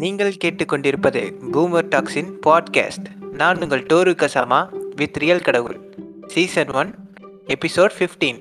[0.00, 4.60] நீங்கள் கேட்டுக்கொண்டிருப்பது boomer toxin podcast நான் உங்கள் டோரு கசாமா
[4.96, 5.78] வித் ரியல் கடவுள்
[6.26, 6.90] season one
[7.46, 8.40] episode fifteen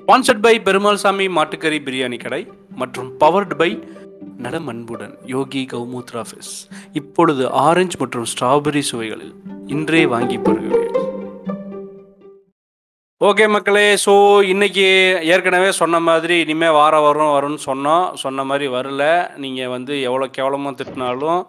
[0.00, 2.42] sponsored by Perumal Sami மாட்டுக்கறி பிரியாணி கடை
[2.74, 3.70] மற்றும் பவர்டு பை
[4.36, 6.54] நடம் அன்புடன் யோகி கௌமூத்ரா ஃபிஸ்
[6.92, 9.34] இப்பொழுது ஆரஞ்சு மற்றும் ஸ்ட்ராபெரி சுவைகளில்
[9.66, 10.82] இன்றே வாங்கி பருகவே
[13.20, 14.12] ஓகே மக்களே ஸோ
[14.52, 14.84] இன்னைக்கு
[15.32, 18.06] ஏற்கனவே சொன்ன மாதிரி இனிமேல் வாரம் வரும் வரும்னு சொன்னோம்.
[18.22, 19.02] சொன்ன மாதிரி வரல.
[19.42, 21.40] நீங்கள் வந்து எவ்வளோ கேவலமாக திட்டினாலும்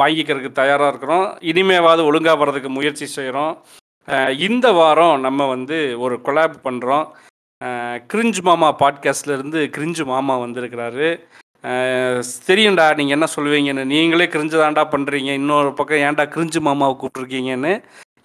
[0.00, 1.26] வாங்கிக்கிறதுக்கு தயாராக இருக்கிறோம்.
[1.50, 3.54] இனிமேவாவது ஒழுங்காக வர்றதுக்கு முயற்சி செய்கிறோம்
[4.48, 7.06] இந்த வாரம் நம்ம வந்து ஒரு கொலாப் பண்ணுறோம்
[8.12, 11.08] கிரிஞ்சு மாமா பாட்காஸ்ட்லேருந்து கிரிஞ்சு மாமா வந்திருக்கிறாரு.
[12.48, 13.92] தெரியும்டா நீங்கள் என்ன சொல்லுவீங்கன்னு.
[13.94, 17.74] நீங்களே கிரிஞ்சு தாண்டா பண்ணுறீங்க இன்னொரு பக்கம் ஏன்டா கிரிஞ்சு மாமாவை கூப்பிட்ருக்கீங்கன்னு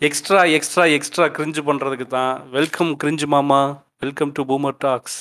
[0.05, 2.35] எக்ஸ்ட்ரா எக்ஸ்ட்ரா எக்ஸ்ட்ரா கிரிஞ்சு பண்ணுறதுக்கு தான்.
[2.53, 3.59] வெல்கம் கிரிஞ்சு மாமா.
[4.03, 5.17] வெல்கம் டு பூமர் டாக்ஸ்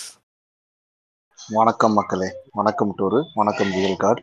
[1.57, 2.29] வணக்கம் மக்களே.
[2.59, 3.19] வணக்கம் டூரு.
[3.41, 4.23] வணக்கம் ரியல் கார்டு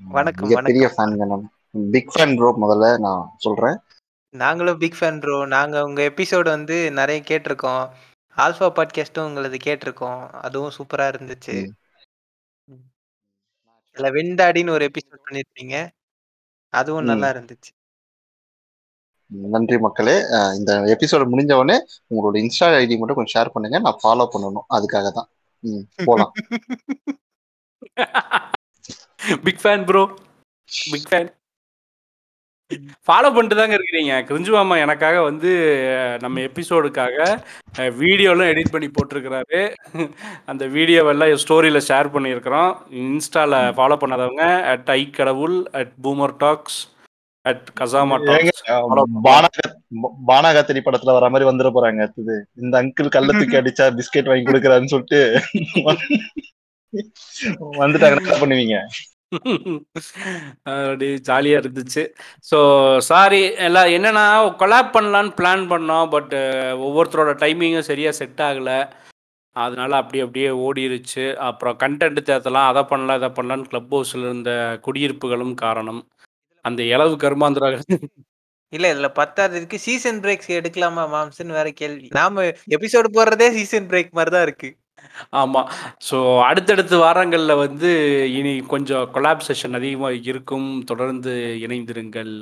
[0.00, 1.44] வணக்கம், மிகப்பெரிய ஃபேன் நான்
[1.92, 3.78] பிக் ஃபேன் ப்ரோ முதல்ல நான் சொல்றேன்.
[4.34, 7.84] நாங்களும் பிக் ஃபேன் ப்ரோ நாங்கள் உங்கள் எபிசோடு வந்து நிறைய கேட்டிருக்கோம்.
[8.36, 10.20] ஆல்ஃபா பாட்காஸ்ட்டும் உங்களது கேட்டிருக்கோம்.
[10.46, 11.56] அதுவும் சூப்பராக இருந்துச்சு.
[13.96, 15.86] இல்லை வெண்டாடின்னு ஒரு எபிசோட் பண்ணியிருப்பீங்க
[16.72, 17.10] அதுவும்.
[17.12, 17.72] நல்லா இருந்துச்சு.
[19.54, 20.16] நன்றி மக்களே.
[20.58, 21.76] இந்த எபிசோடு முடிஞ்ச உடனே
[22.10, 23.78] உங்களோட இன்ஸ்டா ஐடி மட்டும் கொஞ்சம் ஷேர் பண்ணுங்க.
[23.86, 24.66] நான் ஃபாலோ பண்ணணும்.
[24.78, 25.28] அதுக்காக தான்.
[25.64, 26.34] ம் போலாம்.
[29.46, 30.04] Big fan bro
[30.92, 31.30] big fan
[33.06, 34.12] follow பண்ணிட்டு தாங்க இருக்கிறீங்க.
[34.28, 35.50] கிரிஞ்சு மாமா எனக்காக வந்து
[36.22, 37.16] நம்ம எபிசோடுக்காக
[38.00, 39.60] வீடியோலாம் எடிட் பண்ணி போட்டிருக்கிறாரு.
[40.50, 42.72] அந்த வீடியோவெல்லாம் ஸ்டோரியில் ஷேர் பண்ணியிருக்கிறோம்.
[43.02, 46.80] இன்ஸ்டாவில் ஃபாலோ பண்ணாதவங்க அட் ஐ கடவுள் அட் பூமர் டாக்ஸ்
[47.46, 48.86] அட் கசாமா ஏங்க, டாக்ஸ் அஹ்,
[49.24, 49.74] பானாகத்
[50.28, 52.36] பானாகத்திரி படத்துல வர மாதிரி வந்துட போறாங்க அடுத்தது.
[52.58, 55.20] இந்த அங்கிள் கள்ளத்துக்கு அடிச்சா பிஸ்கெட் வாங்கி கொடுக்குறாருன்னு சொல்லிட்டு
[57.78, 58.18] வந்துட்டாங்க.
[58.20, 58.76] என்ன பண்ணுவீங்க?
[60.66, 62.02] அப்படி ஜாலியாக இருந்துச்சு.
[62.50, 62.58] ஸோ
[63.04, 64.24] சாரி எல்லாம் என்னன்னா
[64.60, 66.34] கொலாப் பண்ணலான்னு பிளான் பண்ணோம் பட்
[66.84, 68.78] ஒவ்வொருத்தரோட டைமிங்கும் சரியாக செட் ஆகலை.
[69.56, 71.24] அதனால அப்படி அப்படியே ஓடிருச்சு.
[71.48, 74.52] அப்புறம் கண்டென்ட் தேத்தலாம் அதை பண்ணலாம் இதை பண்ணலான்னு கிளப் ஹவுஸில் இருந்த
[74.82, 76.00] குடியிருப்புகளும் காரணம்.
[76.64, 77.72] அந்த இளவு கருமாந்திர
[78.72, 82.08] இல்ல இதுல பத்தாததுக்கு சீசன் பிரேக்ஸ் எடுக்கலாமா மாம்ஸ்னு வேற கேள்வி.
[82.18, 82.44] நாம
[82.76, 84.70] எபிசோடு போடுறதே சீசன் பிரேக் மாதிரி தான் இருக்கு.
[85.40, 85.68] ஆமாம்
[86.08, 86.16] ஸோ
[86.48, 87.90] அடுத்தடுத்த வாரங்களில் வந்து
[88.38, 90.68] இனி கொஞ்சம் கொலாப் செஷன் அதிகமாக இருக்கும்.
[90.90, 91.32] தொடர்ந்து
[91.66, 92.34] இணைந்திருங்கள்.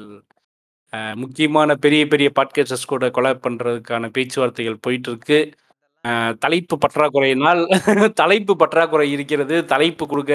[1.22, 5.38] முக்கியமான பெரிய பெரிய பாட்காஸ்டர்ஸ் கூட கொலாப் பண்ணுறதுக்கான பேச்சுவார்த்தைகள் போயிட்டு இருக்கு
[6.44, 7.60] தலைப்பு பற்றாக்குறையினால்
[8.20, 9.56] தலைப்பு பற்றாக்குறை இருக்கிறது.
[9.72, 10.34] தலைப்பு கொடுக்க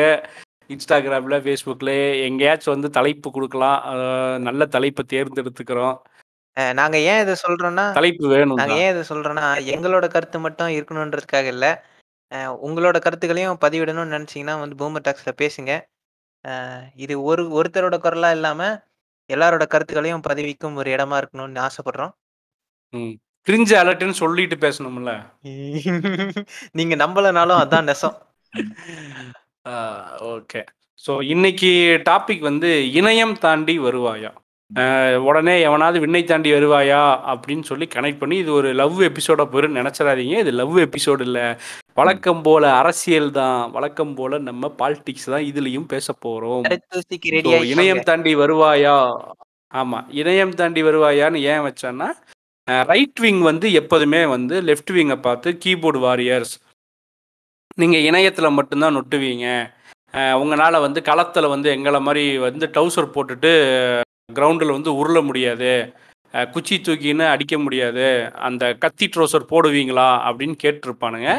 [0.67, 3.81] இன்ஸ்டாகிராமில் ஃபேஸ்புக்கில் எங்கேயாச்சும் வந்து தலைப்பு கொடுக்கலாம்.
[4.41, 5.97] நல்ல தலைப்பை தேர்ந்தெடுத்துக்கிறோம்.
[6.59, 11.45] அஹ் நாங்க ஏன் இதை சொல்றோம்னா தலைப்பு வேணும் நாங்க ஏன் இதை சொல்றோம்னா எங்களோட கருத்து மட்டும் இருக்கணுன்றதுக்காக
[11.45, 11.85] இல்ல.
[12.63, 15.71] உங்களோட கருத்துக்களையும் பதிவிடணும்னு நினைச்சீங்கன்னா வந்து பூமர் டாக்ஸ்ல பேசுங்க.
[16.95, 18.81] இது ஒரு ஒருத்தரோட குரலா இல்லாம
[19.33, 22.13] எல்லாரோட கருத்துக்களையும் பதிவிக்கும் ஒரு இடமா இருக்கணும்னு ஆசைப்படுறோம்.
[23.47, 25.11] கிரிஞ்சு அலர்ட்டுன்னு சொல்லிட்டு பேசணும்ல.
[26.71, 28.15] நீங்க நம்பலனாலும் அதான் நெசம்.
[30.33, 30.61] ஓகே.
[31.03, 31.71] ஸோ இன்னைக்கு
[32.09, 32.69] டாபிக் வந்து
[32.99, 34.31] இணையம் தாண்டி வருவாயா?
[35.27, 37.01] உடனே எவனாவது விண்ணை தாண்டி வருவாயா?
[37.33, 40.35] அப்படின்னு சொல்லி கனெக்ட் பண்ணி இது ஒரு லவ் எபிசோட போயிரும் நினச்சிடாதீங்க.
[40.43, 41.45] இது லவ் எபிசோடு இல்லை.
[41.93, 43.59] வழக்கம் போல அரசியல் தான்.
[43.71, 46.65] வழக்கம் போல நம்ம பாலிடிக்ஸ் தான் இதுலயும் பேச போறோம்.
[46.93, 48.97] தூசிக்கு ரெடி இணையம் தாண்டி வருவாயா?
[49.73, 50.01] ஆமா.
[50.21, 52.09] இணையம் தாண்டி வருவாயான்னு ஏன் வச்சேன்னா
[52.91, 56.55] ரைட் விங் வந்து எப்போதுமே வந்து லெஃப்ட் விங்கை பார்த்து கீபோர்டு வாரியர்ஸ்
[57.81, 59.47] நீங்கள் இணையத்தில் மட்டும்தான் நொட்டுவீங்க.
[60.41, 63.51] உங்களால் வந்து களத்தில் வந்து எங்களை மாதிரி வந்து டவுசர் போட்டுட்டு
[64.37, 65.71] கிரவுண்டில் வந்து உருள முடியாது.
[66.53, 68.07] குச்சி தூக்கின்னு அடிக்க முடியாது.
[68.47, 71.29] அந்த கத்தி ட்ரௌசர் போடுவீங்களா அப்படின்னு கேட்டிருப்பானுங்க.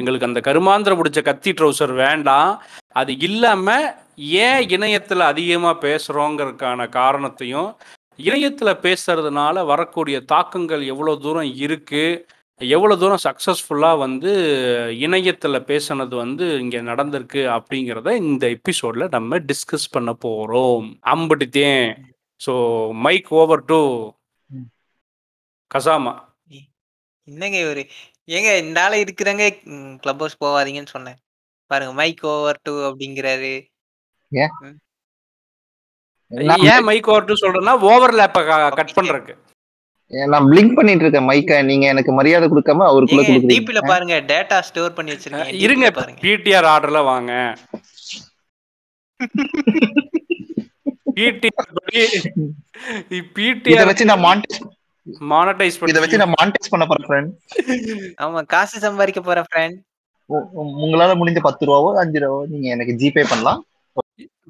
[0.00, 2.50] எங்களுக்கு அந்த கருமாந்திர பிடிச்ச கத்தி ட்ரௌசர் வேண்டாம்.
[3.00, 3.86] அது இல்லாமல்
[4.46, 7.70] ஏன் இணையத்தில் அதிகமாக பேசுகிறோங்கிறதுக்கான காரணத்தையும்
[8.28, 12.22] இணையத்தில் பேசுறதுனால வரக்கூடிய தாக்கங்கள் எவ்வளோ தூரம் இருக்குது
[12.60, 14.30] எவ்வளோ தூரம் சக்ஸஸ்ஃபுல்லாக வந்து
[15.06, 21.86] இணையத்தில் பேசுனது வந்து இங்கே நடந்திருக்கு அப்படிங்கிறத இந்த எபிசோடில் நம்ம டிஸ்கஸ் பண்ண போகிறோம் அம்பட்டுத்தேன்.
[22.40, 22.54] So
[23.06, 23.80] mic over to
[25.74, 26.14] Kasama.
[27.28, 27.82] என்னங்க ஒரு
[28.36, 29.44] ஏங்க இந்த ஆளு இருக்கிறாங்க.
[30.02, 31.18] கிளப் ஹவுஸ் போகாதீங்கன்னு சொன்னேன்.
[31.70, 33.54] பாருங்க மைக் ஓவர் டூ அப்படிங்கிறாரு.
[34.32, 34.54] ஏன்?
[36.90, 38.42] மைக் ஓவர் டு சொல்கிறேன்னா ஓவர்லேப்பை
[38.80, 39.34] கட் பண்ணுறக்கு
[40.32, 41.56] நான் பிளிங்க் பண்ணிட்டு இருக்கேன் மைக்க.
[41.70, 46.18] நீங்க எனக்கு மரியாதை கொடுக்காம அவருக்குள்ள ஏங்க டிபில கொடுக்குறீங்க பாருங்க டேட்டா ஸ்டோர் பண்ணி வச்சிருக்கீங்க இருங்க பாருங்க.
[46.24, 47.32] பிடிஆர் ஆர்டர்ல வாங்க.
[51.16, 51.38] பிடிஆர்
[51.78, 52.02] படி.
[53.10, 54.60] இத பிடிஆர் வச்சு நான் மானிட்டைஸ்
[55.32, 57.28] மானடைஸ் இத பண்ணி வச்சு நான் மானிட்டைஸ் பண்ண போறேன் friend.
[58.24, 59.76] ஆமா காசு சம்பாதிக்க போற ஃப்ரெண்ட்
[60.82, 63.60] உங்களால முடிஞ்ச பத்து ரூபாவோ அஞ்சு ரூபாவோ நீங்க எனக்கு ஜிபே பண்ணலாம்.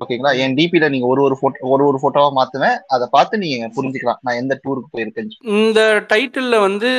[0.02, 0.32] ஓகேங்களா?
[0.42, 4.20] என் டிபில நீங்க ஒரு ஒரு போட்டோ ஒரு ஒரு போட்டோவா மாத்துவேன் அதை பார்த்து நீங்க புரிஞ்சுக்கலாம்.
[4.26, 5.30] நான் எந்த டூருக்கு போயிருக்கேன்
[5.60, 5.80] இந்த
[6.12, 6.90] டைட்டில்ல வந்து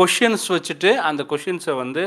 [0.00, 2.04] கொஷின்ஸ் வச்சுட்டு அந்த கொஷின்ஸை வந்து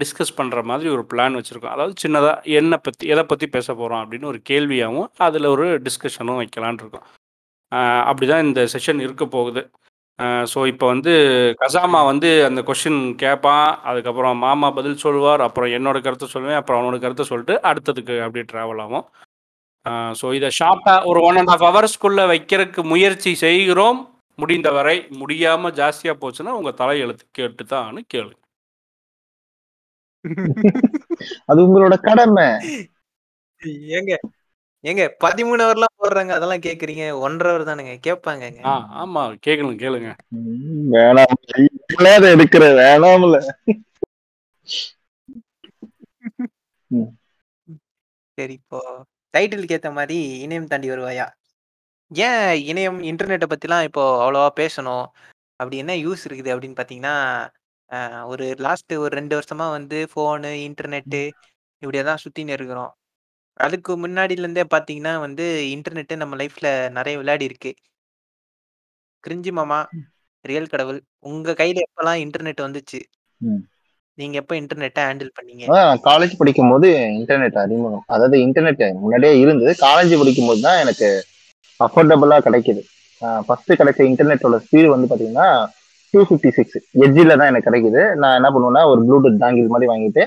[0.00, 1.74] டிஸ்கஸ் பண்ணுற மாதிரி ஒரு பிளான் வச்சுருக்கோம்.
[1.76, 6.80] அதாவது சின்னதாக என்ன பற்றி எதை பற்றி பேச போகிறோம் அப்படின்னு ஒரு கேள்வியாகவும் அதில் ஒரு டிஸ்கஷனும் வைக்கலான்
[6.82, 7.06] இருக்கோம்.
[8.10, 9.62] அப்படி தான் இந்த செஷன் இருக்க போகுது.
[10.52, 11.12] ஸோ இப்போ வந்து
[11.62, 16.98] கசாமா வந்து அந்த கொஷின் கேட்பான் அதுக்கப்புறம் மாமா பதில் சொல்லுவார் அப்புறம் என்னோட கருத்தை சொல்லுவேன் அப்புறம் அவனோட
[17.04, 19.06] கருத்தை சொல்லிட்டு அடுத்ததுக்கு அப்படியே ட்ராவல் ஆகும்.
[20.20, 24.00] ஸோ இதை ஷார்ட்டாக ஒரு ஒன் அண்ட் ஆஃப் ஹவர்ஸ்க்குள்ளே வைக்கிறதுக்கு முயற்சி செய்கிறோம்.
[24.38, 28.32] முடிந்தவரை முடியாமல் ஜாஸ்தியாக போச்சுன்னா உங்கள் தலையெழுத்து கேட்டு தான் கேளு.
[31.50, 32.48] அது உங்களோட கடமை.
[33.98, 34.12] ஏங்க
[34.84, 40.10] ஏங்க பதிமூணு ஹவர்லாம் போடுறாங்க அதெல்லாம் கேக்குறீங்க ஒன்றரை ஹவர் தானுங்க கேட்பாங்கங்க ஆ ஆமாம் கேட்கணும் கேளுங்க
[40.94, 41.34] வேணாம்
[42.30, 43.38] எடுக்கிற வேணாம்ல.
[48.38, 48.78] சரி இப்போ
[49.34, 51.26] டைட்டிலுக்கு ஏத்த மாதிரி இணையம் தாண்டி வருவாயா?
[52.10, 52.40] ஏன்
[52.70, 55.04] இணையம் இன்டர்நெட்டை பத்திலாம் இப்போ அவ்வளவா பேசணும்?
[55.60, 57.14] அப்படி என்ன யூஸ் இருக்குது அப்படின்னு பாத்தீங்கன்னா
[57.90, 61.20] ஆஹ், ஒரு லாஸ்ட் ஒரு ரெண்டு வருஷமா வந்து ஃபோனு இன்டர்நெட்டு
[61.82, 62.90] இப்படியே தான் சுத்தின்னு இருக்கிறோம்.
[63.60, 67.72] அதுக்கு முன்னாடில இருந்தே பாத்தீங்கன்னா வந்து இன்டர்நெட் நம்ம லைஃப்ல நிறைய விளையாடி இருக்கு.
[69.24, 69.78] கிரிஞ்சி மாமா
[70.44, 73.00] ரியல் கடவுள் உங்க கையில எப்பெல்லாம் இன்டர்நெட் வந்துச்சு?
[73.40, 73.62] ம்.
[74.18, 75.64] நீங்க எப்ப இன்டர்நெட்டை ஹேண்டில் பண்ணீங்க?
[76.08, 78.04] காலேஜ் படிக்கும் போது இன்டர்நெட் அறிமுகம்.
[78.06, 79.72] அதாவது இன்டர்நெட் முன்னாடியே இருந்தது.
[79.86, 81.08] காலேஜ் படிக்கும் போது தான் எனக்கு
[81.80, 82.82] அஃபோர்டபுளா கிடைக்குது.
[83.46, 85.48] ஃபர்ஸ்ட் கிடைச்ச இன்டர்நெட்டோட ஸ்பீடு வந்து பாத்தீங்கன்னா
[86.14, 88.02] டூ ஃபிஃப்டி சிக்ஸ் எஜ்ஜில் தான் எனக்கு கிடைக்குது.
[88.22, 90.22] நான் என்ன பண்ணுவேன்னா ஒரு ப்ளூடூத் டாங்கில் மாதிரி வாங்கிட்டு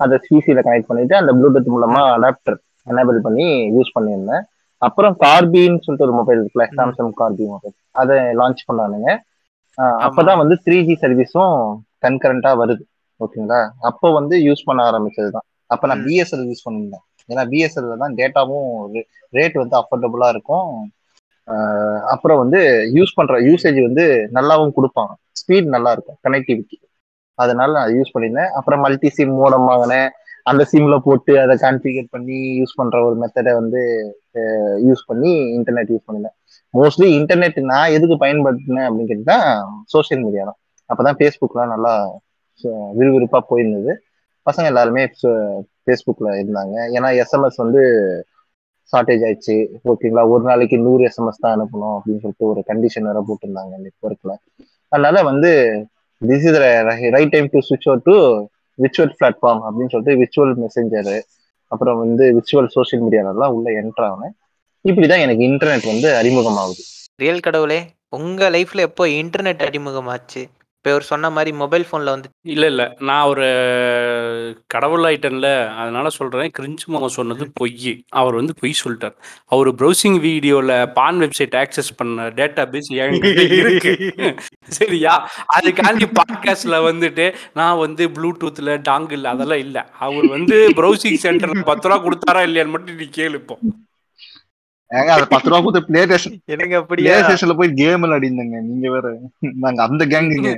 [0.00, 3.46] அதை சிசியில் கனெக்ட் பண்ணிட்டு அந்த ப்ளூடூத் மூலமா அடாப்டர் எனேபிள் பண்ணி
[3.76, 4.44] யூஸ் பண்ணியிருந்தேன்.
[4.82, 6.66] அப்புறம் கார்பின்னு சொல்லிட்டு ஒரு மொபைல் இருக்குல்ல.
[6.78, 9.10] சாம்சங் கார்பி மொபைல் அதை லான்ச் பண்ணானுங்க.
[10.06, 11.56] அப்பதான் வந்து த்ரீ ஜி சர்வீஸும்
[12.04, 12.84] கன்கரண்டா வருது.
[13.24, 13.60] ஓகேங்களா?
[13.88, 16.04] அப்போ வந்து யூஸ் பண்ண ஆரம்பிச்சது தான் அப்போ நான்.
[16.06, 17.04] பிஎஸ்எல் யூஸ் பண்ணியிருந்தேன்.
[17.30, 18.70] ஏன்னா பிஎஸ்எல்ல தான் டேட்டாவும்
[19.38, 20.70] ரேட் வந்து அஃபோர்டபுளா இருக்கும்.
[22.12, 22.60] அப்புறம் வந்து
[22.96, 24.04] யூஸ் பண்ற யூசேஜ் வந்து
[24.36, 25.12] நல்லாவும் கொடுப்பாங்க.
[25.40, 26.76] ஸ்பீட் நல்லா இருக்கும் கனெக்டிவிட்டி
[27.42, 28.50] அதனால நான் யூஸ் பண்ணியிருந்தேன்.
[28.58, 30.08] அப்புறம் மல்டி சிம் மோடம் வாங்கினேன்.
[30.50, 33.80] அந்த சிம்ல போட்டு அதை கான்ஃபிகர் பண்ணி யூஸ் பண்ற ஒரு மெத்தடை வந்து
[34.88, 36.34] யூஸ் பண்ணி இன்டர்நெட் யூஸ் பண்ணினேன்.
[36.74, 39.36] மோஸ்ட்லி இன்டர்நெட் நான் எதுக்கு பயன்படுத்தினேன் அப்படின்னு கேட்டா
[39.94, 40.58] சோஷியல் மீடியா தான்.
[40.90, 41.92] அப்பதான் ஃபேஸ்புக்லாம் நல்லா
[42.98, 43.92] விறுவிறுப்பா போயிருந்தது.
[44.46, 45.02] பசங்க எல்லாருமே
[45.84, 46.76] ஃபேஸ்புக்ல இருந்தாங்க.
[46.96, 47.82] ஏன்னா எஸ்எம்எஸ் வந்து
[48.92, 49.56] ஷார்ட்டேஜ் ஆயிடுச்சு.
[49.90, 54.32] ஓகேங்களா ஒரு நாளைக்கு நூறு எஸ்எம்எஸ் தான் அனுப்பணும் அப்படின்னு சொல்லிட்டு ஒரு கண்டிஷன் வேற போட்டிருந்தாங்க நெட்ஒர்க்ல
[54.92, 55.50] அதனால வந்து
[56.22, 56.58] this is
[57.16, 58.16] right time to switch over to
[58.82, 61.20] virtual platform அப்படின்னு சொல்லிட்டு விர்ச்சுவல் மெசேஞ்சரு
[61.68, 64.36] அப்புறம் வந்து விர்ச்சுவல் சோஷியல் மீடியாலெல்லாம் உள்ள என்டர் ஆனேன்
[64.88, 66.82] இப்படிதான் எனக்கு இன்டர்நெட் வந்து அறிமுகமாகுது.
[67.16, 70.42] ரியல் கடவுளே உங்க லைஃப்ல எப்போ இன்டர்நெட் அறிமுகமாச்சு?
[70.80, 72.96] இப்போ இவர் சொன்ன மாதிரி மொபைல் போன்ல வந்து இல்லை இல்லை.
[72.98, 73.46] நான் ஒரு
[74.66, 75.76] கடவுள் ஆயிட்டேன்ல.
[75.76, 78.04] அதனால சொல்கிறேன் கிரிஞ்சு மாமா சொன்னது பொய்.
[78.08, 79.16] அவர் வந்து பொய் சொல்லிட்டார்.
[79.46, 82.90] அவர் ப்ரௌசிங் வீடியோவில் பான் வெப்சைட் ஆக்சஸ் பண்ண டேட்டா பேஸ்
[83.52, 83.92] இருக்கு.
[84.78, 85.30] சரியா?
[85.58, 89.82] அதுக்காண்டி பாட்காஸ்ட்ல வந்துட்டு நான் வந்து ப்ளூடூத்தில் டாங்கிள் அதெல்லாம் இல்லை.
[89.98, 93.58] அவர் வந்து ப்ரௌசிங் சென்டரில் பத்து ரூபா கொடுத்தாரா இல்லையான்னு மட்டும் நீ கேளு இப்போ.
[94.90, 98.60] ஏங்க அது பத்து ரூபா கொடுத்து பிளே ஸ்டேஷன் எனக்கு பிளே அப்படியா ஸ்டேஷன்ல போய் கேம் விளையாடிருந்தேங்க.
[98.70, 99.10] நீங்க வேற
[99.64, 100.52] நாங்க அந்த கேங்குங்க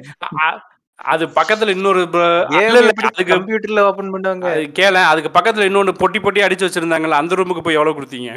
[1.13, 6.67] அது பக்கத்துல இன்னொரு அதுக்கு கம்ப்யூட்டர்ல ஓபன் பண்ணுவாங்க அது கேள அதுக்கு பக்கத்துல இன்னொன்னு பொட்டி பொட்டி அடிச்சு
[6.67, 8.33] வச்சிருந்தாங்கல்ல அந்த ரூமுக்கு போய் எவ்வளவு கொடுத்தீங்க?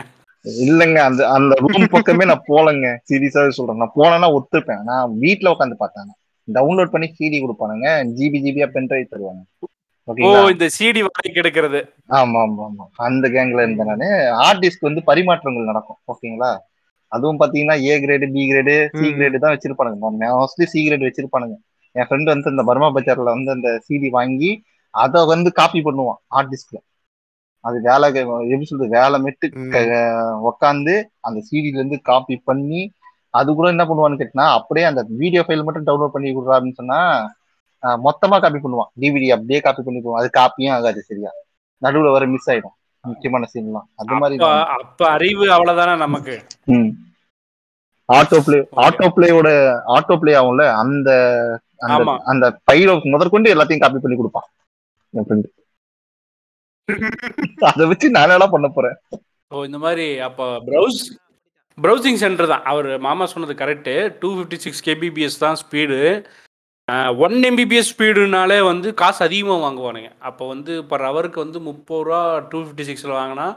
[0.45, 3.79] இல்லங்க அந்த அந்த ரூம் பக்கமே நான் போலங்க சீரியஸாவே சொல்றேன்.
[3.81, 4.83] நான் போனேன்னா ஒத்துப்பேன்.
[4.89, 6.11] நான் வீட்ல உட்காந்து பார்த்தாங்க
[6.47, 7.87] டவுன்லோட் பண்ணி சிடி கொடுப்பானுங்க.
[8.17, 9.41] ஜிபி ஜிபியா பென்ட்ரைவ் தருவாங்க.
[10.07, 10.41] ஓ ஓகேங்களா?
[10.53, 11.79] இந்த சிடி வாடகை கிடைக்கிறது.
[12.17, 14.07] ஆமா ஆமா ஆமா அந்த கேங்ல இருந்தேன் நானு.
[14.39, 15.99] ஹார்ட் டிஸ்க் வந்து பரிமாற்றங்கள் நடக்கும்.
[16.11, 16.51] ஓகேங்களா?
[17.11, 19.05] அதுவும் பாத்தீங்கன்னா A grade B grade C.
[19.17, 19.99] Grade தான் வச்சிருப்பானுங்க.
[20.35, 21.55] மோஸ்ட்லி சி கிரேடு வச்சிருப்பானுங்க.
[21.95, 24.49] என் ஃப்ரெண்ட் வந்து இந்த பர்மா பஜார்ல வந்து அந்த சிடி வாங்கி
[24.93, 26.77] அதை வந்து காப்பி பண்ணுவான் ஹார்ட் டிஸ்க்ல
[27.63, 29.47] அது வேலை எப்படி சொல்றது வேலை மெட்டு.
[30.49, 30.95] உக்காந்து
[31.27, 32.81] அந்த சிடில இருந்து காப்பி பண்ணி
[33.33, 36.99] அது கூட என்ன பண்ணுவான்னு கேட்டினா அப்படியே அந்த வீடியோ ஃபைல் மட்டும் டவுன்லோட் பண்ணி கொடுறாருன்னு சொன்னா
[38.05, 38.91] மொத்தமா காப்பி பண்ணுவான்.
[39.01, 41.31] டிவிடி அப்படியே காப்பி பண்ணி போவான் அது காப்பியும் ஆகாது சரியா?
[41.81, 42.75] நடுவுல வர மிஸ் ஆயிடும்.
[43.03, 44.37] முக்கியமான சீன்லாம் அது மாதிரி
[44.77, 46.35] அப்ப அறிவு அவ்வளவுதானே நமக்கு?
[48.09, 49.49] ஆட்டோ பிளே ஆட்டோ பிளேயோட
[49.95, 50.65] ஆட்டோ பிளே ஆகும்ல?
[50.83, 51.09] அந்த
[52.31, 54.47] அந்த பையில முதற்கொண்டு எல்லாத்தையும் காப்பி பண்ணி கொடுப்பான்.
[55.13, 55.47] என் ஃப்ரெண்டு
[57.69, 58.97] அதை வச்சு நான் என்ன பண்ண போறேன்?
[59.51, 60.99] ஓ இந்த மாதிரி அப்போ ப்ரௌஸ்
[61.77, 62.65] ப்ரௌசிங் சென்டர் தான்.
[62.71, 65.97] அவர் மாமா சொன்னது correct two fifty six kbps தான் ஸ்பீடு
[67.25, 70.09] ஒன் எம்பிபிஎஸ் ஸ்பீடுனாலே வந்து காசு அதிகமாக வாங்குவானுங்க.
[70.29, 73.47] அப்போ வந்து பர் ஹவருக்கு வந்து முப்பது ரூபா டூ ஃபிஃப்டி சிக்ஸில் வாங்கினா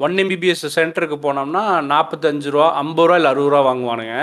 [0.00, 4.16] ஒன் எம்பிபிஎஸ் சென்டருக்கு போனோம்னா நாற்பத்தஞ்சு ரூபா ஐம்பது ரூபா இல்லை அறுபது ரூபா வாங்குவானுங்க.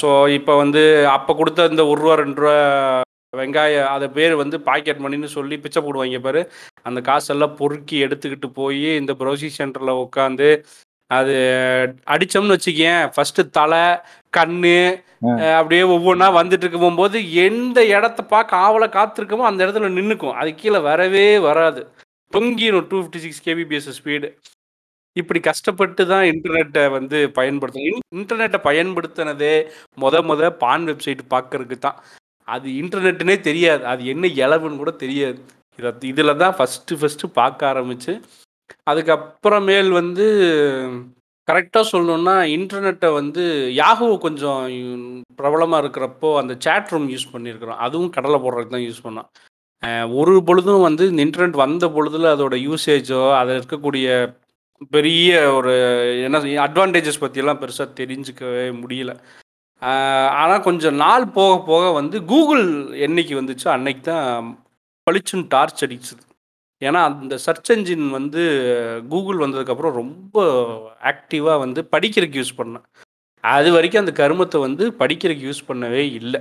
[0.00, 0.82] ஸோ இப்போ வந்து
[1.16, 2.56] அப்போ கொடுத்த இந்த ஒரு ரூபா ரெண்டு ரூபா
[3.40, 6.40] வெங்காயம் அதை பேர் வந்து பாக்கெட் மணின்னு சொல்லி பிச்சை போடுவாங்க பாரு.
[6.88, 10.48] அந்த காசெல்லாம் பொறுக்கி எடுத்துக்கிட்டு போய் இந்த ப்ரௌசிங் சென்டரில் உட்காந்து
[11.18, 11.36] அது
[12.14, 13.84] அடித்தோம்னு வச்சுக்கேன் ஃபஸ்ட்டு தலை
[14.36, 14.76] கண்ணு
[15.56, 20.80] அப்படியே ஒவ்வொன்றா வந்துட்டு இருக்கும் போகும்போது எந்த இடத்த பார்க்க ஆவலை காத்திருக்கமோ அந்த இடத்துல நின்றுக்கும் அது கீழே
[20.90, 21.82] வரவே வராது.
[22.32, 24.28] தொங்கிடும் two fifty six kbps speed
[25.16, 28.04] இப்படி கஷ்டப்பட்டு தான் இன்டர்நெட்டை வந்து பயன்படுத்தணும்.
[28.18, 29.54] இன்டர்நெட்டை பயன்படுத்தினதே
[30.02, 31.98] முத முத பான் வெப்சைட் பார்க்கறதுக்கு தான்.
[32.48, 33.82] அது இன்டர்நெட்டுனே தெரியாது.
[33.92, 35.40] அது என்ன இளவுன்னு கூட தெரியாது.
[35.78, 38.14] இதை இதில் தான் ஃபஸ்ட்டு ஃபஸ்ட்டு பார்க்க ஆரம்பிச்சு
[38.90, 40.26] அதுக்கப்புறமேல் வந்து
[41.48, 43.44] கரெக்டாக சொல்லணுன்னா இன்டர்நெட்டை வந்து
[43.82, 44.60] யாஹூ கொஞ்சம்
[45.38, 47.80] பிரபலமாக இருக்கிறப்போ அந்த சேட் ரூம் யூஸ் பண்ணியிருக்கிறோம்.
[47.86, 49.28] அதுவும் கடலை போடுறதுக்கு தான் யூஸ் பண்ணோம்.
[50.20, 54.08] ஒரு பொழுதும் வந்து இந்த இன்டர்நெட் வந்த பொழுதுல அதோட யூசேஜோ அதில் இருக்கக்கூடிய
[54.94, 55.72] பெரிய ஒரு
[56.26, 59.12] என்ன அட்வான்டேஜஸ் பற்றியெல்லாம் பெருசாக தெரிஞ்சுக்கவே முடியல.
[60.40, 62.64] ஆனால் கொஞ்சம் நாள் போக போக வந்து கூகுள்
[63.06, 64.48] என்னைக்கு வந்துச்சோ அன்னைக்கு தான்
[65.06, 66.22] பளிச்சுன்னு டார்ச் அடிச்சுது.
[66.82, 68.42] ஏன்னா அந்த சர்ச் என்ஜின் வந்து
[69.08, 70.36] கூகுள் வந்ததுக்கப்புறம் ரொம்ப
[71.10, 72.84] ஆக்டிவாக வந்து படிக்கிறதுக்கு யூஸ் பண்ணேன்.
[73.44, 76.40] அது வரைக்கும் அந்த கருமத்தை வந்து படிக்கிறதுக்கு யூஸ் பண்ணவே இல்லை.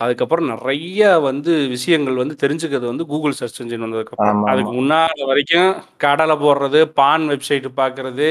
[0.00, 4.42] அதுக்கப்புறம் நிறைய வந்து விஷயங்கள் வந்து தெரிஞ்சுக்கிறது வந்து கூகுள் சர்ச் என்ஜின் வந்ததுக்கப்புறம்.
[4.52, 4.78] அதுக்கு ஆமா.
[4.80, 8.28] முன்னாடி வரைக்கும் கடலை போடுறது பான் வெப்சைட் பார்க்கறது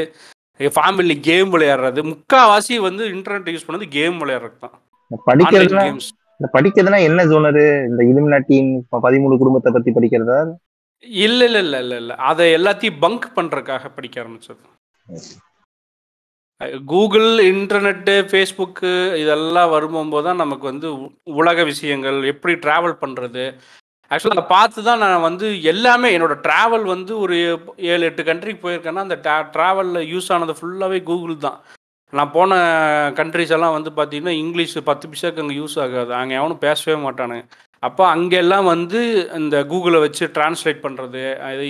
[0.60, 4.76] ஃபேமிலி கேம் விளையாடுறது முக்காவாசி வந்து இன்டர்நெட் யூஸ் பண்ணது கேம் விளையாடுறது தான்.
[5.12, 10.38] இந்த படிக்கிறதுனா கேம்ஸ் இந்த படிக்கிறதுனா என்ன ஜோனரு இந்த இலுமினாட்டின் பதிமூணு குடும்பத்தை பத்தி படிக்கிறதா?
[11.26, 12.14] இல்ல இல்ல இல்ல இல்ல இல்ல.
[12.30, 14.64] அதை எல்லாத்தையும் பங்க் பண்றதுக்காக படிக்க ஆரம்பிச்சது.
[16.88, 18.92] கூகுள் இன்டர்நெட்டு ஃபேஸ்புக்கு
[19.24, 20.88] இதெல்லாம் வரும்போது தான் நமக்கு வந்து
[21.42, 23.44] உலக விஷயங்கள் எப்படி ட்ராவல் பண்ணுறது
[24.12, 27.36] ஆக்சுவலாக அதை பார்த்து தான் நான் வந்து எல்லாமே என்னோட ட்ராவல் வந்து ஒரு
[27.92, 29.18] ஏழு எட்டு கண்ட்ரிக்கு போயிருக்கேன்னா அந்த
[29.56, 31.58] ட்ராவலில் யூஸ் ஆனது ஃபுல்லாகவே கூகுள் தான்.
[32.14, 32.52] நான் போன
[33.20, 36.14] கண்ட்ரிஸ் எல்லாம் வந்து பார்த்தீங்கன்னா இங்கிலீஷ் பத்து பிசாக்கு அங்கே யூஸ் ஆகாது.
[36.14, 37.44] அங்கே எவனும் பேசவே மாட்டானுங்க.
[37.84, 39.00] அப்போ அங்கெல்லாம் வந்து
[39.40, 41.24] இந்த கூகுளை வச்சு டிரான்ஸ்லேட் பண்ணுறது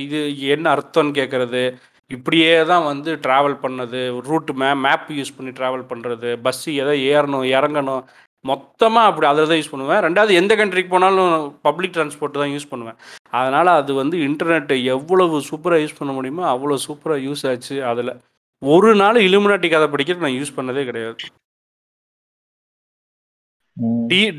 [0.06, 0.20] இது
[0.56, 1.64] என்ன அர்த்தம்னு கேட்குறது
[2.12, 7.48] இப்படியே தான் வந்து ட்ராவல் பண்ணது ரூட்டு மே மேப் யூஸ் பண்ணி ட்ராவல் பண்ணுறது பஸ்ஸு எதை ஏறணும்
[7.58, 8.04] இறங்கணும்
[8.46, 10.02] மொத்தமாக அப்படி அதில் தான் யூஸ் பண்ணுவேன்.
[10.06, 11.32] ரெண்டாவது எந்த கண்ட்ரிக்கு போனாலும்
[11.68, 12.98] பப்ளிக் டிரான்ஸ்போர்ட் தான் யூஸ் பண்ணுவேன்.
[13.40, 18.14] அதனால் அது வந்து இன்டர்நெட்டை எவ்வளவு சூப்பராக யூஸ் பண்ண முடியுமோ அவ்வளோ சூப்பராக யூஸ் ஆச்சு அதில்.
[18.62, 21.26] ஒரு நாள் இலுமினாட்டி கதை படிக்கிறது நான் யூஸ் பண்ணதே கிடையாது.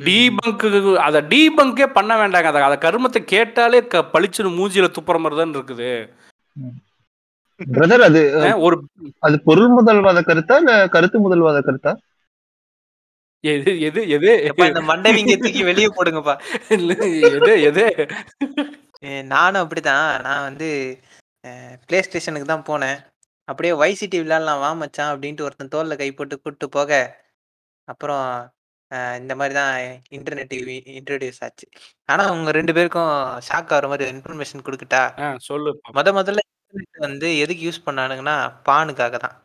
[0.08, 0.68] டீபங்க்கு
[1.06, 2.50] அதை டீபங்கே பண்ண வேண்டாங்க.
[2.52, 5.90] அதை அதை கருமத்தை கேட்டாலே க பளிச்சுன்னு மூஞ்சியில் துப்புற மாதிரி தான் இருக்குது.
[7.74, 8.20] பிரதர் அது
[8.66, 8.76] ஒரு
[9.26, 11.92] அது பொருள் முதல்வாத கருத்தா இல்ல கருத்து முதல்வாத கருத்தா?
[13.44, 14.30] எது எது எது?
[14.70, 16.34] இந்த மண்டவிங்க தூக்கி வெளியே போடுங்கப்பா.
[17.36, 17.84] எது எது?
[19.34, 20.08] நானும் அப்படிதான்.
[20.26, 20.68] நான் வந்து
[21.88, 22.98] பிளே ஸ்டேஷனுக்கு தான் போனேன்.
[23.50, 27.00] அப்படியே வைசிட்டி விளையாடலாம் வா மச்சான் அப்படின்ட்டு ஒருத்தன் தோல்ல கை போட்டு கூப்பிட்டு போக.
[27.92, 28.26] அப்புறம்
[29.20, 29.72] இந்த மாதிரி தான்
[30.16, 30.52] இன்டர்நெட்
[30.98, 31.66] இன்ட்ரடியூஸ் ஆச்சு.
[32.08, 33.10] ஆனா உங்க ரெண்டு பேருக்கும்
[33.46, 35.02] ஷாக் ஆகிற மாதிரி இன்ஃபர்மேஷன் கொடுக்கட்டா
[35.46, 38.36] சொல்லு முத முதல்ல இன்டர்நெட் வந்து எதுக்கு யூஸ் பண்ணானுங்கன்னா
[38.68, 39.36] பானுக்காக தான்.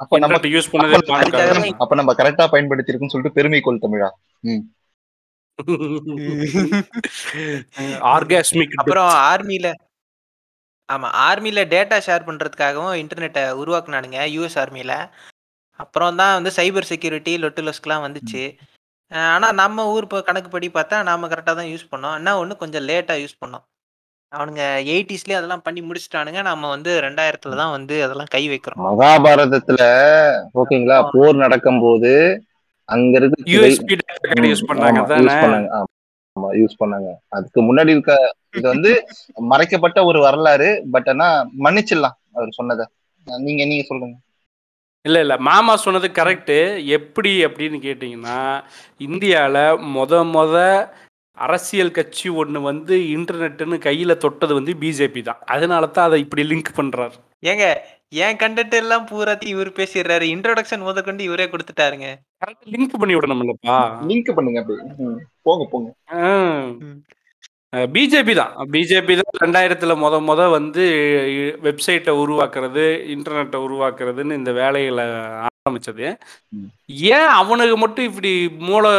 [0.00, 4.08] அப்ப நம்ம யூஸ் பண்ணதே அப்ப- கரெக்டா பயன்படுத்திருக்கோம்னு சொல்லிட்டு பெருமை கொள் தமிழா.
[8.10, 9.68] ஆர்காஸ்மிக் அப்புறம் ஆர்மியில
[10.88, 14.94] ஆமா ஆர்மியில டேட்டா ஷேர் பண்றதுக்காகவும் இன்டர்நெட்டை உருவாக்குனானுங்க யூஎஸ் ஆர்மியில
[15.80, 18.42] அப்புறம் தான் வந்து சைபர் செக்யூரிட்டி லொட்டுலஸ்க்குலாம் வந்துச்சு.
[19.12, 22.16] அஹ் ஆனா நம்ம ஊர் இப்போ கணக்குப்படி பார்த்தா நாம கரெக்டாக தான் யூஸ் பண்ணோம்.
[22.16, 23.64] என்ன ஒன்று கொஞ்சம் லேட்டாக யூஸ் பண்ணோம்.
[24.32, 24.62] அவனுங்க
[24.92, 26.42] எயிட்டிஸ்லேயே அதெல்லாம் பண்ணி முடிச்சிட்டானுங்க.
[26.42, 28.80] நம்ம வந்து ரெண்டாயிரத்துல தான் வந்து அதெல்லாம் கை வைக்கிறோம்.
[28.86, 29.82] மகாபாரதத்துல
[30.54, 32.12] ஓகேங்களா போர் நடக்கும் போது
[32.88, 35.36] அங்க இருக்கு யூஎஸ்பி டேட்டா யூஸ் பண்ணாங்க யூஸ் தானே?
[35.44, 35.68] பண்ணாங்க.
[35.72, 35.88] ஆமா.
[36.36, 37.08] ஆமா யூஸ் பண்ணாங்க.
[37.28, 38.14] அதுக்கு முன்னாடி இருக்க
[38.54, 38.90] இது வந்து
[39.52, 41.28] மறைக்கப்பட்ட ஒரு வரலாறு பட் ஆனா
[41.64, 42.84] மன்னிச்சிடலாம் அவர் சொன்னதை.
[43.44, 44.16] நீங்க நீங்க சொல்லுங்க.
[45.04, 45.34] இல்ல இல்ல.
[45.48, 46.56] மாமா சொன்னது கரெக்டு
[46.96, 48.38] எப்படி அப்படின்னு கேட்டிங்கன்னா
[49.06, 49.62] இந்தியாவில்
[49.96, 50.54] மொத மொத
[51.38, 55.40] அரசியல் கட்சி ஒன்று வந்து இன்டர்நெட்டுன்னு கையில் தொட்டது வந்து பிஜேபி தான்.
[55.54, 57.64] அதனால தான் அதை இப்படி லிங்க் பண்ணுறாரு ஏங்க
[58.24, 60.26] என் கண்டென்ட் எல்லாம் பூராத்தையும் இவர் பேசிடுறாரு.
[60.34, 62.08] இன்ட்ரோடக்ஷன் முதற்கொண்டு இவரே கொடுத்துட்டாருங்க.
[62.42, 63.78] கரெக்ட் லிங்க் பண்ணி விடணும்லப்பா.
[64.10, 64.62] லிங்க் பண்ணுங்க.
[65.42, 65.88] போங்க போங்க.
[67.94, 68.52] பிஜேபி தான்.
[68.74, 70.84] பிஜேபி தான் ரெண்டாயிரத்தில் முத முத வந்து
[71.66, 75.04] வெப்சைட்டை உருவாக்குறது இன்டர்நெட்டை உருவாக்குறதுன்னு இந்த வேலைகளை
[75.48, 76.06] ஆரம்பிச்சது.
[77.16, 78.32] ஏன் அவனுக்கு மட்டும் இப்படி
[78.68, 78.92] மூளை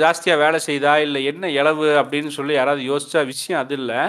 [0.00, 0.94] ஜாஸ்தியாக வேலை செய்தா?
[1.06, 4.00] இல்லை என்ன இளவு அப்படின்னு சொல்லி யாராவது யோசிச்சா விஷயம் அது இல்லை.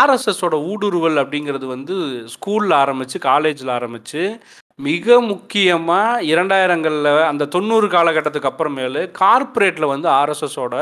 [0.00, 1.94] ஆர்எஸ்எஸோட ஊடுருவல் அப்படிங்கிறது வந்து
[2.34, 4.22] ஸ்கூலில் ஆரம்பித்து காலேஜில் ஆரம்பித்து
[4.78, 10.76] மிக முக்கியமாக இரண்டாயிரங்களில் அந்த தொண்ணூறு காலகட்டத்துக்கு அப்புறமேலு கார்ப்பரேட்டில் வந்து ஆர்எஸ்எஸோட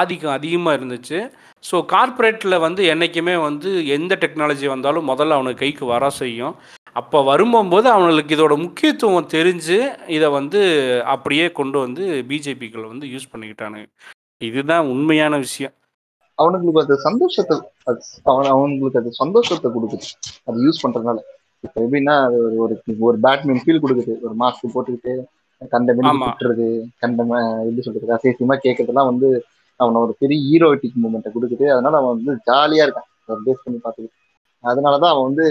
[0.00, 1.18] ஆதிக்கம் அதிகமாக இருந்துச்சு.
[1.64, 6.54] ஸோ கார்ப்பரேட்டில் வந்து என்றைக்குமே வந்து எந்த டெக்னாலஜி வந்தாலும் முதல்ல அவனுக்கு கைக்கு வர செய்யும்.
[6.96, 9.78] அப்போ வரும்போது அவனுக்கு இதோட முக்கியத்துவம் தெரிஞ்சு
[10.16, 10.60] இதை வந்து
[11.14, 13.88] அப்படியே கொண்டு வந்து பிஜேபிக்கள் வந்து யூஸ் பண்ணிக்கிட்டானுங்க.
[14.40, 15.74] இதுதான் உண்மையான விஷயம்.
[16.38, 17.56] அவனுங்களுக்கு அது சந்தோஷத்தை
[18.30, 20.08] அவன் அவங்களுக்கு அது சந்தோஷத்தை கொடுக்குது.
[20.44, 21.18] அது யூஸ் பண்றதுனால.
[21.64, 24.12] இப்ப எப்படின்னா அது ஒரு ஒரு ஒரு பேட்மின் ஃபீல் கொடுக்குது.
[24.26, 25.14] ஒரு மாஸ்க் போட்டுக்கிட்டு
[25.72, 25.92] கண்ட.
[25.94, 26.66] திட்டுறது
[27.02, 27.22] கண்ட
[27.62, 29.30] எப்படி சொல்றது அசேசியமா கேட்கறதெல்லாம் வந்து
[29.78, 31.66] அவனை ஒரு பெரிய ஹீரோட்டிக் மூமெண்ட்டை கொடுக்குது.
[31.72, 33.08] அதனால அவன் வந்து ஜாலியா இருக்கான்.
[33.26, 34.16] ஒரு பேஸ் பண்ணி பார்த்துக்கிட்டு.
[34.62, 35.46] அதனாலதான் அவன் வந்து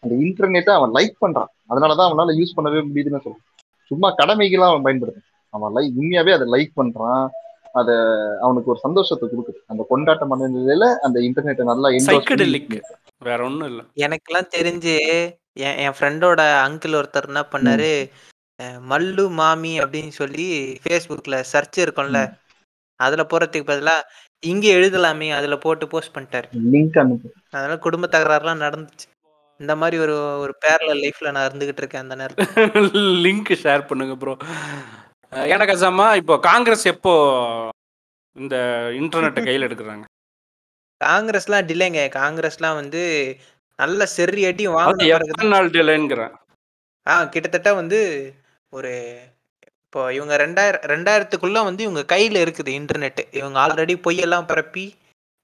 [0.00, 1.50] அந்த இன்டர்நெட்டை அவன் லைக் பண்றான்.
[1.70, 3.44] அதனாலதான் அவனால யூஸ் பண்ணவே முடியுதுன்னு சொல்றான்.
[3.86, 5.30] சும்மா கடமைக்கெல்லாம் அவன் பயன்படுத்துறான்.
[5.50, 7.28] அவன் லைக் உண்மையாவே அதை லைக் பண்றான்.
[7.72, 7.90] அத
[8.40, 9.60] அவனுக்கு ஒரு சந்தோஷத்தை கொடுக்குது.
[9.66, 11.88] அந்த கொண்டாட்ட மனநிலையில அந்த இன்டர்நெட்டை நல்லா
[13.18, 13.82] வேற ஒண்ணும் இல்ல.
[13.96, 14.96] எனக்கெல்லாம் தெரிஞ்சு
[15.52, 17.92] என் என் ஃப்ரெண்டோட அங்கிள் ஒருத்தர் என்ன பண்ணாரு
[18.88, 22.18] மல்லு மாமி அப்படின்னு சொல்லி ஃபேஸ்புக்ல சர்ச் இருக்கும்ல
[23.00, 23.94] அதுல போறதுக்கு பதிலா
[24.42, 26.46] இங்க எழுதலாமே அதுல போட்டு போஸ்ட் பண்ணிட்டாரு.
[26.72, 27.28] லிங்க் அனுப்பு.
[27.50, 29.06] அதனால குடும்ப தகராறுலாம் நடந்துச்சு.
[29.60, 32.46] இந்த மாதிரி ஒரு ஒரு பேரல லைஃப்ல நான் இருந்துகிட்டு இருக்கேன் அந்த நேரத்துல.
[33.24, 34.34] லிங்க் ஷேர் பண்ணுங்க ப்ரோ
[35.48, 37.12] எனக்கு அசாமா இப்போ காங்கிரஸ் எப்போ
[38.36, 38.56] இந்த
[39.00, 40.04] இன்டர்நெட்டை கையில் எடுக்கிறாங்க?
[41.00, 43.02] காங்கிரஸ்லாம் டிலேங்க காங்கிரஸ்லாம் வந்து
[43.78, 44.64] நல்ல செர்ரி அடி
[45.10, 46.34] எத்தனை நாள் டிலேங்கிறேன்
[47.06, 48.00] ஆ கிட்டத்தட்ட வந்து
[48.72, 48.92] ஒரு
[49.92, 54.84] இப்போ இவங்க ரெண்டாயிரம் ரெண்டாயிரத்துக்குள்ள வந்து இவங்க கையில இருக்குது இன்டர்நெட் இவங்க ஆல்ரெடி பொய்யெல்லாம் பரப்பி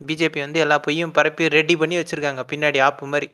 [0.01, 2.43] பிஜேபி வந்து எல்லா பொய்யும் பரப்பி ரெடி பண்ணி வச்சிருக்காங்க.
[2.53, 3.29] பின்னாடி ஆப்பு மாதிரி.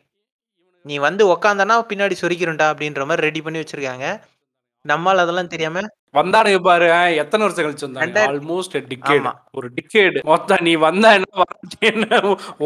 [0.86, 4.08] நீ வந்து உக்காந்தனா பின்னாடி சொரிக்கிறோம்டா அப்படின்ற மாதிரி ரெடி பண்ணி வச்சிருக்காங்க.
[4.84, 5.84] நம்மால் அதெல்லாம் தெரியாம
[6.18, 6.90] வந்தானுங்க பாரு
[7.22, 11.48] எத்தனை வருஷம் கழிச்சு வந்தாங்க ஆல்மோஸ்ட் டிக்கேட் ஒரு டிக்கேடு மொத்தம் நீ வந்தா என்ன
[11.92, 12.22] என்ன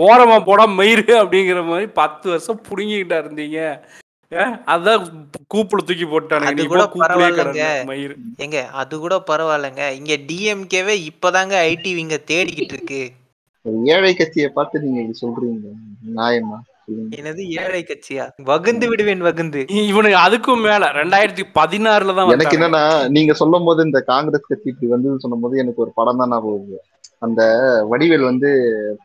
[0.07, 3.61] ஓரமா போடா மயிறு அப்படிங்கிற மாதிரி பத்து வருஷம் புடுங்கிக்கிட்டா இருந்தீங்க.
[4.73, 5.05] அதான்
[5.53, 6.65] கூப்புல தூக்கி போட்டானுங்க.
[6.73, 7.67] கூட பரவாயில்லைங்க.
[8.45, 9.85] எங்க அது கூட பரவாயில்லைங்க.
[9.99, 13.03] இங்க டிஎம்கேவே இப்பதாங்க ஐடி விங்க தேடிக்கிட்டு இருக்கு.
[13.67, 15.71] ஒரு ஏழை கட்சியை பார்த்து நீங்க சொல்றீங்க.
[16.19, 16.59] நியாயமா?
[17.17, 18.25] என்னது ஏழை கட்சியா?
[18.51, 19.63] வகுந்து விடுவேன் வகுந்து.
[19.89, 20.85] இவனுக்கு அதுக்கும் மேல.
[21.01, 22.85] ரெண்டாயிரத்தி பதினாறுல தான் எனக்கு என்னன்னா
[23.17, 26.55] நீங்க சொல்லும் போது இந்த காங்கிரஸ் கட்சி இப்படி வந்து சொல்லும் போது எனக்கு ஒரு படம் தான் ஞாபகம்
[26.57, 26.79] வருது.
[27.27, 27.41] அந்த
[27.91, 28.51] வடிவேல் வந்து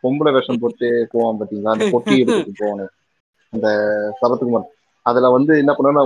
[0.02, 1.74] பொம்பளை வேஷம் போட்டு போவான் பாத்தீங்களா?
[1.76, 2.86] அந்த பொட்டி எடுத்துட்டு போவானு.
[3.52, 3.68] அந்த
[4.20, 4.70] சரத்குமார்
[5.06, 6.04] அதுல வந்து என்ன பண்ணுவேன்னா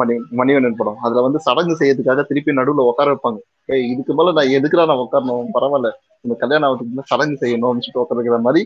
[0.00, 0.98] மணி மணிவண்ணன் படம்.
[1.04, 3.38] அதுல வந்து சடங்கு செய்யறதுக்காக திருப்பி நடுவுல உட்கார வைப்பாங்க.
[3.68, 5.48] ஏய் இதுக்கு மேல நான் எதுக்குடா நான் உட்காரணும்?
[5.56, 5.90] பரவாயில்ல.
[6.24, 8.62] இந்த கல்யாணம் ஆகிறதுக்கு சடங்கு செய்யணும்னு சொல்லிட்டு உட்காந்துக்கிற மாதிரி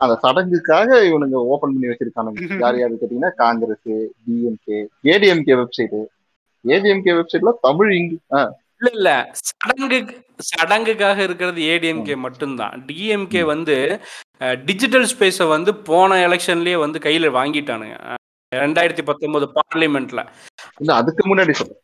[0.00, 2.36] அந்த சடங்குக்காக இவனுங்க ஓபன் பண்ணி வச்சிருக்கானுங்க.
[2.64, 3.84] யார் யாரு கேட்டீங்கன்னா Congress
[4.26, 4.78] DMK
[5.12, 5.96] ADMK website
[6.64, 8.16] ADMK வெப்சைட்ல தமிழ் இங்கு
[8.78, 9.10] இல்ல இல்ல.
[9.48, 9.98] சடங்கு
[10.50, 12.74] சடங்குக்காக இருக்கிறது ஏடிஎம்கே மட்டும்தான்.
[12.88, 13.76] டிஎம்கே வந்து
[14.68, 17.96] டிஜிட்டல் ஸ்பேஸை வந்து போன எலெக்ஷன்லயே வந்து கையில வாங்கிட்டானுங்க.
[18.60, 20.26] ரெண்டாயிரத்தி பத்தொன்பது பார்லிமெண்ட்ல.
[20.78, 21.82] இல்ல அதுக்கு முன்னாடி சொல்றேன்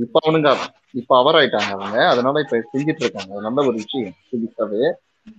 [0.00, 0.56] இப்ப அவனுங்க
[0.92, 2.08] இப்ப அவர் ஆயிட்டாங்க அவங்க.
[2.08, 3.40] அதனால இப்ப செஞ்சுட்டு இருக்காங்க.
[3.40, 4.14] நல்ல ஒரு விஷயம்.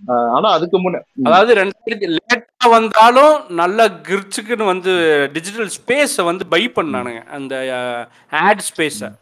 [0.08, 4.92] ஆஹ் ஆனா அதுக்கு முன்ன அதாவது ரெண்டாயிரத்தி லேட்டா வந்தாலும் நல்ல கிரிச்சுக்குன்னு வந்து
[5.32, 7.24] டிஜிட்டல் ஸ்பேஸை வந்து பை பண்ணானுங்க.
[7.24, 9.12] அந்த ஆட் ஸ்பேஸை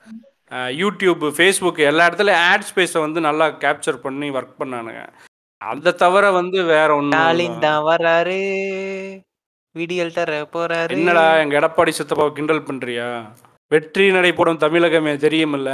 [0.54, 5.08] யூடியூப் ஃபேஸ்புக் எல்லா இடத்துலயும் ஆட் ஸ்பேஸை வந்து நல்லா கேப்சர் பண்ணி ஒர்க் பண்ணானுங்க.
[5.56, 9.20] அதை தவிர வந்து வேற ஒன்றும் தான் வராரு.
[9.74, 10.92] விடியல் தர போறாரு.
[10.96, 13.06] என்னடா எங்க எடப்பாடி சித்தப்பாவை கிண்டல் பண்றியா?
[13.70, 15.70] வெற்றி நடைபோடும் தமிழகமே தெரியுமில்ல?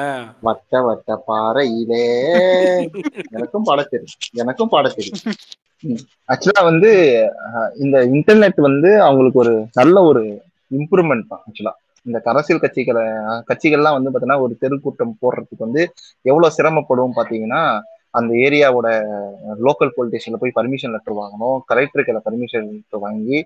[0.49, 2.05] வட்ட வட்ட பாறையிலே.
[3.37, 4.15] எனக்கும் பாட தெரியும்.
[4.43, 5.23] எனக்கும் பாட தெரியும்.
[6.33, 6.91] ஆக்சுவலா வந்து
[7.85, 10.23] இந்த இன்டர்நெட் வந்து அவங்களுக்கு ஒரு நல்ல ஒரு
[10.71, 11.75] இம்ப்ரூவ்மெண்ட் தான் ஆக்சுவலா
[12.07, 13.05] இந்த அரசியல் கட்சிகளை
[13.51, 15.83] கட்சிகள்லாம் வந்து பாத்தீங்கன்னா ஒரு தெருக்கூட்டம் போடுறதுக்கு வந்து
[16.25, 17.63] எவ்வளவு சிரமப்படும் பாத்தீங்கன்னா
[18.15, 18.89] அந்த ஏரியாவோட
[19.67, 23.39] லோக்கல் பொலிட்டிஷியன்ல போய் பர்மிஷன் லெட்டர் வாங்கணும் கலெக்டருக்கு பர்மிஷன் லெட்டர் வாங்கி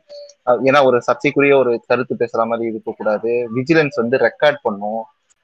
[0.69, 3.33] ஏன்னா ஒரு சர்ச்சைக்குரிய ஒரு கருத்து பேசுற மாதிரி இருக்கக்கூடாது.
[3.57, 5.03] விஜிலன்ஸ் வந்து ரெக்கார்ட் பண்ணும்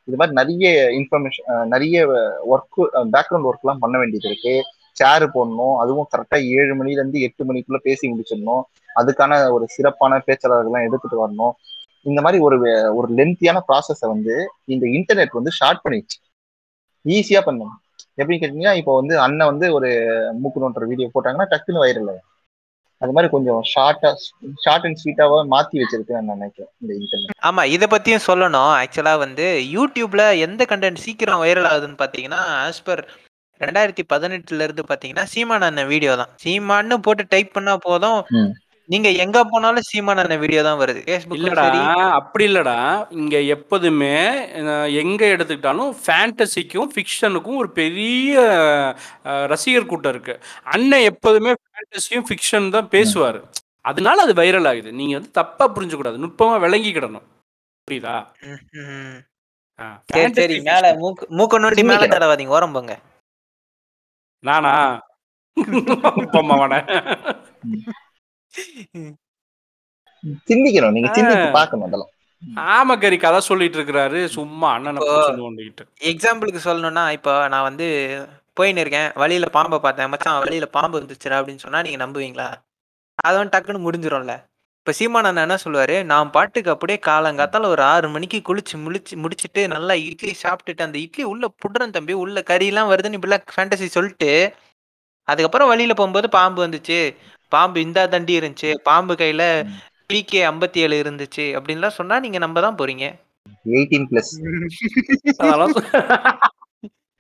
[0.09, 0.67] இது மாதிரி நிறைய
[0.99, 2.05] இன்ஃபர்மேஷன் நிறைய
[2.53, 2.79] ஒர்க்
[3.15, 4.55] பேக்ரவுண்ட் ஒர்க்லாம் பண்ண வேண்டியது இருக்கு.
[5.01, 5.75] சேர் போடணும்.
[5.83, 8.63] அதுவும் கரெக்டா ஏழு மணில இருந்து எட்டு மணிக்குள்ள பேசி முடிச்சிடணும்.
[9.01, 11.53] அதுக்கான ஒரு சிறப்பான பேச்சாளர்கள்லாம் எடுத்துட்டு வரணும்.
[12.11, 12.57] இந்த மாதிரி ஒரு
[12.99, 14.35] ஒரு லென்த்தியான ப்ராசஸை வந்து
[14.75, 16.19] இந்த இன்டர்நெட் வந்து ஷார்ட் பண்ணிடுச்சு.
[17.05, 17.77] ஈஸியா பண்ணணும்.
[18.19, 19.91] எப்படின்னு கேட்டீங்கன்னா இப்போ வந்து அண்ணன் வந்து ஒரு
[20.41, 22.27] மூக்கு நோட்டுற வீடியோ போட்டாங்கன்னா டக்குன்னு வைரல் ஆகும்
[23.03, 24.11] அது மாதிரி கொஞ்சம் ஷார்ட்டா
[24.63, 28.73] ஷார்ட் அண்ட் ஸ்வீட்டாவா மாத்தி வச்சிருக்குன்னு நான் நினைக்கிறேன் இந்த இன்டர்நெட் ஆமா இத பத்தியும் சொல்லணும்.
[28.81, 33.03] ஆக்சுவலா வந்து யூடியூப்ல எந்த கண்டென்ட் சீக்கிரம் வைரல் ஆகுதுன்னு பாத்தீங்கன்னா ஆஸ் பர்
[33.61, 36.33] ரெண்டாயிரத்தி பதினெட்டுல இருந்து பாத்தீங்கன்னா சீமான் அண்ணன் வீடியோ தான்.
[36.43, 38.21] சீமான்னு போட்டு டைப் பண்ணா போதும்.
[38.88, 41.01] நீங்க எங்க போனாலும் சீமான் அண்ணன் வீடியோ தான் வருது.
[41.07, 41.81] ஃபேஸ்புக் இல்லடா சரி.
[42.18, 42.77] அப்படி இல்லடா.
[43.18, 44.14] இங்க எப்போதுமே
[45.03, 48.35] எங்க எடுத்துக்கிட்டாலும் ஃபேண்டசிக்கும் ஃபிக்ஷனுக்கும் ஒரு பெரிய
[49.53, 50.35] ரசிகர் கூட்டம் இருக்கு.
[50.74, 53.40] அண்ணன் எப்போதுமே ஃபேண்டசியும் ஃபிக்ஷன் தான் பேசுவாரு.
[53.85, 54.90] அதனால அது வைரல் ஆகுது.
[55.01, 57.27] நீங்க வந்து தப்பா புரிஞ்சுக்கூடாது நுட்பமா விளங்கிக்கிடணும்
[57.88, 58.16] புரியுதா?
[60.38, 60.87] சரி மேல.
[61.03, 62.09] மூக்கு மூக்க நோண்டி மேல.
[62.14, 62.57] தடவாதீங்க.
[62.59, 62.94] ஓரம் போங்க.
[64.44, 64.72] நானா?
[66.35, 66.74] பொம்மாவன
[70.49, 71.11] சிந்திக்கணும் நீங்க.
[71.16, 72.12] சிந்திச்சு பார்க்கணும் அதெல்லாம்.
[72.77, 75.01] ஆமா கறி கதை சொல்லிட்டு இருக்கிறாரு சும்மா அண்ணனை
[76.11, 77.87] எக்ஸாம்பிளுக்கு சொல்லணும்னா இப்போ நான் வந்து
[78.57, 79.09] போயின்னு இருக்கேன்.
[79.14, 80.11] வழியில பாம்பை பார்த்தேன்.
[80.12, 82.49] மச்சான் வழியில பாம்பு வந்துச்சுடா அப்படின்னு சொன்னா நீங்க நம்புவீங்களா?
[83.18, 84.35] அது வந்து டக்குன்னு முடிஞ்சிரும்ல.
[84.81, 86.05] இப்ப சீமான் அண்ணா என்ன சொல்லுவாரு?
[86.05, 91.25] நான் பாட்டுக்கு அப்படியே காலங்காத்தால ஒரு ஆறு மணிக்கு குளிச்சு முழிச்சு முடிச்சிட்டு நல்லா இட்லி சாப்பிட்டுட்டு அந்த இட்லி
[91.25, 92.12] உள்ள புடுறேன் தம்பி.
[92.25, 94.31] உள்ள கறி எல்லாம் வருதுன்னு இப்படிலாம் ஃபேண்டசி சொல்லிட்டு
[95.29, 97.01] அதுக்கப்புறம் வழியில போகும்போது பாம்பு வந்துச்சு.
[97.55, 99.43] பாம்பு இந்தா தண்டி இருந்துச்சு பாம்பு கையில
[100.11, 103.07] பிகே ஐம்பத்தி ஏழு இருந்துச்சு அப்படின்லாம் சொன்னா நீங்க நம்ப தான் போறீங்க.
[103.77, 104.33] Eighteen plus.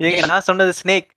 [0.00, 1.08] ஏங்க நான் சொன்னது ஸ்னேக்.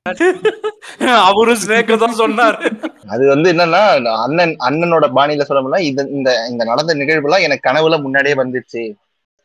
[1.30, 2.70] அவரும் ஸ்னேக்க தான் சொன்னாரு.
[3.14, 3.82] அது வந்து என்னன்னா
[4.24, 8.84] அண்ணன் அண்ணனோட பாணியில சொல்லணும்னா இது இந்த இந்த நடந்த நிகழ்வுலாம் எனக்கு கனவுல முன்னாடியே வந்துச்சு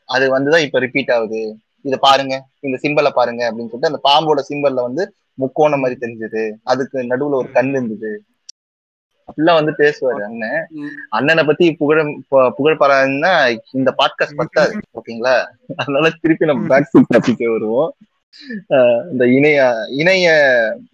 [0.09, 1.42] அது வந்துதான் இப்ப ரிப்பீட் ஆகுது.
[1.88, 2.35] இத பாருங்க
[2.66, 5.05] இந்த சிம்பலை பாருங்க அப்படின்னு சொல்லிட்டு அந்த பாம்போட சிம்பல்ல வந்து
[5.42, 6.42] முக்கோணம் மாதிரி தெரிஞ்சது.
[6.72, 8.12] அதுக்கு நடுவுல ஒரு கண் இருந்தது.
[9.28, 10.66] அப்படிலாம் வந்து பேசுவாரு அண்ணன்
[11.08, 12.04] அண்ணனை பத்தி புகழ
[12.56, 13.32] புகழ் பாராங்கன்னா
[13.72, 15.36] இந்த பாட்காஸ்ட் பத்தாது ஓகேங்களா?
[15.76, 17.90] அதனால திருப்பி நம்ம பேக் டு டாபிக் வருவோம்.
[19.12, 19.60] இந்த இணைய
[20.00, 20.26] இணைய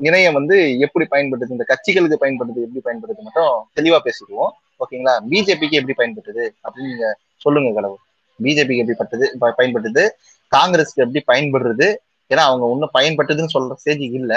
[0.02, 4.52] இணையம் வந்து எப்படி பயன்படுது இந்த கட்சிகளுக்கு பயன்படுது எப்படி பயன்படுது மட்டும் தெளிவா பேசிடுவோம்.
[4.82, 5.14] ஓகேங்களா?
[5.30, 7.08] பிஜேபிக்கு எப்படி பயன்படுது அப்படின்னு நீங்க
[7.44, 8.02] சொல்லுங்க கடவுள்.
[8.38, 9.26] பிஜேபிக்கு எப்படி பட்டது
[9.60, 10.04] பயன்படுது
[10.52, 11.86] காங்கிரஸ்க்கு எப்படி பயன்படுறது
[12.30, 14.32] ஏன்னா அவங்க ஒன்னும் பயன்பட்டதுன்னு சொல்ற ஸ்டேஜ் இல்ல.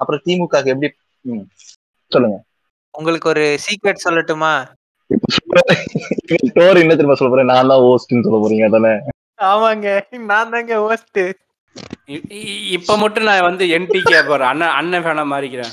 [0.00, 0.88] அப்புறம் திமுக எப்படி
[2.12, 2.36] சொல்லுங்க.
[2.94, 4.52] உங்களுக்கு ஒரு சீக்ரெட் சொல்லட்டுமா?
[6.44, 7.50] ஸ்டோரி என்ன தெரியுமா சொல்ல போறேன்?
[7.52, 8.92] நான் தான் ஹோஸ்ட்னு சொல்ல போறீங்க தானே
[9.46, 9.88] ஆமாங்க
[10.28, 11.20] நான் தாங்க ஹோஸ்ட்
[12.76, 15.72] இப்ப மட்டும் நான் வந்து என்டிகே பாரு அண்ணன் அண்ணன் ஃபேனா மாறிக்கிறேன்.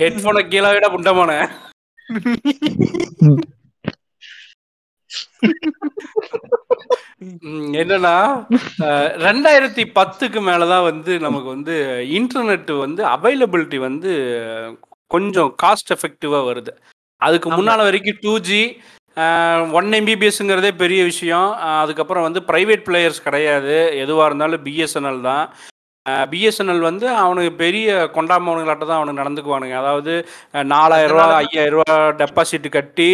[0.00, 1.30] ஹெட்போனை கீழே விட புண்டமான
[7.46, 8.14] ம், என்னன்னா
[9.24, 11.74] ரெண்டாயிரத்தி பத்துக்கு மேலதான் வந்து நமக்கு வந்து
[12.18, 14.10] இன்டர்நெட் வந்து அவைலபிலிட்டி வந்து
[15.14, 16.72] கொஞ்சம் காஸ்ட் எஃபெக்டிவா வருது.
[17.26, 17.48] அதுக்கு.
[17.58, 18.62] முன்னால வரைக்கும் டூ ஜி
[19.78, 21.50] ஒன் எம்பிபிஎஸ்ங்கிறதே பெரிய விஷயம்.
[21.82, 23.76] அதுக்கப்புறம் வந்து ப்ரைவேட் பிளேயர்ஸ் கிடையாது.
[24.04, 25.44] எதுவாக இருந்தாலும் பிஎஸ்என்எல் தான்.
[26.32, 29.76] பிஎஸ்என்எல் வந்து அவனுக்கு பெரிய கொண்டாமவனுங்களாட்ட தான் அவனுக்கு நடந்துக்குவானுங்க.
[29.82, 30.12] அதாவது
[30.74, 33.10] நாலாயிரம் ரூபா ஐயாயிரம் ரூபா டெபாசிட் கட்டி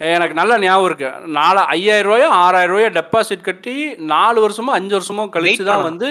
[0.00, 1.08] எனக்கு நல்ல ஞாபகம் இருக்கு.
[1.38, 3.74] நாலு ஐயாயிரம் ரூபாயோ ஆறாயிரம் ரூபாயோ டெபாசிட் கட்டி
[4.12, 5.88] நாலு வருஷமோ அஞ்சு வருஷமோ கழிச்சு தான்.
[5.88, 6.08] வந்து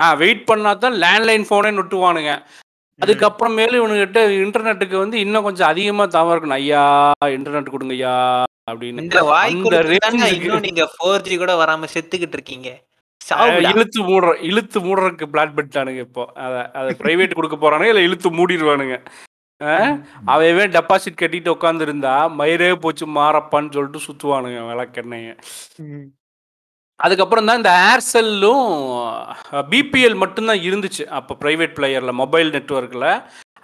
[0.00, 2.32] ஆ வெயிட் பண்ணா தான் லேண்ட்லைன் ஃபோனே நொட்டுவானுங்க.
[3.02, 6.60] அதுக்கப்புறமேலு இவனுக்கிட்ட இன்டர்நெட்டுக்கு வந்து இன்னும் கொஞ்சம் அதிகமா தவறு இருக்கணும்.
[6.62, 6.84] ஐயா
[7.36, 8.14] இன்டர்நெட் கொடுங்க ஐயா
[8.70, 9.04] அப்படின்னு.
[9.06, 9.20] இந்த
[10.66, 12.70] நீங்க ஃபோர் ஜி கூட வராம செத்துக்கிட்டு இருக்கீங்க.
[13.72, 16.24] இழுத்து மூடுற இழுத்து மூடுறதுக்கு பிளான் பண்ணிட்டானுங்க இப்போ.
[16.44, 18.96] அதை அதை பிரைவேட் கொடுக்க போறானுங்க இல்லை இழுத்து மூடிடுவானுங்க
[20.34, 25.28] அவன் டெபாசிட் கட்டிட்டு உட்காந்துருந்தா மயிரே போச்சு மாறப்பான்னு சொல்லிட்டு சுத்துவானுங்க விளக்கெண்ணைய.
[27.04, 28.66] அதுக்கப்புறம் தான் இந்த ஏர்செல்லும்
[29.72, 31.04] பிபிஎல் மட்டும்தான் இருந்துச்சு.
[31.18, 33.08] அப்போ ப்ரைவேட் பிளேயரில் மொபைல் நெட்ஒர்க்கில்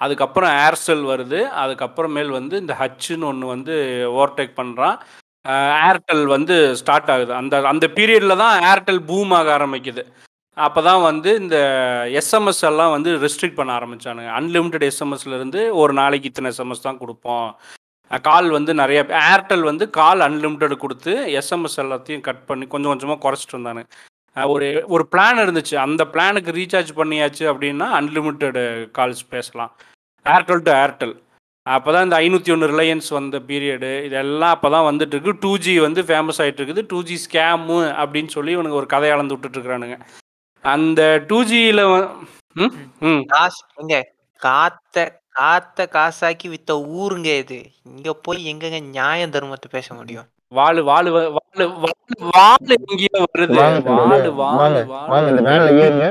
[0.04, 1.40] அதுக்கப்புறம் ஏர்செல் வருது.
[1.62, 3.74] அதுக்கப்புறமேல் வந்து இந்த ஹச்சுன்னு ஒன்று வந்து
[4.16, 4.96] ஓவர்டேக் பண்ணுறான்
[5.88, 7.32] ஏர்டெல் வந்து ஸ்டார்ட் ஆகுது.
[7.40, 10.02] அந்த அந்த பீரியடில் தான் ஏர்டெல் பூம் ஆக ஆரம்பிக்குது.
[10.66, 11.56] அப்போ தான் வந்து இந்த
[12.20, 14.30] எஸ்எம்எஸ் எல்லாம் வந்து ரெஸ்ட்ரிக்ட் பண்ண ஆரம்பிச்சானுங்க.
[14.38, 17.48] அன்லிமிட்டெட் எஸ்எம்எஸ்லேருந்து ஒரு நாளைக்கு இத்தனை எஸ்எம்எஸ் தான் கொடுப்போம்.
[18.28, 19.00] கால் வந்து நிறைய
[19.32, 23.82] ஏர்டெல் வந்து கால் அன்லிமிட்டெட் கொடுத்து எஸ்எம்எஸ் எல்லாத்தையும் கட் பண்ணி கொஞ்சம் கொஞ்சமாக குறைச்சிட்டு இருந்தானு
[24.36, 25.74] ஒரு ஒரு பிளான் இருந்துச்சு.
[25.84, 28.62] அந்த பிளானுக்கு ரீசார்ஜ் பண்ணியாச்சு அப்படின்னா அன்லிமிட்டெடு
[28.98, 29.72] கால்ஸ் பேசலாம்.
[30.26, 31.14] ஏர்டெல் டு ஏர்டெல்
[31.66, 35.32] அப்போ தான் இந்த ஐநூற்றி ஒன்று ரிலையன்ஸ் வந்த பீரியடு இதெல்லாம் அப்போ தான் வந்துட்டு இருக்கு.
[35.42, 36.82] டூ ஜி வந்து ஃபேமஸ் ஆகிட்டு இருக்குது.
[36.90, 39.98] டூ ஜி ஸ்கேமு அப்படின்னு சொல்லி இவனுக்கு ஒரு கதை அளந்து விட்டுட்டுருக்குறானுங்க.
[40.64, 41.82] அந்த டூ ஜியில்
[42.56, 42.72] ம்?
[43.08, 43.22] ம்
[44.42, 44.96] காத்த
[45.38, 47.58] காத்த காசாக்கி வித்த ஊருங்க இது.
[47.96, 50.26] இங்க போய் எங்கங்க நியாயம் தர்மத்தை பேச முடியும்?
[50.54, 51.94] வாழு வாழு வ- வாழு வாழு
[52.32, 53.54] வாழு எங்கேயோ வருது.
[53.84, 56.06] வாழு வாழு வாழு வேன்ல ஏறுங்க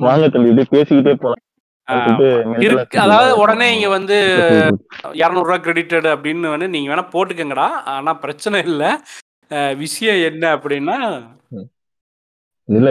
[0.00, 1.42] வாங்க இப்படியே பேசிக்கிட்டே போலாம்.
[2.98, 3.88] அதாவது உடனே இங்க.
[3.88, 4.16] வந்து
[5.12, 7.66] இரநூறுவா கிரெடிட்டட் அப்படின்னு வந்து நீங்க வேணா போட்டுக்கங்கடா.
[7.94, 8.90] ஆனா பிரச்சனை இல்லை.
[9.76, 10.96] விஷயம் என்ன அப்படின்னா
[12.68, 12.90] இல்ல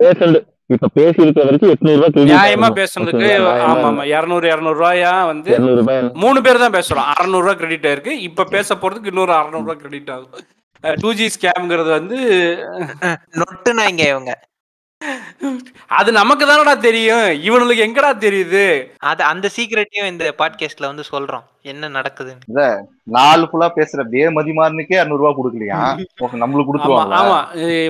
[0.00, 0.38] பேசுறது
[0.70, 2.68] இப்ப பேசி இருக்கிற வரைக்கும் எட்நூறு ரூபாய் நியாயமா?
[3.22, 7.08] நியாயமா ஆமா ஆமா இரநூறு இரநூறுவாயா வந்து இருநூறு ரூபாய் மூணு பேர் தான் பேசுறோம்.
[7.12, 8.14] அறநூறுவா கிரெடிட் ஆயிருக்கு.
[8.28, 10.44] இப்ப பேச போறதுக்கு இன்னொரு அறநூறுவா கிரெடிட் ஆகும்.
[11.02, 12.16] டூ ஜி ஸ்கேம்ங்கிறது வந்து
[13.40, 14.32] நொட்டுனா இங்க இவங்க.
[15.98, 17.26] அது நமக்கு தானடா தெரியும்.
[17.48, 18.62] இவனுக்கு எங்கடா தெரியுது?
[19.10, 21.44] அது அந்த சீக்ரெட்டையும் இந்த பாட்காஸ்ட்ல வந்து சொல்றோம்.
[21.72, 22.66] என்ன நடக்குதுன்னு.
[23.16, 25.78] நாலு ஃபுல்லா பேசுற பேமதிமாறனுக்கே அறுநூறு ரூபாய் கொடுக்கலையா?
[26.42, 27.38] நம்மளுக்கு கொடுத்துருவாங்க ஆமா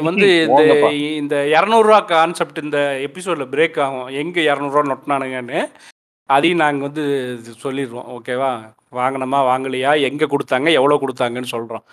[0.08, 0.28] வந்து
[1.20, 4.08] இந்த இரநூறுவா கான்செப்ட் இந்த எபிசோட்ல பிரேக் ஆகும்.
[4.22, 5.60] எங்க இரநூறுவா நொட்டினானுங்கன்னு
[6.30, 7.04] அதையும் நாங்கள் வந்து
[7.64, 8.08] சொல்லிடுவோம்.
[8.16, 8.52] ஓகேவா
[8.98, 9.92] வாங்கினோமா வாங்கலையா?
[10.08, 10.68] எங்கே கொடுத்தாங்க?
[10.78, 11.84] எவ்வளோ கொடுத்தாங்கன்னு சொல்கிறோம்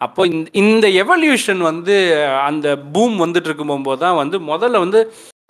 [0.00, 1.96] அப்போ இந்த இந்த எவல்யூஷன் வந்து
[2.48, 5.00] அந்த பூம் வந்துட்டு இருக்கும்போது தான் வந்து முதல்ல வந்து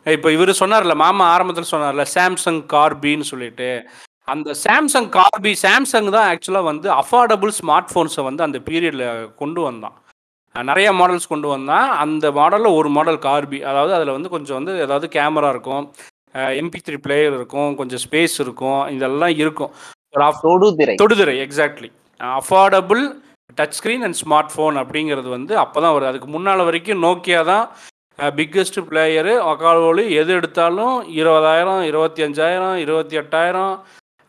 [0.06, 3.68] இப்போ இவர் சொன்னார்ல மாமா ஆரம்பத்தில் சொன்னார்ல சாம்சங் கார்பின்னு சொல்லிட்டு.
[4.32, 9.06] அந்த சாம்சங் கார்பி சாம்சங் தான் ஆக்சுவலாக வந்து அஃபோர்டபுள் ஸ்மார்ட் ஃபோன்ஸை வந்து அந்த பீரியடில்
[9.40, 9.96] கொண்டு வந்தான்.
[10.54, 11.88] நிறைய மாடல்ஸ் கொண்டு வந்தான்.
[12.04, 15.84] அந்த மாடலில் ஒரு மாடல் கார்பி அதாவது அதில் வந்து கொஞ்சம் வந்து ஏதாவது கேமரா இருக்கும்
[16.62, 19.72] எம்பி த்ரீ பிளேயர் இருக்கும் கொஞ்சம் ஸ்பேஸ் இருக்கும் இதெல்லாம் இருக்கும்.
[20.14, 23.02] ஒரு ஆஃப் தொடுதிரை தொடுதிரை exactly affordable
[23.58, 24.18] touch screen and
[24.54, 26.10] smartphone அப்படிங்கிறது வந்து அப்போ தான் வருது.
[26.12, 27.64] அதுக்கு முன்னால் வரைக்கும் நோக்கியா தான்
[28.38, 33.74] பிக்கெஸ்ட் பிளேயரு ஒக்காலோலி எது எடுத்தாலும் இருபதாயிரம் இருபத்தி அஞ்சாயிரம் இருபத்தி எட்டாயிரம்.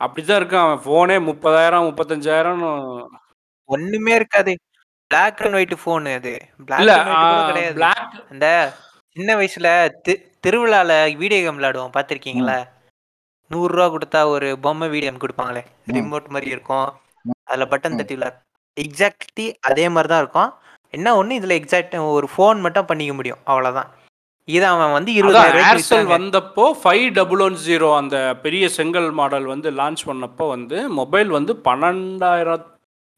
[0.01, 2.62] அப்படி தான் இருக்கு அவன் ஃபோனே முப்பதாயிரம் முப்பத்தஞ்சாயிரம்
[3.69, 4.53] ஒண்ணுமே இருக்காது.
[5.12, 6.34] பிளாக் அண்ட் ஒயிட் போன் அது.
[6.67, 7.10] பிளாக்
[7.79, 8.47] பிளாக் அந்த
[9.15, 9.67] சின்ன வயசுல
[10.45, 11.93] திருவிழால வீடியோ கேம் விளையாடுவோம்.
[11.97, 12.57] பாத்திருக்கீங்களா
[13.51, 15.63] நூறு ரூபா கொடுத்தா ஒரு பொம்மை வீடியோ கேம் கொடுப்பாங்களே.
[15.97, 16.88] ரிமோட் மாதிரி இருக்கும்.
[17.49, 17.99] அதுல பட்டன்.
[17.99, 18.39] தட்டி விளையாடு
[18.77, 20.51] எக்ஸாக்ட்லி அதே மாதிரி தான் இருக்கும்.
[20.95, 21.38] என்ன ஒண்ணு?
[21.39, 23.41] இதுல எக்ஸாக்ட் ஒரு ஃபோன் மட்டும் பண்ணிக்க முடியும்.
[23.51, 23.89] அவ்வளவுதான்.
[24.47, 30.01] இதை அவன் வந்து இருபதாயிரம் வந்தப்போ ஃபைவ் டபுள் ஒன் ஜீரோ அந்த பெரிய செங்கல் மாடல் வந்து லான்ச்
[30.10, 32.65] பண்ணப்போ வந்து மொபைல் வந்து பன்னெண்டாயிரம்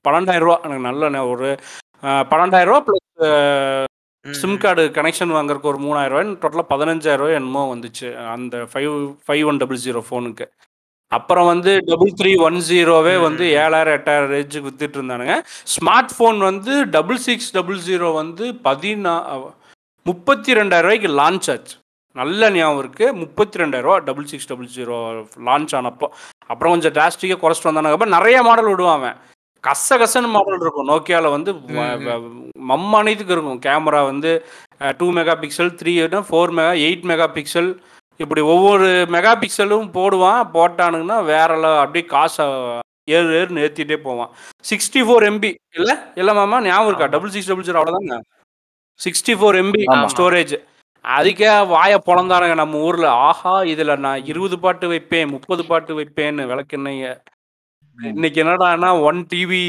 [0.05, 0.57] பன்னெண்டாயிரம் ரூபா.
[0.67, 1.49] எனக்கு நல்ல ஒரு
[2.31, 8.09] பன்னெண்டாயிரம் ரூபா ப்ளஸ் சிம் கார்டு கனெக்ஷன் வாங்குறதுக்கு ஒரு மூணாயிரம் ரூபாய் டோட்டலாக பதினஞ்சாயிரம் ரூபாய் என்னமோ வந்துச்சு.
[8.35, 8.93] அந்த five
[9.27, 10.47] five one double zero ஃபோனுக்கு
[11.13, 13.45] அப்புறம் வந்து டபுள் த்ரீ ஒன் ஜீரோவே வந்து.
[13.45, 15.43] ஏழாயிரம் எட்டாயிரம் ரேஞ்சுக்கு வித்துட்டு இருந்தானுங்க.
[15.63, 19.51] ஸ்மார்ட் ஃபோன் வந்து டபுள் சிக்ஸ் டபுள் ஜீரோ வந்து பதினா
[20.03, 21.77] முப்பத்தி ரெண்டாயிரம் ரூபாய்க்கு லான்ச் ஆச்சு.
[22.13, 23.13] நல்ல ஞாபகம் இருக்கு.
[23.13, 26.07] முப்பத்தி ரெண்டாயிரம் ரூபா double six double zero launch ஆனப்போ.
[26.47, 27.91] அப்புறம் கொஞ்சம் டிராஸ்டிக்காக குறைச்சிட்டு வந்தானுங்க.
[27.91, 29.15] அப்புறம் நிறைய மாடல் விடுவான் அவன்.
[29.67, 30.87] கச கசன்னு மாடல் இருக்கும்.
[30.87, 33.59] நோக்கியாவில் வந்து வ- ம், வ- மம்மானியத்துக்கு இருக்கும்.
[33.65, 34.45] கேமரா வந்து
[34.97, 37.81] two megapixel three four mega eight megapixel
[38.23, 42.45] இப்படி ஒவ்வொரு மெகா பிக்சலும் போடுவான் போட்டானுங்கன்னா வேற level அப்படியே காசை
[43.15, 44.29] ஏறு ஏறுன்னு ஏற்றிட்டே போவான்.
[44.69, 45.95] சிக்ஸ்டி ஃபோர் எம்பி இல்லை?
[46.19, 47.07] இல்லை மாமா ஞாபகம் இருக்கா.
[47.15, 48.17] டபுள் சிக்ஸ் டபுள் ஜீரோ அவ்வளோதாங்க
[48.99, 49.81] சிக்ஸ்டி ஃபோர் எம்பி.
[50.13, 50.55] ஸ்டோரேஜ்
[51.05, 53.07] அதுக்கே வாயை பொழந்தானுங்க நம்ம ஊர்ல.
[53.29, 57.09] ஆஹா இதுல நான் இருபது பாட்டு வைப்பேன் முப்பது பாட்டு வைப்பேன்னு விளக்குனைய
[57.97, 59.63] இன்னைக்கு என்னடான்னா ஒன் டிவி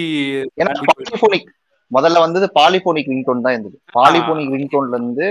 [1.90, 3.76] முதல்ல வந்தது பாலிபோனிக் ரிங்டோன் தான் இருந்தது.
[3.98, 5.26] பாலிபோனிக் ரிங்டோன்ல இருந்து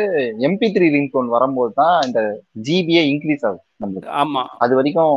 [0.47, 2.19] எம்பி த்ரீ ரிங்டோன் வரும்போது தான் இந்த
[2.67, 4.11] ஜிபியே இன்க்ரீஸ் ஆகுது நம்மளுக்கு.
[4.21, 4.43] ஆமா.
[4.65, 5.13] அது வரைக்கும்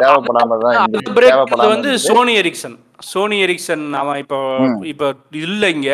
[0.00, 1.90] தேவைப்படாம தான் வந்து.
[2.08, 2.76] சோனி எரிக்சன்
[3.12, 4.38] சோனி எரிக்சன் அவன் இப்போ.
[4.92, 5.06] இப்போ
[5.46, 5.90] இல்ல இங்க.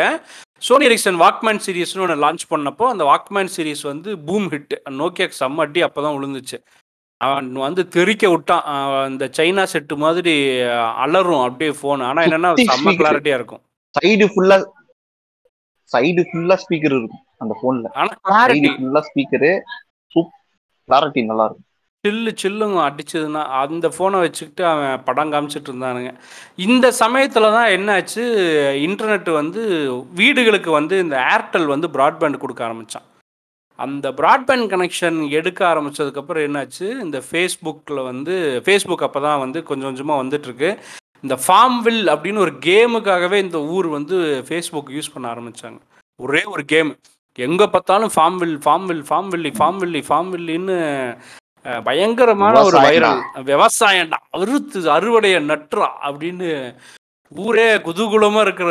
[0.63, 5.65] சோனி எரிக்சன் வாக்மேன் சீரிஸ்னு ஒன்று லான்ச் பண்ணப்போ அந்த வாக்மேன் சீரிஸ் வந்து பூம் ஹிட் நோக்கியாக்கு செம்ம
[5.67, 6.59] அடி அப்பதான் விழுந்துச்சு.
[7.21, 8.65] அவன் வந்து தெறிக்க விட்டான்.
[9.13, 10.35] இந்த சைனா செட்டு மாதிரி
[11.05, 12.99] அலறும் அப்படியே ஃபோன் ஆனா என்னன்னா செம்ம speaker.
[13.01, 13.63] கிளாரிட்டியா இருக்கும்.
[13.99, 14.57] சைடு ஃபுல்லா
[15.93, 18.13] சைடு ஃபுல்லா ஸ்பீக்கர் இருக்கும் அந்த போன்ல ஆனா
[18.49, 19.53] சைடு ஃபுல்லா ஸ்பீக்கரு
[20.89, 21.65] கிளாரிட்டி நல்லா இருக்கும்
[22.05, 26.11] சில்லு சில்லுங்க அடிச்சதுன்னா அந்த ஃபோனை வச்சுக்கிட்டு அவன் படம் காமிச்சிட்டு இருந்தானுங்க.
[26.59, 28.23] இந்த சமயத்தில் தான் என்னாச்சு
[28.85, 29.63] இன்டர்நெட் வந்து
[30.15, 33.07] வீடுகளுக்கு வந்து இந்த ஏர்டெல் வந்து ப்ராட்பேண்ட் கொடுக்க ஆரம்பித்தான்
[33.79, 40.23] அந்த ப்ராட்பேண்ட் கனெக்ஷன் எடுக்க ஆரம்பிச்சதுக்கப்புறம் என்னாச்சு இந்த ஃபேஸ்புக்கில் வந்து ஃபேஸ்புக் அப்போ தான் வந்து கொஞ்சம் கொஞ்சமாக
[40.23, 40.71] வந்துட்டுருக்கு
[41.25, 44.17] இந்த ஃபார்ம்வில் அப்படின்னு ஒரு கேமுக்காகவே இந்த ஊர் வந்து
[44.49, 45.79] ஃபேஸ்புக் யூஸ் பண்ண ஆரம்பித்தாங்க
[46.21, 46.91] ஒரே ஒரு கேம்
[47.39, 50.77] எங்கே பார்த்தாலும் ஃபார்ம்வில் ஃபார்ம்வில் ஃபார்ம்வில்லி ஃபார்ம்வில்லி ஃபார்ம்வில்லின்னு
[51.65, 52.77] அஹ், பயங்கரமான ஒரு.
[52.79, 54.19] வைரல் விவசாயம்டா.
[54.31, 56.49] அறுத்து அறுவடைய நட்டுறா அப்படின்னு
[57.33, 58.69] ஊரே குதூகுலமா இருக்கிற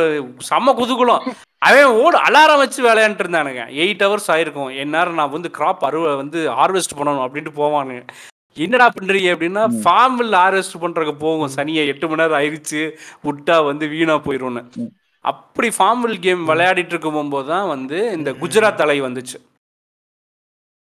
[0.50, 1.24] செம்ம குதூகுலம்.
[1.60, 3.64] அவன் ஓடு அலாரம் வச்சு விளையாண்டுட்டு இருந்தானுங்க.
[3.78, 4.76] எயிட் ஹவர்ஸ் ஆயிருக்கும்.
[4.76, 8.02] எந்நேரம் நான் வந்து கிராப் அறுவ வந்து ஹார்வெஸ்ட் பண்ணணும் அப்படின்ட்டு போவானுங்க.
[8.58, 9.64] என்னடா பண்றீங்க அப்படின்னா.
[9.84, 11.52] ஃபார்மில் ஹார்வெஸ்ட் பண்றதுக்கு போகும்.
[11.56, 12.92] சனியை எட்டு மணி நேரம் ஆயிடுச்சு
[13.24, 14.64] விட்டா வந்து வீணா போயிரும்னு.
[14.76, 14.90] ம்.
[15.22, 19.36] அப்படி ஃபார்மில் கேம் விளையாடிட்டு இருக்கும் போது தான் வந்து இந்த குஜராத் அலை வந்துச்சு.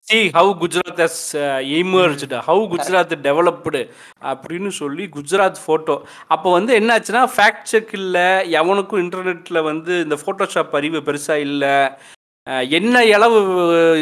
[0.01, 1.23] See how Gujarat has
[1.61, 3.89] emerged how Gujarat developed
[4.23, 8.53] அப்படின்னு சொல்லி குஜராத் ஃபோட்டோ அப்போ வந்து என்னாச்சுன்னா ஃபேக்ட் செக் இல்லை.
[8.53, 11.99] எவனுக்கும் இன்டர்நெட்டில் வந்து இந்த ஃபோட்டோஷாப் அறிவு பெருசாக இல்லை.
[12.47, 13.39] என்ன அளவு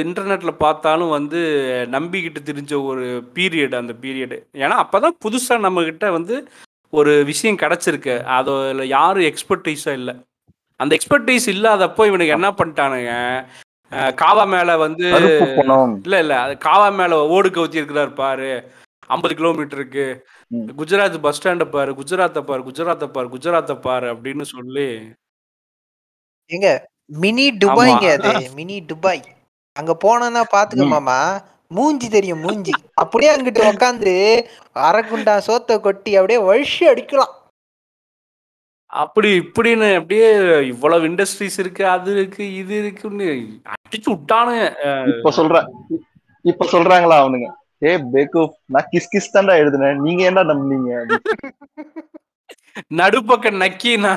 [0.03, 1.41] இன்டர்நெட்டில் பார்த்தாலும் வந்து
[1.95, 3.05] நம்பிக்கிட்டு தெரிஞ்ச ஒரு
[3.37, 6.37] பீரியட் அந்த பீரியடு ஏன்னா அப்போ தான் புதுசாக நம்மக்கிட்ட வந்து
[6.93, 8.15] ஒரு விஷயம் கிடச்சிருக்கு.
[8.37, 10.15] அதில் யாரும் எக்ஸ்பர்டைஸாக இல்லை.
[10.81, 13.13] அந்த எக்ஸ்பர்டைஸ் இல்லாதப்போ இவனுக்கு என்ன பண்ணிட்டானுங்க?
[14.23, 15.07] காவா மேலே வந்து
[16.05, 16.35] இல்ல இல்ல.
[16.45, 18.53] அது காவா மேல ஓடு கவுத்தி இருக்கிறாரு பாரு.
[19.15, 20.07] ஐம்பது கிலோமீட்டருக்கு.
[20.81, 21.93] குஜராத் பஸ் ஸ்டாண்ட பாரு.
[22.01, 22.63] குஜராத்தை பாரு.
[22.69, 23.29] குஜராத்தை பாரு.
[23.37, 24.89] குஜராத்தை பாரு அப்படின்னு சொல்லி
[26.51, 26.69] எங்க
[27.11, 28.33] மினி துபாய்ங்க அது.
[28.59, 29.23] மினி துபாய்
[29.77, 30.87] அங்க போனோம்னா பாத்துக்க.
[30.95, 31.19] மாமா.
[31.77, 32.73] மூஞ்சி தெரியும் மூஞ்சி.
[33.03, 34.13] அப்படியே அங்கிட்டு உக்காந்து
[34.89, 37.33] அரைக்குண்டா சோத்த கொட்டி அப்படியே வழிச்சு அடிக்கலாம்.
[38.91, 40.27] அப்படி இப்படின்னு அப்படியே
[40.73, 43.29] இவ்வளவு இண்டஸ்ட்ரீஸ் இருக்கு அது இருக்கு இது இருக்குன்னு
[43.75, 44.65] அடிச்சு விட்டானுங்க.
[45.13, 45.57] இப்ப சொல்ற
[46.45, 47.49] இப்ப சொல்றாங்களா அவனுங்க?
[47.87, 50.93] ஏ பேக்கூப் நான் கிஸ் கிஸ் தான்டா எழுதுனேன் நீங்க என்ன நம்புனீங்க?
[53.01, 54.13] நடுப்பக்க நக்கினா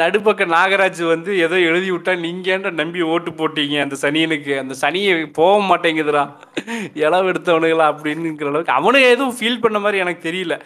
[0.00, 3.74] நடுப்பக்க நாகராஜ் வந்து ஏதோ எழுதி விட்டா நீங்க ஏன்டா நம்பி ஓட்டு போட்டீங்க?
[3.84, 4.52] அந்த சனியனுக்கு.
[4.62, 6.22] அந்த சனியை போக மாட்டேங்குதுடா.
[7.04, 10.56] இளவு எடுத்தவனுங்களா அப்படின்னுங்கிற அளவுக்கு அவனுக்கு எதுவும் ஃபீல் பண்ண மாதிரி எனக்கு தெரியல.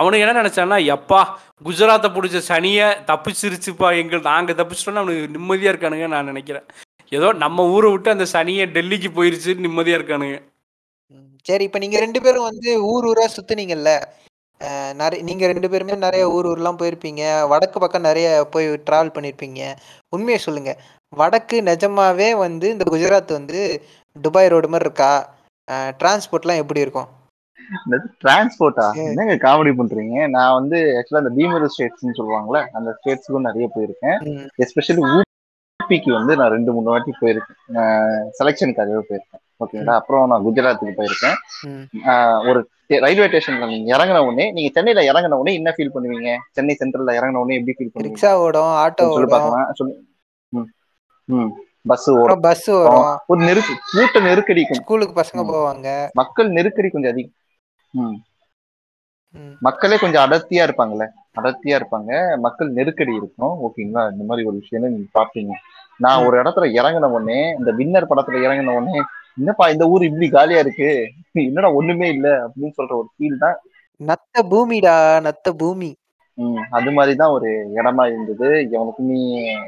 [0.00, 1.20] அவனுக்கு என்ன நினைச்சான்னா எப்பா
[1.68, 6.66] குஜராத்தை பிடிச்ச சனியை தப்பிச்சிருச்சுப்பா எங்கள் நாங்கள் தப்பிச்சிட்டோன்னா அவனுக்கு நிம்மதியாக இருக்கானுங்க நான் நினைக்கிறேன்.
[7.18, 10.36] ஏதோ நம்ம ஊரை விட்டு அந்த சனியை டெல்லிக்கு போயிருச்சு நிம்மதியாக இருக்கானுங்க.
[11.46, 13.92] சரி இப்போ நீங்கள் ரெண்டு பேரும் வந்து ஊர் ஊராக சுற்றுனீங்கல்ல
[15.00, 17.22] நிறைய நீங்க ரெண்டு பேருமே நிறைய ஊர் ஊர்லாம் போயிருப்பீங்க.
[17.52, 19.60] வடக்கு பக்கம் நிறைய போய் டிராவல் பண்ணியிருப்பீங்க
[20.16, 20.72] உண்மையை சொல்லுங்க.
[21.20, 23.60] வடக்கு நிஜமாவே வந்து இந்த குஜராத் வந்து
[24.26, 25.12] துபாய் ரோடு மாதிரி இருக்கா?
[26.00, 27.10] டிரான்ஸ்போர்ட்லாம் எப்படி இருக்கும்?
[28.22, 28.86] டிரான்ஸ்போர்ட்டா.
[29.08, 30.16] என்னங்க காமெடி பண்றீங்க?
[30.36, 34.18] நான் வந்து ஆக்சுவலா அந்த பீமர் ஸ்டேட்ஸ்னு சொல்லுவாங்கல்ல அந்த ஸ்டேட்ஸ்க்கும் நிறைய போயிருக்கேன்.
[34.64, 37.60] எஸ்பெஷலி ஊபிக்கு வந்து நான் ரெண்டு மூணு வாட்டி போயிருக்கேன்.
[38.38, 39.41] செலெக்ஷனுக்காகவே போயிருக்கேன்.
[39.62, 42.48] ஓகேங்களா அப்புறம் நான் குஜராத்துக்கு போயிருக்கேன்.
[42.48, 46.36] ஒரு ரயில்வே ஸ்டேஷன்ல நீங்க இறங்கின உடனே நீங்க சென்னையில இறங்கின உடனே என்ன ஃபீல் பண்ணுவீங்க?
[46.50, 48.14] சென்னை சென்ட்ரல்ல இறங்கின உடனே எப்படி ஃபீல் பண்ணுவீங்க?
[48.16, 49.72] ரிக்ஷா ஓடும் ஆட்டோ ஓடும்.
[49.72, 49.94] சொல்லு.
[51.28, 51.50] ம்.
[51.86, 52.40] பஸ் ஓடும்.
[52.40, 53.18] பஸ் வரும்.
[53.26, 55.42] ஒரு நெருக்கு கூட்ட நெருக்கடி ஸ்கூலுக்கு பசங்க.
[55.52, 56.08] போவாங்க.
[56.12, 57.32] மக்கள் நெருக்கடி கொஞ்சம் அதிகம்.
[57.90, 58.18] ம்.
[59.60, 61.04] மக்களே கொஞ்சம் அடர்த்தியா இருப்பாங்கல்ல.
[61.40, 62.38] அடர்த்தியா இருப்பாங்க.
[62.38, 63.54] மக்கள் நெருக்கடி இருக்கும்.
[63.66, 64.02] ஓகேங்களா?
[64.12, 65.52] இந்த மாதிரி ஒரு விஷயம் நீங்க பாப்பீங்க
[65.96, 66.24] நான்.
[66.24, 69.00] ஒரு இடத்துல இறங்கின உடனே இந்த வின்னர் படத்துல இறங்கின உடனே
[69.36, 70.88] என்னப்பா இந்த ஊர் இப்படி காலியா இருக்கு?
[71.42, 73.56] என்னடா ஒண்ணுமே இல்ல அப்படின்னு சொல்ற ஒரு ஃபீல் தான்.
[74.00, 74.94] நத்த பூமிடா
[75.26, 75.90] நத்த பூமி.
[76.38, 78.48] ம், அது மாதிரி தான் ஒரு இடமா இருந்தது.
[78.70, 79.18] எவனுக்குமே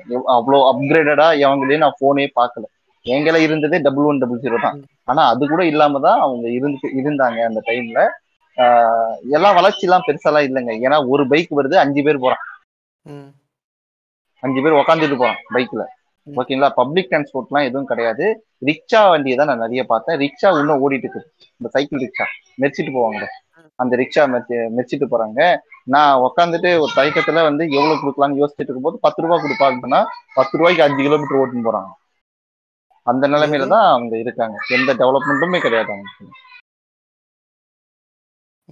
[0.09, 2.65] எவ்- அவ்வளோ அப்கிரேடடா எவங்களே நான் போனே பார்க்கல.
[3.07, 4.77] எங்களை இருந்ததே டபுள் ஒன் டபுள் ஜீரோ தான்.
[5.05, 7.99] ஆனா அது கூட இல்லாம தான் அவங்க இருந்து இருந்தாங்க அந்த டைம்ல
[9.31, 10.73] எல்லாம் வளர்ச்சி எல்லாம் பெருசாலாம் இல்லைங்க.
[10.85, 12.43] ஏன்னா ஒரு பைக் வருது அஞ்சு பேர் போறான்.
[14.43, 15.83] அஞ்சு பேர் உக்காந்துட்டு போறான் பைக்ல.
[16.27, 16.69] ஓகேங்களா?
[16.81, 18.27] பப்ளிக் டிரான்ஸ்போர்ட்லாம் எதுவும் கிடையாது.
[18.69, 20.19] ரிக்ஷா வண்டியை தான் நான் நிறைய பார்த்தேன்.
[20.23, 21.23] ரிக்ஷா இன்னும் ஓடிட்டு இருக்கு.
[21.61, 22.27] இந்த சைக்கிள் ரிக்ஷா.
[22.63, 23.25] மெரிச்சிட்டு போவாங்க.
[23.83, 25.41] அந்த ரிக்ஷா மெரிச்சு மெரிச்சிட்டு போறாங்க.
[25.95, 30.01] நான் உட்காந்துட்டு ஒரு தயக்கத்துல வந்து எவ்வளவு கொடுக்கலாம்னு யோசிச்சுட்டு இருக்கும்போது பத்து ரூபா கொடுப்பாங்கன்னா
[30.39, 31.93] பத்து ரூபாய்க்கு அஞ்சு கிலோமீட்டர் ஓட்டுன்னு போறாங்க.
[33.07, 34.57] அந்த நிலைமையில தான் அவங்க இருக்காங்க.
[34.77, 36.11] எந்த டெவலப்மெண்ட்டுமே கிடையாது அவங்க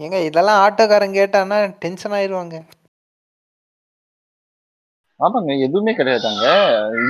[0.05, 2.57] ஏங்க இதெல்லாம் ஆட்டோக்காரன் கேட்டான்னா டென்ஷன் ஆயிருவாங்க.
[5.23, 6.47] ஆமாங்க எதுவுமே கிடையாதுங்க.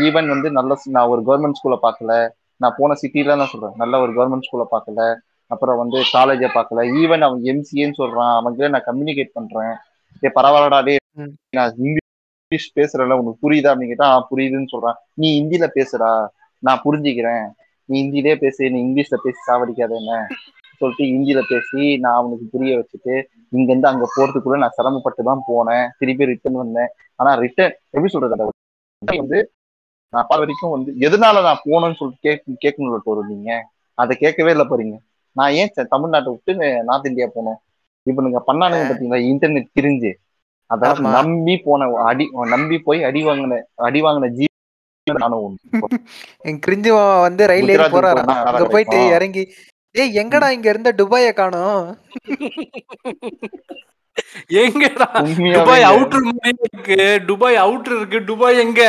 [0.03, 2.29] ஈவன் வந்து நல்ல நான் ஒரு கவர்மெண்ட் ஸ்கூலை பார்க்கல.
[2.57, 3.73] நான் போன சிட்டில தான் சொல்றேன்.
[3.77, 5.17] நல்ல ஒரு கவர்மெண்ட் ஸ்கூலை பார்க்கல.
[5.47, 6.93] அப்புறம் வந்து காலேஜை பார்க்கல.
[7.01, 8.41] ஈவன் அவன் எம்சிஏன்னு சொல்றான்.
[8.41, 9.75] அவன்கிட்ட நான் கம்யூனிகேட் பண்றேன்.
[10.21, 10.97] டேய் பரவாயில்லடா டே.
[11.51, 13.75] நான் இங்கிலீஷ் பேசுறேன்ல உனக்கு புரியுதா?
[13.75, 14.95] அப்படின்னு கேட்டா "ஆ, புரியுதுன்னு சொல்றான்.
[15.15, 16.27] நீ ஹிந்தில பேசுடா.
[16.59, 17.47] நான் புரிஞ்சுக்கிறேன்.
[17.85, 18.71] நீ ஹிந்திலே பேசு.
[18.71, 20.27] நீ இங்கிலீஷ்ல பேசி சாவடிக்காத என்ன?
[20.83, 21.71] சொல்லிட்டு ஹிந்தியில பேசி
[22.03, 23.15] நான் அவனுக்கு புரிய வச்சுட்டு
[23.53, 25.87] இங்க இருந்து அங்க போறதுக்குள்ள நான் சிரமப்பட்டு தான் போனேன்.
[25.99, 26.91] திருப்பி ரிட்டர்ன் வந்தேன்.
[27.21, 28.51] ஆனா ரிட்டர்ன் எப்படி சொல்றது
[29.03, 29.39] வந்து
[30.13, 32.81] நான் பல வரைக்கும் வந்து எதனால நான் போனேன்னு சொல்லிட்டு கேட்க கேட்கணும்
[33.13, 33.51] ஒரு நீங்க.
[33.99, 34.97] அதை கேட்கவே இல்லை பாருங்க.
[35.37, 36.53] நான் ஏன் தமிழ்நாட்டை விட்டு
[36.89, 37.59] நார்த் இந்தியா போனோம்
[38.07, 40.13] இப்ப நீங்க பண்ணானுங்க பாத்தீங்களா இன்டர்நெட் பிரிஞ்சு
[40.71, 41.11] அதான் ஆமா.
[41.17, 44.47] நம்பி போன அடி நம்பி போய் அடி வாங்கின அடி வாங்கின ஜீ
[45.17, 45.55] நானும்
[46.63, 46.91] கிரிஞ்சு
[47.25, 48.11] வந்து ரயில் ஏறி போனா
[48.45, 48.99] அங்க போயிட்டு.
[49.15, 49.43] இறங்கி
[49.95, 51.87] ஏய் எங்கடா இங்க இருந்த துபாய காணோம்?
[54.61, 55.07] எங்கடா?
[55.55, 55.83] துபாய்.
[55.85, 56.99] அவுட்டர் இருக்கு.
[57.27, 58.25] துபாய் அவுட்டர் இருக்கு.
[58.25, 58.83] துபாய் எங்க?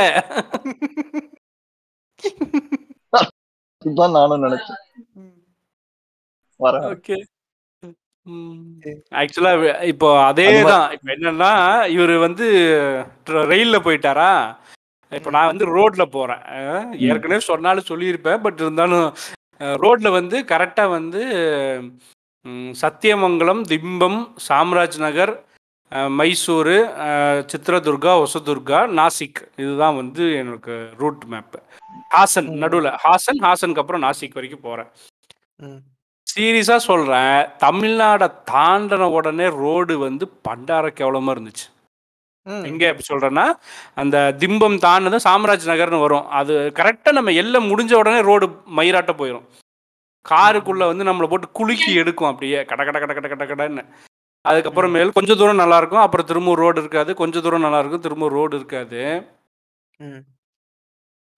[3.82, 4.82] இதுதான் நானும் நினைச்சேன்.
[6.60, 7.16] ஓகே
[9.12, 9.52] ஆக்சுவலா
[9.84, 10.92] இப்போ அதே அது மா- தான்.
[10.92, 11.50] இப்போ என்னன்னா
[11.88, 12.46] இவர் வந்து
[13.50, 14.32] ரயில்ல போயிட்டாரா?
[15.12, 16.44] இப்போ நான் வந்து ரோட்ல போறேன்.
[17.02, 18.42] ஏற்கனவே சொன்னாலும் சொல்லியிருப்பேன்.
[18.42, 19.08] பட் இருந்தாலும்
[19.82, 21.21] ரோட்ல வந்து கரெக்டா வந்து
[22.76, 25.34] சத்தியமங்கலம் திம்பம் சாம்ராஜ் நகர்
[26.12, 26.76] மைசூரு
[27.52, 31.58] சித்ரதுர்கா ஒசதுர்கா நாசிக் இதுதான் வந்து எனக்கு ரூட் மேப்
[32.12, 32.49] ஹாசன்.
[32.58, 34.89] நடுவில் ஹாசன் ஹாசனுக்கு அப்புறம் நாசிக் வரைக்கும் போறேன்
[35.60, 35.82] ம்.
[36.28, 41.65] சீரியஸா சொல்றேன் தமிழ்நாடை தாண்டின உடனே ரோடு வந்து பண்டார கேவலமா இருந்துச்சு.
[42.69, 43.43] எங்க எப்படி சொல்றேன்னா
[43.95, 46.25] அந்த திம்பம் தாண்டதும் சாம்ராஜ் நகர்னு வரும்.
[46.39, 48.45] அது கரெக்டா நம்ம எல்லாம் முடிஞ்ச உடனே ரோடு
[48.77, 49.45] மயிராட்ட போயிடும்
[50.25, 52.60] காருக்குள்ள வந்து நம்மளை போட்டு குலுக்கி எடுக்கும் அப்படியே.
[52.65, 53.84] கட கட கட கட கட கடன்னு.
[54.45, 57.12] அதுக்கப்புறமேல் கொஞ்சம் தூரம் நல்லா இருக்கும் அப்புறம் திரும்ப ரோடு இருக்காது.
[57.15, 59.01] கொஞ்சம் தூரம் நல்லா இருக்கும் திரும்ப ரோடு இருக்காது.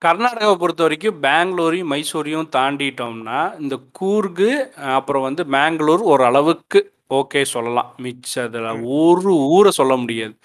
[0.02, 4.50] கர்நாடகாவை பொறுத்த வரைக்கும் பெங்களூரையும் மைசூரையும் தாண்டிட்டோம்னா இந்த கூர்கு
[4.96, 6.80] அப்புறம் வந்து பெங்களூர் ஒரு அளவுக்கு
[7.14, 7.90] ஓகே சொல்லலாம்.
[7.98, 8.84] மிச்சதில் ம்.
[9.02, 10.36] ஒரு ஊரை சொல்ல முடியாது.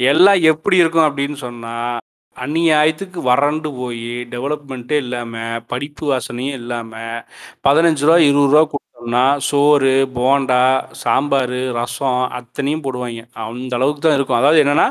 [0.00, 2.02] எல்லாம் எப்படி இருக்கும் அப்படின்னு சொன்னால்
[2.36, 7.22] அந்நியாயத்துக்கு வறண்டு போய் டெவலப்மெண்ட்டே இல்லாமல் படிப்பு வாசனையும் இல்லாமல்
[7.66, 10.60] பதினஞ்சு ரூபா இருபது ரூபா கொடுத்தோம்னா சோறு போண்டா
[11.02, 13.22] சாம்பார் ரசம் அத்தனையும் போடுவாங்க.
[13.44, 14.40] அந்த அளவுக்கு தான் இருக்கும்.
[14.40, 14.88] அதாவது என்னென்னா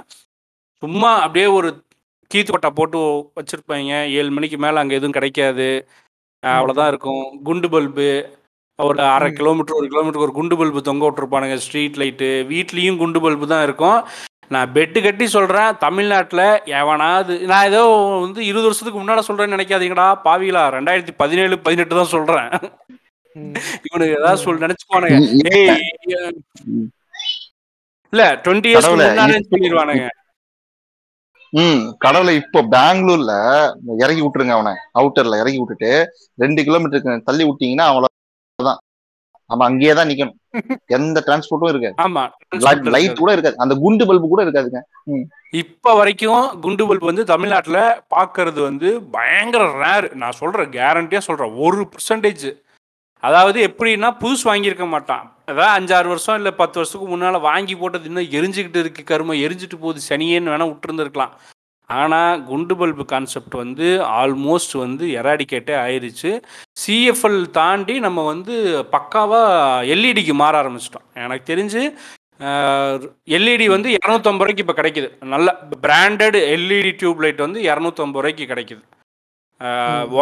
[0.83, 1.69] சும்மா அப்படியே ஒரு
[2.31, 2.99] கீத்து கொட்டை போட்டு
[3.39, 3.93] வச்சுருப்பாங்க.
[4.17, 5.69] ஏழு மணிக்கு மேலே அங்கே எதுவும் கிடைக்காது.
[6.43, 7.23] அவ்வளோதான் இருக்கும்.
[7.47, 8.09] குண்டு பல்பு
[8.79, 9.29] ஒரு அரை.
[9.39, 12.29] கிலோமீட்டர் ஒரு கிலோமீட்டருக்கு ஒரு குண்டு பல்பு தொங்க விட்டுருப்பானுங்க ஸ்ட்ரீட் லைட்டு.
[12.53, 13.99] வீட்லேயும் குண்டு பல்பு தான் இருக்கும்.
[14.51, 17.81] நான் பெட்டு கட்டி சொல்கிறேன் தமிழ்நாட்டில் எவனாவது நான் ஏதோ
[18.19, 20.63] வந்து இருபது வருஷத்துக்கு முன்னால் சொல்கிறேன்னு நினைக்காதீங்கடா பாவிகளா.
[20.75, 22.49] ரெண்டாயிரத்தி பதினேழு பதினெட்டு தான் சொல்கிறேன்.
[23.87, 25.17] இவனுக்கு ஏதாவது சொல் நினச்சிக்குவானுங்க.
[28.13, 30.05] இல்ல டுவெண்ட்டி முன்னாலே இப்போ- சொல்லிடுவானுங்க
[31.53, 33.33] ம் கடவுளை இப்போ பெங்களூர்ல
[33.99, 35.91] இறக்கி விட்டுருங்க அவனை அவுட்டர்ல இறக்கி விட்டுட்டு
[36.37, 38.81] ரெண்டு கிலோமீட்டருக்கு தள்ளி விட்டீங்கன்னா அவ்வளவுதான்
[39.49, 40.37] அவன் அங்கேயே தான் நிக்கணும்.
[40.97, 41.95] எந்த டிரான்ஸ்போர்ட்டும் இருக்காது.
[42.05, 42.23] ஆமா
[42.95, 43.57] லைட் கூட இருக்காது.
[43.57, 44.81] அந்த குண்டு பல்பு கூட இருக்காதுங்க.
[45.61, 47.79] இப்ப வரைக்கும் குண்டு பல்ப் வந்து தமிழ்நாட்டுல
[48.15, 51.55] பாக்குறது வந்து பயங்கர ரேர் நான் சொல்றேன் கேரண்டியா சொல்றேன்.
[51.65, 52.47] ஒரு பர்சன்டேஜ்
[53.23, 55.23] அதாவது எப்படின்னா புதுசு வாங்கியிருக்க மாட்டான்.
[55.45, 60.01] அதாவது அஞ்சாறு வருஷம் இல்லை பத்து வருஷத்துக்கு முன்னால வாங்கி போட்டது இன்னும் எரிஞ்சுக்கிட்டு இருக்கு கரும எரிஞ்சிட்டு போகுது.
[60.09, 61.33] சனியேன்னு வேணா விட்டுருந்துருக்கலாம்.
[61.87, 63.87] ஆனால் குண்டு பல்பு கான்செப்ட் வந்து
[64.21, 66.31] ஆல்மோஸ்ட் வந்து எராடிகேட்டே ஆயிடுச்சு
[66.83, 68.55] சிஎஃப்எல் தாண்டி நம்ம வந்து
[68.95, 71.07] பக்காவாக எல்இடிக்கு மாற ஆரம்பிச்சிட்டோம்.
[71.25, 71.83] எனக்கு தெரிஞ்சு
[73.37, 75.09] எல்இடி வந்து இரநூத்தம்பது ரூபாய்க்கு இப்போ கிடைக்குது.
[75.33, 75.47] நல்ல
[75.85, 78.83] பிராண்டட் எல்இடி டியூப் லைட் வந்து இரநூத்தம்பது ரூபாய்க்கு கிடைக்குது.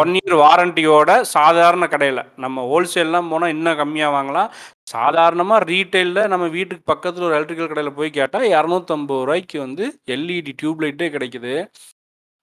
[0.00, 2.20] ஒன் இயர் வாரண்டியோட சாதாரண கடையில்.
[2.44, 4.50] நம்ம ஹோல்சேல்லாம் போனால் இன்னும் கம்மியாக வாங்கலாம்.
[4.94, 9.84] சாதாரணமாக ரீட்டைலில் நம்ம வீட்டுக்கு பக்கத்தில் ஒரு எலக்ட்ரிக்கல் கடையில் போய் கேட்டால் இரநூத்தம்பது ரூபாய்க்கு வந்து
[10.16, 11.54] எல்இடி டியூப் லைட்டே கிடைக்குது.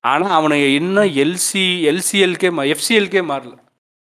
[0.03, 3.55] ஆனால் அவனுக்கு இன்னும் எல்சி எல்சிஎல்கே எஃப்சிஎல்கே மாறல.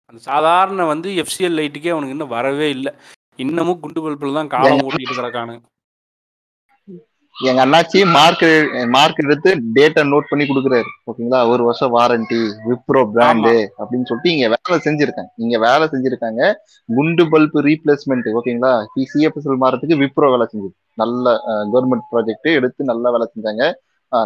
[0.10, 2.94] அந்த சாதாரண வந்து எஃப்சிஎல் லைட்டுக்கே அவனுக்கு இன்னும் வரவே இல்லை.
[3.44, 5.62] இன்னமும் குண்டு பல்பில் தான் காலம் ஓட்டிட்டு கிடக்கானுங்க.
[7.36, 8.44] எங்க அண்ணாச்சி மார்க்
[8.96, 10.90] மார்க் எடுத்து டேட்டா நோட் பண்ணி கொடுக்குறாரு.
[11.10, 15.32] ஓகேங்களா ஒரு வருஷம் வாரண்டி விப்ரோ பிராண்டு அப்படின்னு சொல்லிட்டு இங்க வேலை செஞ்சிருக்காங்க.
[15.44, 16.42] இங்க வேலை செஞ்சிருக்காங்க.
[16.98, 18.72] குண்டு பல்ப் ரீப்ளேஸ்மெண்ட் ஓகேங்களா
[19.14, 20.76] சிஎஃப்எஸ்எல் மாறதுக்கு விப்ரோ வேலை செஞ்சது.
[21.02, 21.34] நல்ல
[21.74, 23.64] கவர்மெண்ட் ப்ராஜெக்ட் எடுத்து நல்லா வேலை செஞ்சாங்க.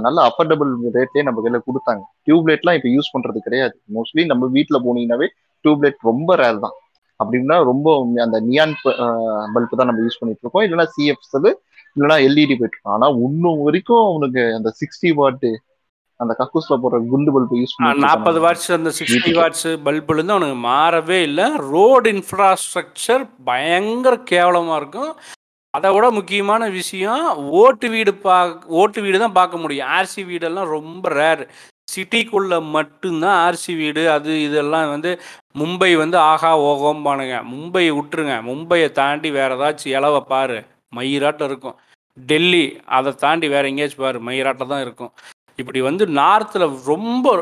[0.05, 2.03] நல்ல அஃபோர்டபுள் ரேட்லயே நம்ம கையில கொடுத்தாங்க.
[2.28, 3.76] டியூப்லைட்லாம் இப்போ யூஸ் பண்றது கிடையாது.
[3.97, 5.30] மோஸ்ட்லி நம்ம வீட்ல போனீங்கன்னாவே
[5.66, 6.76] டியூப்லைட் ரொம்ப ரேர் தான்.
[7.20, 7.88] அப்படின்னா ரொம்ப
[8.26, 8.76] அந்த நியான்
[9.53, 10.66] பல்ப் தான் நம்ம யூஸ் பண்ணிட்டு இருக்கோம்.
[10.68, 11.49] இல்லைன்னா சிஎஃப்எஸ்எல்
[11.97, 15.51] இல்லைன்னா எல்இடி போயிட்டு இருக்கோம் ஆனா இன்னும் வரைக்கும் அவனுக்கு அந்த சிக்ஸ்டி வாட்டு
[16.19, 17.73] அந்த கக்கூஸ்ல போடுற குண்டு பல்ப் யூஸ்
[18.05, 21.45] நாற்பது வாட்ஸ் அந்த சிக்ஸ்டி வாட்ஸ் பல்புலேருந்து அவனுக்கு மாறவே இல்லை.
[21.73, 25.11] ரோடு இன்ஃப்ராஸ்ட்ரக்சர் பயங்கர கேவலமாக இருக்கும்.
[25.73, 27.25] அதை விட முக்கியமான விஷயம்
[27.61, 28.35] ஓட்டு வீடு பா
[28.67, 29.87] ஓட்டு வீடு தான் பார்க்க முடியும்.
[29.87, 31.43] ஆர்சி வீடெல்லாம் ரொம்ப ரேர்
[31.95, 35.11] சிட்டிக்குள்ளே மட்டும்தான் ஆர்சி வீடு அது இதெல்லாம் வந்து
[35.59, 37.35] மும்பை வந்து ஆஹா ஓகோம்பானுங்க.
[37.53, 38.35] மும்பை விட்டுருங்க.
[38.49, 40.57] மும்பையை தாண்டி வேற ஏதாச்சும் இலவை பாரு.
[40.95, 41.77] மயிராட்டம் இருக்கும்.
[42.32, 42.65] டெல்லி
[42.97, 45.13] அதை தாண்டி வேற எங்கேயாச்சும் பாரு மயிராட்டம் தான் இருக்கும்.
[45.61, 47.36] இப்படி வந்து நார்த்தில் ரொம்ப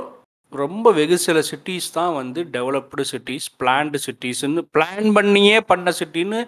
[0.54, 6.40] ரொம்ப வெகு சில சிட்டிஸ் தான் வந்து டெவலப்டு சிட்டிஸ் பிளான்டு சிட்டிஸ்ன்னு பிளான் பண்ணியே பண்ண சிட்டின்னு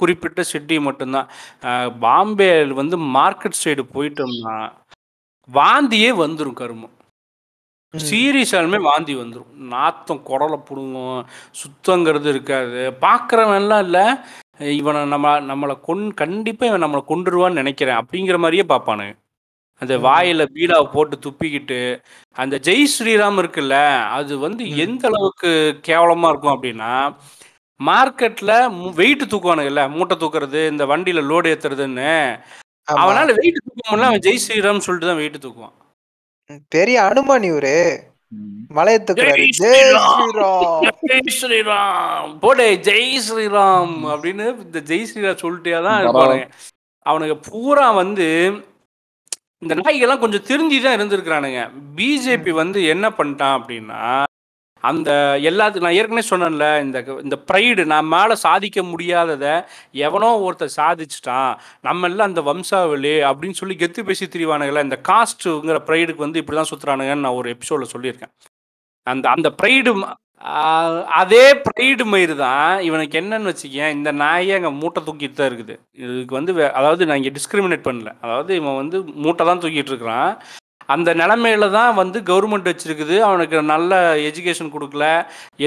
[0.00, 1.30] குறிப்பிட்ட சிட்டி மட்டும்தான்.
[2.04, 4.56] பாம்பே வந்து மார்க்கெட் சைடு போயிட்டோம்னா
[5.48, 6.94] வாந்தியே வந்துடும் கருமம்.
[7.94, 11.20] சீரியஸாலுமே வாந்தி வந்துடும் நாத்தம் குடலை பிடுங்கும்
[11.60, 12.80] சுத்தங்கிறது இருக்காது.
[13.04, 14.06] பார்க்குறவன்லாம் இல்லை.
[14.76, 19.14] இவனை நம்ம நம்மளை கொன் கண்டிப்பாக இவன் நம்மளை கொண்டுருவான்னு நினைக்கிறேன் அப்படிங்கிற மாதிரியே பார்ப்பானுங்க
[19.82, 19.94] அந்த.
[20.04, 21.78] வாயில பீடாவை போட்டு துப்பிக்கிட்டு
[22.36, 23.76] அந்த ஜெய் ஸ்ரீராம் இருக்குல்ல
[24.16, 24.62] அது வந்து.
[24.84, 25.50] எந்த அளவுக்கு
[25.88, 26.92] கேவலமா இருக்கும் அப்படின்னா
[27.80, 28.52] மார்க்கெட்ல
[28.96, 32.12] வெயிட் தூக்குவானுங்கல்ல மூட்டை தூக்குறது இந்த வண்டியில லோடு ஏத்துறதுன்னு.
[32.96, 35.76] அவனால வெயிட் தூக்க முடியல அவன் ஜெய் ஸ்ரீராம் சொல்லிட்டு தான் வெயிட் தூக்குவான்
[36.72, 37.76] பெரிய அனுமான் இவரு
[38.76, 40.14] மலையை தூக்குறாரு ஜெய் ஸ்ரீராம்.
[40.14, 40.86] ஸ்ரீராம்.
[41.10, 42.32] ஜெய் ஸ்ரீராம்.
[42.44, 46.00] போடே ஜெய் ஸ்ரீராம் அப்படின்னு இந்த ஜெய் ஸ்ரீராம் சொல்லிட்டே தான்.
[46.04, 46.46] இருப்பானுங்க.
[47.06, 48.28] அவனுங்க பூரா வந்து
[49.62, 51.60] இந்த நாய்கெல்லாம் கொஞ்சம் திருந்தி தான் இருந்திருக்கிறானுங்க
[51.98, 54.00] பிஜேபி வந்து என்ன பண்ணிட்டான் அப்படின்னா
[54.84, 55.10] அந்த
[55.42, 59.54] எல்லாத்துக்கும் நான் ஏற்கனவே சொன்னேன்ல இந்த இந்த ப்ரைடு நான் மேலே சாதிக்க முடியாததை
[59.92, 61.52] எவனோ ஒருத்தர் சாதிச்சிட்டான்.
[61.80, 66.70] நம்ம எல்லாம் அந்த வம்சாவளி அப்படின்னு சொல்லி கெத்து பேசி திரிவானுங்கள இந்த காஸ்ட்டுங்கிற ப்ரைடுக்கு வந்து இப்படி தான்
[66.70, 68.32] சுற்றுறானுங்கன்னு நான் ஒரு எபிசோடில் சொல்லியிருக்கேன்.
[69.06, 69.90] அந்த அந்த ப்ரைடு
[71.20, 75.74] அதே ப்ரைடு மயிறு தான் இவனுக்கு என்னன்னு வச்சுக்கேன் இந்த நாயே அங்கே மூட்டை தூக்கிட்டு தான் இருக்குது.
[76.04, 78.10] இதுக்கு வந்து வே- அதாவது நான் இங்கே டிஸ்கிரிமினேட் பண்ணல.
[78.20, 80.30] அதாவது இவன் வந்து மூட்டை தான் தூக்கிட்டு இருக்கிறான்.
[80.94, 83.16] அந்த நிலமையில தான் வந்து கவர்மெண்ட் வச்சிருக்குது.
[83.28, 85.06] அவனுக்கு நல்ல எஜுகேஷன் கொடுக்கல.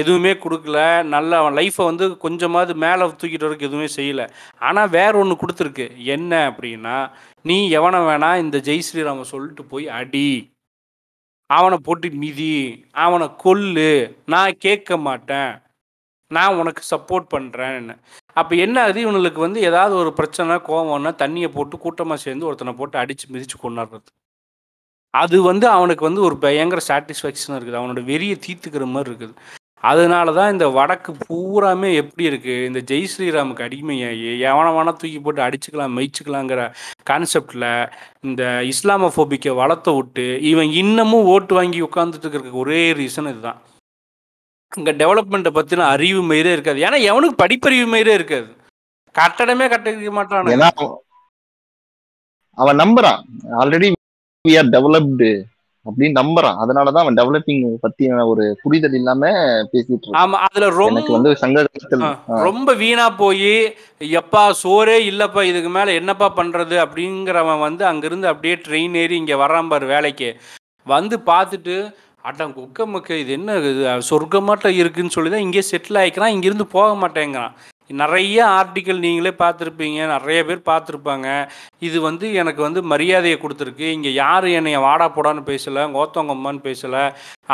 [0.02, 0.78] எதுவுமே கொடுக்கல.
[1.14, 4.26] நல்ல அவன் லைஃப்பை வந்து கொஞ்சமாவது மேலே தூக்கிட்டு வரக்கு எதுவுமே செய்யலை.
[4.68, 5.86] ஆனால் வேற ஒன்று கொடுத்துருக்கு.
[6.16, 6.96] என்ன அப்படின்னா
[7.50, 10.30] நீ எவனை வேணா இந்த ஜெய் ஸ்ரீராம சொல்லிட்டு போய் அடி.
[11.50, 12.54] அவனை போட்டு மிதி.
[13.04, 13.92] அவனை கொல்லு.
[14.34, 15.52] நான் கேட்க மாட்டேன்.
[16.30, 17.94] நான் உனக்கு சப்போர்ட் பண்ணுறேன்னு
[18.40, 22.96] அப்போ என்ன ஆகுது இவனுக்கு வந்து ஏதாவது ஒரு பிரச்சனை கோவம்னா தண்ணியை போட்டு கூட்டமாக சேர்ந்து ஒருத்தனை போட்டு
[22.98, 24.08] அடித்து மிதித்து கொண்டாடுறது.
[25.14, 27.78] அது வந்து அவனுக்கு வந்து ஒரு பயங்கர சாட்டிஸ்ஃபேக்ஷன் இருக்குது.
[27.80, 29.34] அவனோட வெறியை தீர்த்துக்கிற மாதிரி இருக்குது.
[29.90, 35.40] அதனால தான் இந்த வடக்கு பூராமே எப்படி இருக்குது இந்த ஜெய் ஸ்ரீராமுக்கு அடிமையாகி எவனை வேணா தூக்கி போட்டு
[35.46, 36.62] அடிச்சுக்கலாம் மெய்ச்சிக்கலாங்கிற
[37.10, 37.66] கான்செப்டில்
[38.28, 38.42] இந்த
[38.72, 43.60] இஸ்லாமோஃபோபிக்கை வளர்த்த விட்டு இவன் இன்னமும் ஓட்டு வாங்கி உட்காந்துட்டு இருக்கிற ஒரே ரீசன் இதுதான்.
[44.72, 46.80] இங்கே டெவலப்மெண்ட்டை பற்றின அறிவு மயிரே இருக்காது.
[46.86, 48.50] ஏன்னா எவனுக்கு படிப்பறிவு மயிரே இருக்காது.
[49.14, 50.52] கட்டடமே கட்டிக்க மாட்டான்.
[52.58, 53.22] அவன் நம்புறான்.
[53.62, 53.88] ஆல்ரெடி
[54.44, 55.30] வி ஆர் டெவலப்டு
[55.86, 56.58] அப்படின்னு நம்புறான்.
[56.62, 59.30] அதனாலதான் அவன் டெவலப்பிங் பத்தின ஒரு புரிதல் இல்லாம
[59.72, 61.30] பேசிட்டு ஆமா அதுல ரொம்ப வந்து
[62.46, 63.52] ரொம்ப வீணா போய்
[64.18, 69.70] எப்பா சோறே இல்லப்பா இதுக்கு மேல என்னப்பா பண்றது அப்படிங்கிறவன் வந்து அங்கிருந்து அப்படியே ட்ரெயின் ஏறி இங்க வர்றான்
[69.72, 70.30] பாரு வேலைக்கு.
[70.86, 71.76] வந்து பார்த்துட்டு
[72.24, 73.70] அட்டம் குக்க மக்க இது என்ன இது?
[74.08, 77.54] சொர்க்கமாட்டம் இருக்குன்னு சொல்லி தான் இங்கே செட்டில் ஆகிக்கிறான் இங்கேருந்து போக மாட்டேங்கிறான்.
[78.02, 79.98] நிறைய ஆர்டிக்கல் நீங்களே பார்த்துருப்பீங்க.
[80.12, 81.28] நிறைய பேர் பார்த்துருப்பாங்க.
[81.88, 83.86] இது வந்து எனக்கு வந்து மரியாதையை கொடுத்துருக்கு.
[83.96, 87.02] இங்கே யாரும் என்னை வாடா போடான்னு பேசலை கோத்தவங்கம்மான்னு பேசலை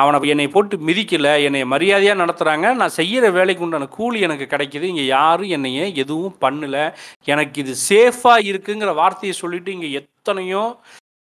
[0.03, 4.87] அவனை என்னை போட்டு மிதிக்கலை என்னை மரியாதையாக நடத்துகிறாங்க நான் செய்கிற வேலைக்கு உண்டான கூலி எனக்கு கிடைக்கிது.
[4.93, 6.84] இங்கே யாரும் என்னைய எதுவும் பண்ணலை.
[7.32, 10.64] எனக்கு இது சேஃபாக இருக்குங்கிற வார்த்தையை சொல்லிட்டு இங்கே எத்தனையோ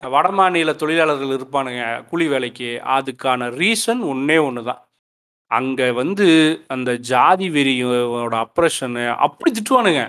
[0.02, 2.70] வடமாநில தொழிலாளர்கள் இருப்பானுங்க கூலி வேலைக்கு.
[2.98, 4.80] அதுக்கான ரீசன் ஒன்றே ஒன்று தான்
[5.50, 6.26] அங்கே வந்து
[6.74, 10.02] அந்த ஜாதி வெறியோட அப்ரஷனு அப்படி திட்டுவானுங்க.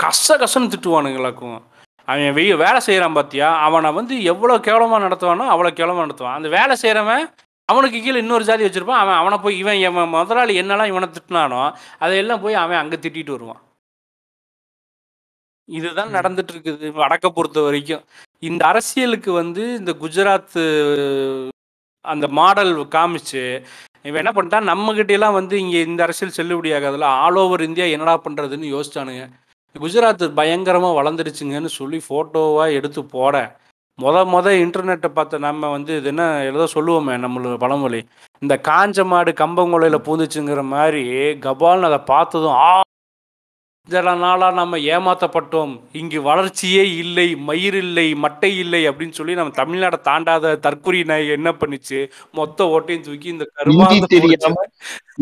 [0.00, 1.58] கச கசன்னு திட்டுவானுங்களாக்கும்
[2.08, 6.38] அவன் வெய்ய வேலை செய்கிறான் பார்த்தியா அவனை வந்து எவ்வளோ கேவலமாக நடத்துவானோ அவ்வளோ கேவலமாக நடத்துவான்.
[6.38, 7.24] அந்த வேலை செய்கிறவன்
[7.68, 9.02] அவனுக்கு கீழே இன்னொரு ஜாதி வச்சுருப்பான்.
[9.02, 11.60] அவன் அவனை போய் இவன் இவன் முதலாளி என்னெல்லாம் இவனை திட்டினானோ
[12.04, 13.60] அதையெல்லாம் போய் அவன் அங்கே திட்டிட்டு வருவான்.
[15.68, 16.10] இதுதான்.
[16.18, 18.02] நடந்துட்டு இருக்குது வடக்க பொறுத்த வரைக்கும்.
[18.48, 20.58] இந்த அரசியலுக்கு வந்து இந்த குஜராத்
[22.04, 23.42] அந்த மாடல் காமிச்சு
[24.04, 29.24] இவன் என்ன பண்ணிட்டான் நம்மகிட்டலாம் வந்து இங்கே இந்த அரசியல் செல்லுபடியாகாதில்ல ஆல் ஓவர் இந்தியா என்னடா பண்ணுறதுன்னு யோசிச்சானுங்க.
[29.76, 33.34] குஜராத் பயங்கரமாக வளர்ந்துருச்சுங்கன்னு சொல்லி ஃபோட்டோவாக எடுத்து போட.
[33.98, 38.00] மொத மொத இன்டர்நெட்டை பார்த்த நம்ம வந்து இது என்ன ஏதோ சொல்லுவோமே நம்மளோட பழமொழி.
[38.42, 41.02] இந்த காஞ்ச மாடு கம்பங்குலையில் பூந்துச்சுங்கிற மாதிரி
[41.46, 42.70] கபால்னு அதை பார்த்ததும் ஆ
[43.92, 45.72] சில நாளாக நம்ம ஏமாத்தப்பட்டோம்.
[46.00, 51.50] இங்கு வளர்ச்சியே இல்லை மயிர் இல்லை மட்டை இல்லை அப்படின்னு சொல்லி நம்ம தமிழ்நாடை தாண்டாத தற்குறி நாய் என்ன
[51.60, 51.98] பண்ணுச்சு?
[52.38, 54.10] மொத்த ஓட்டையும் தூக்கி இந்த கருமாந்து.
[54.16, 54.66] தெரியாம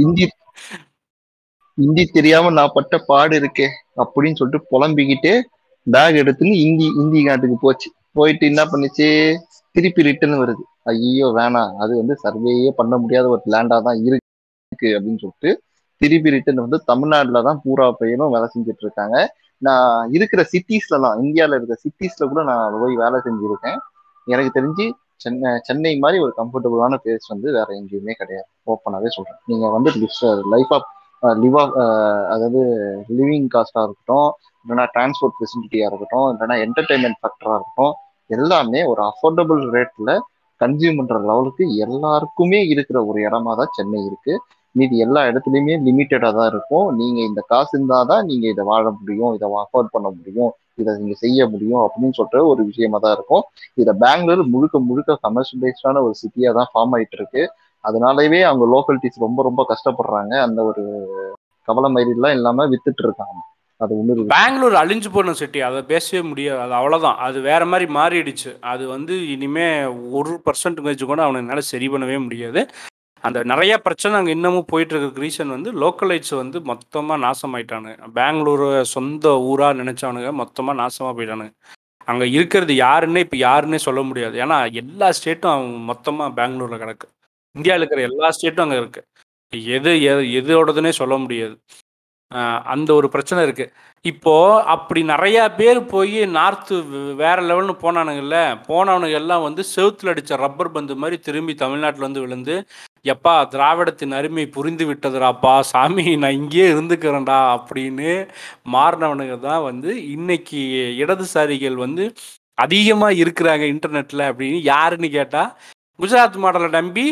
[0.00, 0.26] ஹிந்தி
[1.78, 3.66] ஹிந்தி தெரியாம நான் பட்ட பாடு இருக்கே
[4.02, 5.32] அப்படின்னு சொல்லிட்டு புலம்பிக்கிட்டு
[5.86, 7.88] பேக் எடுத்துன்னு இந்தி இந்தி நாட்டுக்கு போச்சு.
[8.18, 9.06] போயிட்டு என்ன பண்ணுச்சு?
[9.74, 10.62] திருப்பி ரிட்டர்ன் வருது.
[10.92, 11.70] ஐயோ வேணாம்.
[11.82, 15.50] அது வந்து சர்வேயே பண்ண முடியாத ஒரு லேண்டா தான் இருக்கு அப்படின்னு சொல்லிட்டு
[16.00, 19.16] திருப்பி ரிட்டர்ன் வந்து தமிழ்நாட்டில் தான் பூரா பையனும் வேலை செஞ்சுட்டு இருக்காங்க
[19.62, 23.78] நான் இருக்கிற சிட்டிஸ்லலாம் இந்தியாவில் இருக்கிற சிட்டிஸில் கூட நான் போய் வேலை செஞ்சுருக்கேன்.
[24.26, 24.84] எனக்கு தெரிஞ்சு
[25.24, 28.48] சென்னை சென்னை மாதிரி ஒரு கம்ஃபர்டபுளான பிளேஸ் வந்து வேற எங்கேயுமே கிடையாது.
[28.72, 29.90] ஓப்பனாகவே சொல்கிறேன் நீங்கள் வந்து
[30.54, 30.88] லைஃப் ஆஃப்
[31.42, 31.74] லிவ் ஆஃப்
[32.34, 32.60] அதாவது
[33.18, 34.28] லிவிங் காஸ்ட்டாக இருக்கட்டும்
[34.64, 37.94] இல்லைன்னா டிரான்ஸ்போர்ட் ஃபெசிலிட்டியாக இருக்கட்டும் இல்லைன்னா என்டர்டைன்மெண்ட் ஃபேக்டராக இருக்கட்டும்
[38.30, 40.12] எல்லாமே ஒரு அஃபோர்டபுள் ரேட்டில்
[40.60, 44.42] கன்சியூம் பண்ணுற லெவலுக்கு எல்லாருக்குமே இருக்கிற ஒரு இடமா தான் சென்னை இருக்குது
[44.78, 46.86] மீதி எல்லா இடத்துலையுமே லிமிட்டடாக தான் இருக்கும்.
[47.00, 50.50] நீங்கள் இந்த காசு இருந்தால் தான் நீங்கள் இதை வாழ முடியும் இதை அஃபோர்ட் பண்ண முடியும்
[50.82, 53.44] இதை நீங்கள் செய்ய முடியும் அப்படின்னு சொல்கிற ஒரு விஷயமா தான் இருக்கும்.
[53.82, 57.44] இதை பெங்களூர் முழுக்க முழுக்க கமர்ஷியலைஸ்டான ஒரு சிட்டியாக தான் ஃபார்ம் ஆகிட்டு இருக்கு
[57.84, 60.34] அதனாலவே அவங்க லோக்கல்டிஸ் ரொம்ப ரொம்ப கஷ்டப்படுறாங்க.
[60.46, 60.82] அந்த ஒரு
[61.68, 63.38] கவலை மயிரெல்லாம் இல்லாமல் வித்துட்டு இருக்காங்க.
[63.80, 66.60] அது ஒன்று பெங்களூர் அழிஞ்சு போன சிட்டி அதை பேசவே முடியாது.
[66.64, 68.50] அது அவ்வளோதான் அது வேற மாதிரி மாறிடுச்சு.
[68.72, 69.66] அது வந்து இனிமே
[70.18, 72.62] ஒரு பர்சன்டேஜ் கூட அவனை என்னால் சரி பண்ணவே முடியாது.
[73.26, 77.96] அந்த நிறைய பிரச்சனை அங்கே இன்னமும் போயிட்டு இருக்க ரீசன் வந்து லோக்கலைட்ஸ் வந்து மொத்தமாக நாசமாயிட்டானுங்க.
[78.18, 81.52] பெங்களூரை சொந்த ஊராக நினச்சவனுங்க மொத்தமாக நாசமாக போயிட்டானுங்க.
[82.10, 84.36] அங்கே இருக்கிறது யாருன்னே இப்போ யாருன்னே சொல்ல முடியாது.
[84.44, 87.08] ஏன்னா எல்லா ஸ்டேட்டும் மொத்தமாக பெங்களூரில் கிடக்கு.
[87.56, 89.06] இந்தியாவில் இருக்கிற எல்லா ஸ்டேட்டும் அங்கே இருக்குது
[89.76, 91.54] எது எது எதோடதுன்னே சொல்ல முடியாது.
[92.64, 93.66] அந்த ஒரு பிரச்சனை இருக்கு.
[94.04, 94.34] இப்போ
[94.66, 96.74] அப்படி நிறையா பேர் போய் நார்த்து
[97.14, 102.56] வேற லெவல்னு போனானுங்கல்ல போனவனுங்க எல்லாம் வந்து செவுத்துல அடிச்ச ரப்பர் பந்து மாதிரி திரும்பி தமிழ்நாட்டில் வந்து விழுந்து
[103.04, 108.12] எப்பா திராவிடத்தின் அருமை புரிந்து விட்டதுராப்பா சாமி நான் இங்கேயே இருந்துக்கிறேன்டா அப்படின்னு
[108.68, 110.60] மாறினவனுங்க தான் வந்து இன்னைக்கு
[110.98, 112.06] இடதுசாரிகள் வந்து
[112.58, 115.50] அதிகமாக இருக்கிறாங்க இன்டர்நெட்டில் அப்படின்னு யாருன்னு கேட்டால்
[115.98, 117.06] குஜராத் மாடலை நம்பி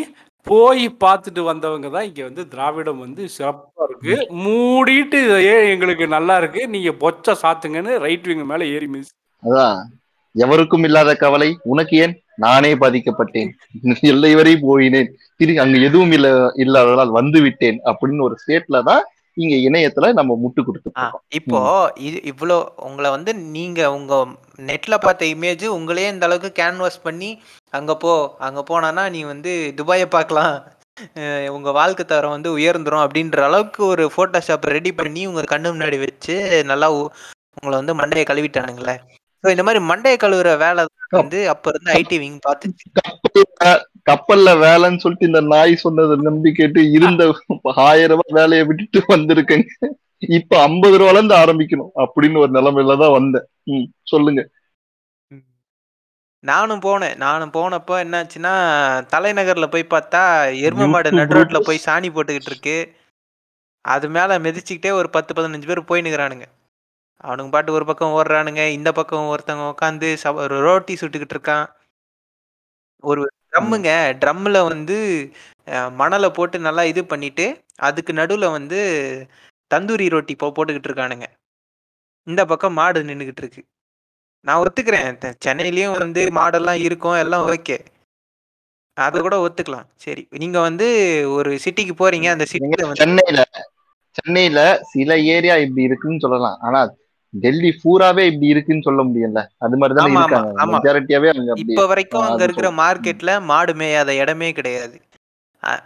[0.49, 4.15] போய் பார்த்துட்டு வந்தவங்க தான் இங்க வந்து திராவிடம் வந்து சிறப்பா இருக்கு.
[4.43, 5.19] மூடிட்டு
[5.53, 6.61] ஏன் எங்களுக்கு நல்லா இருக்கு?
[6.73, 9.11] நீங்க பொச்ச சாத்துங்கன்னு ரைட் விங் மேல ஏறி மிஸ்
[9.43, 9.77] அதான்
[10.35, 12.15] எவருக்கும் இல்லாத கவலை உனக்கு ஏன்?
[12.37, 13.49] நானே பாதிக்கப்பட்டேன்.
[14.11, 15.07] எல்லை வரை போயினேன்.
[15.39, 16.27] திரு அங்க எதுவும் இல்ல
[16.63, 17.77] இல்லாததால் வந்து விட்டேன்.
[17.89, 19.03] அப்படின்னு ஒரு ஸ்டேட்ல தான்
[19.43, 21.17] இங்க இணையத்துல நம்ம முட்டு இருக்கோம்.
[21.39, 21.59] இப்போ
[22.07, 22.57] இது இவ்வளோ
[22.87, 24.13] உங்களை வந்து நீங்க உங்க
[24.69, 27.29] நெட்ல பார்த்த இமேஜ் உங்களையே இந்த அளவுக்கு கேன்வாஸ் பண்ணி
[27.79, 28.13] அங்க போ
[28.47, 30.55] அங்க போனானா நீ வந்து துபாயை பார்க்கலாம்.
[31.55, 36.35] உங்க வாழ்க்கை தரம் வந்து உயர்ந்துரும் அப்படின்ற அளவுக்கு ஒரு போட்டோஷாப் ரெடி பண்ணி உங்க கண்ணு முன்னாடி வச்சு
[36.71, 36.89] நல்லா
[37.57, 38.95] உங்களை வந்து மண்டையை கழுவிட்டானுங்களே.
[39.43, 40.83] ஸோ இந்த மாதிரி மண்டையை கழுவுற வேலை
[41.19, 42.85] வந்து அப்ப இருந்து ஐடி விங் பார்த்துச்சு.
[44.09, 47.23] கப்பல்ல வேலைன்னு சொல்லிட்டு இந்த நாய் சொன்னதை நம்பி கேட்டு இருந்த
[47.87, 49.67] ஆயிரம் ரூபாய் வேலையை விட்டுட்டு வந்திருக்கேங்க.
[50.37, 53.47] இப்ப ஐம்பது ரூபால இருந்து ஆரம்பிக்கணும் அப்படின்னு ஒரு நிலைமையில தான் வந்தேன்.
[53.71, 54.43] ம் சொல்லுங்க.
[56.43, 57.15] நானும் போனேன்.
[57.23, 58.53] நானும் போனப்போ என்னாச்சுன்னா
[59.13, 60.21] தலைநகர்ல போய் பார்த்தா
[60.67, 61.67] எரும மாடு YouTube நடு ரோட்ல groups.
[61.69, 62.77] போய் சாணி போட்டுக்கிட்டு இருக்கு.
[63.85, 66.45] அது மேல மிதிச்சுக்கிட்டே ஒரு பத்து பதினஞ்சு பேர் போய் நிக்கிறானுங்க.
[67.23, 70.07] அவனுங்க பாட்டு ஒரு பக்கம் ஓடுறானுங்க இந்த பக்கம் ஒருத்தவங்க உட்காந்து
[70.67, 71.65] ரோட்டி சுட்டுக்கிட்டு இருக்கான்.
[73.03, 73.91] ஒரு ட்ரம்முங்க.
[74.21, 74.97] ட்ரம்மில் வந்து
[76.01, 77.45] மணலை போட்டு நல்லா இது பண்ணிட்டு
[77.87, 78.79] அதுக்கு நடுவில் வந்து
[79.71, 81.27] தந்தூரி ரொட்டி போ போட்டுக்கிட்டு இருக்கானுங்க.
[82.27, 83.61] இந்த பக்கம் மாடு நின்றுக்கிட்டு இருக்கு.
[84.45, 85.35] நான் ஒத்துக்கிறேன்.
[85.45, 87.77] சென்னையிலயும் வந்து மாடெல்லாம் இருக்கும் எல்லாம் ஓகே.
[88.97, 89.87] அதை கூட ஒத்துக்கலாம்.
[90.05, 90.87] சரி நீங்க வந்து
[91.37, 92.45] ஒரு சிட்டிக்கு போறீங்க அந்த
[92.89, 93.41] வந்து சென்னையில
[94.15, 94.59] சென்னையில
[94.91, 96.57] சில ஏரியா இப்படி இருக்குன்னு சொல்லலாம்.
[96.67, 96.79] ஆனா
[97.37, 100.71] டெல்லி பூராவே இப்படி இருக்குன்னு சொல்ல முடியல அது மாதிரி தானே ஆமா, ஆமா, இருக்காங்க.
[100.73, 102.69] மெஜாரிட்டியாவே அங்க இப்ப வரைக்கும் அங்க இருக்கிற.
[102.79, 104.97] மார்க்கெட்ல மாடு மேயாத இடமே கிடையாது.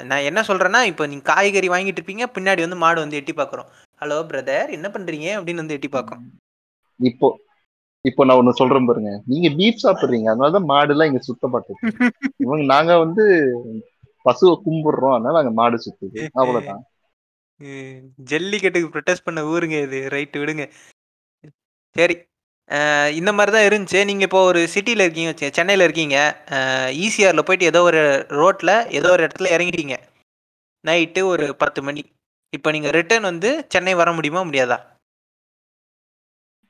[0.09, 3.69] நான் என்ன சொல்றேன்னா இப்போ நீங்க காய்கறி வாங்கிட்டு இருப்பீங்க பின்னாடி வந்து மாடு வந்து எட்டி பாக்குறோம்.
[4.01, 5.27] ஹலோ பிரதர் என்ன பண்றீங்க?
[5.37, 6.21] அப்படின்னு வந்து எட்டி பார்க்கும்
[6.99, 7.27] இப்போ
[8.05, 9.11] இப்போ நான் ஒண்ணு சொல்றேன் பாருங்க.
[9.31, 10.27] நீங்க பீஃப் சாப்பிடுறீங்க.
[10.31, 11.79] அதனாலதான் மாடு எல்லாம் இங்க சுத்தப்பட்டது
[12.39, 13.23] இவங்க நாங்க வந்து
[14.25, 15.15] பசுவை கும்பிடுறோம்.
[15.17, 16.19] அதனால அங்க மாடு சுத்துது.
[16.41, 16.81] அவ்வளவுதான்.
[18.29, 19.99] ஜல்லிக்கட்டுக்கு ப்ரொட்டஸ்ட் பண்ண ஊருங்க இது.
[20.13, 20.65] ரைட்டு விடுங்க.
[21.95, 22.15] சரி.
[23.19, 24.05] இந்த மாதிரி தான் இருந்துச்சு.
[24.05, 26.17] நீங்கள் இப்போ ஒரு சிட்டியில் இருக்கீங்க செ- சென்னையில் இருக்கீங்க.
[27.03, 29.95] ஈசிஆரில் போயிட்டு ஏதோ ஒரு ரோட்டில் ஏதோ ஒரு இடத்துல இறங்கிட்டீங்க.
[30.87, 32.03] நைட்டு ஒரு பத்து மணி.
[32.49, 34.77] இப்போ நீங்கள் ரிட்டர்ன் வந்து சென்னை வர முடியுமா முடியாதா?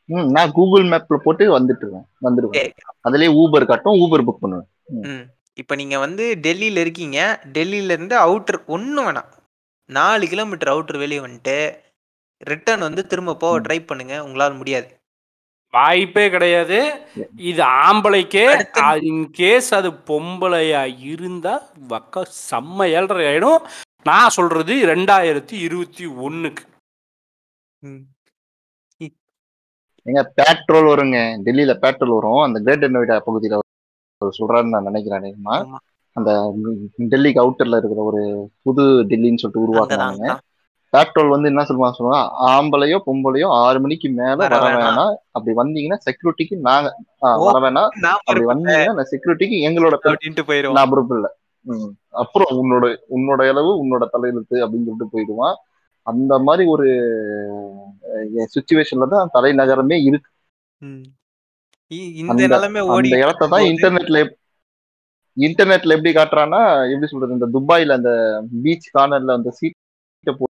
[0.06, 2.08] ம், நான் கூகுள் மேப்ல போட்டு வந்துட்டுருவேன்.
[2.22, 2.72] வந்துடுவேன்
[3.04, 4.68] அதுலயே ஊபர் காட்டும் ஊபர் புக் பண்ணுவேன்.
[4.86, 5.24] ம்.
[5.54, 7.18] இப்போ நீங்கள் வந்து டெல்லியில் இருக்கீங்க.
[7.54, 9.30] டெல்லியிலேருந்து அவுட்ரு ஒன்றும் வேணாம்.
[9.90, 11.56] நாலு கிலோமீட்டர் அவுட்ரு வெளியே வந்துட்டு
[12.44, 13.60] ரிட்டர்ன் வந்து திரும்ப போக.
[13.60, 14.24] ட்ரை பண்ணுங்க.
[14.24, 14.90] உங்களால் முடியாது.
[15.74, 16.78] வாய்ப்பே கிடையாது.
[17.36, 18.46] இது ஆம்பளைக்கே
[19.10, 21.54] இன்கேஸ் அது பொம்பளையா இருந்தா
[21.90, 23.62] வக்க செம்ம ஏழரை ஆயிடும்.
[24.04, 26.64] நான் சொல்றது ரெண்டாயிரத்தி இருபத்தி ஒண்ணுக்கு.
[27.80, 28.04] ம்.
[30.06, 31.18] எங்க பெட்ரோல் வருங்க.
[31.46, 32.42] டெல்லியில பெட்ரோல் வரும்.
[32.42, 33.60] அந்த கிரேட்டர் நோய்டா பகுதியில
[34.40, 35.38] சொல்றாருன்னு நான் நினைக்கிறேன்
[36.16, 36.32] அந்த
[37.10, 38.22] டெல்லிக்கு அவுட்டர்ல இருக்கிற ஒரு
[38.64, 40.42] புது டெல்லின்னு சொல்லிட்டு அங்கதான்
[40.94, 45.14] பெட்ரோல் வந்து என்ன சொல்லுவாங்க சொல்லுவாங்க ஆம்பளையோ பொம்பளையோ ஆறு மணிக்கு மேல வர வேணாம்.
[45.36, 46.90] அப்படி வந்தீங்கன்னா செக்யூரிட்டிக்கு நாங்க.
[47.46, 47.92] வர வேணாம்.
[48.28, 49.96] அப்படி வந்தீங்கன்னா செக்யூரிட்டிக்கு எங்களோட
[50.78, 51.30] நான் பொறுப்பு இல்ல.
[52.22, 52.86] அப்புறம் உன்னோட
[53.16, 55.56] உன்னோட அளவு உன்னோட தலையெழுத்து அப்படின்னு சொல்லிட்டு போயிடுவான்.
[56.08, 56.88] அந்த மாதிரி ஒரு
[58.56, 60.30] சுச்சுவேஷன்ல தான் தலைநகரமே இருக்கு.
[62.22, 64.20] இந்த நிலைமை ஓடி அந்த இடத்த தான் இன்டர்நெட்ல
[65.38, 66.62] இன்டர்நெட்ல எப்படி காட்டுறான்னா
[66.94, 67.38] எப்படி சொல்றது?
[67.38, 68.12] இந்த துபாயில அந்த
[68.64, 69.52] பீச் கார்னர்ல அந்த
[70.24, 70.51] போட்டு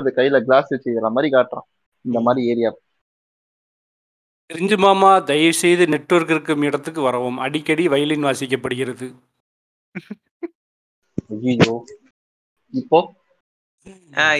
[0.00, 1.68] அந்த கையில கிளாஸ் வச்சுக்கிற மாதிரி காட்டுறான்.
[2.04, 2.70] இந்த மாதிரி ஏரியா
[4.50, 7.38] தெரிஞ்சு மாமா தயவு செய்து நெட்வொர்க் இருக்கும் இடத்துக்கு வரவும்.
[7.44, 9.06] அடிக்கடி வயலின் வாசிக்கப்படுகிறது.
[11.36, 11.74] ஐயோ
[12.72, 12.98] இப்போ?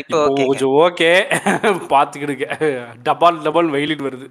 [0.02, 0.18] இப்போ.
[0.38, 1.10] கொஞ்சம் ஓகே
[1.92, 2.46] பார்த்துக்கிடுங்க.
[3.06, 4.26] டபால் டபால் வயலின் வருது.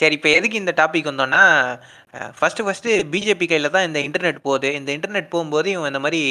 [0.00, 1.42] சரி இப்போ எதுக்கு இந்த டாபிக் வந்தோம்னா
[2.38, 4.68] ஃபர்ஸ்ட் ஃபர்ஸ்ட் பிஜேபி கையில தான் இந்த இன்டர்நெட் போகுது.
[4.78, 6.22] இந்த இன்டர்நெட் போகும்போது இவன் இந்த மாதிரி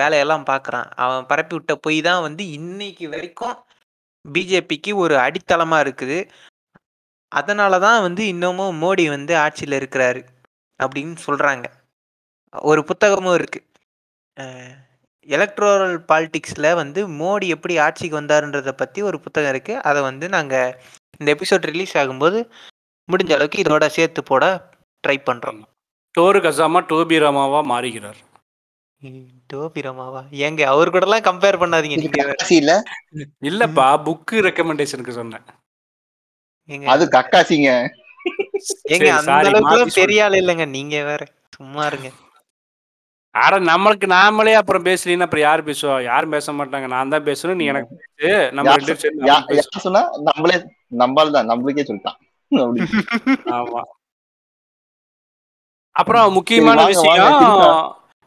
[0.00, 3.56] வேலையெல்லாம் பார்க்குறான் அவன் பரப்பி விட்ட பொய் தான் வந்து இன்னைக்கு வரைக்கும்
[4.24, 6.18] பிஜேபிக்கு ஒரு அடித்தளமா இருக்குது.
[7.32, 10.22] அதனால தான் வந்து இன்னமும் மோடி வந்து ஆட்சியில் இருக்கிறாரு
[10.80, 11.66] அப்படின்னு சொல்றாங்க.
[12.52, 13.60] ஒரு புத்தகமும் இருக்கு.
[15.28, 20.74] எலக்ட்ரோரல் பாலிடிக்ஸில் வந்து மோடி எப்படி ஆட்சிக்கு வந்தாருன்றதை பற்றி ஒரு புத்தகம் இருக்குது அதை வந்து நாங்கள்
[21.20, 22.38] இந்த எபிசோட் ரிலீஸ் ஆகும்போது
[23.08, 24.44] முடிஞ்ச அளவுக்கு இதோட சேர்த்து போட
[25.04, 25.60] ட்ரை பண்ணுறோம்
[26.14, 28.18] டோரு கசாமா டோபி ராமாவா மாறுகிறார்.
[29.52, 32.18] டோபிரமாவா ஏங்க அவர் கூடலாம் கம்பேர் பண்ணாதீங்க நீங்க.
[32.20, 32.72] கக்காசியில
[33.48, 35.44] இல்லப்பா புக்கு ரெக்கமெண்டேஷனுக்கு சொன்னேன்.
[36.68, 36.86] ஏங்க.
[36.94, 37.70] அது கக்காசிங்க.
[38.94, 41.22] ஏங்க அந்த அளவுக்கு பெரிய ஆள் இல்லைங்க நீங்க வேற.
[41.56, 42.08] சும்மா இருங்க.
[43.34, 45.96] ஆட நம்மளுக்கு நாமளே அப்புறம் பேசலீன்னா அப்புறம் யார் பேசுவா?
[46.02, 46.86] யாரும் பேச மாட்டாங்க.
[46.86, 48.40] நான் தான் பேசணும் நீ எனக்கு பேசு.
[48.58, 50.58] நம்ம சொன்னா நம்மளே
[51.02, 52.18] நம்மால் தான் நம்மளுக்கே சொல்லிட்டான்.
[53.58, 53.82] ஆமா.
[55.96, 57.38] அப்புறம் முக்கியமான விஷயம்.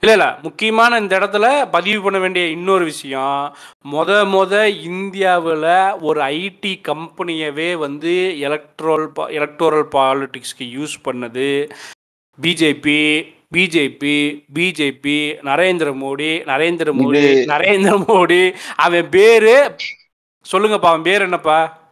[0.03, 0.37] இல்ல இல்ல.
[0.41, 3.55] முக்கியமான இந்த இடத்துல பதிவு பண்ண வேண்டிய இன்னொரு விஷயம்.
[3.91, 11.69] முத முத இந்தியாவில் ஒரு ஐடி கம்பெனியவே வந்து எலக்ட்ரோல் எலக்டோரல் பாலிடிக்ஸ்க்கு யூஸ் பண்ணது.
[12.41, 17.21] BJP BJP BJP Narendra Modi Narendra Modi
[17.53, 18.55] Narendra Modi.
[18.75, 19.75] அவன் பேரு
[20.51, 21.89] சொல்லுங்கப்பா அவன் பேர் என்னப்பா?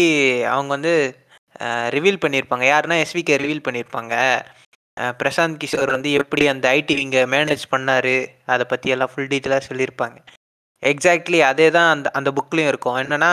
[0.54, 0.94] அவங்க வந்து
[1.96, 4.16] ரிவீல் பண்ணியிருப்பாங்க யாருன்னா எஸ்விகே ரிவீல் பண்ணியிருப்பாங்க
[5.20, 8.14] பிரசாந்த் கிஷோர் வந்து எப்படி அந்த ஐடி இங்கே மேனேஜ் பண்ணார்
[8.54, 10.18] அதை பற்றி எல்லாம் ஃபுல் டீட்டெயிலாக சொல்லியிருப்பாங்க
[10.84, 13.00] எக்ஸாக்ட்லி அதே தான் அந்த அந்த புக்லேயும் இருக்கும்.
[13.04, 13.32] என்னென்னா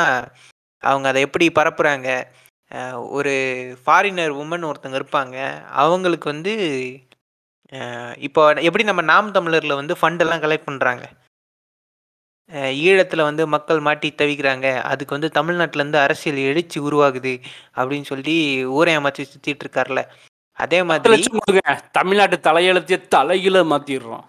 [0.83, 2.09] அவங்க அதை எப்படி பரப்புகிறாங்க
[3.17, 3.33] ஒரு
[3.83, 5.37] ஃபாரினர் உமன் ஒருத்தங்க இருப்பாங்க.
[5.83, 6.55] அவங்களுக்கு வந்து
[8.27, 11.05] இப்போ எப்படி நம்ம நாம் தமிழரில் வந்து ஃபண்டெல்லாம் கலெக்ட் பண்ணுறாங்க
[12.89, 14.67] ஈழத்தில் வந்து மக்கள் மாட்டி தவிக்கிறாங்க.
[14.91, 17.35] அதுக்கு வந்து தமிழ்நாட்டிலேருந்து அரசியல் எழுச்சி உருவாகுது
[17.79, 18.37] அப்படின்னு சொல்லி
[18.79, 20.03] ஊரை அமைச்சு சுற்றிட்டு இருக்கார்ல
[20.65, 21.25] அதே மாதிரி
[21.99, 24.25] தமிழ்நாட்டு தலையெழுத்திய தலையில மாத்திடுறோம்.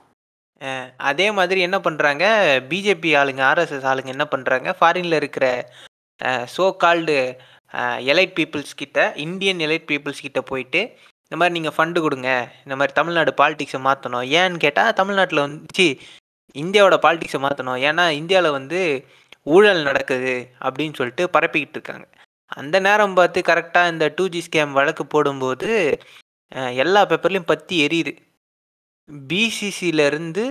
[1.09, 2.23] அதே மாதிரி என்ன பண்ணுறாங்க
[2.71, 5.45] பிஜேபி ஆளுங்க ஆர்எஸ்எஸ் ஆளுங்க என்ன பண்ணுறாங்க ஃபாரினில் இருக்கிற
[6.55, 7.17] சோ கால்டு
[8.11, 10.81] எலைட் பீப்புள்ஸ் கிட்ட இந்தியன் எலைட் பீப்புள்ஸ் கிட்ட போயிட்டு
[11.27, 12.29] இந்த மாதிரி நீங்கள் ஃபண்டு கொடுங்க.
[12.65, 15.87] இந்த மாதிரி தமிழ்நாடு பாலிடிக்ஸை மாற்றணும் ஏன்னு கேட்டால் தமிழ்நாட்டில் வந்து சி
[16.57, 18.79] இந்தியாவோட பாலிடிக்ஸை மாற்றணும் ஏன்னா இந்தியாவில் வந்து
[19.47, 20.33] ஊழல் நடக்குது
[20.65, 22.05] அப்படின்னு சொல்லிட்டு பரப்பிக்கிட்டு இருக்காங்க.
[22.51, 25.69] அந்த நேரம் பார்த்து கரெக்டாக இந்த டூ ஜி ஸ்கேம் வழக்கு போடும்போது
[26.83, 28.13] எல்லா பேப்பர்லையும் பற்றி எரியுது.
[29.29, 30.45] பிசிசியிலேருந்து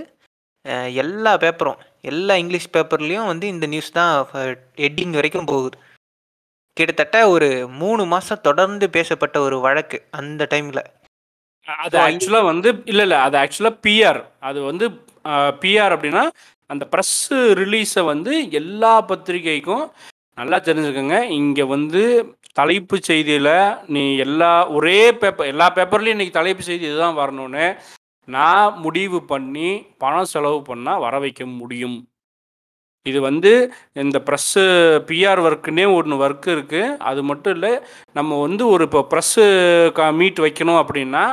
[1.02, 1.80] எல்லா பேப்பரும்
[2.10, 4.12] எல்லா இங்கிலீஷ் பேப்பர்லேயும் வந்து இந்த நியூஸ் தான்
[4.82, 5.76] ஹெட்டிங் வரைக்கும் போகுது.
[6.76, 7.48] கிட்டத்தட்ட ஒரு
[7.80, 10.82] மூணு மாதம் தொடர்ந்து பேசப்பட்ட ஒரு வழக்கு அந்த டைமில்
[11.68, 14.86] அது ஆக்சுவலா வந்து இல்ல இல்ல அது ஆக்சுவலா பிஆர் அது வந்து
[15.62, 16.24] பிஆர் அப்படின்னா
[16.70, 19.84] அந்த ப்ரெஸ்ஸு ரிலீஸை வந்து எல்லா பத்திரிகைக்கும்
[20.38, 21.18] நல்லா தெரிஞ்சுக்கோங்க.
[21.40, 22.02] இங்கே வந்து
[22.60, 23.54] தலைப்பு செய்தியில்
[23.94, 27.66] நீ எல்லா ஒரே பேப்பர் எல்லா பேப்பர்லேயும் இன்னைக்கு தலைப்பு செய்தி இதுதான் வரணும்னு
[28.28, 29.70] நான் முடிவு பண்ணி
[30.02, 31.98] பணம் செலவு பண்ணால் வர வைக்க முடியும்.
[33.06, 33.52] இது வந்து
[34.02, 34.62] இந்த ப்ரெஸ்ஸு
[35.08, 37.72] பிஆர் ஒர்க்குன்னே ஒன்று ஒர்க் இருக்குது அது மட்டும் இல்லை
[38.18, 39.44] நம்ம வந்து ஒரு இப்போ ப்ரெஸ்ஸு
[39.98, 41.24] கா மீட் வைக்கணும் அப்படின்னா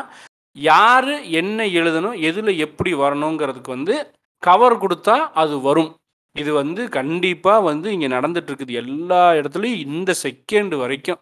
[0.55, 3.95] யார் என்ன எழுதணும் எதில் எப்படி வரணுங்கிறதுக்கு வந்து
[4.43, 5.91] கவர் கொடுத்தா அது வரும்.
[6.35, 11.19] இது வந்து கண்டிப்பாக வந்து இங்கே நடந்துட்டுருக்குது எல்லா இடத்துலையும் இந்த செகண்ட் வரைக்கும்.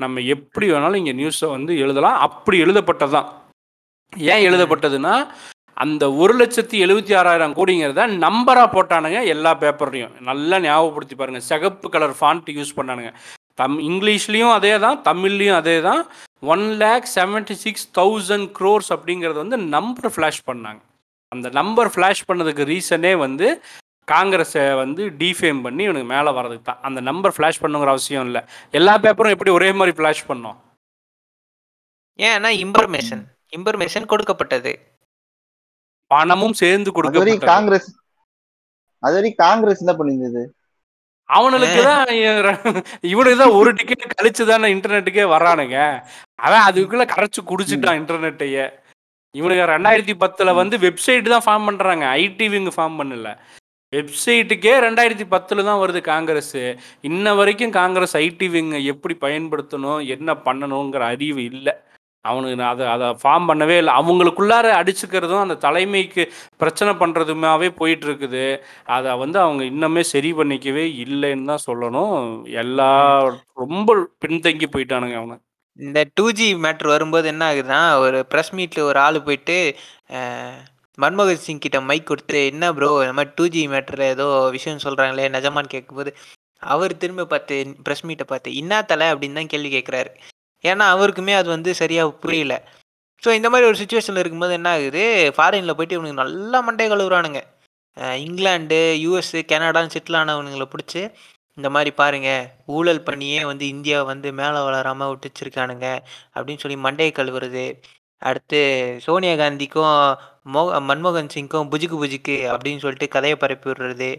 [0.00, 2.18] நம்ம எப்படி வேணாலும் இங்கே நியூஸை வந்து எழுதலாம்.
[2.26, 3.28] அப்படி எழுதப்பட்டது தான்
[4.32, 5.14] ஏன் எழுதப்பட்டதுன்னா
[5.84, 12.16] அந்த ஒரு லட்சத்தி எழுபத்தி ஆறாயிரம் கோடிங்கிறத நம்பராக போட்டானுங்க எல்லா பேப்பர்லையும் நல்லா ஞாபகப்படுத்தி பாருங்கள் சிகப்பு கலர்
[12.18, 13.12] ஃபாண்ட் யூஸ் பண்ணானுங்க.
[13.60, 16.02] தம் இங்கிலீஷ்லேயும் அதே தான் தமிழ்லேயும் அதே தான்
[16.52, 20.80] one lakh seventy six thousand crores அப்படிங்கிறது வந்து நம்பர் ஃப்ளாஷ் பண்ணாங்க.
[21.32, 23.48] அந்த நம்பர் ஃப்ளாஷ் பண்ணதுக்கு ரீசனே வந்து
[24.08, 26.80] காங்கிரஸை வந்து டிஃபேம் பண்ணி இவனுக்கு மேலே வர்றதுக்கு தான்.
[26.88, 28.42] அந்த நம்பர் ஃப்ளாஷ் பண்ணுங்கிற அவசியம் இல்லை.
[28.78, 30.56] எல்லா பேப்பரும் எப்படி ஒரே மாதிரி ஃப்ளாஷ் பண்ணோம்?
[32.18, 33.22] ஏன்னா இன்ஃபர்மேஷன்
[33.56, 34.72] இன்ஃபர்மேஷன் கொடுக்கப்பட்டது.
[36.10, 37.88] பணமும் சேர்ந்து கொடுக்க காங்கிரஸ்
[39.02, 40.42] அது வரைக்கும் காங்கிரஸ் என்ன பண்ணியிருந்தது
[41.36, 42.10] அவனுக்கு தான்
[43.12, 45.78] இவனுக்கு தான் ஒரு டிக்கெட் கழிச்சு தானே இன்டர்நெட்டுக்கே வர்றானுங்க
[46.46, 48.66] அவன் அதுக்குள்ள கரைச்சு குடிச்சிட்டான் இன்டர்நெட்டையே.
[49.34, 52.04] இவனுக்கு ரெண்டாயிரத்தி பத்துல வந்து வெப்சைட் தான் ஃபார்ம் பண்றாங்க.
[52.22, 53.28] ஐடி விங் ஃபார்ம் பண்ணல.
[53.92, 56.56] வெப்சைட்டுக்கே ரெண்டாயிரத்தி பத்துல தான் வருது காங்கிரஸ்.
[57.08, 61.74] இன்ன வரைக்கும் காங்கிரஸ் ஐடி விங் எப்படி பயன்படுத்தணும் என்ன பண்ணணுங்கிற அறிவு இல்லை.
[62.24, 63.92] அவனுக்கு நான் அதை அதை ஃபார்ம் பண்ணவே இல்லை.
[64.00, 66.22] அவங்களுக்குள்ளார அடிச்சுக்கிறதும் அந்த தலைமைக்கு
[66.62, 68.44] பிரச்சனை பண்ணுறதுமாவே போயிட்டுருக்குது.
[68.96, 72.18] அதை வந்து அவங்க இன்னுமே சரி பண்ணிக்கவே இல்லைன்னு தான் சொல்லணும்.
[72.62, 72.90] எல்லா
[73.62, 75.36] ரொம்ப பின்தங்கி போயிட்டானுங்க அவங்க.
[75.78, 79.56] இந்த டூ ஜி மேட்ரு வரும்போது என்ன ஆகுதுன்னா ஒரு ப்ரெஸ் மீட்டில் ஒரு ஆள் போயிட்டு
[80.98, 85.28] மன்மோகன் சிங் கிட்ட மைக் கொடுத்து என்ன ப்ரோ இந்த மாதிரி டூ ஜி மேட்ரில் ஏதோ விஷயம் சொல்கிறாங்களே
[85.36, 86.10] நிஜமான்னு கேட்கும்போது
[86.72, 87.56] அவர் திரும்ப பார்த்து
[87.86, 90.10] ப்ரெஸ் மீட்டை பார்த்து இன்னா தலை அப்படின்னு தான் கேள்வி கேட்குறாரு.
[90.64, 92.54] ஏன்னா அவருக்குமே அது வந்து சரியாக புரியல.
[93.22, 95.02] ஸோ இந்த மாதிரி ஒரு சுச்சுவேஷனில் இருக்கும்போது என்ன ஆகுது?
[95.36, 97.40] ஃபாரினில் போயிட்டு இவனுக்கு நல்லா மண்டை கழுவுறானுங்க.
[97.96, 101.02] அஹ், இங்கிலாந்து யூஎஸ் கனடான்னு செட்டில் ஆனவனுங்களை பிடிச்சி
[101.56, 102.28] இந்த மாதிரி பாருங்க
[102.66, 105.86] ஊழல் பண்ணியே வந்து இந்தியா வந்து மேலே வளராம விட்டுச்சிருக்கானுங்க
[106.34, 107.64] அப்படின்னு சொல்லி மண்டையை கழுவுறது.
[108.22, 108.60] அடுத்து
[109.00, 109.92] சோனியா காந்திக்கும்
[110.54, 114.10] மோ மன்மோகன் சிங்க்கும் புஜுக்கு புஜுக்கு அப்படின்னு சொல்லிட்டு கதையை பரப்பி விடுறது.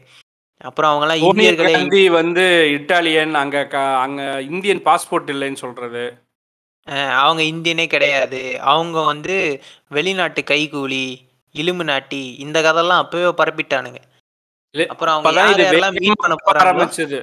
[0.62, 1.72] அப்புறம் அவங்கெல்லாம் இந்தியர்களே
[2.12, 6.04] வந்து இட்டாலியன் அங்க க- அங்க இந்தியன் பாஸ்போர்ட் இல்லைன்னு சொல்றது.
[6.88, 8.60] அஹ் அவங்க இந்தியனே கிடையாது.
[8.62, 9.36] அவங்க வந்து
[9.88, 11.04] வெளிநாட்டு கைகூலி
[11.56, 14.00] இலும்பு நாட்டி இந்த கதையெல்லாம் அப்பவே பரப்பிட்டானுங்க.
[14.76, 16.84] இல்ல, அப்புறம் அவங்க அப்பதான் யார் இது யாரெல்லாம் வேகமா மீட் பண்ண பரப்ப போறாங்களோ?
[16.84, 17.20] ஆரம்பிச்சது.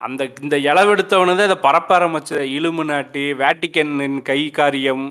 [0.00, 2.44] அந்த இந்த இளவெடுத்தவனு தான் இதை பரப்ப ஆரம்பிச்சது.
[2.58, 5.04] இலுமு நாட்டி வேட்டிக்கனின் கை காரியம்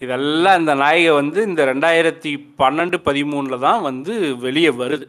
[0.00, 5.06] இதெல்லாம் இந்த நாயகை வந்து இந்த ரெண்டாயிரத்தி பன்னெண்டு பதிமூணுல தான் வந்து வெளியே வருது.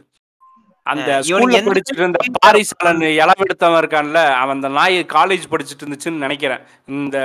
[0.86, 6.24] அந்த இவனுக்கு ஸ்கூல்ல எந்த படிச்சுட்டு இருந்த பாரிசாலன் இளவெடுத்தவன் இருக்கான்ல அவன் அந்த நாய் காலேஜ் படிச்சுட்டு இருந்துச்சுன்னு
[6.26, 6.62] நினைக்கிறேன்.
[6.88, 7.18] இந்த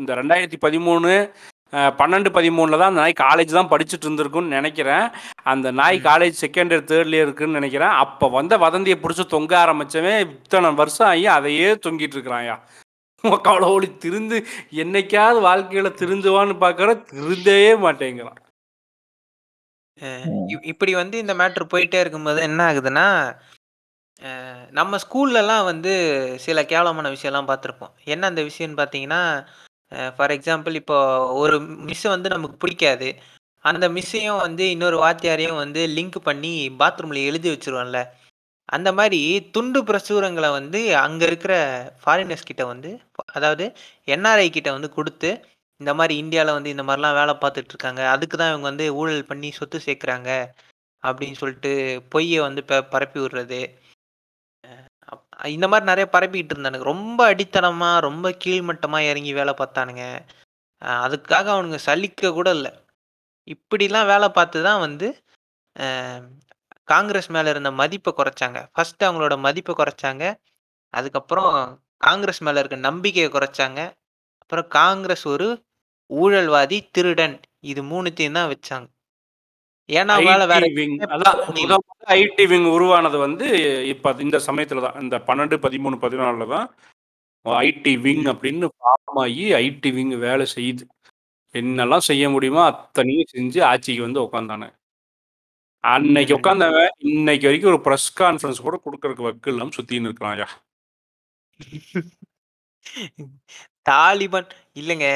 [0.00, 1.10] இந்த ரெண்டாயிரத்தி பதிமூணு
[2.00, 5.06] பன்னெண்டு பதிமூணுல தான் அந்த நாய் காலேஜ் தான் படிச்சுட்டு இருந்திருக்கும்னு நினைக்கிறேன்.
[5.52, 5.98] அந்த நாய்.
[6.08, 7.94] College second year third year இருக்குன்னு நினைக்கிறேன்.
[8.02, 12.56] அப்போ வந்த வதந்தியை பிடிச்சி தொங்க ஆரம்பிச்சவன் இத்தனை வருஷம் ஆகி அதையே தொங்கிட்டு இருக்கிறான்யா
[13.46, 14.36] கவலை திருந்து
[14.82, 18.40] என்னைக்காவது வாழ்க்கையில திருந்துவான்னு பார்க்கற திருந்தவே மாட்டேங்கிறான்.
[20.72, 23.08] இப்படி வந்து இந்த மேட்ரு போயிட்டே இருக்கும்போது என்ன ஆகுதுன்னா
[24.78, 25.92] நம்ம ஸ்கூல்லலாம் வந்து
[26.44, 27.94] சில கேவலமான விஷயம்லாம் பார்த்துருப்போம்.
[28.14, 29.22] என்ன அந்த விஷயம்னு பார்த்தீங்கன்னா
[30.16, 30.98] ஃபார் எக்ஸாம்பிள் இப்போ
[31.42, 31.56] ஒரு
[31.88, 33.08] மிஸ்ஸை வந்து நமக்கு பிடிக்காது.
[33.64, 37.98] அந்த மிஸ்ஸையும் வந்து இன்னொரு வாத்தியாரையும் வந்து லிங்க் பண்ணி பாத்ரூமில் எழுதி வச்சிருவான்ல.
[38.68, 39.20] அந்த மாதிரி
[39.54, 41.54] துண்டு பிரசுரங்களை வந்து அங்கே இருக்கிற
[42.02, 42.90] ஃபாரினர்ஸ் கிட்ட வந்து
[43.36, 43.64] அதாவது
[44.14, 45.30] என்ஆர்ஐ கிட்ட வந்து கொடுத்து
[45.80, 48.02] இந்த மாதிரி இந்தியாவில் வந்து இந்த மாதிரிலாம் வேலை பார்த்துட்டு இருக்காங்க.
[48.14, 50.30] அதுக்கு தான் இவங்க வந்து ஊழல் பண்ணி சொத்து சேர்க்குறாங்க.
[51.02, 51.72] அப்படின்னு சொல்லிட்டு
[52.12, 53.60] பொய்யை வந்து ப பரப்பி விடுறது.
[55.56, 60.04] இந்த மாதிரி நிறைய பரப்பிக்கிட்டு இருந்தானுங்க ரொம்ப அடித்தனமாக ரொம்ப கீழ்மட்டமாக இறங்கி வேலை பார்த்தானுங்க
[61.04, 62.72] அதுக்காக அவனுங்க சலிக்க கூட இல்லை
[63.48, 65.08] இப்படிலாம் வேலை பார்த்து தான் வந்து
[66.92, 68.58] காங்கிரஸ் மேலே இருந்த மதிப்பை குறைச்சாங்க.
[68.74, 70.24] ஃபஸ்ட்டு அவங்களோட மதிப்பை குறைச்சாங்க.
[70.94, 71.52] அதுக்கப்புறம்
[72.06, 73.80] காங்கிரஸ் மேலே இருக்க நம்பிக்கையை குறைச்சாங்க.
[74.42, 75.48] அப்புறம் காங்கிரஸ் ஒரு
[76.10, 77.36] ஊழல்வாதி, திருடன்
[77.70, 78.86] இது மூணுத்தையும் தான் வச்சாங்க.
[80.00, 81.38] ஏன்னா வேற ஐடி விங் அதான்
[82.18, 83.46] ஐடி விங் உருவானது வந்து
[83.92, 84.98] இப்ப இந்த சமயத்துல தான்.
[85.04, 86.68] இந்த 12, 13, 14ல தான்
[87.66, 88.24] ஐடி விங்.
[88.32, 90.84] அப்படின்னு ஃபார்ம் ஆகி ஐடி விங் வேலை செய்யுது.
[91.54, 94.74] என்னெல்லாம் செய்ய முடியுமோ அத்தனையும் செஞ்சு ஆட்சிக்கு வந்து உட்காந்தானுங்க.
[95.84, 96.34] அன்னைக்கு.
[96.38, 100.48] உட்காந்தவன் இன்னைக்கு வரைக்கும் ஒரு பிரஸ் கான்ஃபரன்ஸ் கூட குடுக்கறதுக்கு வக்கு இல்லாம சுத்தின்னு இருக்கிறான்யா.
[103.88, 105.06] தாலிபான் இல்லங்க.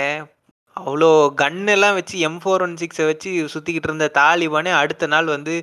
[0.77, 1.09] அவ்ளோ
[1.41, 2.73] கன் எல்லாம் வச்சு M416
[3.09, 5.55] வச்சு சுத்திக்கிட்டு இருந்த தாலிபானே அடுத்த நாள் வந்து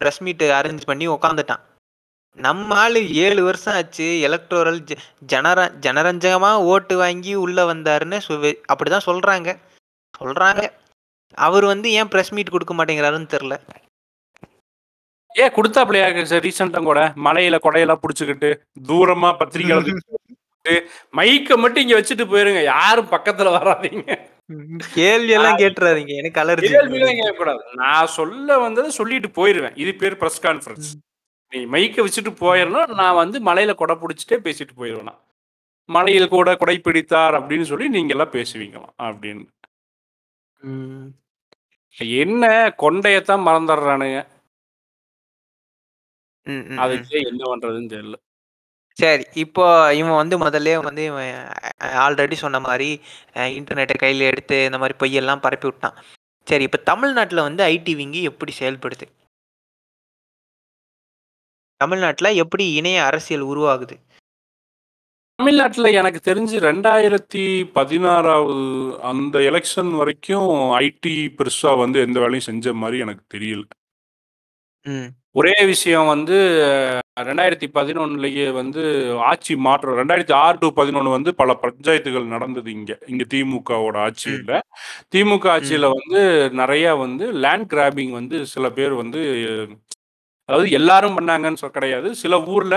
[0.00, 1.62] பிரஸ் மீட் அரேஞ்ச் பண்ணி உட்காந்துட்டான்.
[2.38, 4.06] நம்ம ஆளு 7 வருஷம் ஆச்சு.
[4.28, 4.92] எலக்டோரல் ஜ
[5.32, 8.34] ஜனர ஜனரஞ்சகமா ஓட்டு வாங்கி உள்ள வந்தாருன்னு சொ
[8.72, 9.48] அப்படிதான் சொல்றாங்க.
[10.20, 10.62] சொல்றாங்க.
[11.38, 13.56] அவரு வந்து ஏன் பிரஸ் மீட் குடுக்க மாட்டேங்கிறாருன்னு தெரியல.
[15.30, 16.06] ஏன் குடுத்தாப்லயா
[16.46, 18.50] ரீசெண்டா கூட மலையில கொடையெல்லாம் புடிச்சுக்கிட்டு
[18.88, 20.74] தூரமா பத்திரிக்கையாளர் நிறுத்திட்டு,
[21.14, 22.62] மைக்க மட்டும் இங்க வச்சுட்டு போயிருங்க.
[22.74, 24.08] யாரும் பக்கத்துல வராதீங்க.
[24.94, 26.06] கேள்வி எல்லாம் கேட்டுறாதீங்க.
[26.06, 26.90] எனக்கு அலர்ஜி.
[26.92, 27.74] கேட்கக்கூடாது.
[27.74, 29.78] நான் சொல்ல வந்தத சொல்லிட்டு போயிருவேன்.
[29.78, 30.90] இது பேர் பிரஸ் கான்ஃபரன்ஸ்.
[31.50, 32.94] நீ மைக்க வச்சுட்டு போயிரணும்.
[32.94, 35.20] நான் வந்து மலையில கொடை புடிச்சுட்டே பேசிட்டு போயிருவேன் நான்.
[35.84, 39.46] மலையில் கூட கொடை பிடித்தார் அப்படின்னு சொல்லி நீங்க எல்லாம் பேசுவீங்களாம் அப்படின்னு.
[41.98, 44.26] என்ன கொண்டையத்தான் மறந்துடுறானுங்க.
[46.76, 48.14] அதுக்கு என்ன பண்றதுன்னு தெரியல.
[48.98, 49.24] சரி.
[49.42, 49.64] இப்போ
[49.98, 51.30] இவன் வந்து முதல்லயே வந்து இவன்
[52.04, 52.90] ஆல்ரெடி சொன்ன மாரி
[53.36, 55.96] அ இன்டர்நெட்ட கையில எடுத்து இந்த மாரி பொய்யெல்லாம் பரப்பி விட்டான்.
[56.46, 59.06] சரி இப்ப தமிழ்நாட்டுல வந்து ஐடி விங்கி எப்படி செயல்படுது?
[61.80, 63.96] தமிழ்நாட்டுல எப்படி இணைய அரசியல் உருவாகுது?
[65.38, 67.44] தமிழ்நாட்டுல எனக்கு தெரிஞ்சு 2016வது
[69.10, 73.64] அந்த எலக்ஷன் வரைக்கும் ஐடி பெருசா வந்து எந்த வேலையும் செஞ்ச மாரி எனக்கு தெரியல.
[74.86, 75.08] ம்.
[75.34, 76.36] ஒரே விஷயம் வந்து
[77.16, 78.82] 2011லயே வந்து
[79.22, 82.92] ஆட்சி மாற்றம் 2006 டூ 11 வந்து பல பஞ்சாயத்துகள் நடந்தது இங்க.
[83.06, 83.96] இங்க திமுகவோட.
[84.06, 84.52] ஆட்சியில.
[85.14, 85.44] திமுக.
[85.54, 86.20] ஆட்சியில வந்து
[86.60, 89.20] நெறைய வந்து லேண்ட் கிராபிங் வந்து சில பேர் வந்து
[90.48, 92.08] அதாவது எல்லாரும் பண்ணாங்கன்னு சொ கிடையாது.
[92.22, 92.76] சில ஊர்ல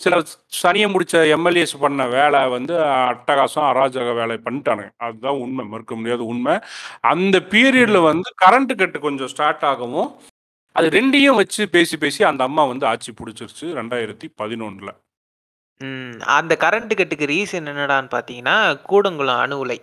[0.00, 0.16] சில
[0.56, 2.74] சனிய முடிச்ச எம்எல்ஏஸ் பண்ண வேலை வந்து
[3.06, 4.90] அட்டகாசம், அராஜக வேலை பண்ணிட்டானுங்க.
[5.06, 5.64] அதுதான் உண்மை.
[5.72, 6.54] மறுக்க முடியாத உண்மை.
[7.12, 8.00] அந்த பீரியட்ல.
[8.08, 10.10] வந்து கரண்ட் கட் கொஞ்சம் ஸ்டார்ட் ஆகவும்,
[10.76, 14.92] அது ரெண்டையும் வச்சு பேசி பேசி அந்த அம்மா வந்து ஆட்சி பிடிச்சிருச்சு ரெண்டாயிரத்தி பதினொன்றில்
[16.36, 18.56] அந்த கரண்ட் கட்டுக்கு ரீசன் என்னடான்னு பார்த்தீங்கன்னா,
[18.90, 19.78] கூடங்குளம் அணு உலை.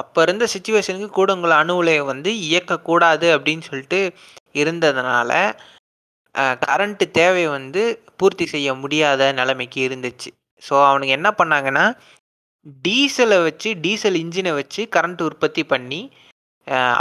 [0.00, 4.00] அப்போ இருந்த சுச்சுவேஷனுக்கு கூடங்குளம் அணு உலையை வந்து இயக்கக்கூடாது அப்படின்னு சொல்லிட்டு
[4.62, 5.30] இருந்ததுனால,
[6.64, 7.82] கரண்ட்டு தேவை வந்து
[8.20, 10.30] பூர்த்தி செய்ய முடியாத நிலைமைக்கு இருந்துச்சு.
[10.62, 11.86] ஸோ அவனுங்க என்ன பண்ணாங்கன்னா,
[12.86, 16.00] டீசலை வச்சு டீசல் இன்ஜினை வச்சு கரண்ட் உற்பத்தி பண்ணி,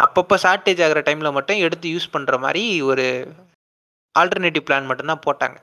[0.04, 3.06] அப்பப்ப ஷார்டேஜ் ஆகுற டைம்ல மட்டும் எடுத்து யூஸ் பண்ற மாரி ஒரு
[4.16, 5.58] ஆல்டர்னேட்டிவ் பிளான் மட்டும் தான் போட்டாங்க.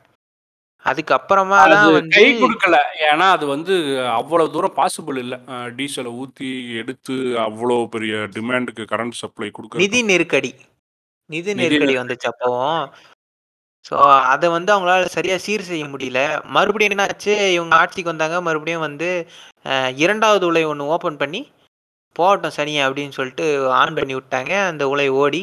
[0.85, 2.77] அதுக்கப்புறமா அது தான் வந்து கை குடுக்கல.
[3.09, 3.75] ஏன்னா அது வந்து
[4.19, 5.35] அவ்வளவு தூரம் பாசிபிள் இல்ல.
[5.79, 6.51] டீசல ஊத்தி
[6.83, 7.15] எடுத்து
[7.47, 10.53] அவ்வளோ பெரிய டிமாண்டுக்கு கரண்ட் சப்ளை குடுக்கறதுக்கு நிதி நெருக்கடி.
[11.31, 11.97] நிதி நெருக்கடி நெருக்கடி.
[12.03, 12.83] வந்துச்சு அப்பவும்.
[13.85, 13.97] ஸோ
[14.33, 16.21] அத வந்து அவங்களால சரியா சீர் செய்ய முடியல.
[16.57, 18.39] மறுபடியும் என்ன ஆச்சு, இவங்க ஆட்சிக்கு வந்தாங்க.
[18.49, 19.09] மறுபடியும் வந்து
[20.03, 21.41] 2வது உலை ஒண்ணு ஓப்பன் பண்ணி,
[22.19, 23.47] போகட்டும் சனிய அப்படின்னு சொல்லிட்டு
[23.81, 24.53] ஆன் பண்ணி விட்டாங்க.
[24.71, 25.43] அந்த உலை ஓடி,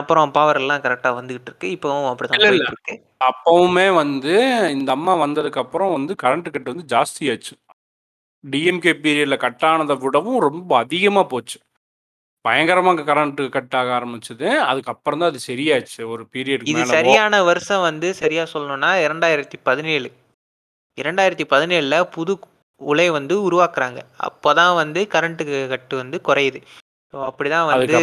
[0.00, 1.68] அப்புறம் பவர் எல்லாம் கரெக்ட்டா வந்துகிட்டு இருக்கு.
[1.76, 2.94] இப்பவும் அப்படிதான் இருக்கு.
[3.28, 4.34] அப்பவுமே வந்து
[4.76, 7.54] இந்த அம்மா வந்ததுக்கு அப்புறம் வந்து கரண்ட் கட் வந்து ஜாஸ்தியாச்சு.
[8.44, 11.58] டிஎம்கே பீரியட்ல கட் ஆனத விடவும் ரொம்ப அதிகமா போச்சு.
[12.44, 14.46] பயங்கரமா கரண்ட் கட் ஆக ஆரம்பிச்சது.
[14.70, 16.00] அதுக்கப்புறம் தான் அது சரியாச்சு.
[16.12, 20.12] ஒரு பீரியட்க்கு இது சரியான வருஷம் வந்து சரியா சொல்லணும்னா 2017.
[20.98, 22.34] 2017ல புது
[22.80, 24.00] உலை வந்து உருவாக்குறாங்க.
[24.28, 26.60] அப்பதான் வந்து கரண்ட் கட் வந்து குறையுது.
[27.14, 27.94] அப்படிதான் வந்து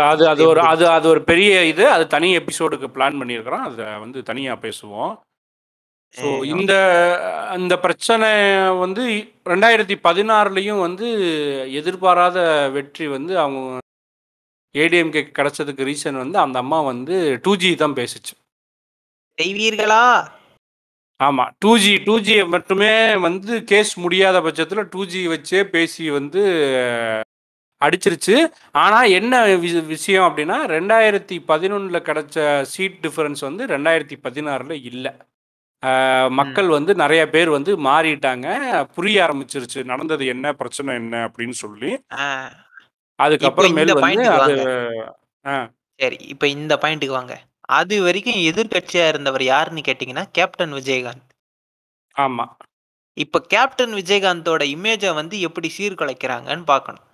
[0.00, 0.84] அது அது ஒரு அது.
[0.88, 1.84] அது ஒரு பெரிய இது.
[1.90, 3.64] அது தனி எபிசோடுக்கு பிளான் பண்ணியிருக்கிறோம்.
[3.68, 5.12] அத வந்து தனியா பேசுவோம்.
[6.14, 6.28] ஸோ.
[6.52, 6.72] இந்த
[7.50, 8.28] அந்த பிரச்சனை
[8.78, 9.02] வந்து
[9.46, 11.08] 2016லயும் வந்து
[11.80, 12.38] எதிர்பாராத
[12.68, 13.78] வெற்றி வந்து அவங்க
[14.74, 18.32] ஏடிஎம்கேக்கு கிடைச்சதுக்கு ரீசன் வந்து அந்த அம்மா வந்து 2ஜி தான் பேசுச்சு.
[19.38, 20.04] செய்வீர்களா?
[21.20, 21.44] ஆமா.
[21.58, 22.92] 2ஜி 2ஜிய மட்டுமே
[23.24, 26.42] வந்து கேஸ் முடியாத பட்சத்தில 2ஜி வச்சே பேசி வந்து
[27.82, 28.36] அடிச்சிருச்சு.
[28.78, 29.34] ஆனா என்ன
[29.90, 31.38] விஷயம் அப்டின்னா, 2011ல
[32.08, 32.36] கிடைச்ச
[32.72, 34.58] சீட் டிஃபரன்ஸ் வந்து 2016ல
[34.90, 35.06] இல்ல.
[35.82, 35.92] ஆ
[36.24, 36.34] ம்.
[36.38, 38.46] மக்கள் வந்து நெறைய பேர் வந்து மாறிட்டாங்க.
[38.96, 39.80] புரிய ஆரம்பிச்சிருச்சு.
[39.92, 40.46] நடந்தது என்ன?
[40.60, 41.16] பிரச்சனை என்ன?
[41.28, 41.92] அப்படின்னு சொல்லி.
[43.18, 44.56] அதுக்கப்புறமேல் இந்த வந்து அது.
[46.00, 46.18] சரி.
[46.34, 47.34] இப்ப இந்த பாயிண்ட்க்கு வாங்க.
[47.70, 51.26] அது வரைக்கும் எதிர்க்கட்சியா இருந்தவர் யாருன்னு கேட்டீங்கன்னா, கேப்டன் விஜயகாந்த்.
[52.16, 52.46] ஆமா.
[53.16, 57.06] இப்ப கேப்டன் விஜயகாந்தோட இமேஜ வந்து எப்படி சீர்குலைக்கிறாங்கன்னு பார்க்கணும்.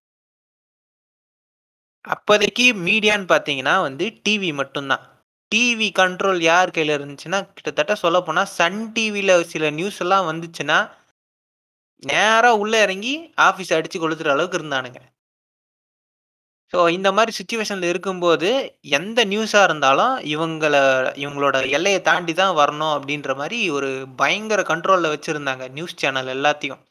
[2.05, 5.05] அப்போதைக்கு மீடியான்னு பார்த்தீங்கன்னா வந்து டிவி மட்டும் தான்.
[5.53, 10.79] டிவி கண்ட்ரோல் யார் கையில இருந்துச்சுன்னா கிட்டத்தட்ட சொல்ல போனா சன் டிவில சில நியூஸ் எல்லாம் வந்துச்சுன்னா
[12.03, 13.13] நேரா உள்ள இறங்கி
[13.47, 15.01] ஆபீஸ் அடிச்சு கொளுத்துற அளவுக்கு இருந்தானுங்க
[16.73, 18.49] ஸோ இந்த மாதிரி சுச்சுவேஷன்ல இருக்கும்போது
[18.99, 20.75] எந்த நியூஸா இருந்தாலும் இவங்கள
[21.17, 26.83] இவங்களோட எல்லையை தாண்டி தான் வரணும் அப்படின்ற மாதிரி ஒரு பயங்கர கண்ட்ரோல்ல வச்சிருந்தாங்க நியூஸ் சேனல் எல்லாத்தையும்.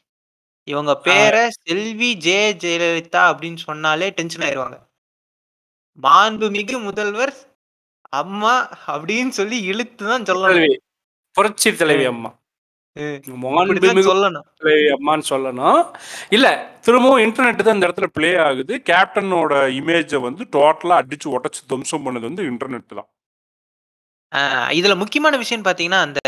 [0.68, 4.78] இவங்க பேரை செல்வி ஜெய ஜெயலலிதா அப்படின்னு சொன்னாலே டென்ஷன் ஆயிருவாங்க.
[5.98, 7.34] மாண்புமிகு முதல்வர்
[8.12, 8.54] அம்மா
[8.86, 10.76] அப்படின்னு சொல்லி இழுத்து தான் சொல்லணும்.
[11.36, 12.06] புரட்சி தலைவி.
[12.06, 12.30] அம்மா.
[14.96, 15.80] அம்மான்னு சொல்லணும்.
[16.36, 16.46] இல்ல
[16.86, 18.74] திரும்பவும் இன்டர்நெட் தான் இந்த இடத்துல ப்ளே ஆகுது.
[18.90, 23.08] கேப்டனோட இமேஜை வந்து டோட்டலா அடிச்சு உடைச்சு துவம்சம் பண்ணது வந்து இன்டர்நெட் தான்.
[24.78, 26.20] இதுல முக்கியமான விஷயம் பாத்தீங்கன்னா அந்த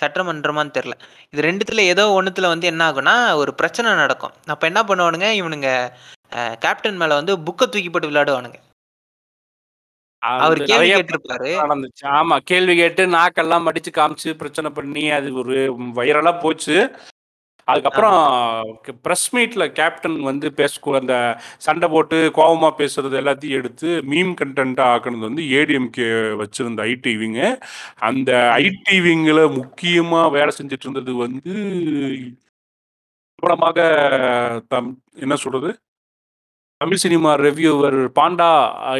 [0.00, 0.96] சட்டமன்றமான்னு தெரியல.
[1.32, 4.34] இது ரெண்டுத்துல ஏதோ ஒண்ணுத்துல வந்து என்ன ஆகும்னா ஒரு பிரச்சனை நடக்கும்.
[4.54, 5.28] அப்ப என்ன பண்ணுவானுங்க?
[5.40, 5.70] இவனுங்க
[6.64, 8.58] கேப்டன் மேல வந்து புக்கை தூக்கி போட்டு விளையாடுவானுங்க.
[10.22, 11.50] அவர் கேள்வி கேட்டிருப்பாரு.
[11.62, 12.04] நடந்துச்சு.
[12.18, 15.56] ஆமா கேள்வி கேட்டு நாக்கெல்லாம் மடிச்சு காமிச்சு பிரச்சனை பண்ணி அது ஒரு
[15.98, 16.76] வைரலா போச்சு.
[17.68, 18.18] அதுக்கப்புறம்
[19.04, 21.16] ப்ரெஸ் மீட்ல கேப்டன் வந்து பேசக்கூட அந்த
[21.58, 26.08] சண்டை போட்டு கோவமா பேசுறது எல்லாத்தையும் எடுத்து மீம் கண்டென்ட்டா ஆக்குனது வந்து ஏடிஎம்கே
[26.42, 27.40] வச்சிருந்த ஐடிவிங்க
[28.02, 28.30] அந்த
[28.62, 31.54] ஐடிவிங்கில் முக்கியமா வேலை செஞ்சுட்டு இருந்தது வந்து
[33.38, 33.80] பிரபலமாக
[34.68, 35.70] தம் என்ன சொல்றது?
[36.80, 38.48] தமிழ் சினிமா ரிவ்யூவர் பாண்டா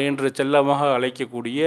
[0.00, 1.60] என்று செல்லமாக அழைக்கக்கூடிய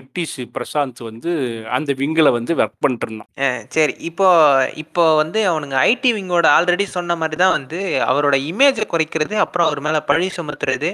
[0.00, 1.30] இட்டிஸ் பிரசாந்த் வந்து
[1.70, 3.30] அந்த விங்கில் வந்து ஒர்க் பண்ணிட்டுருந்தான்.
[3.68, 3.94] சரி.
[4.00, 4.28] இப்போ
[4.74, 9.80] இப்போ வந்து அவனுங்க ஐடி விங்கோட ஆல்ரெடி சொன்ன மாதிரி தான் வந்து அவரோட இமேஜை குறைக்கிறது அப்புறம் அவர்
[9.80, 10.92] மேலே பழி சுமத்துறது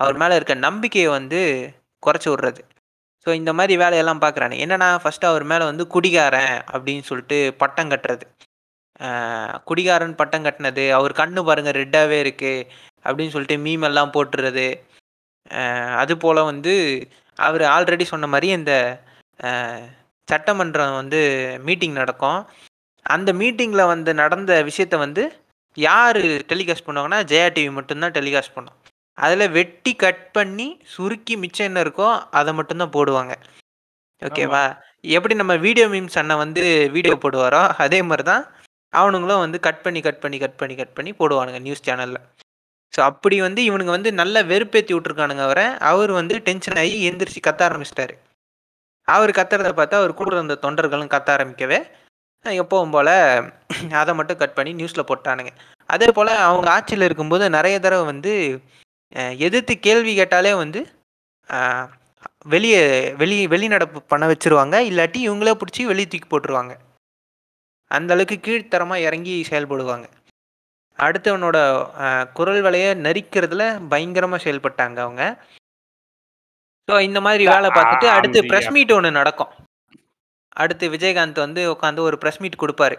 [0.00, 1.42] அவர் மேலே இருக்க நம்பிக்கையை வந்து
[2.02, 2.60] குறைச்சி விடுறது.
[3.26, 8.26] ஸோ இந்த மாதிரி வேலையெல்லாம் பார்க்குறானு என்னென்னா ஃபஸ்ட்டு அவர் மேலே வந்து குடிகாரன் அப்படின்னு சொல்லிட்டு பட்டம் கட்டுறது.
[9.64, 12.66] குடிகாரன் பட்டம் கட்டினது அவர் கண்ணு பாருங்கள் ரெட்டாகவே இருக்குது
[13.08, 14.66] அப்படின்னு சொல்லிட்டு மீம் எல்லாம் போட்டுறது.
[16.02, 16.74] அது போல வந்து
[17.36, 18.72] அவர் ஆல்ரெடி சொன்ன மாதிரி இந்த
[20.28, 21.20] சட்டமன்றம் வந்து
[21.66, 22.40] மீட்டிங் நடக்கும்.
[23.14, 25.22] அந்த மீட்டிங்கில் வந்து நடந்த விஷயத்த வந்து
[25.76, 28.76] யார் டெலிகாஸ்ட் பண்ணுவாங்கன்னா ஜெயா டிவி மட்டும்தான் டெலிகாஸ்ட் பண்ணும்.
[29.18, 32.08] அதில் வெட்டி கட் பண்ணி சுருக்கி மிச்சம் என்ன இருக்கோ
[32.40, 33.32] அதை மட்டும்தான் போடுவாங்க.
[34.22, 34.62] ஓகேவா
[35.16, 36.62] எப்படி நம்ம வீடியோ மீம்ஸ் அண்ணன் வந்து
[36.94, 38.44] வீடியோ போடுவாரோ அதே மாதிரி தான்
[38.92, 42.20] அவனுங்களும் வந்து கட் பண்ணி கட் பண்ணி கட் பண்ணி கட் பண்ணி போடுவானுங்க நியூஸ் சேனலில்
[42.94, 45.66] ஸோ அப்படி வந்து இவனுங்க வந்து நல்ல வெறுப்பேற்றி விட்ருக்கானுங்க அவரை.
[45.90, 48.14] அவர் வந்து டென்ஷன் ஆகி எந்திரிச்சு கத்த ஆரம்பிச்சிட்டாரு.
[49.08, 51.78] அவர் கத்துறத பார்த்தா அவர் கூட இருந்த தொண்டர்களும் கத்த ஆரம்பிக்கவே
[52.44, 53.14] எப்போவும் எப்பவும் போல்.
[54.00, 55.52] அதை மட்டும் கட் பண்ணி நியூஸில் போட்டானுங்க.
[55.94, 58.32] அதே போல் அவங்க ஆட்சியில் இருக்கும்போது நிறைய தடவை வந்து
[59.46, 60.80] எதிர்த்து கேள்வி கேட்டாலே வந்து
[62.54, 62.82] வெளியே
[63.20, 64.76] வெளி வெளிநடப்பு பண்ண வச்சுருவாங்க.
[64.90, 66.74] இல்லாட்டி இவங்களே பிடிச்சி வெளியே தூக்கி போட்டுருவாங்க.
[67.90, 70.06] அந்த அளவுக்கு கீழ்த்தரமாக இறங்கி செயல்படுவாங்க.
[71.06, 71.58] அடுத்தவனோட
[72.38, 75.22] குரல் வலையை நரிக்கிறதுல பயங்கரமாக செயல்பட்டாங்க அவங்க.
[76.88, 79.52] ஸோ இந்த மாதிரி வேலை பார்த்துட்டு அடுத்து ப்ரெஸ் மீட் ஒன்று நடக்கும்.
[80.62, 82.96] அடுத்து விஜயகாந்த் வந்து உட்காந்து ஒரு ப்ரெஸ் மீட் கொடுப்பாரு.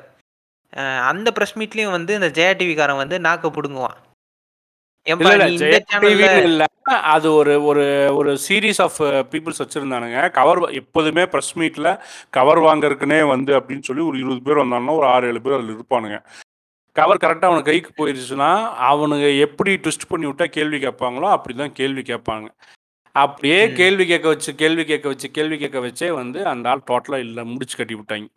[1.12, 3.98] அந்த ப்ரெஸ் மீட்லேயும் வந்து இந்த ஜெயா டிவிக்காரன் வந்து நாக்க பிடுங்குவான்.
[7.14, 7.84] அது ஒரு ஒரு
[8.20, 9.00] ஒரு சீரீஸ் ஆஃப்
[9.32, 10.20] பீப்புள்ஸ் வச்சிருந்தானுங்க.
[10.38, 11.90] கவர் எப்போதுமே ப்ரெஸ் மீட்ல
[12.38, 16.20] கவர் வாங்கறதுக்குனே வந்து அப்படின்னு சொல்லி ஒரு இருபது பேர் வந்தாங்கன்னா ஒரு ஆறு ஏழு பேர் அதில் இருப்பானுங்க.
[16.96, 18.52] கவர் கரெக்டாக அவனுக்கு கைக்கு போயிருச்சுன்னா
[18.90, 22.48] அவனுங்க எப்படி ட்விஸ்ட் பண்ணி விட்டா கேள்வி கேட்பாங்களோ அப்படிதான் கேள்வி கேட்பாங்க
[23.16, 23.60] அப்படியே.
[23.78, 27.76] கேள்வி கேட்க வச்சு கேள்வி கேட்க வச்சு கேள்வி கேட்க வச்சே வந்து அந்த ஆள் டோட்டலாக இல்லை முடிச்சு
[27.78, 28.28] கட்டி விட்டாங்க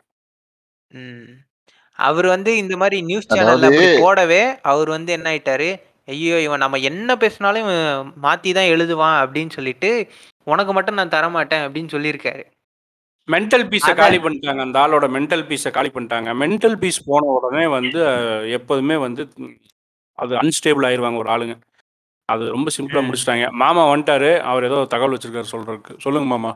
[0.91, 1.27] ம்.
[1.99, 5.69] அவர் வந்து இந்த மாதிரி நியூஸ் சேனல்ல அப்படி போடவே அவர் வந்து என்ன ஆயிட்டாரு
[6.09, 7.69] ஐயோ இவன் நம்ம என்ன பேசினாலும்
[8.23, 9.91] மாத்தி தான் எழுதுவான் அப்படின்னு சொல்லிட்டு
[10.47, 12.43] உனக்கு மட்டும் நான் தர மாட்டேன் அப்படின்னு சொல்லியிருக்காரு
[13.29, 14.61] மென்டல் பீஸை காலி பண்ணிட்டாங்க.
[14.61, 16.31] அந்த ஆளோட மென்டல் பீஸை காலி பண்ணிட்டாங்க.
[16.43, 18.01] மென்டல் பீஸ் போன உடனே வந்து
[18.51, 19.23] எப்போதுமே வந்து
[20.19, 21.55] அது அன்ஸ்டேபிள் ஆயிருவாங்க ஒரு ஆளுங்க.
[22.29, 23.07] அது ரொம்ப சிம்பிளா ம்.
[23.07, 23.47] முடிச்சிட்டாங்க.
[23.53, 24.39] மாமா வந்துட்டாரு.
[24.43, 25.95] அவர் ஏதோ தகவல் வச்சிருக்காரு சொல்றதுக்கு.
[25.99, 26.53] சொல்லுங்க மாமா.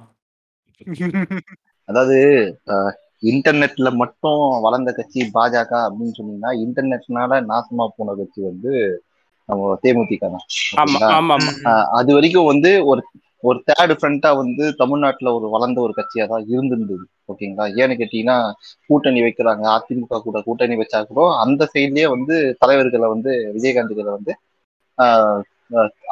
[1.88, 2.18] அதாவது
[3.22, 8.72] இன்டர்நெட்ல மட்டும் வளர்ந்த கட்சி பாஜக அப்படின்னு சொன்னீங்கன்னா இன்டர்நெட்னால நாசமா போன கட்சி வந்து
[9.48, 10.44] நம்ம தேமுதிக தான்.
[11.90, 13.00] அது வரைக்கும் வந்து ஒரு
[13.48, 18.36] ஒரு தேர்டு ஃப்ரண்டா வந்து தமிழ்நாட்டுல ஒரு வளர்ந்த ஒரு கட்சியா தான் இருந்திருந்தது ஓகேங்களா ஏன்னு கேட்டீங்கன்னா
[18.86, 19.64] கூட்டணி வைக்கிறாங்க.
[19.76, 24.32] அதிமுக கூட கூட்டணி வச்சா கூட அந்த சைட்லயே வந்து தலைவர்களை வந்து விஜயகாந்த்களை வந்து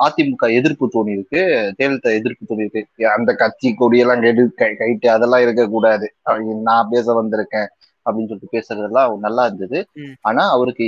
[0.05, 1.43] அதிமுக எதிர்ப்பு தோணி இருக்கு
[1.79, 6.07] ஜெயலலிதா எதிர்ப்பு தோணி இருக்கு அந்த கட்சி கொடியெல்லாம் கெடு கை- கைட்டு அதெல்லாம் இருக்கக்கூடாது.
[6.23, 7.69] அவங்க நான் பேச வந்திருக்கேன்.
[8.07, 9.79] அப்படின்னு சொல்லிட்டு பேசுறதெல்லாம் நல்லா இருந்தது.
[10.25, 10.87] ஆனா அவருக்கு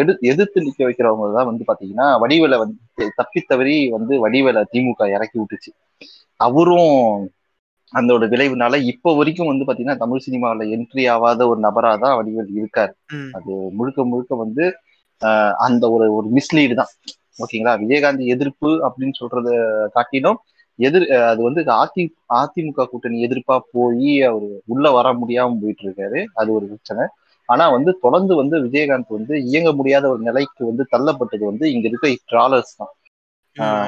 [0.00, 2.78] எடு எதிர்த்து நிக்க வைக்கிறவங்க தான் வந்து பாத்தீங்கன்னா வடிவேலை வந்து
[3.20, 5.70] தப்பி தவறி வந்து வடிவேலை திமுக இறக்கி விட்டுச்சு.
[6.40, 6.96] அவரும்
[7.92, 12.92] அதோட விளைவுனால இப்ப வரைக்கும் வந்து பாத்தீங்கன்னா தமிழ் சினிமாவில் என்ட்ரி ஆகாத ஒரு நபரா தான் வடிவேல் இருக்காரு.
[13.36, 14.64] அது முழுக்க முழுக்க வந்து
[15.64, 16.92] அந்த ஒரு ஒரு மிஸ்லீடு தான்.
[17.42, 17.74] ஓகேங்களா?
[17.82, 19.48] விஜயகாந்த் எதிர்ப்பு அப்படின்னு சொல்றத
[19.96, 20.38] காட்டிலும்
[20.78, 22.04] எதிர் அது வந்து அதி
[22.36, 27.04] அதிமுக கூட்டணி எதிர்ப்பா போய் அவர் உள்ள வர முடியாம போயிட்டு இருக்காரு அது ஒரு பிரச்சனை.
[27.48, 32.00] ஆனா வந்து தொடர்ந்து வந்து விஜயகாந்த் வந்து இயங்க முடியாத ஒரு நிலைக்கு வந்து தள்ளப்பட்டது வந்து இங்க இருக்க
[32.30, 32.92] ட்ராலர்ஸ் தான்.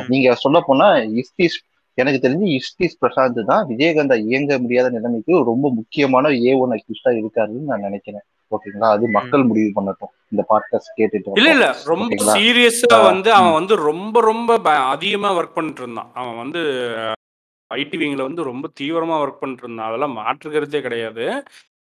[0.09, 0.89] நீங்க சொல்ல போனா
[1.20, 1.59] இஸ்திஸ்
[1.95, 7.62] எனக்கு தெரிஞ்சு இஸ்திஸ் பிரசாந்த் தான் விஜயகாந்தா இயங்க முடியாத நிலைமைக்கு ரொம்ப முக்கியமான ஏ ஒன் அக்யூஸ்டா இருக்காருன்னு
[7.62, 8.20] நான் நினைக்கிறேன்.
[8.51, 8.90] ஓகேங்களா?
[8.90, 10.12] அது மக்கள் முடிவு பண்ணட்டும்.
[10.30, 11.51] இந்த பாட்காஸ்ட் கேட்டுட்டு இல்ல.
[11.51, 11.76] இல்ல.
[11.84, 12.38] ரொம்ப?
[12.38, 16.11] சீரியஸா வந்து அவன் வந்து ரொம்ப ரொம்ப அதிகமா ஒர்க் பண்ணிட்டு இருந்தான்.
[16.14, 16.59] அவன் வந்து
[17.74, 19.86] ஐடி விங்ல வந்து ரொம்ப தீவிரமா ஒர்க் பண்ணிட்டு இருந்தான்.
[19.86, 21.42] அதெல்லாம் மாற்றுக்கிறதே கிடையாது.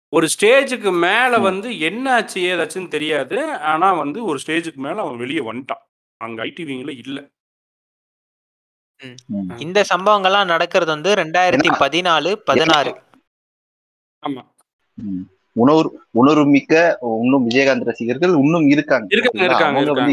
[0.10, 1.38] ஒரு ஸ்டேஜுக்கு மேல.
[1.38, 3.54] வந்து என்ன ஆச்சு ஏதாச்சுன்னு தெரியாது.
[3.58, 5.84] ஆனா வந்து ஒரு ஸ்டேஜுக்கு மேல அவன் வெளியே வந்துட்டான்.
[6.18, 7.30] அங்க ஐடி விங்ல இல்ல.
[9.58, 12.95] இந்த சம்பவங்கள்லாம் நடக்கிறது வந்து ரெண்டாயிரத்தி பதினாலு பதினாறு.
[14.28, 14.41] ஆமா.
[14.93, 15.22] ம்.
[15.54, 19.06] உணர்வு உணர்வு மிக்க இன்னும் விஜயகாந்த் ரசிகர்கள் இன்னும் இருக்காங்க.
[19.10, 19.45] இருக்காங்க, ஓகேங்களா?
[19.45, 20.12] இருக்காங்க, அவங்க வந்து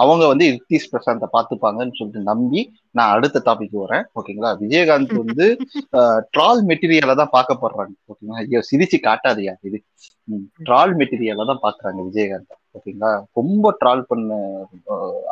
[0.00, 2.60] அவங்க வந்து இஸ்தீஸ் பிரசாந்த பாத்துப்பாங்கன்னு சொல்லிட்டு நம்பி
[2.98, 4.04] நான் அடுத்த டாபிக் வரேன்.
[4.18, 4.50] ஓகேங்களா?
[4.62, 5.46] விஜயகாந்த் வந்து
[6.34, 8.40] ட்ரால் மெட்டீரியலை தான் பார்க்கப்படுறாங்க ஓகேங்களா?
[8.44, 9.78] ஐயோ சிரிச்சு காட்டாதயா இது?
[10.68, 12.56] ட்ரால் மெட்டீரியலை தான் பாக்குறாங்க விஜயகாந்த்.
[12.78, 13.12] ஓகேங்களா?
[13.40, 14.32] ரொம்ப ட்ரால் பண்ண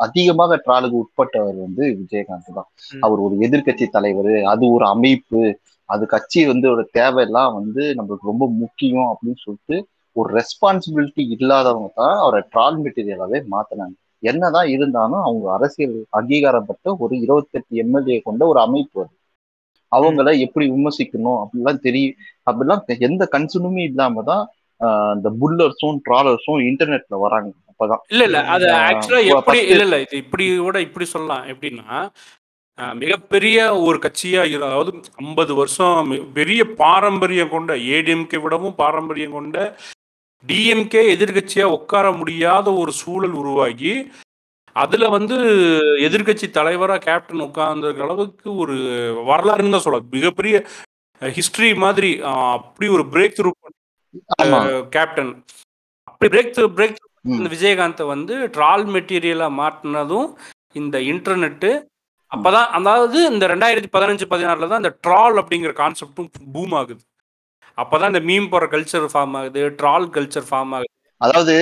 [0.07, 2.69] அதிகமாக ட்ராலுக்கு உட்பட்டவர் வந்து விஜயகாந்த் தான்.
[3.07, 5.43] அவர் ஒரு எதிர்க்கட்சி தலைவர் அது ஒரு அமைப்பு
[5.89, 9.77] அது கட்சி வந்து ஒரு தேவையெல்லாம் வந்து நம்மளுக்கு ரொம்ப முக்கியம் அப்படின்னு சொல்லிட்டு
[10.17, 13.97] ஒரு ரெஸ்பான்சிபிலிட்டி இல்லாதவங்க தான் அவரை ட்ரால் மெட்டீரியலாவே மாத்தினாங்க.
[14.23, 19.13] என்னதான் இருந்தாலும் அவங்க அரசியல் அங்கீகாரம் பெற்ற ஒரு இருபத்தெட்டு எம்எல்ஏ கொண்ட ஒரு அமைப்பு அது.
[19.93, 24.45] அவங்கள எப்படி விமர்சிக்கணும் அப்படிலாம் தெரியும் அப்படிலாம் எந்த கன்சர்னுமே இல்லாம தான்
[25.17, 28.03] இந்த புல்லர்ஸும் ட்ராலர்ஸும் இன்டர்நெட்ல வராங்க அப்பதான்.
[28.13, 31.45] இல்ல இல்ல அது ஆக்சுவலா எப்படி இல்ல இல்ல இது இப்படி கூட இப்படி சொல்லலாம்.
[31.53, 31.99] எப்படின்னா
[33.01, 34.91] மிகப்பெரிய ஒரு கட்சியா அதாவது
[35.23, 36.09] ஐம்பது வருஷம்
[36.39, 39.59] பெரிய பாரம்பரியம் கொண்ட ஏடிஎம்கே விடவும் பாரம்பரியம் கொண்ட
[40.45, 43.93] டிஎம்கே எதிர்க்கட்சியா உட்கார முடியாத ஒரு சூழல் உருவாகி
[44.77, 45.37] அதுல வந்து
[46.07, 48.75] எதிர்க்கட்சி தலைவரா கேப்டன் உட்கார்ந்துருக்க அளவுக்கு ஒரு
[49.31, 50.11] வரலாறுன்னு தான் சொல்லலாம்.
[50.17, 50.57] மிகப்பெரிய
[51.23, 52.11] ஹிஸ்டரி மாதிரி
[52.57, 53.51] அப்படி ஒரு பிரேக் த்ரூ
[54.97, 55.33] கேப்டன்
[56.11, 56.99] அப்படி பிரேக் த்ரூ பிரேக்.
[57.39, 60.29] இந்த விஜயகாந்தை வந்து ட்ரால் மெட்டீரியலா மாட்டினதும்
[60.81, 61.71] இந்த இன்டர்நெட்டு
[62.33, 67.03] அப்பதான் அதாவது இந்த ரெண்டாயிரத்தி பதினஞ்சு பதினாறுல தான் இந்த ட்ரால் அப்படிங்கிற கான்செப்டும் பூம் ஆகுது.
[67.83, 70.93] அப்பதான் இந்த மீம் போற கல்ச்சர் ஃபார்ம் ஆகுது ட்ரால் கல்ச்சர் ஃபார்ம் ஆகுது.
[71.17, 71.55] அதாவது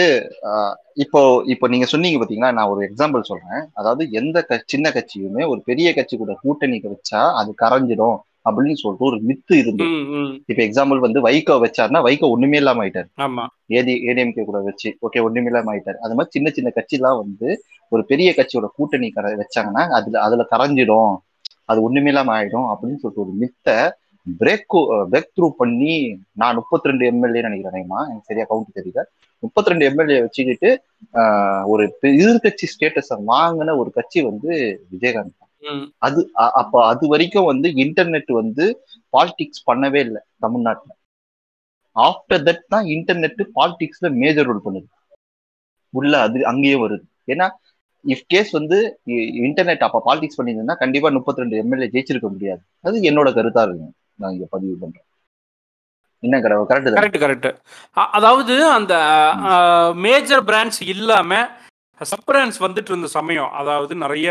[0.94, 3.64] இப்போ இப்போ நீங்க சொன்னீங்க பாத்தீங்களா நான் ஒரு எக்ஸாம்பிள் சொல்றேன்.
[3.74, 8.16] அதாவது எந்த க- சின்ன கட்சியுமே ஒரு பெரிய கட்சி கூட கூட்டணி வச்சா அது கரைஞ்சிடும்
[8.50, 9.84] அப்படின்னு சொல்லிட்டு ஒரு மித்து இருந்து.
[10.46, 13.08] இப்ப எக்ஸாம்பிள் வந்து வைகோ வச்சாருன்னா வைகோ ஒண்ணுமே இல்லாம ஆயிட்டாரு.
[13.66, 15.96] ஏடி ஏடிஎம்கே கூட வச்சு ஓகே ஒண்ணுமே இல்லாம ஆயிட்டாரு.
[15.96, 21.16] அது மாதிரி சின்ன சின்ன கட்சிலாம் வந்து ஒரு பெரிய கட்சியோட கூட்டணி கர வச்சாங்கன்னா அதுல அதுல கரைஞ்சிடும்.
[21.64, 23.90] அது ஒண்ணுமே இல்லாம ஆயிடும் அப்படின்னு சொல்லிட்டு ஒரு மித்த
[24.26, 24.76] பிரேக்
[25.10, 25.94] பிரேக் த்ரூ பண்ணி
[26.40, 29.02] நான் முப்பத்தி ரெண்டு எம்எல்ஏ நினைக்கிறேன்மா எனக்கு சரியா கவுண்ட் தெரியல.
[29.42, 30.70] முப்பத்தி ரெண்டு எம்எல்ஏ வச்சுக்கிட்டு
[31.72, 34.50] ஒரு எதிர்கட்சி ஸ்டேட்டஸை வாங்கின ஒரு கட்சி வந்து
[34.92, 35.40] விஜயகாந்த்
[36.06, 36.20] அது
[36.60, 38.64] அப்ப அது வரைக்கும் வந்து இன்டர்நெட் வந்து
[39.16, 40.90] பாலிடிக்ஸ் பண்ணவே இல்லை தமிழ்நாட்டுல.
[41.96, 44.88] ஆஃப்டர் தட் தான் இன்டர்நெட் பாலிடிக்ஸ்ல மேஜர் ரோல் பண்ணுது.
[45.94, 47.04] உள்ள அது அங்கேயே வருது.
[47.32, 47.46] ஏன்னா
[48.04, 48.78] இஃப் கேஸ் வந்து
[49.46, 52.62] இன்டர்நெட் அப்ப பாலிடிக்ஸ் பண்ணியிருந்தா கண்டிப்பா முப்பத்தி ரெண்டு எம்எல்ஏ ஜெயிச்சிருக்க முடியாது.
[52.88, 53.90] அது என்னோட கருத்தா இருக்கு
[54.20, 55.06] நான் இங்க பதிவு பண்றேன்.
[56.22, 57.48] என்ன கரெக்ட் கரெக்ட் கரெக்ட்
[58.18, 58.94] அதாவது அந்த
[60.06, 61.40] மேஜர் பிராண்ட்ஸ் இல்லாம
[62.10, 63.50] சப் பிராண்ட்ஸ் வந்துட்டு இருந்த சமயம்.
[63.60, 64.28] அதாவது நிறைய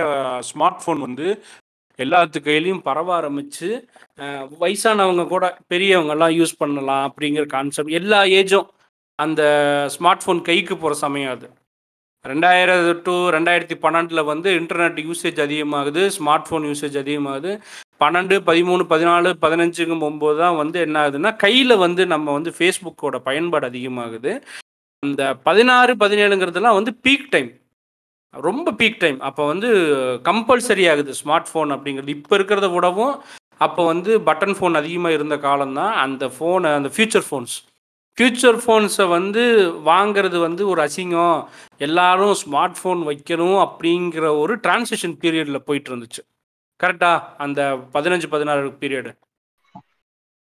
[0.49, 1.27] ஸ்மார்ட் ஃபோன் வந்து
[1.99, 3.69] எல்லாத்து கையிலையும் பரவ ஆரம்பிச்சு
[4.61, 8.69] வயசானவங்க கூட பெரியவங்க எல்லாம் யூஸ் பண்ணலாம் அப்படிங்கிற கான்செப்ட் எல்லா ஏஜும்
[9.19, 9.41] அந்த
[9.95, 11.47] ஸ்மார்ட் ஃபோன் கைக்கு போகிற சமயம் அது.
[12.32, 17.52] ரெண்டாயிரத்து டு ரெண்டாயிரத்தி பன்னெண்டில் வந்து இன்டர்நெட் யூசேஜ் அதிகமாகுது ஸ்மார்ட் ஃபோன் யூசேஜ் அதிகமாகுது.
[18.03, 23.68] பன்னெண்டு பதிமூணு பதினாலு பதினஞ்சுங்கும் போகும்போது தான் வந்து என்ன ஆகுதுன்னா கையில் வந்து நம்ம வந்து ஃபேஸ்புக்கோட பயன்பாடு
[23.72, 24.31] அதிகமாகுது.
[25.03, 27.52] அந்த பதினாறு பதினேழுங்கிறதுலாம் வந்து பீக் டைம்
[28.34, 29.69] ரொம்ப பீக் டைம் அப்போ வந்து
[30.30, 32.15] கம்பல்சரி ஆகுது ஸ்மார்ட் ஃபோன் அப்படிங்கிறது.
[32.18, 33.15] இப்போ இருக்கிறத விடவும்
[33.65, 35.93] அப்போ வந்து பட்டன் ஃபோன் அதிகமாக இருந்த காலம்தான்.
[36.06, 37.56] அந்த ஃபோனை அந்த ஃபியூச்சர் ஃபோன்ஸ்
[38.18, 39.44] ஃபியூச்சர் ஃபோன்ஸை வந்து
[39.88, 41.40] வாங்குறது வந்து ஒரு அசிங்கம்.
[41.85, 46.22] எல்லாரும் ஸ்மார்ட் ஃபோன் வைக்கணும் அப்படிங்கிற ஒரு டிரான்சிஷன் பீரியடில் போயிட்டு இருந்துச்சு
[46.80, 47.11] கரெக்டா
[47.45, 47.61] அந்த
[47.95, 49.11] பதினஞ்சு பதினாறு பீரியடு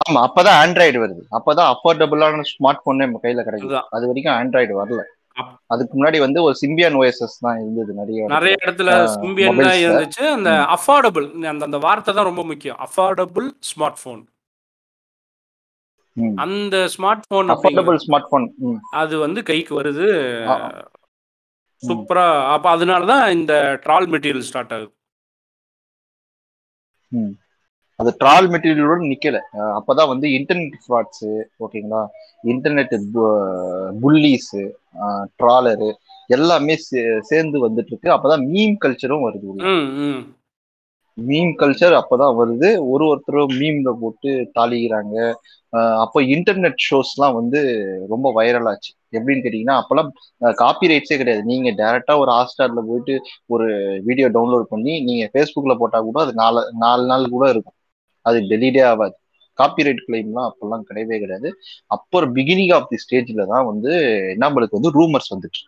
[0.00, 1.22] ஆமா அப்பதான் ஆண்ட்ராய்டு வருது.
[1.36, 3.74] அப்பதான் அஃபோர்டபுளான ஸ்மார்ட் போன் நம்ம கையில கிடைக்குது.
[3.96, 5.02] அது வரைக்கும் ஆண்ட்ராய்டு வரல.
[5.72, 9.78] அதுக்கு முன்னாடி வந்து ஒரு சிம்பியான் ஓஎஸ்எஸ் தான் இருந்தது நிறைய நிறைய இடத்துல சிம்பியன் தான்.
[9.84, 10.24] இருந்துச்சு.
[10.36, 12.80] அந்த அஃபோர்டபுள் அந்த அந்த வார்த்தை தான் ரொம்ப முக்கியம்.
[12.86, 14.20] அஃபோர்டபுள் ஸ்மார்ட் ஃபோன்
[16.44, 18.46] அந்த smartphone affordable smart phone
[19.02, 20.08] அது வந்து கைக்கு வருது.
[21.82, 22.26] சூப்பரா.
[22.54, 24.92] அப்ப அதனால தான் இந்த ட்ரால் மெட்டீரியல் ஸ்டார்ட் ஆகுது.
[28.00, 29.38] அது ட்ரால் மெட்டீரியலோட நிக்கல.
[29.78, 31.26] அப்பதான் வந்து இன்டர்நெட் ஃப்ராட்ஸ்
[31.64, 32.02] ஓகேங்களா?
[32.52, 32.94] இன்டர்நெட்
[34.04, 34.54] புல்லிஸ்
[35.40, 35.90] ட்ராலரு
[36.36, 36.74] எல்லாமே
[37.30, 38.08] சேர்ந்து வந்துட்டு இருக்கு.
[38.16, 39.48] அப்பதான் மீம் கல்ச்சரும் வருது
[41.18, 42.68] மீம் கல்ச்சர் அப்பதான் வருது.
[42.92, 45.16] ஒரு ஒருத்தரும் மீம்ல போட்டு தாளிக்கிறாங்க.
[46.04, 47.60] அப்போ இன்டர்நெட் ஷோஸ்லாம் வந்து
[48.12, 48.90] ரொம்ப வைரல் ஆச்சு.
[49.16, 50.10] எப்படின்னு கேட்டீங்கன்னா அப்பெல்லாம்
[50.62, 51.42] காப்பி ரைட்ஸே கிடையாது.
[51.50, 53.14] நீங்க டைரக்டா ஒரு ஹாட்ஸ்டார்ல போயிட்டு
[53.54, 53.66] ஒரு
[54.08, 57.76] வீடியோ டவுன்லோட் பண்ணி நீங்க ஃபேஸ்புக்ல போட்டா கூட அது நாலு நாலு நாள் கூட இருக்கும்.
[58.26, 59.14] அது டெலிடே ஆகாது.
[59.58, 61.48] காப்பிரைட் கிளைம்லாம் அப்பெல்லாம் கிடையவே கிடையாது.
[61.96, 63.92] அப்போ பிகினிங் ஆஃப் தி ஸ்டேஜ்ல தான் வந்து
[64.44, 65.60] நம்மளுக்கு வந்து ரூமர்ஸ் வந்துட்டு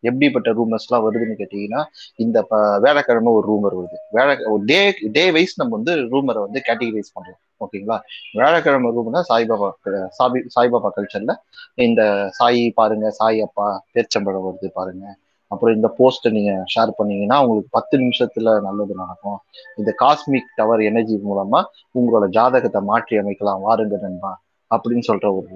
[0.00, 1.84] எப்படிப்பட்ட ரூமர்ஸ்லாம் வருதுன்னு கேட்டீங்கன்னா
[2.16, 3.96] இந்த ப- வேலைக்கிழமை ஒரு ரூமர் வருது.
[4.10, 7.66] வேலை டே டே வைஸ் நம்ம வந்து ரூமரை வந்து கேட்டகரைஸ் பண்றோம்.
[7.66, 7.98] ஓகேங்களா?
[8.32, 9.70] வியாழக்கிழமை ரூம்னா சாய்பாபா
[10.18, 11.34] சாபி சாய்பாபா கல்ச்சர்ல
[11.74, 15.16] இந்த சாய் பாருங்க சாய் அப்பா பேச்சம்பழம் வருது பாருங்க.
[15.46, 19.38] அப்புறம் இந்த போஸ்ட்டை நீங்க ஷேர் பண்ணீங்கன்னா உங்களுக்கு பத்து நிமிஷத்துல நல்லது நடக்கும்.
[19.76, 21.64] இந்த காஸ்மிக் டவர் எனர்ஜி மூலமா
[21.94, 24.42] உங்களோட ஜாதகத்தை மாற்றி அமைக்கலாம் வாருங்க நண்பா
[24.76, 25.48] அப்படின்னு சொல்ற ஒரு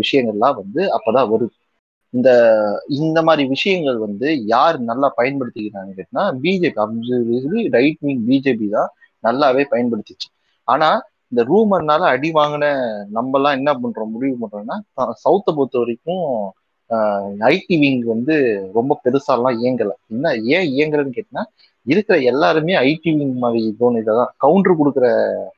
[0.00, 1.66] விஷயங்கள்லாம் வந்து அப்பதான் வருது.
[2.14, 2.30] இந்த
[2.98, 8.90] இந்த மாதிரி விஷயங்கள் வந்து யார் நல்லா பயன்படுத்திக்கிறாங்க கேட்டா பிஜேபி ரைட் விங் பிஜேபி தான்
[9.24, 10.28] நல்லாவே பயன்படுத்திச்சு.
[10.68, 10.88] ஆனா
[11.32, 12.66] இந்த ரூமர்னால அடி வாங்கின
[13.16, 14.76] நம்மலாம் என்ன பண்றோம் முடிவு பண்றோம்னா
[15.24, 16.24] சவுத்தை பொறுத்த வரைக்கும்
[17.52, 18.34] ஐடி விங் வந்து
[18.76, 19.92] ரொம்ப பெருசாலாம் இயங்கல.
[20.12, 20.26] என்ன
[20.56, 21.42] ஏன் இயங்கலன்னு கேட்டா
[21.86, 25.06] இருக்கிற எல்லாருமே ஐடி விங் மாதிரி தோணு தான் கவுண்டர் கொடுக்குற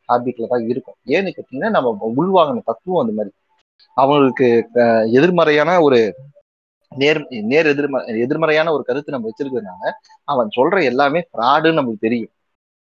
[0.09, 0.99] ஹேபிட்ல தான் இருக்கும்.
[1.15, 3.33] ஏன்னு கேட்டீங்கன்னா நம்ம உள்வாங்கின தத்துவம் அந்த மாதிரி.
[3.97, 4.49] அவங்களுக்கு
[5.19, 6.01] எதிர்மறையான ஒரு
[6.93, 7.19] நேர்
[7.51, 9.91] நேர் எதிர்ம எதிர்மறையான ஒரு கருத்து நம்ம வச்சிருக்கிறதுனால
[10.29, 12.33] அவன் சொல்ற எல்லாமே ஃப்ராடுன்னு நமக்கு தெரியும்.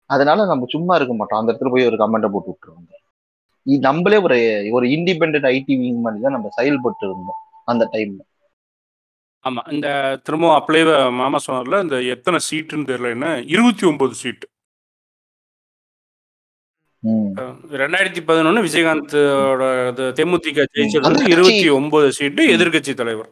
[0.10, 1.40] அதனால நம்ம சும்மா இருக்க மாட்டோம்.
[1.40, 2.94] அந்த இடத்துல போய் ஒரு கமெண்ட்டை போட்டு விட்டுருவாங்க.
[3.84, 4.36] நம்மளே ஒரு
[4.72, 8.22] ஒரு இண்டிபெண்ட் ஐடி விங் மாதிரி தான் நம்ம செயல்பட்டு இருந்தோம் அந்த டைம்ல
[9.44, 9.62] ஆமா.
[9.72, 9.88] இந்த
[10.24, 10.80] திரும்பவும் அப்ளை
[11.18, 13.28] மாமா சொன்னார்ல இந்த எத்தனை சீட்டுன்னு தெரியல என்ன?
[13.48, 14.46] இருபத்தி ஒன்பது சீட்டு
[17.04, 17.28] ம்.
[17.82, 19.66] ரெண்டாயிரத்தி பதினொன்னு விஜயகாந்தோட
[20.18, 22.52] தேமுதிக ஜெயிச்சது இருபத்தி ஒன்பது சீட்டு ம்.
[22.56, 23.30] எதிர்க்கட்சி தலைவர்.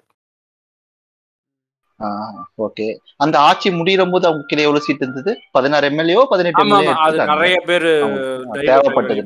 [2.66, 2.86] ஓகே
[3.24, 5.32] அந்த ஆட்சி முடியும் போது அவங்க கீழே எவ்வளவு சீட் இருந்தது?
[5.52, 6.64] பதினாறு எம்எல்ஏ பதினெட்டு
[7.34, 7.88] நிறைய பேர்
[8.70, 9.24] தேவைப்பட்டது.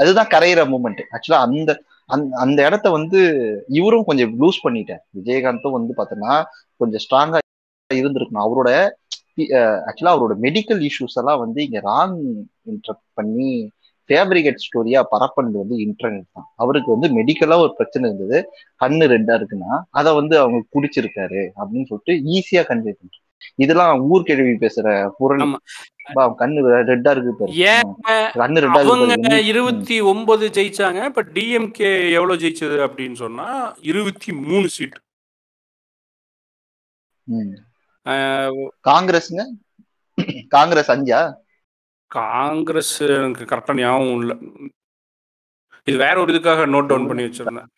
[0.00, 1.70] அதுதான் கரையிற மூமெண்ட் ஆக்சுவலா அந்த
[2.06, 3.20] அந்த அந்த இடத்த வந்து
[3.68, 5.02] இவரும் கொஞ்சம் லூஸ் பண்ணிட்டார்.
[5.18, 6.34] விஜயகாந்தும் வந்து பார்த்தோன்னா
[6.76, 7.38] கொஞ்சம் ஸ்ட்ராங்கா
[7.90, 8.44] இருந்திருக்கணும்.
[8.46, 8.70] அவரோட
[9.88, 12.18] ஆக்சுவலா அவரோட மெடிக்கல் இஷ்யூஸ் எல்லாம் வந்து இங்க ராங்
[12.70, 13.52] இன்டர்ப்ட் பண்ணி
[14.10, 16.46] ஃபேப்ரிகேட் ஸ்டோரியா பரப்புனது வந்து இன்டர்நெட் தான்.
[16.56, 18.38] அவருக்கு வந்து மெடிக்கலா ஒரு பிரச்சனை இருந்தது.
[18.84, 23.26] கண்ணு ரெட்டா இருக்குன்னா அதை வந்து அவங்க குடிச்சிருக்காரு அப்படின்னு சொல்லிட்டு ஈஸியா கன்வே பண்றாங்க
[23.64, 24.86] இதெல்லாம் ஊர்கேள்வி பேசுற
[25.18, 25.58] புரணி ஆமா.
[26.16, 26.60] பா, கண்ணு
[26.90, 27.46] ரெட்டா இருக்கு.
[29.52, 33.46] இருபத்தி ஒன்பது ஜெயிச்சாங்க இப்ப டிஎம்கே எவ்வளவு ஜெயிச்சது அப்படின்னு சொன்னா
[33.90, 34.98] இருபத்தி மூணு சீட்.
[38.88, 39.42] காங்கிரஸ்ங்க?
[40.54, 41.20] காங்கிரஸ் அஞ்சா?
[42.10, 44.32] காங்கிரஸ் எனக்கு கரெக்டா ஞாபகம் இல்ல.
[45.86, 47.68] இது வேற ஒரு இதுக்காக நோட் டவுன் பண்ணி வச்சிருந்தேன்.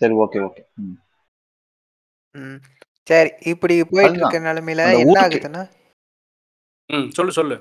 [0.00, 0.62] சரி ஓகே ஓகே
[2.34, 2.58] ம்.
[3.10, 4.18] சரி இப்படி போயிட்டு.
[4.18, 5.62] இருக்க நிலைமையில என்ன ஆகுதுன்னா?
[6.90, 7.56] ம் சொல்லு சொல்லு.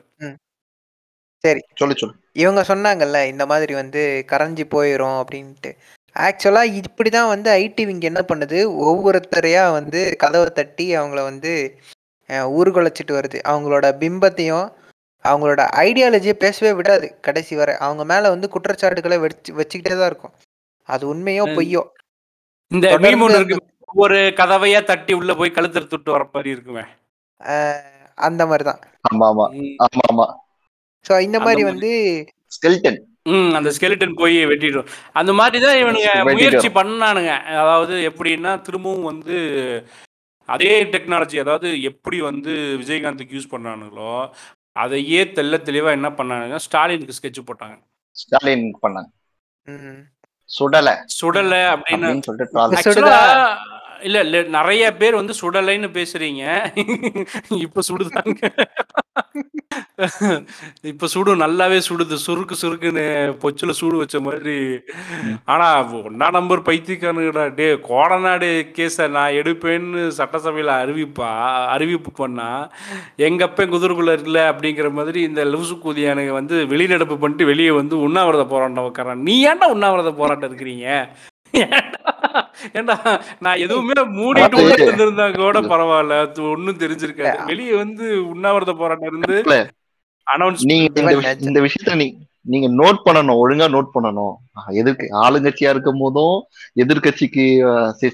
[1.43, 1.61] சரி.
[1.75, 2.15] சொல்லு சொல்லு.
[2.33, 4.01] இவங்க சொன்னாங்கல்ல இந்த மாதிரி வந்து
[4.31, 5.71] கரைஞ்சி போயிடும் அப்படின்ட்டு.
[6.15, 8.57] ஆக்சுவலாக இப்படி தான் வந்து ஐடி விங் என்ன பண்ணுது?
[8.89, 11.53] ஒவ்வொருத்தரையா வந்து கதவை தட்டி அவங்கள வந்து
[12.57, 13.39] ஊர்குலைச்சிட்டு வருது.
[13.51, 14.67] அவங்களோட பிம்பத்தையும்
[15.25, 17.07] அவங்களோட ஐடியாலஜியை பேசவே விடாது.
[17.27, 20.35] கடைசி வரை அவங்க மேலே வந்து குற்றச்சாட்டுகளை வச்சு வச்சுக்கிட்டே தான் இருக்கும்.
[20.89, 21.45] அது உண்மையோ.
[21.57, 21.83] பொய்யோ?
[22.71, 22.87] இந்த
[24.03, 26.83] ஒரு கதவையா தட்டி உள்ள போய் கழுத்து துட்டு வர மாதிரி இருக்குமே.
[28.17, 28.81] அந்த மாதிரி தான்.
[29.09, 29.45] ஆமா ஆமா.
[29.85, 30.25] ஆமா ஆமா
[31.05, 31.61] ஸோ இந்த மாதிரி.
[31.69, 31.91] வந்து
[32.55, 32.99] ஸ்கெல்டன்
[33.31, 34.89] ம் அந்த ஸ்கெலிட்டன் போய் வெட்டிடும்.
[35.19, 36.11] அந்த மாதிரி தான் இவனுங்க.
[36.29, 37.31] முயற்சி பண்ணானுங்க.
[37.63, 39.35] அதாவது எப்படின்னா திரும்பவும் வந்து
[40.49, 42.51] அதே டெக்னாலஜி அதாவது எப்படி வந்து
[42.81, 44.13] விஜயகாந்துக்கு யூஸ் பண்ணானுங்களோ
[44.79, 47.75] அதையே தெள்ள தெளிவா என்ன பண்ணானுங்க ஸ்டாலினுக்கு ஸ்கெட்ச் போட்டாங்க.
[48.15, 49.09] ஸ்டாலின் பண்ணாங்க.
[49.67, 50.01] ம்,
[50.49, 53.11] சுடல சுடல அப்படின்னு சொல்லிட்டு
[53.99, 56.43] இல்ல இல்ல நிறைய பேர் வந்து சுடலைன்னு பேசுறீங்க.
[57.65, 58.41] இப்ப சுடுதாங்க.
[60.91, 62.15] இப்ப சுடு நல்லாவே சுடுது.
[62.25, 63.03] சுருக்கு சுருக்குன்னு
[63.41, 64.55] பொச்சுல சூடு வச்ச மாதிரி.
[65.53, 65.67] ஆனா
[66.01, 71.29] ஒன்னா நம்பர் பைத்தியக்காரனுடா டே கோடநாடு கேஸ நான் எடுப்பேன்னு சட்டசபையில அறிவிப்பா
[71.75, 72.49] அறிவிப்பு பண்ணா
[73.27, 78.45] எங்க அப்பன் குதிரைக்குள்ள இல்ல அப்படிங்கிற மாதிரி இந்த லூசு கூதியானுங்க வந்து வெளிநடப்பு பண்ணிட்டு வெளியே வந்து உண்ணாவிரத
[78.53, 80.87] போராட்டம் உட்காரான் நீ ஏன்டா உண்ணாவிரத போராட்டம் இருக்கிறீங்க
[81.53, 82.11] ஏன்டா?
[82.79, 82.95] ஏன்டா
[83.45, 87.37] நான் எதுவுமே மூடிட்டு இருந்திருந்தா கூட பரவாயில்ல அது ஒண்ணும் தெரிஞ்சிருக்காது.
[87.51, 89.59] வெளியே வந்து உண்ணாவிரத போராட்டம் இருந்து
[90.27, 91.13] அனௌன்ஸ் நீங்க
[91.49, 92.07] இந்த விஷயத்த நீ
[92.51, 94.35] நீங்க நோட் பண்ணணும் ஒழுங்கா நோட் பண்ணணும்.
[94.79, 96.37] எதிர்க்கு ஆளுங்கட்சியா இருக்கும் போதும்
[96.81, 97.43] எதிர்கட்சிக்கு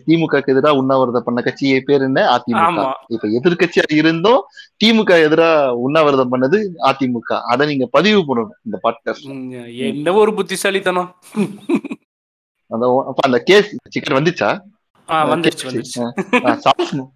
[0.08, 2.22] திமுக எதிராக உண்ணாவிரதம் பண்ண கட்சி பேர் என்ன?
[2.36, 2.86] அதிமுக.
[3.16, 4.42] இப்ப எதிர்கட்சியா இருந்தும்
[4.84, 5.50] திமுக எதிரா
[5.86, 6.60] உண்ணாவிரதம் பண்ணது
[6.90, 7.40] அதிமுக.
[7.54, 9.30] அதை நீங்க பதிவு பண்ணணும் இந்த பாட்காஸ்ட்
[9.92, 11.12] என்ன ஒரு புத்திசாலித்தனம்.
[12.72, 12.86] அந்த
[13.26, 14.50] அந்த கேஸ் சிக்கன் வந்துச்சா?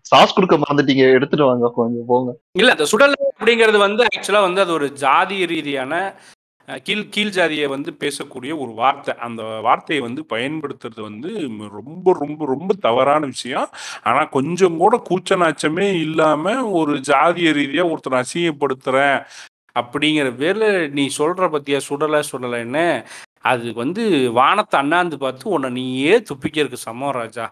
[0.10, 2.32] சாஸ் கொடுக்க மறந்துட்டீங்க எடுத்துட்டு வாங்க கொஞ்சம் போங்க.
[2.60, 5.94] இல்ல அந்த சுடலை அப்படிங்கிறது வந்து ஆக்சுவலா வந்து அது ஒரு ஜாதி ரீதியான
[6.68, 9.14] கீழ் கீழ் ஜாதியை வந்து பேசக்கூடிய ஒரு வார்த்தை.
[9.28, 11.30] அந்த வார்த்தையை வந்து பயன்படுத்துறது வந்து
[11.78, 13.70] ரொம்ப ரொம்ப ரொம்ப தவறான விஷயம்.
[14.04, 19.18] ஆனா கொஞ்சம் கூட கூச்ச நாச்சமே இல்லாம ஒரு ஜாதிய ரீதியா ஒருத்தர் அசிங்கப்படுத்துறேன்
[19.80, 20.68] அப்படிங்கிற பேர்ல
[20.98, 21.80] நீ சொல்ற பத்தியா?
[21.88, 22.86] சுடலை சுடலைன்னு.
[23.44, 27.46] அது வந்து வானத்தை அண்ணாந்து பார்த்து உன்னை நீயே துப்பிக்கிறதுக்கு சமம் ராஜா.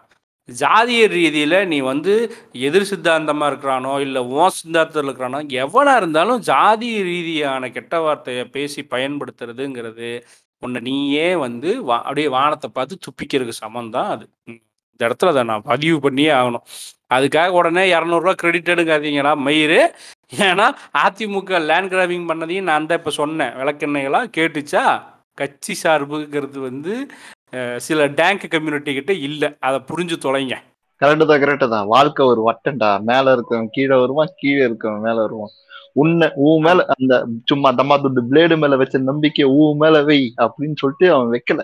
[0.48, 2.12] ஜாதிய ரீதியில் நீ வந்து
[2.52, 10.10] எதிர் சித்தாந்தமாக இருக்கிறானோ இல்லை உன் சித்தாந்தத்தில் இருக்கிறானோ எவனாக இருந்தாலும் ஜாதிய ரீதியான கெட்ட வார்த்தையை பேசி பயன்படுத்துறதுங்கிறது
[10.58, 14.30] உன்னை நீயே வந்து வா- அப்படியே வானத்தை பார்த்து துப்பிக்கிறதுக்கு சமம் தான் அது.
[14.46, 16.64] இந்த இடத்துல அதை நான் பதிவு பண்ணியே ஆகணும்.
[17.14, 19.80] அதுக்காக உடனே இரநூறுவா கிரெடிட் எடுக்காதீங்கடா மயிறு.
[20.36, 20.66] ஏன்னா
[20.98, 23.52] அதிமுக லேண்ட் கிராபிங் பண்ணதையும் நான் தான் இப்போ சொன்னேன்.
[23.52, 24.84] விளக்கெண்ணெய்களாக கேட்டுச்சா?
[25.40, 26.94] கட்சி சார்புங்கிறது வந்து
[27.86, 29.48] சில டேங்க் கம்யூனிட்டி கிட்ட இல்லை.
[29.66, 30.56] அதை புரிஞ்சு தொலைங்க.
[31.00, 31.88] கரெக்டு தான் கரெக்டு தான்.
[31.94, 35.52] வாழ்க்கை ஒரு வட்டம்டா மேல இருக்கவன் கீழே வருவான் கீழே இருக்கவன் மேல வருவான்.
[36.02, 37.14] உன்னை ஊ மேல அந்த
[37.50, 41.62] சும்மா தம்மா துண்டு பிளேடு மேல வச்ச நம்பிக்கை ஊ மேல வை அப்படின்னு சொல்லிட்டு அவன் வைக்கல.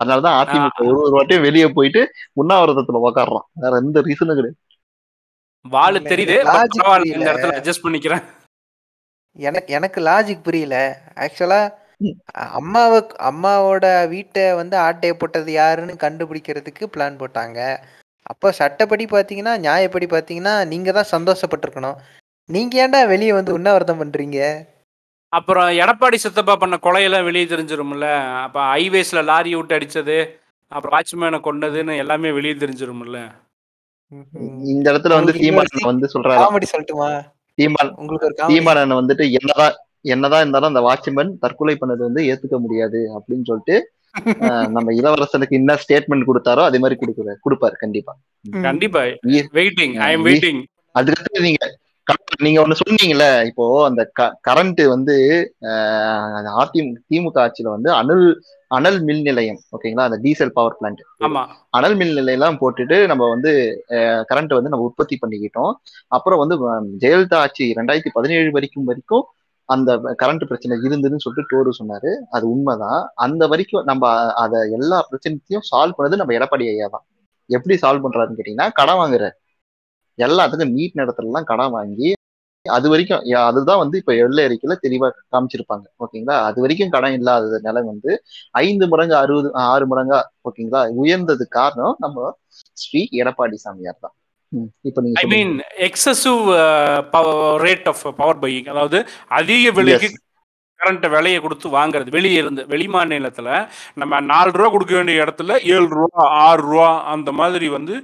[0.00, 2.02] அதனாலதான் அதிமுக ஒரு ஒரு வாட்டியும் வெளியே போயிட்டு
[2.40, 4.58] உண்ணாவிரதத்துல உக்காடுறான் வேற எந்த ரீசனும் கிடையாது.
[5.64, 7.32] வாழு தெரியுது இந்த புரியல.
[7.32, 8.24] இடத்துல அட்ஜஸ்ட் பண்ணிக்கிறேன்.
[9.36, 10.76] எனக்கு எனக்கு லாஜிக் புரியல.
[11.24, 11.60] ஆக்சுவலா.
[12.58, 12.98] அம்மாவை
[13.30, 17.58] அம்மாவோட வீட்டை வந்து ஆட்டைய போட்டது யாருன்னு கண்டுபிடிக்கிறதுக்கு பிளான் போட்டாங்க.
[18.32, 21.98] அப்போ சட்டப்படி பார்த்தீங்கன்னா நியாயப்படி பார்த்தீங்கன்னா நீங்க தான் சந்தோஷப்பட்டிருக்கணும்.
[22.48, 24.38] நீங்க ஏன்டா வெளியே வந்து உண்ணாவிரதம் பண்றீங்க?
[25.32, 28.08] அப்புறம் எடப்பாடி சித்தப்பா பண்ண கொலையெல்லாம் வெளியே தெரிஞ்சிரும்ல.
[28.44, 30.18] அப்ப ஹைவேஸ்ல லாரி விட்டு அடிச்சது
[30.72, 33.20] அப்புறம் வாட்ச்மேனை கொண்டதுன்னு எல்லாமே வெளியே தெரிஞ்சிரும்ல.
[34.72, 36.40] இந்த இடத்துல வந்து சீமான் வந்து சொல்றாரு.
[36.42, 37.08] காமெடி சொல்லட்டுமா?
[37.58, 39.74] சீமான் உங்களுக்கு சீமானன் வந்துட்டு என்னதான்
[40.04, 43.76] என்னதான் இருந்தாலும் அந்த வாட்ச்மேன் தற்கொலை பண்ணது வந்து ஏத்துக்க முடியாது அப்படின்னு சொல்லிட்டு
[44.74, 48.12] நம்ம இளவரசனுக்கு என்ன ஸ்டேட்மெண்ட் கொடுத்தாரோ அதே மாதிரி கொடுக்குறாரு கொடுப்பாரு கண்டிப்பா.
[48.64, 49.02] கண்டிப்பா.
[49.56, 50.60] வெயிட்டிங் ஐ ஈ- வெயிட்டிங்
[50.94, 51.62] அதுக்கடுத்து நீங்க
[52.38, 54.02] நீங்க ஒண்ணு சொன்னீங்கல்ல இப்போ அந்த
[54.48, 55.14] கரண்ட் வந்து
[56.54, 56.76] அதிமுக
[57.10, 58.24] திமுக ஆட்சியில வந்து அனல்
[58.70, 60.06] அனல் மின் நிலையம் ஓகேங்களா?
[60.08, 61.42] அந்த டீசல் பவர் பிளான்ட் ஆமா.
[61.70, 63.52] அனல் மின் நிலையெல்லாம் போட்டுட்டு நம்ம வந்து
[64.30, 65.72] கரண்ட் வந்து நம்ம உற்பத்தி பண்ணிக்கிட்டோம்.
[66.12, 66.56] அப்புறம் வந்து
[67.02, 69.24] ஜெயலலிதா ஆட்சி ரெண்டாயிரத்தி பதினேழு வரைக்கும் வரைக்கும்
[69.68, 69.90] அந்த
[70.22, 72.10] கரண்ட் பிரச்சனை இருந்ததுன்னு சொல்லிட்டு டோரு சொன்னாரு.
[72.30, 73.00] அது உண்மைதான்.
[73.26, 74.04] அந்த வரைக்கும் நம்ம
[74.42, 77.04] அதை அத எல்லா பிரச்சனைத்தையும் சால்வ் பண்ணது நம்ம எடப்பாடி ஐயா தான்.
[77.50, 79.36] எப்படி சால்வ் பண்றாருன்னு கேட்டீங்கன்னா கடன் வாங்குறாரு.
[80.18, 82.08] எல்லாத்துக்கும் நீட் நேரத்துலலாம் கடன் வாங்கி
[82.66, 85.84] அது வரைக்கும் அதுதான் வந்து இப்ப எல்லை அறிக்கையில தெளிவா காமிச்சிருப்பாங்க.
[86.04, 86.36] ஓகேங்களா?
[86.48, 88.10] அது வரைக்கும் கடன் இல்லாத நிலை வந்து
[88.62, 90.18] ஐந்து மடங்கு அறுபது ஆறு மடங்கா
[90.48, 90.82] ஓகேங்களா?
[91.02, 92.18] உயர்ந்தது காரணம் நம்ம
[92.82, 94.14] ஸ்ரீ எடப்பாடி சாமியார் தான்.
[95.20, 95.24] I.
[95.32, 95.52] Mean
[95.88, 96.40] excessive
[97.64, 98.98] rate of power buying அதாவது
[99.38, 100.08] அதிக விலைக்கு.
[100.80, 102.08] கரண்ட் விலையை கொடுத்து வாங்குறது.
[102.16, 103.48] வெளியே இருந்து வெளி மாநிலத்துல
[104.00, 107.96] நம்ம நாலு ரூபா கொடுக்க வேண்டிய இடத்துல ஏழு ரூபா ஆறு ரூபா அந்த மாதிரி வந்து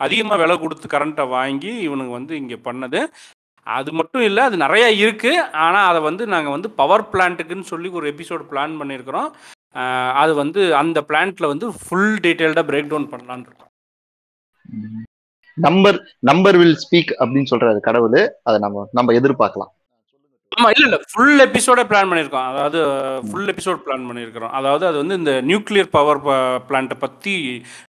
[0.00, 3.00] அதிகமாக விலை கொடுத்து கரண்ட்டை வாங்கி இவனுங்க வந்து இங்கே பண்ணது.
[3.66, 5.32] அது மட்டும் இல்லை அது நிறைய இருக்கு.
[5.64, 9.28] ஆனால் அதை வந்து நாங்கள் வந்து பவர் பிளான்ட்டுக்குன்னு சொல்லி ஒரு எபிசோட் பிளான் பண்ணியிருக்கிறோம்
[10.22, 13.70] அது வந்து அந்த பிளான்ட்ல வந்து ஃபுல் டீட்டெயில்டாக பிரேக் டவுன் பண்ணலான்னு இருக்கோம்
[15.56, 15.98] நம்பர்
[16.30, 18.20] நம்பர் வில் ஸ்பீக் அப்படின்னு சொல்றாரு கடவுள்.
[18.42, 19.72] அதை நம்ம நம்ம எதிர்பார்க்கலாம்.
[20.52, 20.96] ஆமா இல்ல இல்ல.
[21.10, 22.48] ஃபுல் எபிசோட பிளான் பண்ணியிருக்கோம்.
[22.52, 22.78] அதாவது
[23.28, 26.20] ஃபுல் எபிசோட் பிளான் பண்ணிருக்கிறோம் அதாவது அது வந்து இந்த நியூக்ளியர் பவர்
[26.68, 27.34] பிளான்ட்டை பத்தி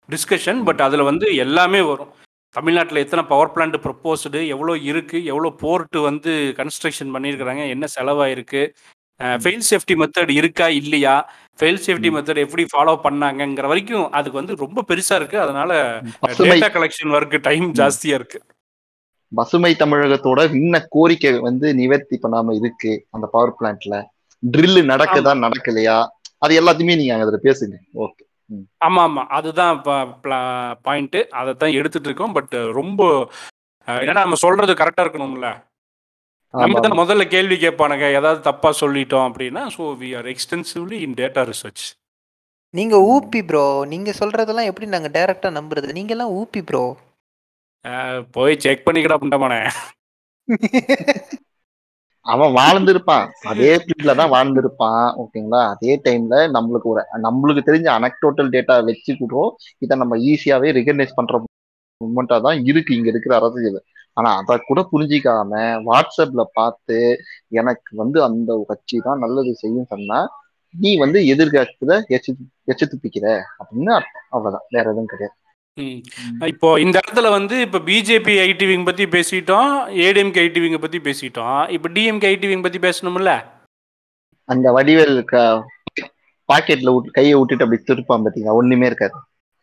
[0.09, 2.11] டிஸ்கஷன் பட் அதுல வந்து எல்லாமே வரும்.
[2.55, 8.61] தமிழ்நாட்டில் எத்தனை பவர் பிளான்ட் ப்ரப்போஸ்டு எவ்வளோ இருக்கு எவ்வளோ போர்ட்டு வந்து கன்ஸ்ட்ரக்ஷன் பண்ணியிருக்கிறாங்க என்ன செலவாயிருக்கு
[9.37, 11.15] ஃபெயில் சேஃப்டி மெத்தட் இருக்கா இல்லையா?
[11.59, 15.37] ஃபெயில் சேஃப்டி மெத்தட் எப்படி ஃபாலோ பண்ணாங்கங்கிற வரைக்கும் அதுக்கு வந்து ரொம்ப பெருசா இருக்கு.
[15.39, 15.71] அதனால
[16.39, 18.39] டேட்டா கலெக்ஷன் ஒர்க் டைம் ஜாஸ்தியா இருக்கு.
[19.31, 23.95] பசுமை தமிழகத்தோட இன்ன கோரிக்கை வந்து நிவர்த்தி பண்ணாம இருக்கு அந்த பவர் பிளான்ட்ல
[24.43, 25.97] ட்ரில் நடக்குதா நடக்கலையா?
[26.41, 27.75] அது எல்லாத்தையுமே நீங்க அதுல பேசுங்க.
[28.03, 28.23] ஓகே
[28.81, 29.75] ஆமா ஆமா அதுதான்
[30.85, 32.35] பாயிண்ட் அதை தான் எடுத்துட்டு இருக்கோம்.
[32.37, 33.01] பட் ரொம்ப
[33.87, 35.47] ஏன்னா நம்ம சொல்றது கரெக்டா இருக்கணும்ல?
[36.53, 38.05] நம்ம தான் முதல்ல கேள்வி கேட்பானுங்க.
[38.17, 41.85] ஏதாவது தப்பா சொல்லிட்டோம் அப்படின்னா so we are extensively in data research
[42.73, 43.63] நீங்க ஊப்பி ப்ரோ
[43.93, 45.87] நீங்க சொல்றதெல்லாம் எப்படி நாங்க டைரக்டா நம்புறது?
[45.97, 46.83] நீங்க எல்லாம் ஊப்பி ப்ரோ
[48.35, 49.59] போய் செக் பண்ணிக்கடா புண்டமானே.
[52.25, 53.25] அவன் வாழ்ந்திருப்பான்.
[53.51, 55.05] அதே ஃபீல்ட்ல தான் வாழ்ந்திருப்பான்.
[55.21, 55.61] ஓகேங்களா?
[55.73, 59.49] அதே டைம்ல நம்மளுக்கு ஒரு நம்மளுக்கு தெரிஞ்ச அனக்டோட்டல் டேட்டா வச்சுக்கிட்டோம்
[59.85, 61.41] இதை நம்ம ஈஸியாவே ரெகனைஸ் பண்ற
[62.01, 62.91] மூமெண்டா தான் இருக்கு.
[62.99, 63.79] இங்க இருக்கிற அரசியல்.
[64.17, 66.97] ஆனா அதை கூட புரிஞ்சிக்காம வாட்ஸ்அப்ல பார்த்து
[67.59, 70.19] எனக்கு வந்து அந்த கட்சி தான் நல்லது செய்யும் சொன்னா
[70.73, 72.31] நீ வந்து எதிர்காலத்துல எச்சு
[72.71, 73.25] எச்சு துப்பிக்கிற
[73.59, 73.93] அப்படின்னு
[74.29, 74.67] அவ்வளவுதான்.
[74.69, 75.35] வேற எதுவும் கிடையாது.
[76.47, 79.71] இப்போ இந்த இடத்துல வந்து இப்போ பிஜேபி ஐடிவிங் பத்தி பேசிட்டோம்
[80.05, 81.69] ஏடிஎம்கே ஐடிவிங்க பத்தி பேசிட்டோம்.
[81.69, 83.31] இப்போ டிஎம்கே ஐடிவிங் பத்தி பேசணும்ல?
[84.49, 85.17] அந்த வடிவேல்
[86.49, 88.57] பாக்கெட்ல கையை விட்டுட்டு அப்படி திருப்பான் பாத்தீங்களா?
[88.61, 89.17] ஒண்ணுமே இருக்காது.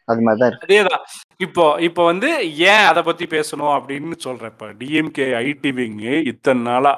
[0.08, 0.68] அது மாதிரிதான் இருக்கு.
[0.68, 1.04] அதேதான்.
[1.40, 2.28] இப்போ இப்போ வந்து
[2.72, 6.92] ஏன் அதை பத்தி பேசணும் அப்படின்னு சொல்றேன் இப்போ டிஎம்கே ஐடி விங்கு இத்தனை நாளா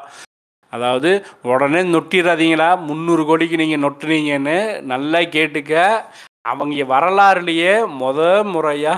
[0.73, 1.10] அதாவது
[1.52, 4.59] உடனே நொட்டிடாதீங்களா முந்நூறு கோடிக்கு நீங்க நொட்டுனீங்கன்னு
[4.93, 5.74] நல்லா கேட்டுக்க.
[6.51, 8.20] அவங்க வரலாறுலயே முத
[8.52, 8.94] முறையா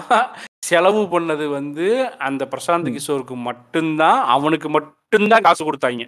[0.68, 1.86] செலவு பண்ணது வந்து
[2.26, 2.94] அந்த பிரசாந்த்.
[2.96, 6.06] கிஷோருக்கு மட்டும்தான் அவனுக்கு மட்டும்தான் காசு கொடுத்தாங்க.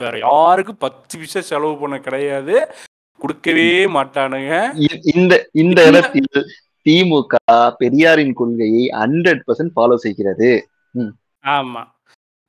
[0.00, 2.54] வேற யாருக்கும் பத்து பைசா செலவு பண்ண கிடையாது.
[3.20, 4.52] கொடுக்கவே மாட்டானுங்க.
[5.14, 6.30] இந்த இந்த இடத்தில்
[6.88, 7.34] திமுக
[7.80, 10.50] பெரியாரின் கொள்கையை ஹண்ட்ரட் பர்சன்ட் ஃபாலோ செய்கிறது.
[11.44, 11.82] ஆமா.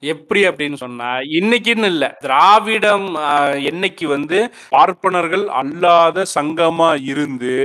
[0.04, 1.08] எப்படி அப்படின்னு சொன்னா
[1.38, 2.06] இன்னைக்குன்னு இல்ல.
[2.22, 4.38] திராவிடம் ஆஹ், என்னைக்கு வந்து
[4.72, 7.56] பார்ப்பனர்கள் அல்லாத சங்கமா இருந்து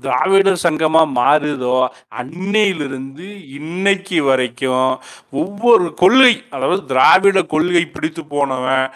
[0.00, 1.74] திராவிடர் சங்கமா மாறுதோ
[2.20, 3.26] அன்னையிலிருந்து
[3.56, 4.92] இன்னைக்கு வரைக்கும்
[5.40, 8.86] ஒவ்வொரு கொள்கை அதாவது திராவிட கொள்கை பிடித்து போனவன்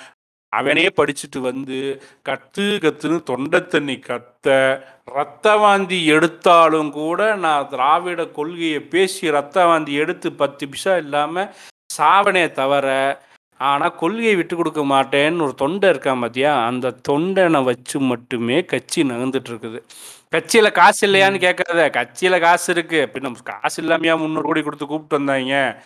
[0.56, 1.78] அவனே படிச்சுட்டு வந்து
[2.28, 4.56] கத்து கத்துன்னு தொண்டை தண்ணி கத்த
[5.16, 11.46] ரத்த வாந்தி எடுத்தாலும் கூட நான் திராவிட கொள்கையை பேசி ரத்த வாந்தி எடுத்து பத்து பிசா இல்லாம
[11.96, 12.88] சாவனே தவிர
[13.60, 16.66] ஆனா கொள்கையை விட்டு கொடுக்க மாட்டேன்னு ஒரு தொண்டை இருக்கான் பாத்தியா?
[16.66, 19.78] அந்த தொண்டனை வச்சு மட்டுமே கட்சி நகர்ந்துட்டு இருக்குது.
[20.32, 23.10] கட்சியில காசு இல்லையான்னு கேட்காத கட்சியில காசு இருக்கு.
[23.12, 25.82] பின்ன காசு இல்லாமையா முந்நூறு கோடி கொடுத்து கூப்பிட்டு வந்தாங்க.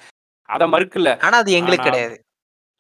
[0.49, 1.13] அதை மறுக்கல.
[1.25, 2.17] ஆனா அது எங்களுக்கு கிடையாது.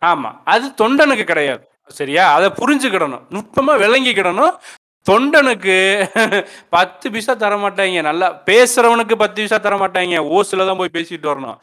[0.02, 1.64] ஆமா அது தொண்டனுக்கு கிடையாது.
[1.90, 2.24] சரியா?
[2.32, 3.24] அதை புரிஞ்சுக்கிடணும்.
[3.30, 4.54] நுட்பமாக விளங்கிக்கிடணும்.
[5.06, 5.76] தொண்டனுக்கு
[6.74, 11.58] பத்து பைசா தர மாட்டாங்க நல்லா பேசுறவனுக்கு பத்து பைசா தர மாட்டாங்க ஓசுல தான் போய் பேசிட்டு வரணும்.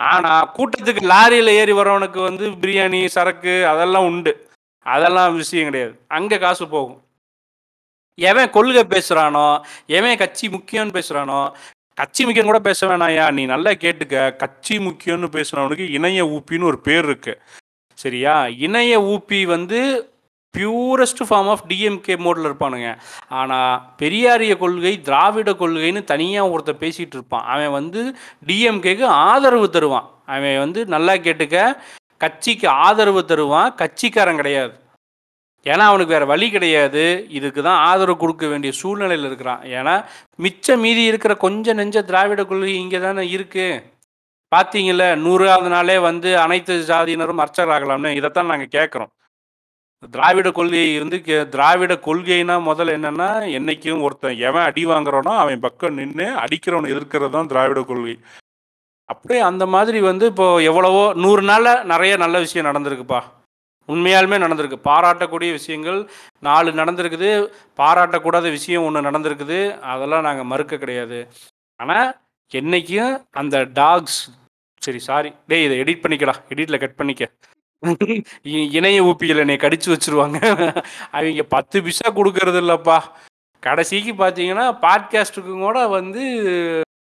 [0.00, 4.32] ஆனா கூட்டத்துக்கு லாரியில ஏறி வரவனுக்கு வந்து பிரியாணி சரக்கு அதெல்லாம் உண்டு.
[4.86, 5.94] அதெல்லாம் விஷயம் கிடையாது.
[6.08, 6.98] அங்க காசு போகும்.
[8.18, 9.46] எவன் கொள்கை பேசுறானோ
[9.98, 11.40] எவன் கட்சி முக்கியம்னு பேசுறானோ
[11.98, 14.36] கட்சி முக்கியம் கூட பேச வேணாயா நீ நல்லா கேட்டுக்க.
[14.36, 17.34] கட்சி முக்கியம்னு பேசுறவனுக்கு இணைய ஊப்பின்னு ஒரு பேர் இருக்கு.
[18.02, 18.34] சரியா?
[18.66, 19.80] இணைய ஊபி வந்து
[20.54, 22.88] பியூரஸ்ட் ஃபார்ம் ஆஃப் டிஎம்கே மோடில் இருப்பானுங்க.
[23.40, 27.46] ஆனால் பெரியாரிய கொள்கை திராவிட கொள்கைன்னு தனியாக ஒருத்தர் பேசிகிட்டு இருப்பான்.
[27.54, 28.00] அவன் வந்து
[28.48, 30.08] டிஎம்கேக்கு ஆதரவு தருவான்.
[30.34, 31.58] அவன் வந்து நல்லா கேட்டுக்க
[32.24, 33.70] கட்சிக்கு ஆதரவு தருவான்.
[33.82, 34.74] கட்சிக்காரன் கிடையாது.
[35.66, 37.02] ஏன்னா அவனுக்கு வேறு வழி கிடையாது.
[37.38, 39.62] இதுக்கு தான் ஆதரவு கொடுக்க வேண்டிய சூழ்நிலையில் இருக்கிறான்.
[39.78, 39.94] ஏன்னா
[40.44, 43.82] மிச்ச மீதி இருக்கிற கொஞ்சம் நெஞ்ச திராவிட கொள்கை இங்கே தானே இருக்குது
[44.56, 49.10] பார்த்தீங்கல்ல நூறாவது நாளே வந்து அனைத்து ஜாதியினரும் அர்ச்சகராகலாம்னு இதைத்தான் நாங்கள் கேட்குறோம்
[50.10, 55.94] திராவிட கொள்கை இருந்து கே- திராவிட கொள்கைனா முதல்ல என்னன்னா என்னைக்கும் ஒருத்தன் எவன் அடி வாங்குறானோ அவன் பக்கம்
[55.94, 58.18] நின்று அடிக்கிறவனை எதிர்க்கிறது தான் திராவிட கொள்கை.
[59.04, 63.20] அப்படியே அந்த மாதிரி வந்து இப்போ எவ்வளவோ நூறு நாளில் நிறைய நல்ல விஷயம் நடந்திருக்குப்பா.
[63.88, 64.76] உண்மையாலுமே நடந்திருக்கு.
[64.84, 66.10] பாராட்டக்கூடிய விஷயங்கள்
[66.40, 67.52] நாலு நடந்திருக்குது.
[67.76, 69.80] பாராட்டக்கூடாத விஷயம் ஒன்று நடந்திருக்குது.
[69.80, 71.28] அதெல்லாம் நாங்கள் மறுக்க கிடையாது.
[71.76, 72.16] ஆனால்
[72.52, 74.30] என்றைக்கும் அந்த டாக்ஸ்
[74.82, 76.32] சரி சாரி டேய் இதை எடிட் பண்ணிக்கடா.
[76.48, 77.30] எடிட்டில் கட் பண்ணிக்க.
[78.42, 80.38] இணைய ஊப்பிகளை என்னை கடிச்சு வச்சிருவாங்க.
[81.10, 82.98] அவங்க பத்து பிசா கொடுக்கறது இல்லைப்பா.
[83.60, 86.22] கடைசிக்கு பார்த்தீங்கன்னா பாட்காஸ்ட்டுக்கும் கூட வந்து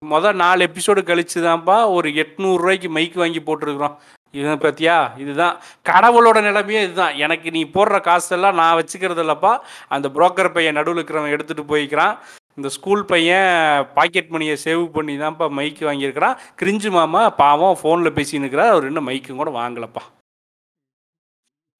[0.05, 3.97] மொதல் நாலு எபிசோடு கழிச்சு தான்ப்பா ஒரு எட்நூறுரூவாய்க்கு மைக் வாங்கி போட்டிருக்கிறோம்.
[4.31, 5.57] இதை பற்றியா இதுதான்.
[5.89, 7.13] கடவுளோட நிலைமையே இதுதான்.
[7.15, 9.57] எனக்கு நீ போடுற காசெல்லாம் நான் வச்சுக்கிறது இல்லைப்பா.
[9.87, 12.17] அந்த புரோக்கர் பையன் நடுவில் இருக்கிறவன் எடுத்துகிட்டு போய்க்கிறான்.
[12.57, 13.51] இந்த ஸ்கூல் பையன்
[13.95, 16.37] பாக்கெட் மணியை சேவ் பண்ணி தான்ப்பா மைக்கு வாங்கியிருக்கிறான்.
[16.59, 20.03] கிரிஞ்சு மாமா பாவம் ஃபோனில் பேசின்னு இருக்கிறார் அவர் இன்னும் மைக்கும் கூட வாங்கலப்பா.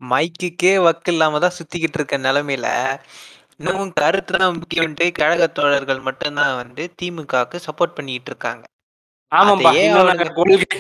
[0.02, 2.68] மைக்குக்கே வக்கு இல்லாம தான் சுத்திக்கிட்டு இருக்க நிலைமையில
[3.60, 8.64] இன்னமும் கருத்து தான் முக்கியம்ட்டு கழக தோழர்கள் மட்டும்தான் வந்து திமுகவுக்கு சப்போர்ட் பண்ணிட்டு இருக்காங்க.
[9.32, 9.72] ஆமாம்பா
[10.40, 10.80] கொள்கை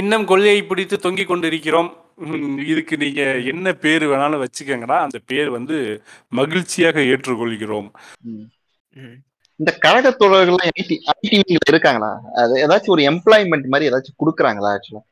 [0.00, 1.90] இன்னும் கொள்கையை பிடித்து தொங்கிக் கொண்டு இருக்கிறோம்
[2.26, 2.40] ம்,
[2.72, 4.98] இதுக்கு நீங்க என்ன பேர் வேணாலும் வச்சுக்கோங்கடா.
[5.06, 5.76] அந்த பேர் வந்து
[6.32, 7.88] மகிழ்ச்சியாக ஏற்றுக்கொள்கிறோம்.
[9.62, 12.10] இந்த கழக தோழர்கள்லாம் ஐடி ஐடிவில இருக்காங்களா?
[12.42, 15.02] அது ஏதாச்சும் ஒரு எம்ப்ளாய்மெண்ட் மாதிரி ஏதாச்சும் கொடுக்குறாங்களா ஆக்சுவலா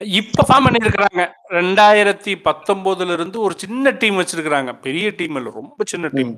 [0.00, 1.22] இப்ப ஃபார்ம் பண்ணிருக்கிறாங்க
[1.58, 4.70] ரெண்டாயிரத்தி பத்தொன்பதுல இருந்து ஒரு சின்ன டீம் வச்சிருக்கிறாங்க.
[4.84, 6.30] பெரிய டீம் இல்ல ரொம்ப சின்ன team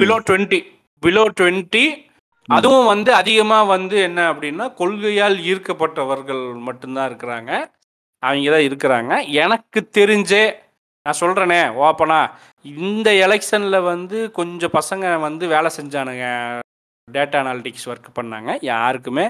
[0.00, 0.60] below twenty
[1.02, 1.84] below twenty
[2.48, 7.50] அதுவும் வந்து அதிகமா வந்து என்ன அப்படின்னா கொள்கையால் ஈர்க்கப்பட்டவர்கள் மட்டும்தான் இருக்கிறாங்க.
[8.22, 9.12] அவங்க தான் இருக்கிறாங்க.
[9.44, 10.42] எனக்கு தெரிஞ்சே
[11.06, 12.18] நான் சொல்கிறேனே ஓப்பனா.
[12.86, 16.24] இந்த எலெக்ஷனில் வந்து கொஞ்சம் பசங்க வந்து வேலை செஞ்சானுங்க.
[17.08, 18.50] டேட்டா அனாலிட்டிக்ஸ் ஒர்க் பண்ணாங்க.
[18.70, 19.24] யாருக்குமே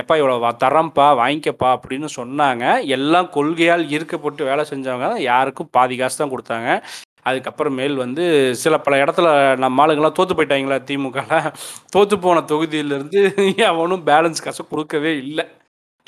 [0.00, 2.64] எப்பா இவ்வளோ தரம்ப்பா வாங்கிக்கப்பா அப்படின்னு சொன்னாங்க.
[2.96, 5.22] எல்லாம் கொள்கையால் ஈர்க்கப்பட்டு வேலை செஞ்சவங்க தான்.
[5.30, 6.70] யாருக்கும் பாதி காசு தான் கொடுத்தாங்க.
[7.28, 8.24] அதுக்கப்புறமேல் வந்து
[8.62, 9.28] சில பல இடத்துல
[9.64, 11.48] நம்ம ஆளுங்கெல்லாம் தோத்து போயிட்டாங்களா திமுகலாம்
[11.94, 13.22] தோத்து போன தொகுதியிலேருந்து
[13.72, 15.46] அவனும் பேலன்ஸ் காசை கொடுக்கவே இல்லை.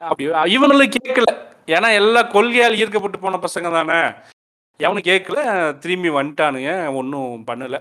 [0.02, 1.30] அப்படி இவனும் கேட்கல.
[1.76, 4.00] ஏன்னா எல்லா கொள்கையால் ஈர்க்கப்பட்டு போன பசங்க தானே.
[4.82, 5.40] எவனும் கேட்கல
[5.78, 6.70] திரும்பி வந்துட்டானுங்க.
[6.94, 7.76] ஒன்றும் பண்ணல.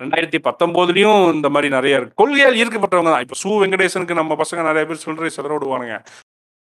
[0.00, 2.18] ரெண்டாயிரத்தி பத்தொம்போதுலேயும் இந்த மாதிரி நிறைய இருக்கு.
[2.20, 3.24] கொள்கையால் ஈர்க்கப்பட்டவங்க தான்.
[3.24, 5.96] இப்போ சு வெங்கடேசனுக்கு நம்ம பசங்க நிறைய பேர் சொல்றே சதற விடுவானுங்க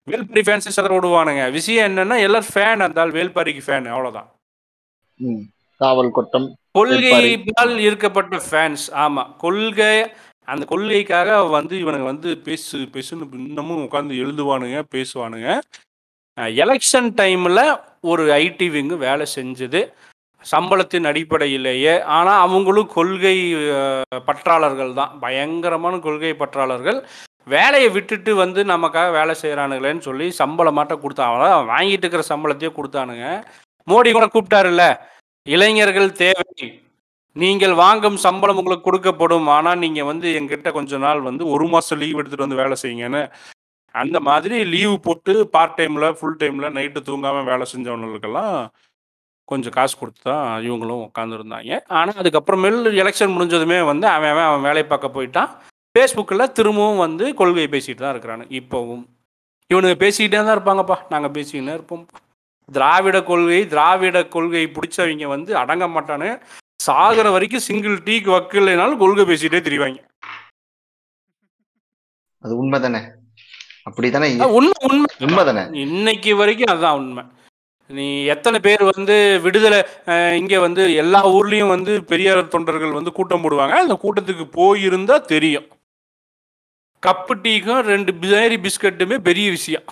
[0.08, 4.28] வேல்பாரி ஃபேன்ஸே சதற விடுவானுங்க விஷயம் என்னன்னா எல்லாரும் ஃபேன் இருந்தால் வேல்பாரிக்கு ஃபேன் அவ்வளோதான்
[5.20, 5.42] ம்.
[5.80, 6.46] காவல் கொட்டம்.
[6.72, 9.22] கொள்கையால் ஈர்க்கப்பட்ட ஃபேன்ஸ் ஆமா.
[9.36, 9.92] கொள்கை
[10.48, 15.48] அந்த கொள்கைக்காக வந்து இவனுங்க வந்து பேசு பேசுன்னு இன்னமும் உட்காந்து எழுதுவானுங்க பேசுவானுங்க.
[16.56, 17.62] எலெக்ஷன் டைமில்
[18.10, 19.80] ஒரு ஐடி விங்கு வேலை செஞ்சது.
[20.44, 21.94] சம்பளத்தின் அடிப்படையிலேயே.
[22.16, 23.36] ஆனால் அவங்களும் கொள்கை
[24.28, 25.12] பற்றாளர்கள் தான்.
[25.24, 26.98] பயங்கரமான கொள்கை பற்றாளர்கள்.
[27.54, 33.26] வேலையை விட்டுட்டு வந்து நமக்காக வேலை செய்கிறானுங்களேன்னு சொல்லி சம்பளமாட்ட கொடுத்தாங்க வாங்கிட்டு இருக்கிற சம்பளத்தையே கொடுத்தானுங்க.
[33.88, 34.84] மோடி கூட கூப்பிட்டாருல்ல
[35.46, 36.66] இளைஞர்கள் தேவை.
[37.36, 39.48] நீங்கள் வாங்கும் சம்பளம் உங்களுக்கு கொடுக்கப்படும்.
[39.56, 43.22] ஆனால் நீங்கள் வந்து எங்கிட்ட கொஞ்ச நாள் வந்து ஒரு மாதம் லீவ் எடுத்துகிட்டு வந்து வேலை செய்யுங்கன்னு.
[44.02, 48.54] அந்த மாதிரி லீவு போட்டு பார்ட் டைமில் ஃபுல் டைமில் நைட்டு தூங்காமல் வேலை செஞ்சவங்களுக்கெல்லாம்
[49.50, 54.86] கொஞ்சம் காசு கொடுத்து தான் இவங்களும் உட்காந்துருந்தாங்க ஆனால் அதுக்கப்புறமேல் எலெக்ஷன் முடிஞ்சதுமே வந்து அவன் அவன் அவன் வேலையை
[54.88, 55.52] பார்க்க போயிட்டான்.
[55.94, 58.44] ஃபேஸ்புக்கில் திரும்பவும் வந்து கொள்கை பேசிகிட்டு தான் இருக்கிறானு.
[58.60, 59.04] இப்போவும்
[59.70, 60.96] இவனுங்க பேசிக்கிட்டே தான் இருப்பாங்கப்பா.
[61.12, 62.04] நாங்கள் பேசிக்கிட்டே இருப்போம்.
[62.68, 66.28] திராவிட கொள்கை திராவிட கொள்கை பிடிச்சவங்க வந்து அடங்க மாட்டானு.
[66.86, 69.98] சாகிற வரைக்கும் சிங்கிள் டீக்கு வக்கில்லைனாலும் கொள்கை பேசிகிட்டே திரிவாங்க.
[72.44, 73.00] அது உண்மை தானே
[74.40, 75.08] அஹ் உண்மை உண்மை.
[75.18, 75.74] உண்மைதானே?
[75.76, 77.24] இன்னைக்கு வரைக்கும் அதுதான் உண்மை.
[77.90, 83.44] நீ எத்தனை பேர் வந்து விடுதலை அஹ், இங்க வந்து எல்லா ஊர்லயும் வந்து பெரியார் தொண்டர்கள் வந்து கூட்டம்
[83.44, 83.70] போடுவாங்க.
[83.78, 85.68] அந்த கூட்டத்துக்கு போயிருந்தா தெரியும்.
[87.02, 89.86] கப்பு டீக்கும் ரெண்டு பிசேரி பிஸ்கட்டுமே பெரிய விஷயம்.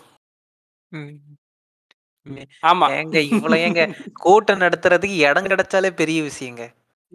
[2.63, 2.87] ஆமா.
[2.97, 3.83] ஏங்க இவ்வளவு ஏங்க
[4.13, 6.63] கூட்டம் நடத்துறதுக்கு இடம் கிடைச்சாலே பெரிய விஷயங்க.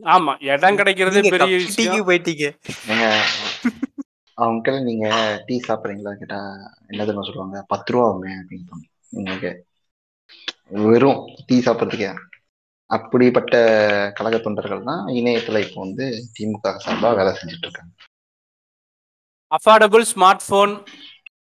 [0.04, 2.08] ஆமா இடம் கிடைக்கிறதே பெரிய விஷயம்.
[2.08, 2.46] போயிட்டீங்க.
[4.38, 5.06] ஏங்க அவங்க கிட்ட நீங்க
[5.48, 6.40] டீ சாப்பிட்றீங்களா கேட்டா
[6.92, 7.58] என்ன தெரியுமா சொல்லுவாங்க?
[7.68, 8.80] பத்து ரூபா அவங்க அப்படின்னு
[9.14, 9.52] உங்களுக்கு
[10.86, 12.12] வெறும் டீ சாப்பிட்றதுக்கே.
[12.90, 13.56] அப்படிப்பட்ட
[14.18, 16.06] கழக தொண்டர்கள் தான் இணையத்துல இப்போ வந்து
[16.36, 17.94] திமுக சார்பாக வேலை செஞ்சுட்டு இருக்காங்க.
[19.52, 20.74] அஃபோர்டபுள் ஸ்மார்ட் ஃபோன்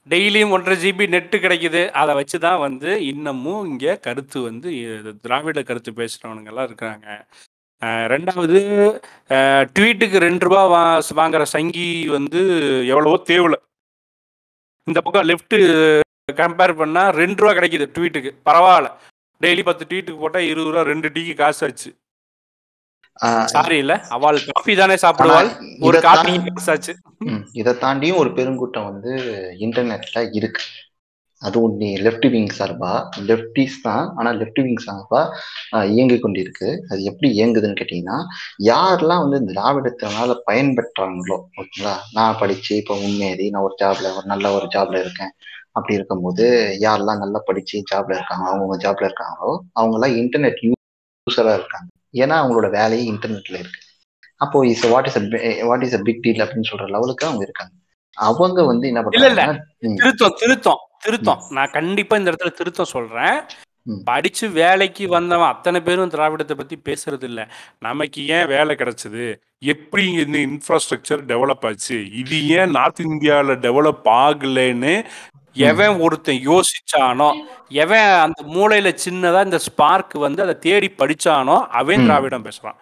[0.08, 1.82] டெய்லியும் ஒன்றரை ஜிபி நெட்டு கிடைக்குது.
[2.02, 4.70] அதை வச்சு தான் வந்து இன்னமும் இங்கே கருத்து வந்து
[5.26, 7.08] திராவிட கருத்து பேசுகிறவனுங்கெல்லாம் இருக்கிறாங்க.
[8.14, 8.60] ரெண்டாவது
[9.76, 10.82] ட்வீட்டுக்கு ரெண்டு ரூபா வா
[11.20, 12.42] வாங்குற சங்கி வந்து
[12.94, 13.60] எவ்வளவோ தேவலை.
[14.88, 15.56] இந்த பக்கம் லெஃப்ட்
[16.42, 18.32] கம்பேர் பண்ணால் ரெண்டு ரூபா கிடைக்குது ட்வீட்டுக்கு.
[18.50, 18.90] பரவாயில்ல.
[19.44, 21.92] டெய்லி பத்து ட்வீட்டுக்கு போட்டால் இருபது ரூபா ரெண்டு டீக்கு காசு ஆச்சு.
[23.54, 25.50] சாரி இல்லை அவள் காஃபி தானே சாப்பிடுவாள்.
[25.88, 26.94] ஒரு காஃபி காசு ஆச்சு.
[27.62, 29.12] இதை தாண்டியும் ஒரு பெருங்கூட்டம் வந்து
[29.66, 30.64] இன்டர்நெட்ல இருக்கு.
[31.42, 32.92] அதுவும் நீ லெஃப்ட் விங் சார்பா?
[33.28, 35.22] லெஃப்டிஸ் தான் ஆனா லெஃப்ட் விங் சார்பா
[35.74, 36.70] ஆஹ், இயங்கிக் கொண்டிருக்கு.
[36.90, 38.18] அது எப்படி இயங்குதுன்னு கேட்டீங்கன்னா
[38.68, 41.96] யாரெல்லாம் வந்து திராவிடத்தினால பயன்பெற்றாங்களோ ஓகேங்களா?
[42.14, 45.34] நான் படிச்சு இப்போ முன்னேறி நான் ஒரு ஜாப்ல ஒரு நல்ல ஒரு ஜாப்ல இருக்கேன்.
[45.76, 46.46] அப்படி இருக்கும்போது
[46.84, 51.88] யாரெல்லாம் நல்லா படிச்சு ஜாப்ல இருக்காங்க அவங்கவுங்க ஜாப்ல இருக்காங்களோ அவங்க எல்லாம் இன்டர்நெட் யூஸரா இருக்காங்க.
[52.16, 53.82] ஏன்னா அவங்களோட வேலையே இன்டர்நெட்ல இருக்கு.
[54.42, 55.18] அப்போ is what is
[55.64, 57.74] what is a big deal அப்படின்னு சொல்ற லெவலுக்கு அவங்க இருக்காங்க.
[58.18, 59.02] அவங்க வந்து என்ன.
[59.08, 59.54] பண்றாங்க
[60.00, 60.82] திருத்தம் திருத்தம்.
[61.04, 61.42] திருத்தம்.
[61.50, 63.38] நான் கண்டிப்பா இந்த இடத்துல திருத்தம் சொல்றேன்.
[64.08, 67.42] படிச்சு வேலைக்கு வந்தவன் அத்தனை பேரும் திராவிடத்தை பத்தி பேசுறது இல்ல.
[67.80, 69.24] நமக்கு ஏன் வேலை கிடைச்சது?
[69.74, 71.98] எப்படி இந்த இன்ஃப்ராஸ்ட்ரக்சர் டெவலப் ஆச்சு?
[72.22, 74.94] இது ஏன் நார்த் இந்தியால டெவலப் ஆகலைன்னு
[75.56, 77.30] எவன் ஒருத்தன் யோசிச்சானோ
[77.84, 82.06] எவன் அந்த மூளையில சின்னதா இந்த ஸ்பார்க் வந்து அதை தேடி படிச்சானோ அவன்.
[82.08, 82.80] திராவிடம் பேசுறான்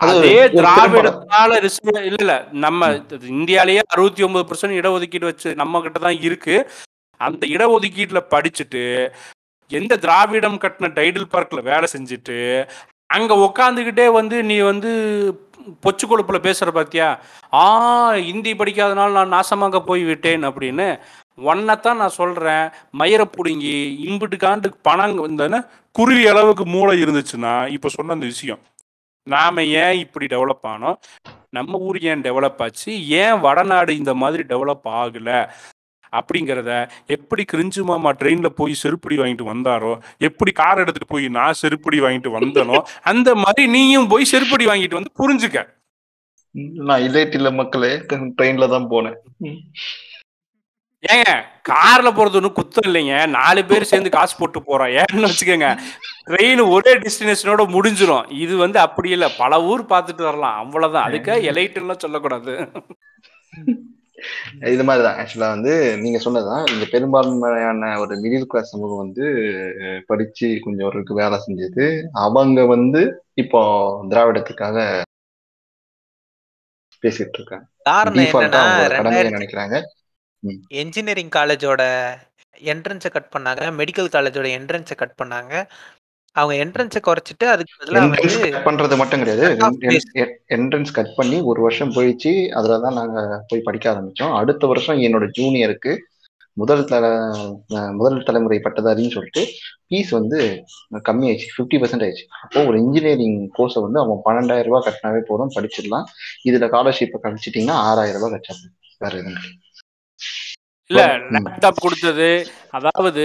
[0.00, 2.34] அது திராவிடத்தால ரிசர்வ் இல்ல இல்ல
[2.64, 2.88] நம்ம
[3.36, 6.56] இந்தியாலேயே அறுபத்தி ஒன்பது பர்சன்ட் இடஒதுக்கீடு வச்சு நம்ம கிட்ட தான் இருக்கு.
[7.16, 9.12] அந்த இடஒதுக்கீட்டில் படிச்சுட்டு
[9.70, 12.68] எந்த திராவிடம் கட்டின டைடில் பார்க்கில் வேலை செஞ்சுட்டு
[13.06, 14.90] அங்கே உக்காந்துக்கிட்டே வந்து நீ வந்து
[15.82, 17.18] பொச்சு கொழுப்பில் பேசுகிற பார்த்தியா
[17.54, 17.64] ஆ
[18.12, 20.98] ஹிந்தி படிக்காதனால நான் நாசமாக போய் விட்டேன் அப்படின்னு
[21.38, 28.26] ஒன்னத்தான் நான் சொல்கிறேன் மயிரை பிடுங்கி இம்பிட்டுக்காண்டு பணம் வந்தன குருவி அளவுக்கு மூளை இருந்துச்சுன்னா இப்போ சொன்ன அந்த
[28.26, 28.60] விஷயம்.
[29.22, 30.96] நாம் ஏன் இப்படி டெவலப் ஆனோம்?
[31.50, 33.08] நம்ம ஊர் ஏன் டெவலப் ஆச்சு?
[33.08, 35.48] ஏன் வடநாடு இந்த மாதிரி டெவலப் ஆகலை?
[36.18, 36.72] அப்படிங்கிறத
[37.16, 39.92] எப்படி கிரிஞ்சு மாமா ட்ரெயின்ல போய் செருப்படி வாங்கிட்டு வந்தாரோ
[40.28, 42.78] எப்படி கார் எடுத்துட்டு போய் நான் செருப்படி வாங்கிட்டு வந்தனோ
[43.12, 45.58] அந்த மாதிரி நீயும் போய் செருப்படி வாங்கிட்டு வந்து புரிஞ்சுக்க.
[46.88, 47.92] நான் இலைட்டில மக்களே
[48.38, 49.16] ட்ரெயின்ல தான் போனேன்.
[51.04, 51.30] ஏங்க
[51.70, 53.16] கார்ல போறது ஒன்றும் குத்தம் இல்லைங்க.
[53.38, 54.92] நாலு பேர் சேர்ந்து காசு போட்டு போறோம்.
[55.00, 55.68] ஏன்னு வச்சுக்கோங்க
[56.30, 58.26] ட்ரெயின் ஒரே டெஸ்டினேஷனோட முடிஞ்சிரும்.
[58.44, 59.28] இது வந்து அப்படி இல்லை.
[59.42, 60.58] பல ஊர் பார்த்துட்டு வரலாம்.
[60.62, 61.06] அவ்வளவுதான்.
[61.10, 62.54] அதுக்காக எலைட்டுலாம் சொல்லக்கூடாது.
[64.60, 65.16] இது மாதிரிதான்.
[65.16, 66.66] ஆக்சுவலா வந்து நீங்க சொன்னதுதான்.
[66.66, 69.24] இந்த பெரும்பான்மையான ஒரு மிடில் கிளாஸ் சமூகம் வந்து
[70.06, 72.04] படிச்சு கொஞ்சம் ஓரளவுக்கு வேலை செஞ்சது.
[72.12, 73.60] அவங்க வந்து இப்போ
[74.10, 75.02] திராவிடத்துக்காக
[77.02, 77.66] பேசிட்டு இருக்காங்க.
[77.82, 78.24] காரணம்
[79.12, 79.82] நினைக்கிறாங்க.
[80.68, 81.82] என்ஜினியரிங் காலேஜோட
[82.56, 83.60] என்ட்ரன்ஸை கட் பண்ணாங்க.
[83.60, 85.68] மெடிக்கல் காலேஜோட என்ட்ரன்ஸை கட் பண்ணாங்க.
[86.40, 89.46] அவங்க என்ட்ரன்ஸை குறைச்சிட்டு அதுக்கு பதிலா என்ட்ரன்ஸ் வந்து கட் பண்றது மட்டும் கிடையாது.
[90.56, 92.32] என்ட்ரன்ஸ் கட் பண்ணி ஒரு வருஷம் போயிடுச்சு.
[92.58, 94.34] அதுல தான் நாங்க போய் படிக்க ஆரம்பிச்சோம்.
[94.40, 95.94] அடுத்த வருஷம் என்னோட ஜூனியருக்கு
[96.56, 97.06] முதல் தல
[97.98, 99.42] முதல் தலைமுறை பட்டதாரின்னு சொல்லிட்டு
[99.88, 100.38] ஃபீஸ் வந்து
[101.08, 102.24] கம்மியாயிடுச்சு ஃபிஃப்டி பர்சன்ட் ஆயிடுச்சு.
[102.44, 105.52] அப்போ ஒரு இன்ஜினியரிங் கோர்ஸை வந்து அவன் பன்னெண்டாயிரம் ரூபாய் கட்டினாவே போதும்.
[105.56, 106.06] படிச்சிடலாம்.
[106.48, 109.64] இதுல ஸ்காலர்ஷிப்பை கழிச்சிட்டிங்கன்னா ஆறாயிரம் ரூபாய் கட்டணும் வேற எதுவும் கிடையாது.
[110.90, 111.02] இல்ல.
[111.34, 112.28] லேப்டாப் கொடுத்தது.
[112.70, 113.24] அதாவது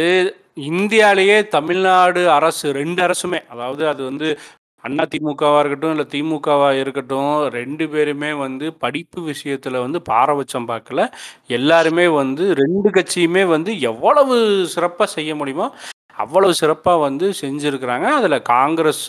[0.69, 4.27] இந்தியாலேயே தமிழ்நாடு அரசு ரெண்டு அரசுமே அதாவது அது வந்து
[4.83, 11.01] அண்ணா திமுகவா இருக்கட்டும் இல்ல திமுகவா இருக்கட்டும் ரெண்டு பேருமே வந்து படிப்பு விஷயத்துல வந்து பாரபட்சம் பார்க்கல.
[11.49, 14.37] எல்லாருமே வந்து ரெண்டு கட்சியுமே வந்து எவ்வளவு
[14.75, 15.67] சிறப்பா செய்ய முடியுமோ
[16.17, 18.07] அவ்வளவு சிறப்பா வந்து செஞ்சிருக்கிறாங்க.
[18.19, 19.05] அதுல காங்கிரஸ்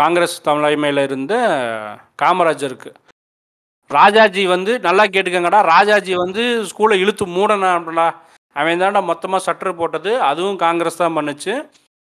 [0.00, 1.34] காங்கிரஸ் தலைமையில இருந்த
[2.22, 2.90] காமராஜருக்கு.
[3.90, 5.60] ராஜாஜி வந்து நல்லா கேட்டுக்கங்கடா.
[5.74, 8.06] ராஜாஜி வந்து ஸ்கூலை இழுத்து மூடனாடா
[8.60, 10.12] அவன் தான்டா மொத்தமாக சட்டர் போட்டது.
[10.28, 11.54] அதுவும் காங்கிரஸ் தான் பண்ணுச்சு.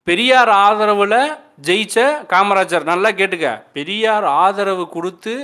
[0.06, 1.20] பெரியார் ஆதரவில்
[1.68, 3.48] ஜெயிச்ச காமராஜர் நல்லா கேட்டுக்க.
[3.76, 5.34] பெரியார் ஆதரவு கொடுத்து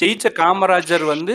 [0.00, 1.34] ஜெயிச்ச காமராஜர் வந்து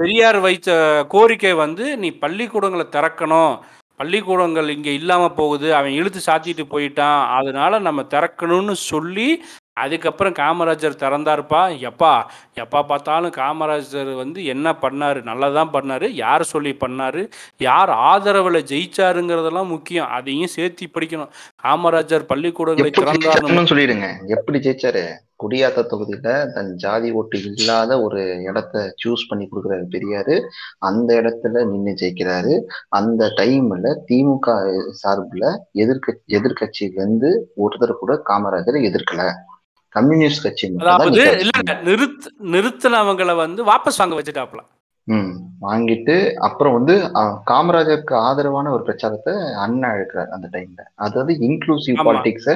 [0.00, 0.70] பெரியார் வைத்த
[1.14, 3.54] கோரிக்கை வந்து நீ பள்ளிக்கூடங்களை திறக்கணும்.
[4.00, 5.68] பள்ளிக்கூடங்கள் இங்கே இல்லாமல் போகுது.
[5.78, 7.20] அவன் இழுத்து சாத்திட்டு போயிட்டான்.
[7.38, 9.28] அதனால நம்ம திறக்கணும்னு சொல்லி
[9.76, 11.60] அதுக்கப்புறம் காமராஜர் திறந்தாருப்பா.
[11.88, 12.12] எப்பா
[12.54, 15.20] எப்போ பார்த்தாலும் காமராஜர் வந்து என்ன பண்ணாரு?
[15.30, 16.08] நல்லதான் பண்ணாரு.
[16.10, 17.30] யார் சொல்லி பண்ணாரு?
[17.58, 20.08] யார் ஆதரவில் ஜெயிச்சாருங்கிறதெல்லாம் முக்கியம்.
[20.08, 21.32] அதையும் சேர்த்து படிக்கணும்.
[21.64, 24.08] காமராஜர் பள்ளிக்கூடங்களை எப்படி திறந்தார் ஜெயிச்சாருன்னு சொல்லிடுங்க.
[24.26, 25.04] எப்படி ஜெயிச்சாரு?
[25.42, 30.36] குடியாத்த தொகுதியில தன் ஜாதி ஓட்டு இல்லாத ஒரு இடத்த சூஸ் பண்ணி கொடுக்குறாரு பெரியாரு.
[30.78, 32.54] அந்த இடத்துல நின்னு ஜெயிக்கிறாரு.
[32.88, 34.54] அந்த டைம்ல திமுக
[35.02, 39.32] சார்புல எதிர்க்க எதிர்கட்சியில இருந்து ஒருத்தர் கூட காமராஜரை எதிர்க்கல.
[39.96, 41.74] கம்யூனிஸ்ட் கட்சி அதாவது இல்ல.
[41.88, 44.62] நிறுத்து நிறுத்தினவங்களை வந்து வாபஸ் வாங்க வச்சுட்டாப்ல
[45.08, 45.32] ம்
[45.62, 46.14] வாங்கிட்டு
[46.46, 46.94] அப்புறம் வந்து
[47.50, 49.32] காமராஜருக்கு ஆதரவான ஒரு பிரச்சாரத்தை
[49.64, 52.06] அண்ணா எடுக்கிறார் அந்த டைம்ல அதாவது இன்க்ளூசிவ் ஆமா.
[52.08, 52.48] பாலிடிக்ஸ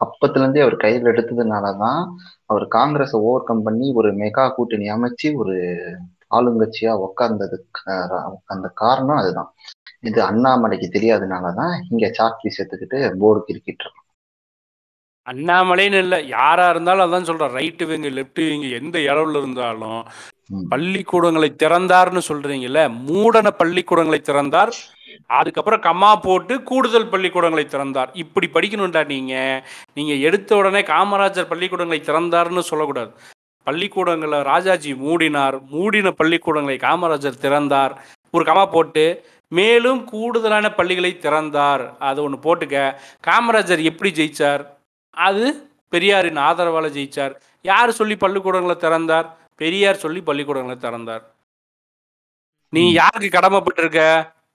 [0.00, 2.00] அப்பத்துல இருந்தே அவர் கையில் எடுத்ததுனாலதான்
[2.50, 5.56] அவர் காங்கிரஸை ஓவர் கம் பண்ணி ஒரு மெகா கூட்டணி அமைச்சு ஒரு
[6.30, 8.14] ஆளுங்கட்சியா உட்கார்ந்ததுக்கு அஹ்,
[8.50, 9.50] அந்த காரணம் அதுதான்
[10.04, 14.05] இது அண்ணாமலைக்கு தெரியாதனாலதான் இங்க சாக்ரி சேர்த்துக்கிட்டு போர்டு கிரிக்கிட்டு இருக்கோம்
[15.26, 17.54] அண்ணாமலைன்னு இல்லை யாரா இருந்தாலும் அதான் சொல்றேன்.
[17.54, 20.06] ரைட்டு விங்கு லெஃப்ட் விங்கு எந்த இடவுல இருந்தாலும்.
[20.68, 24.74] பள்ளிக்கூடங்களை திறந்தார்னு சொல்றீங்கல்ல மூடன பள்ளிக்கூடங்களை திறந்தார்
[25.26, 28.10] அதுக்கப்புறம் கம்மா போட்டு கூடுதல் பள்ளிக்கூடங்களை திறந்தார்.
[28.12, 29.34] இப்படி படிக்கணும்டா நீங்க.
[29.94, 33.12] நீங்க எடுத்த உடனே காமராஜர் பள்ளிக்கூடங்களை திறந்தார்னு சொல்லக்கூடாது.
[33.64, 38.04] பள்ளிக்கூடங்களை ராஜாஜி மூடினார் மூடின பள்ளிக்கூடங்களை காமராஜர் திறந்தார்.
[38.30, 41.96] ஒரு கமா போட்டு மேலும் கூடுதலான பள்ளிகளை திறந்தார்.
[41.98, 42.94] அது ஒன்று போட்டுக்க.
[43.26, 44.74] காமராஜர் எப்படி ஜெயிச்சார்?
[45.16, 47.34] அது பெரியாரின் ஆதரவால ஜெயிச்சார்.
[47.62, 49.28] யார் சொல்லி பள்ளிக்கூடங்களை திறந்தார்?
[49.56, 51.24] பெரியார் சொல்லி பள்ளிக்கூடங்களை திறந்தார்.
[52.72, 52.92] நீ.
[52.92, 54.00] யாருக்கு கடமைப்பட்டிருக்க?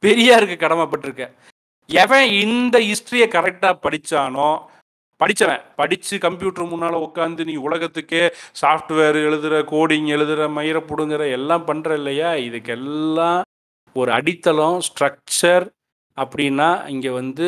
[0.06, 1.24] பெரியாருக்கு கடமைப்பட்டிருக்க.
[1.90, 4.50] எவன் இந்த ஹிஸ்டரியை கரெக்டாக படிச்சானோ
[5.20, 5.64] படிச்சவன்.
[5.76, 8.24] படிச்சு கம்ப்யூட்டர் முன்னால உட்காந்து நீ உலகத்துக்கே
[8.62, 12.32] சாஃப்ட்வேர் எழுதுற கோடிங் எழுதுற மயிர புடுங்குற எல்லாம் பண்ற இல்லையா?
[12.48, 13.42] இதுக்கெல்லாம்
[13.94, 15.66] ஒரு அடித்தளம் ஸ்ட்ரக்சர்
[16.18, 17.48] அப்படின்னா இங்க வந்து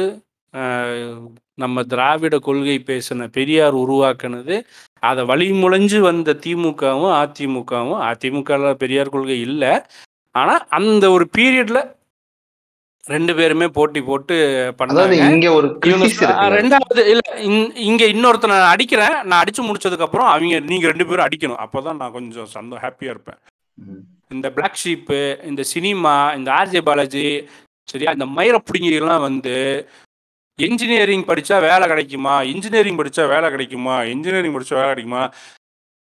[1.53, 4.63] நம்ம திராவிட கொள்கை பேசின பெரியார் உருவாக்குனது
[4.99, 9.81] அதை வழிமுளைஞ்சு வந்த திமுகவும் அதிமுகவும் அதிமுகவில் பெரியார் கொள்கை இல்லை.
[10.31, 11.95] ஆனால் அந்த ஒரு பீரியட்ல
[13.03, 14.35] ரெண்டு பேருமே போட்டி போட்டு
[14.77, 15.31] பண்ணாங்க.
[15.31, 15.79] இங்க ஒரு
[16.53, 19.21] ரெண்டாவது இல்ல இங்- இங்க இன்னொருத்தனை நான் அடிக்கிறேன்.
[19.23, 21.63] நான் அடிச்சு முடிச்சதுக்கு அப்புறம் அவங்க நீங்க ரெண்டு பேரும் அடிக்கணும்.
[21.63, 23.37] அப்பதான் நான் கொஞ்சம் சந்தோ ஹாப்பியா இருப்பேன்.
[24.29, 27.47] இந்த பிளாக் ஷீப்பு இந்த சினிமா இந்த ஆர்ஜே பாலாஜி
[27.83, 28.11] சரியா?
[28.11, 29.87] இந்த மயிர பிடிங்கிலாம் வந்து
[30.59, 32.33] இன்ஜினியரிங் படித்தா வேலை கிடைக்குமா?
[32.53, 33.95] இன்ஜினியரிங் படித்தா வேலை கிடைக்குமா?
[34.13, 35.21] இன்ஜினியரிங் படித்தா வேலை கிடைக்குமா?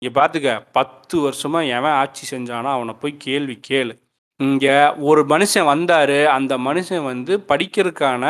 [0.02, 3.94] இங்கே பார்த்துக்க பத்து வருஷமாக எவன் ஆட்சி செஞ்சானோ அவனை போய் கேள்வி கேளு.
[4.40, 4.76] இங்கே
[5.10, 8.24] ஒரு மனுஷன் வந்தார் அந்த மனுஷன் வந்து படிக்கிறதுக்கான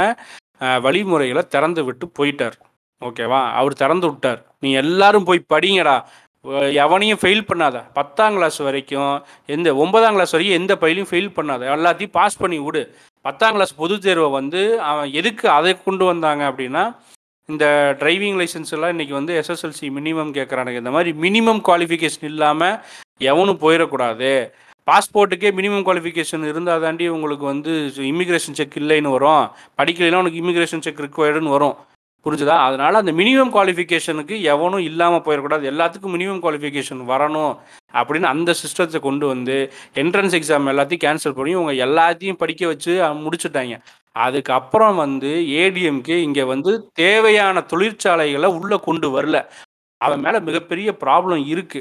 [0.86, 2.56] வழிமுறைகளை திறந்து விட்டு போயிட்டார்.
[3.02, 4.40] ஓகேவா அவர் திறந்து விட்டார்.
[4.64, 5.98] நீ எல்லாரும் போய் படிங்கடா.
[6.86, 7.78] எவனையும் ஃபெயில் பண்ணாத.
[7.98, 9.14] பத்தாம் கிளாஸ் வரைக்கும்
[9.56, 11.62] எந்த ஒன்பதாம் கிளாஸ் வரைக்கும் எந்த பயிலையும் ஃபெயில் பண்ணாத.
[11.76, 12.84] எல்லாத்தையும் பாஸ் பண்ணி விடு.
[13.26, 16.96] பத்தாம் கிளாஸ் பொதுத் தேர்வை வந்து அவன் எதுக்கு அதை கொண்டு வந்தாங்க அப்படின்னா
[17.50, 17.66] இந்த
[18.00, 22.76] டிரைவிங் லைசன்ஸ் எல்லாம் இன்றைக்கி வந்து எஸ்எஸ்எல்சி மினிமம் கேட்குறானுங்க இந்த மாதிரி மினிமம் குவாலிஃபிகேஷன் இல்லாமல்
[23.20, 24.32] எவனும் போயிடக்கூடாது.
[24.92, 27.74] பாஸ்போர்ட்டுக்கே மினிமம் குவாலிஃபிகேஷன் இருந்தால் தாண்டி உங்களுக்கு வந்து
[28.12, 29.46] இமிக்ரேஷன் செக் இல்லைன்னு வரும்.
[29.78, 31.76] படிக்கலைன்னா உனக்கு இமிக்ரேஷன் செக் ரிக்வயர்டுன்னு வரும்.
[32.26, 32.56] புரிஞ்சுதா?
[32.68, 37.54] அதனால அந்த மினிமம் குவாலிஃபிகேஷனுக்கு எவனும் இல்லாமல் போயிடக்கூடாது எல்லாத்துக்கும் மினிமம் குவாலிஃபிகேஷன் வரணும்
[38.00, 39.58] அப்படின்னு அந்த சிஸ்டத்தை கொண்டு வந்து
[40.04, 42.94] என்ட்ரன்ஸ் எக்ஸாம் எல்லாத்தையும் கேன்சல் பண்ணி உங்கள் எல்லாத்தையும் படிக்க வச்சு
[43.26, 43.76] முடிச்சுட்டாங்க.
[44.26, 45.32] அதுக்கப்புறம் வந்து
[45.62, 46.72] ஏடிஎம்கே இங்கே வந்து
[47.04, 49.38] தேவையான தொழிற்சாலைகளை உள்ளே கொண்டு வரல.
[50.02, 51.80] அவன் மேலே மிகப்பெரிய ப்ராப்ளம் இருக்கு.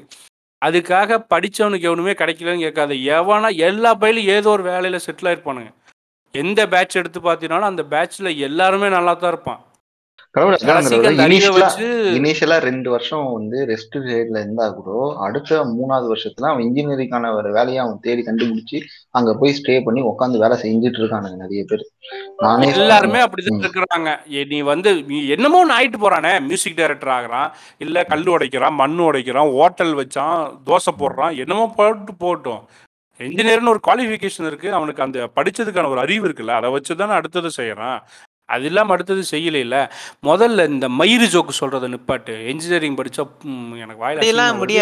[0.62, 2.94] அதுக்காக படிச்சவனுக்கு எவனுமே கிடைக்கலன்னு கேட்காது.
[3.16, 5.70] எவனா எல்லா பயிலும் ஏதோ ஒரு வேலையில் செட்டில் ஆயிருப்பானுங்க.
[6.34, 9.72] எந்த பேட்ச் எடுத்து பார்த்தீங்கன்னாலும் அந்த பேட்ச்சில் எல்லாருமே நல்லா தான் இருப்பான் கடவுள் கடைசிக்கு அந்த
[10.04, 10.23] அறிவை
[12.14, 17.76] இனிஷியலா ரெண்டு வருஷம் வந்து ரெஸ்ட் சைட்ல இருந்தா கூட அடுத்த மூணாவது வருஷத்துல அவன் இன்ஜினியரிங்கான ஒரு வேலையை
[17.76, 18.80] அவன் தேடி கண்டுபிடிச்சு
[19.10, 21.88] அங்க போய் ஸ்டே பண்ணி உட்காந்து வேலை செஞ்சுட்டு இருக்கானுங்க நிறைய பேர்.
[22.36, 23.68] நானே எல்லாருமே அப்படிதான்.
[23.68, 24.46] இருக்கிறாங்க.
[24.46, 26.40] நீ வந்து என்னமோ ஆயிட்டு போறானே.
[26.40, 27.50] மியூசிக் டைரக்டர் ஆகுறான்.
[27.78, 32.60] இல்ல கல் உடைக்கிறான் மண் உடைக்கிறான் ஹோட்டல் வச்சான் தோசை போடுறான் என்னமோ போட்டு போட்டோம்.
[33.18, 34.72] இன்ஜினியர்னு ஒரு குவாலிஃபிகேஷன் இருக்கு.
[34.72, 36.48] அவனுக்கு அந்த படிச்சதுக்கான ஒரு அறிவு இருக்குல்ல.
[36.48, 37.98] அதை வச்சு தானே அடுத்தது செய்யறான்.
[38.48, 39.76] அது இல்லாம அடுத்தது செய்யல
[40.28, 42.34] முதல்ல இந்த மயிறு ஜோக்கு சொல்றதை நிப்பாட்டு.
[42.52, 43.22] இன்ஜினியரிங் படிச்சா
[43.82, 44.24] எனக்கு வாயில.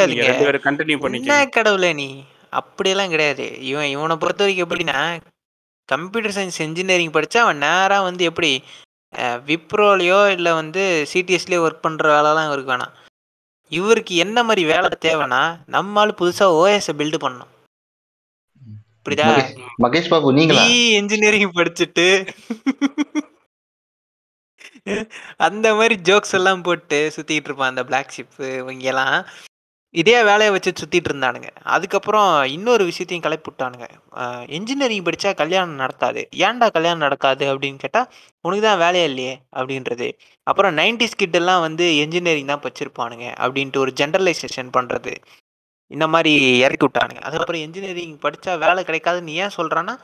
[0.09, 2.09] நீங்க ரெண்டு பேரும் கண்டினியூ என்ன பண்ணிக்க கடவுளே நீ?
[2.61, 3.45] அப்படியெல்லாம் கிடையாது.
[3.71, 4.99] இவன் இவனை பொறுத்த வரைக்கும் எப்படின்னா
[5.89, 8.51] கம்ப்யூட்டர் சயின்ஸ் இன்ஜினியரிங் படிச்சா அவன் நேரா வந்து எப்படி
[9.49, 10.83] விப்ரோலயோ இல்லை வந்து
[11.13, 12.95] சிடிஎஸ்லயோ ஒர்க் பண்ற வேலைலாம் இவருக்கு வேணாம்.
[13.73, 15.43] இவருக்கு என்ன மாதிரி வேலை தேவைன்னா
[15.75, 17.51] நம்மால் புதுசா ஓஎஸை பில்டு பண்ணணும்.
[19.07, 19.29] புரியுதா?
[19.85, 20.65] மகேஷ் பாபு நீங்களா?
[20.65, 22.07] பி இன்ஜினியரிங் படிச்சுட்டு
[25.47, 29.17] அந்த மாதிரி ஜோக்ஸ் எல்லாம் போட்டு சுத்திட்டு இருப்பான் அந்த பிளாக் ஷிப்பு இவங்க எல்லாம்
[29.95, 31.49] இதே வேலையை வச்சு சுத்திட்டு இருந்தானுங்க.
[31.75, 33.87] அதுக்கப்புறம் இன்னொரு விஷயத்தையும் கிளப்பி விட்டானுங்க.
[34.57, 38.03] இன்ஜினியரிங் படிச்சா கல்யாணம் நடக்காது ஏன்டா கல்யாணம் நடக்காது அப்படின்னு கேட்டா
[38.47, 40.09] உனக்கு தான் வேலையே இல்லையே அப்படின்றது.
[40.47, 45.15] அப்புறம் நைன்டிஸ் கிட்டெல்லாம் வந்து இன்ஜினியரிங் தான் படிச்சிருப்பானுங்க அப்படின்ட்டு ஒரு ஜென்ரலைசேஷன் பண்றது.
[45.91, 46.33] இந்த மாதிரி
[46.65, 47.23] இறக்கி விட்டானுங்க.
[47.29, 49.97] அதுக்கப்புறம் இன்ஜினியரிங் படித்தா வேலை கிடைக்காதுன்னு ஏன் சொல்கிறான்னா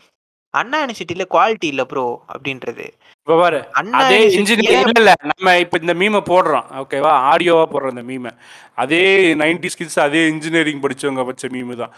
[0.55, 2.87] அண்ணா யூனிவர்சிட்டியில குவாலிட்டி இல்ல ப்ரோ அப்படின்றது.
[3.19, 5.13] இப்ப பாரு அண்ணா அதே இன்ஜினியர் இல்ல இல்ல.
[5.31, 6.69] நம்ம இப்ப இந்த மீமை போடுறோம்.
[6.83, 8.33] ஓகேவா ஆடியோவா போடுறோம் இந்த மீமை
[8.77, 9.03] அதே
[9.43, 11.93] நைன்டி ஸ்கில்ஸ் அதே இன்ஜினியரிங் படிச்சவங்க வச்ச மீமு தான்.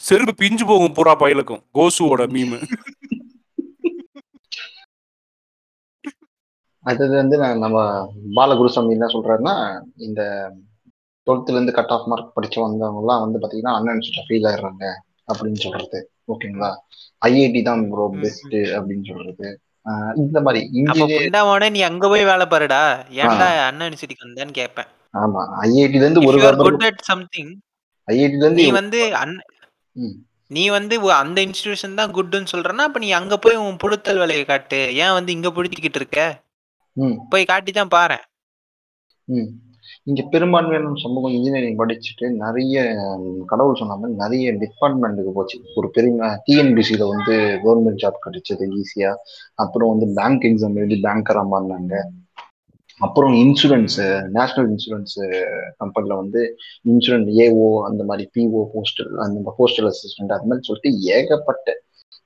[0.00, 1.62] செருப்பு பிஞ்சு போகும் பூரா பயலுக்கும்.
[1.72, 2.58] கோசுவோட மீமு
[6.84, 7.78] அது வந்து நான் நம்ம
[8.36, 9.54] பாலகுருசாமி என்ன சொல்றாருன்னா
[10.06, 10.20] இந்த
[11.26, 14.84] டுவெல்த்ல இருந்து கட் ஆஃப் மார்க் படிச்சு வந்தவங்க எல்லாம் வந்து பாத்தீங்கன்னா அன்அன்ஸ்டா ஃபெயில் ஆயிடுறாங்க
[15.28, 15.98] அப்படின்னு சொல்றது.
[16.28, 16.70] ஓகேங்களா?
[17.22, 19.48] ஐஐடி தான் ப்ரோ பெஸ்ட் அப்படின்னு சொல்றது.
[20.22, 22.82] இந்த மாதிரி இன்ஜினியர் நீ அங்க போய் வேலை பாருடா.
[23.22, 27.52] ஏன்டா அண்ணா யூனிவர்சிட்டிக்கு வந்தேன்னு கேட்பேன் ஆமா ஐஐடில இருந்து ஒரு குட் அட் சம்திங்
[28.08, 29.00] ஐஐடில இருந்து நீ வந்து.
[30.50, 34.80] நீ வந்து அந்த இன்ஸ்டிடியூஷன் தான் குட்னு சொல்றேன்னா அப்ப நீ அங்க போய் உன் புடுத்தல் வேலையை காட்டு.
[35.02, 36.20] ஏன் வந்து இங்க புடுத்திக்கிட்டு இருக்க?
[37.32, 38.18] போய் காட்டி தான் பாரு
[40.06, 42.78] இங்க பெரும்பான்மையான சமூகம் இன்ஜினியரிங் படிச்சுட்டு நிறைய
[43.46, 45.56] கடவுள் சொன்ன மாதிரி நிறைய டிபார்ட்மெண்ட்டுக்கு போச்சு.
[45.74, 46.10] ஒரு பெரிய
[46.48, 49.12] டிஎன்பிசியில வந்து கவர்மெண்ட் ஜாப் கிடைச்சது ஈஸியா
[49.54, 51.94] அப்புறம் வந்து பேங்க் எக்ஸாம் எழுதி பேங்கரா மாறினாங்க
[53.00, 53.96] அப்புறம் இன்சூரன்ஸ்
[54.30, 55.14] நேஷனல் இன்சூரன்ஸ்
[55.76, 56.42] கம்பெனில வந்து
[56.88, 61.66] இன்சூரன்ஸ் ஏஓ அந்த மாதிரி பிஓ போஸ்டல் அந்த போஸ்டல் அசிஸ்டன்ட் அது மாதிரி சொல்லிட்டு ஏகப்பட்ட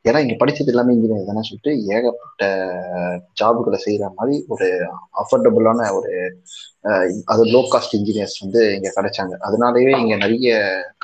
[0.04, 2.44] ஏன்னா இங்க படிச்சது எல்லாமே இன்ஜினியர் தானே சொல்லிட்டு ஏகப்பட்ட
[3.40, 4.68] ஜாபுகளை செய்யற மாதிரி ஒரு
[5.22, 6.12] அஃபோர்டபுளான ஒரு
[7.32, 9.34] அது லோ காஸ்ட் இன்ஜினியர்ஸ் வந்து இங்க கிடைச்சாங்க.
[9.46, 10.48] அதனாலயே இங்க நிறைய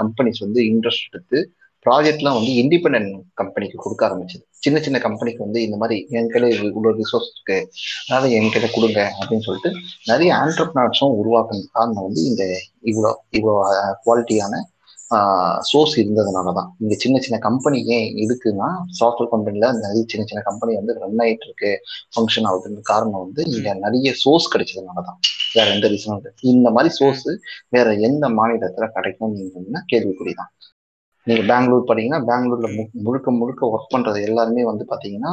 [0.02, 1.38] கம்பெனிஸ் வந்து இன்ட்ரெஸ்ட் எடுத்து
[1.86, 3.10] ப்ராஜெக்ட்லாம் வந்து இண்டிபெண்டன்ட்
[3.40, 4.44] கம்பெனிக்கு கொடுக்க ஆரம்பிச்சது.
[4.64, 7.58] சின்ன சின்ன கம்பெனிக்கு வந்து இந்த மாதிரி என் கையில இவ்வளோ ரிசோர்ஸ் இருக்கு.
[8.04, 9.70] அதனால என் கையில கொடுங்க அப்படின்னு சொல்லிட்டு
[10.10, 12.44] நிறைய ஆண்டர்பிரினர்ஸும் உருவாக்குறது காரணம் வந்து இந்த
[12.92, 13.56] இவ்வளோ இவ்வளோ
[14.06, 14.62] குவாலிட்டியான
[15.60, 18.68] சோர்ஸ் இருந்ததுனால தான் இங்க சின்ன சின்ன கம்பெனி ஏன் இருக்குன்னா
[19.00, 21.72] சாஃப்ட்வேர் கம்பெனில நிறைய சின்ன சின்ன கம்பெனி வந்து ரன் ஆயிட்டு இருக்கு.
[22.14, 25.18] ஃபங்க்ஷன் ஆகுதுன்னு காரணம் வந்து இங்க நிறைய சோர்ஸ் கிடைச்சதுனால தான்
[25.54, 26.32] வேற எந்த ரீசனும் இல்லை.
[26.40, 27.28] இந்த மாதிரி சோர்ஸ்
[27.68, 30.52] வேற எந்த மாநிலத்துல கிடைக்கும் நீங்கன்னா கேள்விக்குறிதான்.
[31.24, 35.32] நீங்க பெங்களூர் பாத்தீங்கன்னா பெங்களூர்ல மு- முழுக்க முழுக்க ஒர்க் பண்றது எல்லாருமே வந்து பாத்தீங்கன்னா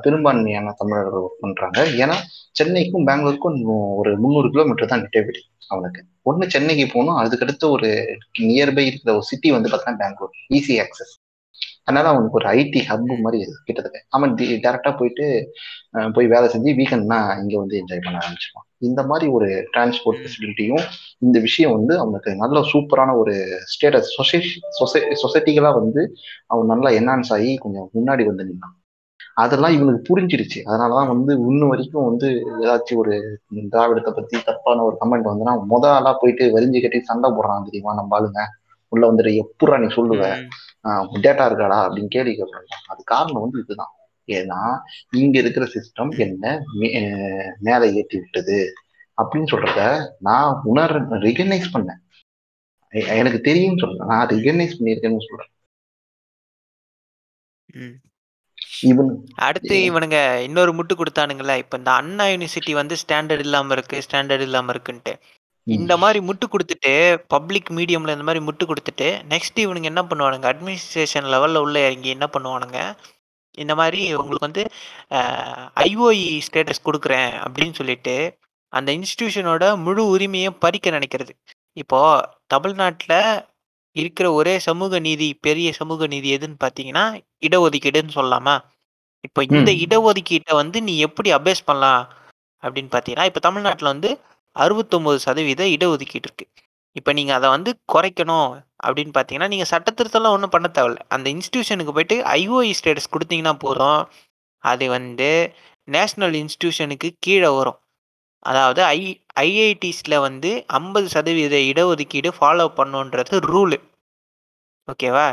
[0.00, 1.78] பெரும்பான்மையான தமிழர்கள் ஒர்க் பண்றாங்க.
[2.02, 2.16] ஏன்னா
[2.60, 3.58] சென்னைக்கும் பெங்களூருக்கும்
[4.00, 6.00] ஒரு முந்நூறு கிலோமீட்டர் தான் நெட்டபிலிட்டி அவனுக்கு.
[6.30, 7.88] ஒண்ணு சென்னைக்கு போகணும் அதுக்கடுத்து ஒரு
[8.38, 10.34] நியர்பை இருக்கிற ஒரு சிட்டி வந்து பார்த்தீங்கன்னா பெங்களூர்.
[10.58, 11.14] ஈஸி ஆக்சஸ்
[11.84, 13.98] அதனால அவனுக்கு ஒரு ஐடி ஹப் மாதிரி கிட்டத்தட்ட.
[14.16, 15.26] அவன் டேரக்டா போயிட்டு
[16.14, 18.67] போய் வேலை செஞ்சு வீக்கெண்ட்னா இங்க வந்து என்ஜாய் பண்ண ஆரம்பிச்சிருவான்.
[18.78, 20.84] இந்த மாதிரி ஒரு டிரான்ஸ்போர்ட் ஃபெசிலிட்டியும்
[21.18, 23.34] இந்த விஷயம் வந்து அவனுக்கு நல்ல சூப்பரான ஒரு
[23.72, 24.40] ஸ்டேட்டஸ் சொசை
[25.22, 26.02] சொசைட்டிகளா வந்து
[26.46, 28.76] அவன் நல்லா என்ஹான்ஸ் ஆகி கொஞ்சம் முன்னாடி வந்து நின்னான்.
[29.34, 30.60] அதெல்லாம் இவனுக்கு புரிஞ்சிருச்சு.
[30.68, 32.28] அதனாலதான் வந்து இன்னும் வரைக்கும் வந்து
[32.62, 33.14] ஏதாச்சும் ஒரு
[33.74, 37.94] திராவிடத்தை பத்தி தப்பான ஒரு கமெண்ட் வந்துன்னா முத ஆளா போயிட்டு வரிஞ்சு கட்டி சண்டை போடுறான் தெரியுமா?
[37.94, 38.42] நம்ம ஆளுங்க.
[38.92, 40.24] உள்ள வந்துட்டு எப்படா நீ சொல்லுவ?
[41.24, 41.78] டேட்டா இருக்காடா?
[41.84, 43.92] அப்படின்னு கேள்வி கேட்கறாங்க அது காரணம் வந்து இதுதான்.
[44.36, 44.60] ஏன்னா
[45.22, 46.44] இங்க இருக்கிற சிஸ்டம் என்ன?
[47.68, 48.58] மேலே ஏற்றி விட்டது.
[49.22, 49.80] அப்படின்னு சொல்றத
[50.28, 50.96] நான் உணர்
[51.26, 52.02] ரிகனைஸ் பண்ணேன்.
[53.20, 54.10] எனக்கு தெரியும்னு சொல்றேன்.
[54.12, 55.52] நான் ரிகனைஸ் பண்ணியிருக்கேன்னு சொல்றேன்.
[59.46, 61.56] அடுத்து இவனுங்க இன்னொரு முட்டு கொடுத்தானுங்களே.
[61.62, 65.12] இப்ப இந்த அண்ணா யூனிவர்சிட்டி வந்து ஸ்டாண்டர்ட் இல்லாம இருக்கு ஸ்டாண்டர்ட் இல்லாம இருக்குன்ட்டு.
[65.76, 66.92] இந்த மாதிரி முட்டு கொடுத்துட்டு
[67.34, 70.46] பப்ளிக் மீடியம்ல இந்த மாதிரி முட்டு கொடுத்துட்டு நெக்ஸ்ட் இவனுங்க என்ன பண்ணுவானுங்க?
[70.52, 72.78] அட்மினிஸ்ட்ரேஷன் லெவல்ல உள்ள இறங்கி என்ன பண்ணுவானுங்க?
[73.54, 74.62] இந்த மாதிரி உங்களுக்கு வந்து
[75.86, 78.14] ஐஓஇ ஸ்டேட்டஸ் கொடுக்குறேன் அப்படின்னு சொல்லிட்டு
[78.72, 81.32] அந்த இன்ஸ்டிடியூஷனோட முழு உரிமையை பறிக்க நினைக்கிறது.
[81.72, 82.00] இப்போ
[82.46, 83.14] தமிழ்நாட்டுல
[83.96, 87.04] இருக்கிற ஒரே சமூக நீதி பெரிய சமூக நீதி எதுன்னு பாத்தீங்கன்னா
[87.46, 88.56] இடஒதுக்கீடுன்னு சொல்லலாமா?
[89.24, 89.70] இப்போ இந்த.
[89.84, 92.04] இடஒதுக்கீட்டை வந்து நீ எப்படி அபேஸ் பண்ணலாம்?
[92.62, 94.10] அப்படின்னு பார்த்தீங்கன்னா இப்போ தமிழ்நாட்டில் வந்து
[94.56, 96.46] அறுபத்தொம்போது சதவீத இடஒதுக்கீடு இருக்கு.
[96.96, 98.50] இப்போ நீங்கள் அதை வந்து குறைக்கணும்.
[98.86, 101.02] அப்படின்னு பார்த்தீங்கன்னா நீங்கள் சட்டத்திருத்தம்லாம் ஒன்றும் பண்ண தேவையில்ல.
[101.08, 104.00] அந்த இன்ஸ்டியூஷனுக்கு போயிட்டு ஐஓஇ ஸ்டேட்டஸ் கொடுத்தீங்கன்னா போதும்.
[104.64, 105.30] அது வந்து
[105.88, 107.78] நேஷ்னல் இன்ஸ்டியூஷனுக்கு கீழே வரும்.
[108.42, 109.00] அதாவது ஐ
[109.40, 113.78] ஐஐடிஸில் வந்து ஐம்பது சதவீத இடஒதுக்கீடு ஃபாலோ பண்ணுன்றது ரூலு
[114.88, 115.28] ஓகேவா?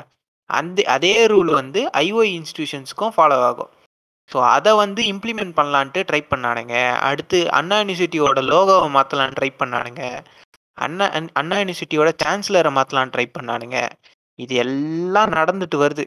[0.50, 3.72] அந்த அதே ரூல் வந்து ஐஓஇ இன்ஸ்டியூஷன்ஸுக்கும் ஃபாலோ ஆகும்.
[4.32, 6.76] ஸோ அதை வந்து இம்ப்ளிமெண்ட் பண்ணலான்ட்டு ட்ரை பண்ணானுங்க.
[7.10, 10.04] அடுத்து அண்ணா யூனிவர்சிட்டியோட லோகோவை மாற்றலான்னு ட்ரை பண்ணானுங்க.
[10.78, 11.06] அண்ணா
[11.40, 13.80] அண்ணா யூனிவர்சிட்டியோட சான்சலரை மாற்றலாம் ட்ரை பண்ணானுங்க.
[14.40, 16.06] இது எல்லாம் நடந்துட்டு வருது.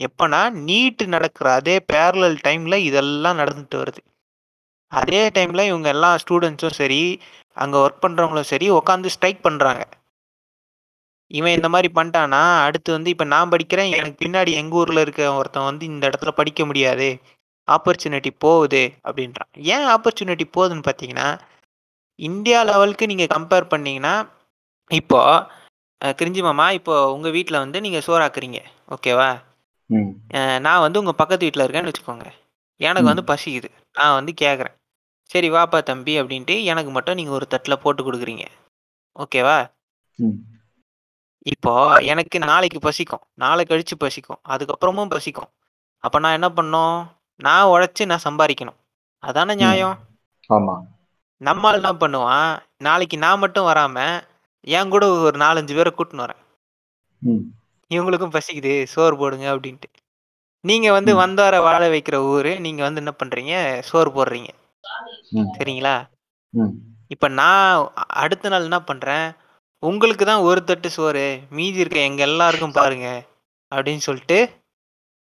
[0.00, 4.00] எப்போனா நீட்டு நடக்கிற அதே பேரலல் டைமில் இதெல்லாம் நடந்துட்டு வருது.
[4.92, 7.02] அதே டைமில் இவங்க எல்லா ஸ்டூடெண்ட்ஸும் சரி
[7.56, 9.82] அங்கே ஒர்க் பண்ணுறவங்களும் சரி உட்காந்து ஸ்ட்ரைக் பண்ணுறாங்க
[11.30, 12.40] இவன் இந்த மாதிரி பண்ணிட்டானா?
[12.66, 13.90] அடுத்து வந்து இப்போ நான் படிக்கிறேன்.
[13.96, 17.08] எனக்கு பின்னாடி எங்கள் ஊரில் இருக்க ஒருத்தன் வந்து இந்த இடத்துல படிக்க முடியாது.
[17.68, 19.50] ஆப்பர்ச்சுனிட்டி போகுது அப்படின்றான்.
[19.74, 21.28] ஏன் ஆப்பர்ச்சுனிட்டி போகுதுன்னு பார்த்தீங்கன்னா
[22.20, 24.14] இந்தியா லெவலுக்கு நீங்கள் கம்பேர் பண்ணீங்கன்னா
[24.90, 25.20] இப்போ
[26.00, 28.58] அஹ், கிரிஞ்சி மாமா இப்போ உங்கள் வீட்டில் வந்து நீங்கள் சோறாக்குறீங்க.
[28.90, 29.30] ஓகேவா?
[30.60, 32.26] நான் வந்து உங்கள் பக்கத்து வீட்டில் இருக்கேன்னு வச்சுக்கோங்க.
[32.80, 33.08] எனக்கு.
[33.08, 33.68] வந்து பசிக்குது.
[33.96, 34.76] நான் வந்து கேட்குறேன்
[35.30, 38.44] சரி வாப்பா தம்பி அப்படின்ட்டு எனக்கு மட்டும் நீங்கள் ஒரு தட்டில் போட்டு கொடுக்குறீங்க.
[39.16, 39.58] ஓகேவா?
[41.46, 41.72] இப்போ
[42.12, 43.24] எனக்கு நாளைக்கு பசிக்கும்.
[43.36, 44.40] நாளை கழிச்சு பசிக்கும்.
[44.48, 45.50] அதுக்கப்புறமும் பசிக்கும்.
[46.04, 46.98] அப்போ நான் என்ன பண்ணணும்?
[47.40, 48.78] நான் உழைச்சி நான் சம்பாதிக்கணும்.
[49.22, 49.96] அதானே நியாயம்?
[50.50, 50.74] ஆமா.
[51.40, 52.50] நம்மால் என்ன பண்ணுவான்.
[52.86, 53.96] நாளைக்கு நான் மட்டும் வராம
[54.78, 56.42] என் கூட ஒரு நாலஞ்சு பேரை கூட்டின்னு வரேன்.
[57.90, 59.88] இவங்களுக்கும் பசிக்குது சோறு போடுங்க அப்படின்ட்டு.
[60.64, 61.12] நீங்க வந்து.
[61.22, 63.54] வந்தார வாழ வைக்கிற ஊரு நீங்க வந்து என்ன பண்றீங்க?
[63.90, 64.50] சோறு போடுறீங்க.
[65.56, 65.94] சரிங்களா?
[67.14, 67.92] இப்ப நான்
[68.22, 69.26] அடுத்த நாள் என்ன பண்றேன்?
[69.82, 71.24] உங்களுக்கு தான் ஒரு தட்டு சோறு
[71.56, 73.08] மீதி இருக்க எங்க எல்லாருக்கும் பாருங்க
[73.72, 74.38] அப்படின்னு சொல்லிட்டு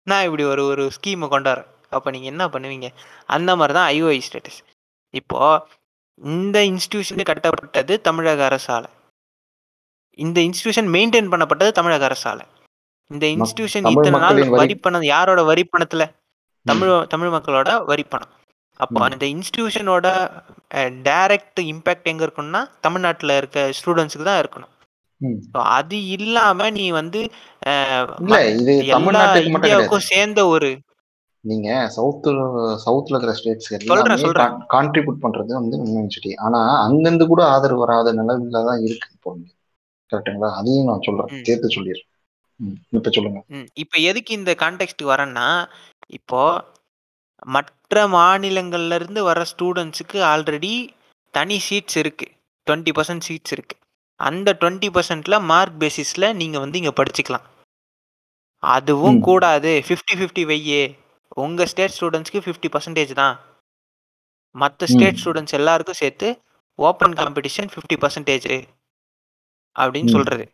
[0.08, 2.88] நான் இப்படி ஒரு ஒரு ஸ்கீமை கொண்டாடுறேன் அப்ப நீங்க என்ன பண்ணுவீங்க?
[3.36, 4.60] அந்த மாதிரி தான் ஐஓஐ ஸ்டேட்டஸ்
[5.14, 5.40] இப்போ
[6.24, 8.86] இந்த இன்ஸ்டிடியூஷன் கட்டப்பட்டது தமிழக அரசால.
[10.12, 12.40] இந்த இன்ஸ்டிடியூஷன் மெயின்டைன் பண்ணப்பட்டது தமிழக அரசால.
[13.10, 16.12] இந்த இன்ஸ்டிடியூஷன் தமிழ் இத்தனை நாள் மக்களின் வரி- வரி பணம் யாரோட வரி பணத்துல?
[16.64, 18.30] தமிழ் தமிழ் மக்களோட வரி பணம்.
[18.76, 19.08] அப்போ.
[19.10, 20.32] அந்த இன்ஸ்டிடியூஷனோட
[21.04, 24.74] டைரக்ட் இம்பேக்ட் எங்க இருக்கும்னா தமிழ்நாட்டுல இருக்க ஸ்டூடெண்ட்ஸ்க்கு தான் இருக்கணும்.
[25.52, 27.32] அது இல்லாம நீ வந்து
[28.80, 30.80] எல்லா இந்தியாவுக்கும் சேர்ந்த ஒரு
[31.46, 32.28] நீங்க சவுத்
[32.86, 33.70] சவுத்ல இருக்கிற ஸ்டேட்ஸ்.
[34.76, 39.32] கான்ட்ரிபியூட் பண்றது வந்து யூனிவர்சிட்டி ஆனா அங்கிருந்து கூட ஆதரவு வராத நிலையில தான் இருக்கு இப்போ
[40.12, 41.44] கரெக்டுங்களா அதையும் நான் சொல்றேன்.
[41.44, 42.10] சேர்த்து சொல்லிடுறேன்.
[42.60, 43.40] ம், இப்ப சொல்லுங்க.
[43.74, 45.48] இப்போ எதுக்கு இந்த கான்டெக்ட் வரேன்னா
[46.10, 46.42] இப்போ
[47.46, 50.74] மற்ற மாநிலங்கள்ல இருந்து வர ஸ்டூடெண்ட்ஸுக்கு ஆல்ரெடி
[51.34, 52.28] தனி சீட்ஸ் இருக்கு.
[52.68, 53.76] டுவெண்ட்டி பர்சன்ட் சீட்ஸ் இருக்கு.
[54.20, 57.46] அந்த டுவெண்ட்டி பர்சன்ட்ல மார்க் பேசிஸ்ல நீங்க வந்து இங்க படிச்சுக்கலாம்.
[58.64, 59.20] அதுவும்.
[59.20, 59.72] கூடாது.
[59.88, 60.84] ஃபிஃப்டி ஃபிஃப்டி வையே.
[61.38, 63.36] உங்க ஸ்டேட் ஸ்டூடெண்ட்ஸ்க்கு ஃபிஃப்டி பர்சன்டேஜ் தான்.
[64.56, 65.20] மற்ற ஸ்டேட்.
[65.22, 66.28] ஸ்டூடெண்ட்ஸ் எல்லாருக்கும் சேர்த்து
[66.80, 68.48] ஓப்பன் காம்படிஷன் ஃபிஃப்டி பர்சன்டேஜ்
[69.76, 70.16] அப்படின்னு ம்.
[70.16, 70.46] சொல்றது.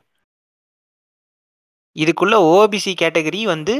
[1.95, 3.73] இதுக்குள்ள ஓபிசி கேட்டகரி வந்து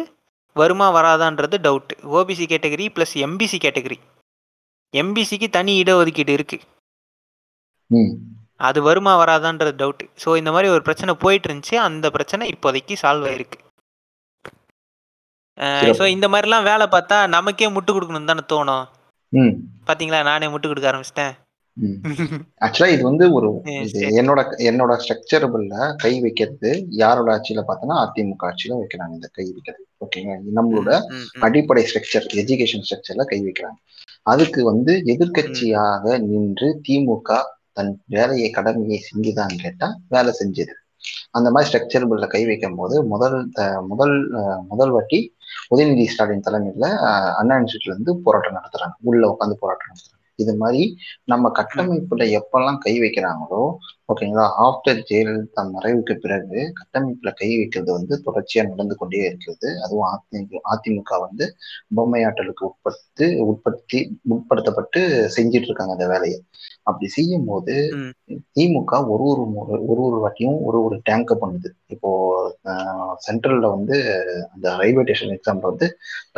[0.56, 3.98] வருமா வராதான்றது doubt OBC category plus MBC category
[4.94, 6.58] எம்பிசிக்கு தனி இடஒதுக்கீடு இருக்கு.
[8.68, 11.76] அது வருமா வராதான்றது டவுட் ஸோ இந்த மாதிரி ஒரு பிரச்சனை போயிட்டு இருந்துச்சு.
[11.88, 13.60] அந்த பிரச்சனை இப்போதைக்கு சால்வ் ஆயிருக்கு.
[16.00, 16.04] ஸோ.
[16.16, 18.86] இந்த மாதிரிலாம் வேலை பார்த்தா நமக்கே முட்டு கொடுக்கணும் தானே தோணும்.
[19.90, 20.20] பாத்தீங்களா?
[20.30, 21.34] நானே முட்டு கொடுக்க ஆரம்பிச்சிட்டேன்.
[22.66, 23.50] ஆக்சுவலா இது வந்து ஒரு.
[24.20, 24.40] என்னோட
[24.70, 25.74] என்னோட ஸ்ட்ரக்சரபிள்ல
[26.04, 26.70] கை வைக்கிறது
[27.02, 29.84] யாரோட ஆட்சியில பார்த்தோன்னா அதிமுக ஆட்சியில வைக்கிறாங்க இந்த கை வைக்கிறது.
[30.06, 30.90] ஓகேங்க நம்மளோட
[31.48, 33.80] அடிப்படை ஸ்ட்ரக்சர் எஜுகேஷன் ஸ்ட்ரக்சர்ல கை வைக்கிறாங்க.
[34.26, 37.40] அதுக்கு வந்து எதிர்க்கட்சியாக நின்று திமுக
[37.78, 40.74] தன் வேலையை கடமையை செஞ்சுதான்னு கேட்டா வேலை செஞ்சது.
[41.38, 43.38] அந்த மாதிரி ஸ்ட்ரக்சரபிள்ல கை வைக்கும் போது முதல்
[43.92, 44.16] முதல்
[44.72, 45.20] முதல் வாட்டி
[45.76, 46.88] உதயநிதி ஸ்டாலின் தலைமையில
[47.36, 48.96] அண்ணா இன்ஸ்டியூட்ல இருந்து போராட்டம் நடத்துறாங்க.
[49.02, 50.20] உள்ள உட்காந்து போராட்டம் நடத்துறாங்க.
[50.40, 50.84] இது மாதிரி
[51.24, 53.64] நம்ம கட்டமைப்புல எப்பெல்லாம் கை வைக்கிறாங்களோ
[54.12, 54.46] ஓகேங்களா?
[54.66, 59.68] ஆஃப்டர் ஜெயலலிதா மறைவுக்கு பிறகு கட்டமைப்புல கை வைக்கிறது வந்து தொடர்ச்சியா நடந்து கொண்டே இருக்கிறது.
[59.84, 61.46] அதுவும் அதிமுக அதிமுக வந்து
[61.98, 64.00] பொம்மையாட்டலுக்கு உட்பட்டு உட்படுத்தி
[64.36, 65.02] உட்படுத்தப்பட்டு
[65.38, 66.40] செஞ்சிட்டு இருக்காங்க அந்த வேலையை.
[66.90, 67.74] அப்படி செய்யும் போது.
[68.56, 71.70] திமுக ஒரு ஒரு முறை ஒரு ஒரு வாட்டியும் ஒரு ஒரு டேங்க பண்ணுது.
[71.96, 72.10] இப்போ
[73.28, 73.98] சென்ட்ரல்ல வந்து
[74.54, 75.90] அந்த ரயில்வே ஸ்டேஷன் எக்ஸாம்பிள் வந்து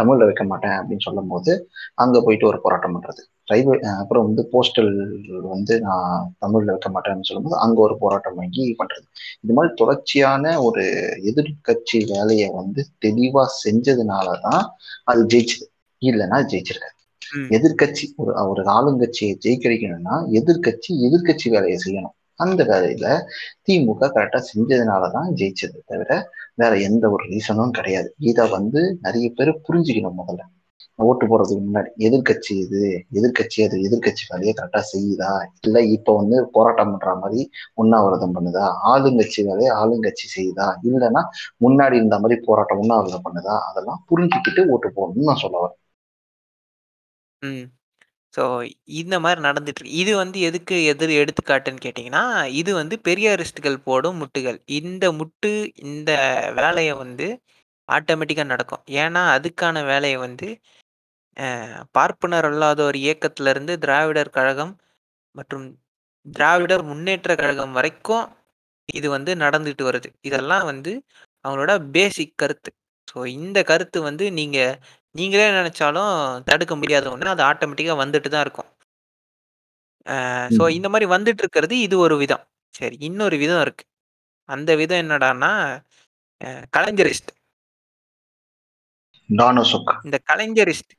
[0.01, 1.53] தமிழ்ல வைக்க மாட்டேன் அப்படின்னு சொல்லும் போது
[2.03, 3.21] அங்க போயிட்டு ஒரு போராட்டம் பண்றது.
[3.51, 4.91] ரயில்வே அப்புறம் வந்து போஸ்டல்
[5.53, 9.07] வந்து நான் தமிழ்ல வைக்க மாட்டேன்னு சொல்லும்போது அங்க ஒரு போராட்டம் வாங்கி பண்றது.
[9.41, 10.83] இது மாதிரி தொடர்ச்சியான ஒரு
[11.23, 14.65] எதிர்கட்சி வேலையை வந்து தெளிவா செஞ்சதுனாலதான்
[15.03, 15.71] அது ஜெயிச்சது.
[16.05, 16.95] இல்லைன்னா ஜெயிச்சிருக்காது.
[17.33, 17.53] ம்.
[17.53, 22.21] எதிர்கட்சி ஒரு ஒரு ஆளுங்கட்சியை ஜெயிக்கடிக்கணும்னா எதிர்கட்சி எதிர்கட்சி வேலையை செய்யணும்.
[22.35, 23.21] அந்த வேலையில
[23.67, 28.13] திமுக கரெக்டா செஞ்சதுனாலதான் ஜெயிச்சது தவிர வேற எந்த ஒரு ரீசனும் கிடையாது.
[28.17, 30.41] இதை வந்து நிறைய பேர் புரிஞ்சுக்கணும் முதல்ல.
[30.99, 36.91] ஓட்டு போடுறதுக்கு முன்னாடி எதிர்கட்சி இது எதிர்கட்சி அது எதிர்கட்சி வேலையை கரெக்டா செய்யுதா இல்ல இப்ப வந்து போராட்டம்
[36.91, 37.41] பண்ற மாதிரி
[37.73, 41.23] உண்ணாவிரதம் பண்ணுதா ஆளுங்கட்சி வேலையை ஆளுங்கட்சி செய்யுதா இல்லைன்னா
[41.59, 45.79] முன்னாடி இருந்த மாதிரி போராட்டம் உண்ணாவிரதம் பண்ணுதா அதெல்லாம் புரிஞ்சுக்கிட்டு ஓட்டு போடணும்னு நான் சொல்ல வரேன்
[47.41, 47.65] ம்.
[48.33, 48.43] ஸோ
[48.93, 49.97] இந்த மாதிரி நடந்துட்டு இருக்கு.
[49.97, 54.57] இது வந்து எதுக்கு எதிர் எடுத்துக்காட்டுன்னு கேட்டீங்கன்னா, இது வந்து பெரியாரிஸ்ட்டுகள் போடும் முட்டுகள்.
[54.79, 55.51] இந்த முட்டு,
[55.85, 56.11] இந்த
[56.53, 57.27] வேலையை வந்து
[57.89, 58.83] ஆட்டோமேட்டிக்கா நடக்கும்.
[58.95, 60.47] ஏன்னா, அதுக்கான வேலையை வந்து
[61.93, 64.73] பார்ப்பனர் அல்லாதோர் இயக்கத்திலிருந்து திராவிடர் கழகம்
[65.35, 65.65] மற்றும்
[66.25, 68.25] திராவிடர் முன்னேற்றக் கழகம் வரைக்கும்
[68.89, 70.09] இது வந்து நடந்துட்டு வருது.
[70.23, 70.93] இதெல்லாம் வந்து
[71.45, 72.71] அவங்களோட பேசிக் கருத்து.
[73.07, 74.59] ஸோ இந்த கருத்து வந்து நீங்க
[75.15, 76.13] நீங்களே நெனச்சாலும்
[76.49, 77.33] தடுக்க முடியாத ஒண்ணு.
[77.33, 78.69] அது ஆட்டோமேட்டிக்கா வந்துட்டு தான் இருக்கும்.
[80.51, 80.63] ஸோ.
[80.77, 82.43] இந்த மாரி வந்துட்டு இருக்கிறது இது ஒரு விதம்.
[82.73, 83.85] சரி இன்னொரு விதம் இருக்கு.
[84.49, 85.51] அந்த விதம் என்னடான்னா,
[86.73, 87.31] கலைஞரிஸ்ட்.
[89.29, 89.91] டானோசுக்.
[90.03, 90.93] இந்த கலைஞரிஸ்ட்.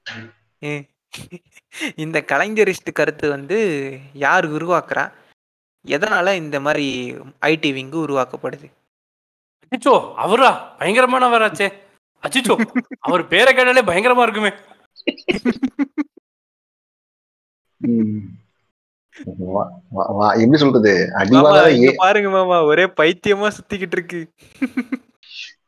[1.97, 3.59] இந்த கலைஞரிஸ்ட் கருத்து வந்து
[4.15, 5.05] யார் உருவாக்குறா?
[5.85, 6.87] எதனால இந்த மாரி
[7.43, 8.67] ஐடி விங்கு உருவாக்கப்படுது?
[9.65, 10.15] அச்சச்சோ!
[10.15, 10.77] அவரா?
[10.79, 11.69] பயங்கரமானவராச்சே!
[12.23, 12.55] அச்சச்சோ!
[13.01, 14.53] அவர் பேர கேட்டாலே பயங்கரமா இருக்குமே!
[17.81, 18.21] ம்.
[19.49, 20.93] வா வா வா எப்படி சொல்றது?
[21.97, 22.63] பாருங்க மாமா.
[22.63, 24.21] ஒரே பைத்தியமா சுத்திக்கிட்டு இருக்கு.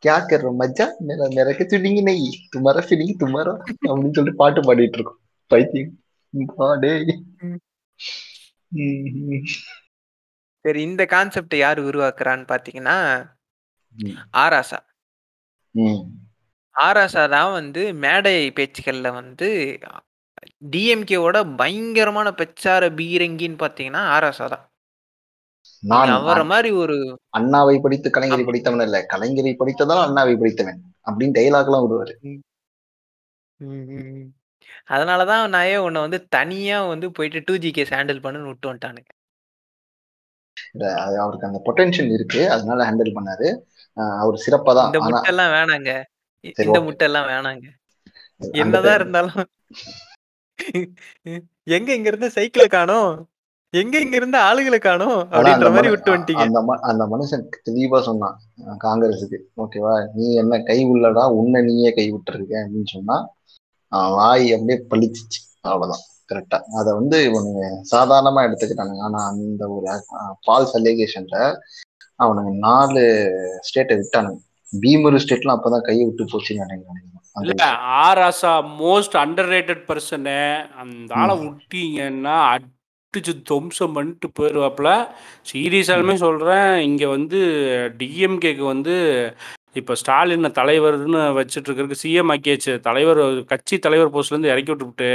[0.03, 2.25] கியா கர் மஜா மேல மேல சுடிங்க நெய்
[2.55, 3.55] துமாரா ஃபிலிங் துமாரா
[3.87, 5.21] அப்படின்னு சொல்லிட்டு பாட்டு பாடிட்டு இருக்கோம்
[5.51, 5.95] பைத்தியம்
[10.65, 12.97] சரி இந்த கான்செப்ட் யாரு உருவாக்குறான்னு பாத்தீங்கன்னா
[14.43, 14.79] ஆராசா.
[16.77, 19.49] ஆராசா தான் வந்து மேடை பேச்சுக்கள்ல வந்து
[20.75, 24.65] டிஎம்கேவோட பயங்கரமான பெச்சார பீரங்கின்னு பாத்தீங்கன்னா ஆராசா தான்.
[25.87, 26.97] நான் அவர மாரி ஒரு
[27.33, 28.45] அண்ணாவை படித்து கலைஞரை.
[28.45, 32.41] படித்தவன் இல்ல கலைஞரை படித்ததால் அண்ணாவை படித்தவன் அப்படின்னு டைலாக்லாம் விடுவாரு ம்.
[33.61, 34.27] ம், ம், ம்.
[34.87, 39.11] அதனால தான் நான் ஏன் உன்ன வந்து தனியா வந்து போயிட்டு 2ஜி கேஸ் ஹேண்டில் பண்ணுன்னு விட்டு வந்துட்டானுங்க.
[41.21, 43.49] அவருக்கு அந்த பொட்டன்ஷியல் இருக்கு அதனால ஹேண்டில் பண்ணாரு
[44.21, 45.91] அவர் சிறப்பா தான் இந்த ஆனா முட்டெல்லாம் வேணாங்க.
[46.45, 47.67] இந்த ஓகே முட்டெல்லாம் வேணாங்க.
[48.61, 49.45] என்னதான் இருந்தாலும்
[51.77, 53.11] எங்க இங்க இருந்து சைக்கிள காணோம்?
[53.71, 55.31] எங்க இங்க இருந்த ஆளுகள காணோம்?
[55.31, 56.33] அப்படின்ற மனு விட்டு வந்துட்டீங்க.
[56.33, 58.39] அந்த ம- அந்த மனுஷன் தெளிவா சொன்னான்
[58.85, 59.39] காங்கிரஸுக்கு.
[59.57, 60.07] ஓகேவா?
[60.15, 63.29] நீ என்ன கை உள்ளடா உன்னை நீயே கை விட்டுருக்க அப்படின்னு சொன்னா
[63.89, 65.59] வாய் அப்படியே பளிச்சிச்சு.
[65.61, 66.05] அவ்வளவுதான்.
[66.33, 68.99] கரெக்டா அதை வந்து இவனுங்க சாதாரணமா எடுத்துக்கிட்டானுங்க.
[68.99, 70.03] ஆனா அந்த ஒரு
[70.47, 71.57] ஃபால்ஸ் அலிகேஷன்ல
[72.23, 73.01] அவனுங்க நாலு
[73.61, 74.45] ஸ்டேட்டை விட்டானுங்க.
[74.81, 79.87] பீமரு ஸ்டேட்லாம் அப்பதான் கையை விட்டு போச்சுன்னு நினைக்கிறேன் அந்த இல்ல விஷயம் ஆர் ஆசா மோஸ்ட் அண்டர் ரேட்டட்
[79.89, 82.59] பர்சனு அந்த ஆளை விட்டீங்கன்னா
[83.17, 84.89] அடிச்சு துவம்சம் பண்ணிட்டு போயிடுவாப்புல
[85.51, 87.39] சீரியஸாலுமே சொல்கிறேன் இங்கே வந்து
[88.01, 88.95] டிஎம்கேக்கு வந்து
[89.81, 92.73] இப்போ ஸ்டாலின் தலைவர்னு வச்சுட்டு இருக்கிறதுக்கு சிஎம் ஆக்கியாச்சு.
[92.87, 93.21] தலைவர்
[93.51, 95.09] கட்சி தலைவர் போஸ்ட்லேருந்து இறக்கி விட்டுவிட்டு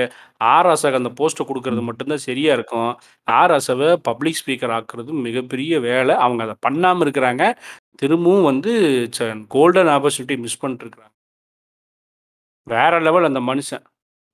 [0.54, 2.92] ஆர் ஆசாக்கு அந்த போஸ்ட்டை கொடுக்கறது மட்டும்தான் சரியாக இருக்கும்.
[3.40, 6.16] ஆர் ஆசாவை பப்ளிக் ஸ்பீக்கர் ஆக்குறது மிகப்பெரிய வேலை.
[6.26, 7.46] அவங்க அதை பண்ணாமல் இருக்கிறாங்க.
[8.02, 8.74] திரும்பவும் வந்து
[9.56, 11.16] கோல்டன் ஆப்பர்ச்சுனிட்டி மிஸ் பண்ணிட்டுருக்குறாங்க
[12.68, 13.86] வேற லெவல் அந்த மனுஷன்.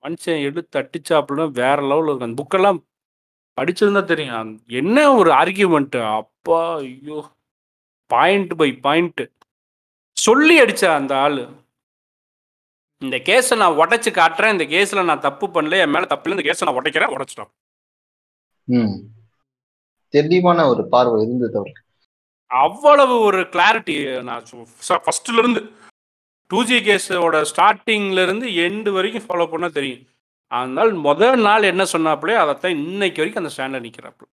[0.02, 2.78] மனுஷன் எடுத்து அடிச்சாப்புல வேற லெவலில் இருக்கும் அந்த புக்கெல்லாம்
[3.58, 4.60] படிச்சிருந்தா தெரியும்.
[4.66, 7.30] என்ன ஒரு ஆர்கியூமெண்ட் அப்பா ஐயோ.
[8.06, 9.30] பாயிண்ட் பை பாயிண்ட்
[10.12, 11.50] சொல்லி அடிச்ச அந்த ஆளு.
[12.98, 14.60] இந்த கேஸை நான் உடைச்சு காட்டுறேன்.
[14.60, 15.80] இந்த கேஸ்ல நான் தப்பு பண்ணல.
[15.80, 17.14] என் மேல தப்பு இந்த கேஸை நான் உடைக்கிறேன்.
[17.14, 17.50] உடைச்சிட்டோம்.
[18.64, 18.94] ம்.
[20.08, 21.82] தெளிவான ஒரு பார்வை இருந்தது அவருக்கு.
[22.46, 24.44] அவ்வளவு ஒரு கிளாரிட்டி நான்
[24.88, 25.72] ஃபர்ஸ்ட்ல இருந்து.
[26.46, 30.06] டூ ஜி கேஸோட ஸ்டார்டிங்ல இருந்து எண்டு வரைக்கும் ஃபாலோ பண்ணா தெரியும்.
[30.52, 34.28] அதனால் முதல் நாள் என்ன சொன்னாப்புலே அதைத்தான் இன்னைக்கு வரைக்கும் அந்த ஸ்டாண்டில் நிற்கிறாப்புல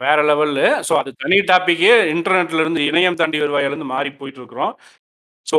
[0.00, 0.66] வேற லெவல்லு.
[0.88, 4.72] ஸோ அது தனி டாப்பிக்கே இன்டர்நெட்ல இருந்து இணையம் தாண்டி வருவாயிலிருந்து மாறி போயிட்டு இருக்கிறோம்
[5.50, 5.58] ஸோ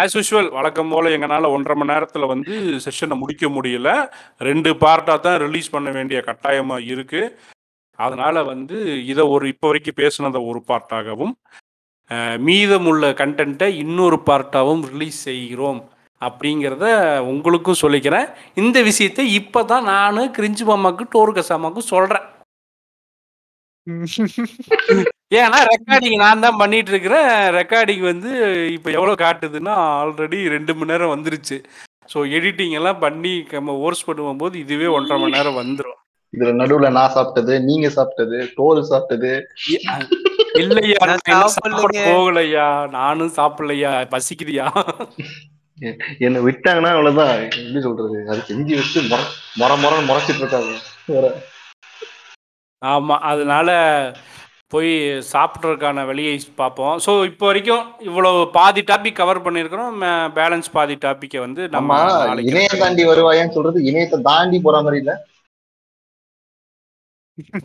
[0.00, 3.88] ஆஸ் யூஷுவல் வழக்கம் போல் எங்களால் ஒன்றரை மணி நேரத்தில் வந்து செஷனை முடிக்க முடியல.
[4.48, 7.32] ரெண்டு பார்ட்டாக தான் ரிலீஸ் பண்ண வேண்டிய கட்டாயமாக இருக்குது
[7.98, 8.76] அதனால் வந்து
[9.12, 11.34] இதை ஒரு இப்போ வரைக்கும் பேசினதை ஒரு பார்ட்டாகவும்
[12.48, 15.80] மீதமுள்ள கண்டென்ட்டை இன்னொரு பார்ட்டாகவும் ரிலீஸ் செய்கிறோம்.
[16.26, 16.86] அப்படிங்கிறத
[17.32, 18.26] உங்களுக்கும் சொல்லிக்கிறேன்.
[18.62, 22.26] இந்த விஷயத்தை இப்போ தான் நான் கிரிஞ்சு மாமாக்கு டோரு கசாமாக்கும் சொல்கிறேன்
[25.40, 27.30] ஏன்னா ரெக்கார்டிங் நான் தான் பண்ணிட்டு இருக்கிறேன்.
[27.58, 28.30] ரெக்கார்டிங் வந்து
[28.76, 31.56] இப்போ எவ்வளோ காட்டுதுன்னா ஆல்ரெடி ரெண்டு மணி நேரம் வந்துருச்சு.
[32.12, 35.98] ஸோ எடிட்டிங் எல்லாம் பண்ணி நம்ம ஓர்ஸ் பண்ணுவோம் போது இதுவே ஒன்றரை மணி நேரம் வந்துடும்
[36.32, 39.32] இதுல நடுவுல நான் சாப்பிட்டது நீங்க சாப்பிட்டது டோல் சாப்பிட்டது.
[40.62, 40.98] இல்லையா.
[42.08, 42.66] போகலையா?
[42.96, 43.92] நானும் சாப்பிடலையா?
[44.14, 44.66] பசிக்குதியா?
[46.26, 47.34] என்ன விட்டாங்கன்னா அவ்வளவுதான்.
[47.58, 48.16] எப்படி சொல்றது?
[48.30, 49.02] அது செஞ்சு வச்சு
[49.60, 50.72] முற முறை முறைச்சிட்டு இருக்காங்க.
[51.12, 51.28] வேற.
[52.82, 53.68] ஆமா அதனால
[54.72, 54.90] போய்
[55.32, 56.96] சாப்பிட்றதுக்கான வழியை பார்ப்போம்.
[57.04, 59.94] ஸோ இப்போ வரைக்கும் இவ்வளோ பாதி டாபிக் கவர் பண்ணியிருக்கிறோம்.
[60.38, 61.96] பேலன்ஸ் பாதி டாப்பிக்கை வந்து நம்ம
[62.50, 65.14] இணையம் தாண்டி வருவாயான்னு சொல்றது இணையத்தை தாண்டி போற மாதிரி இல்ல.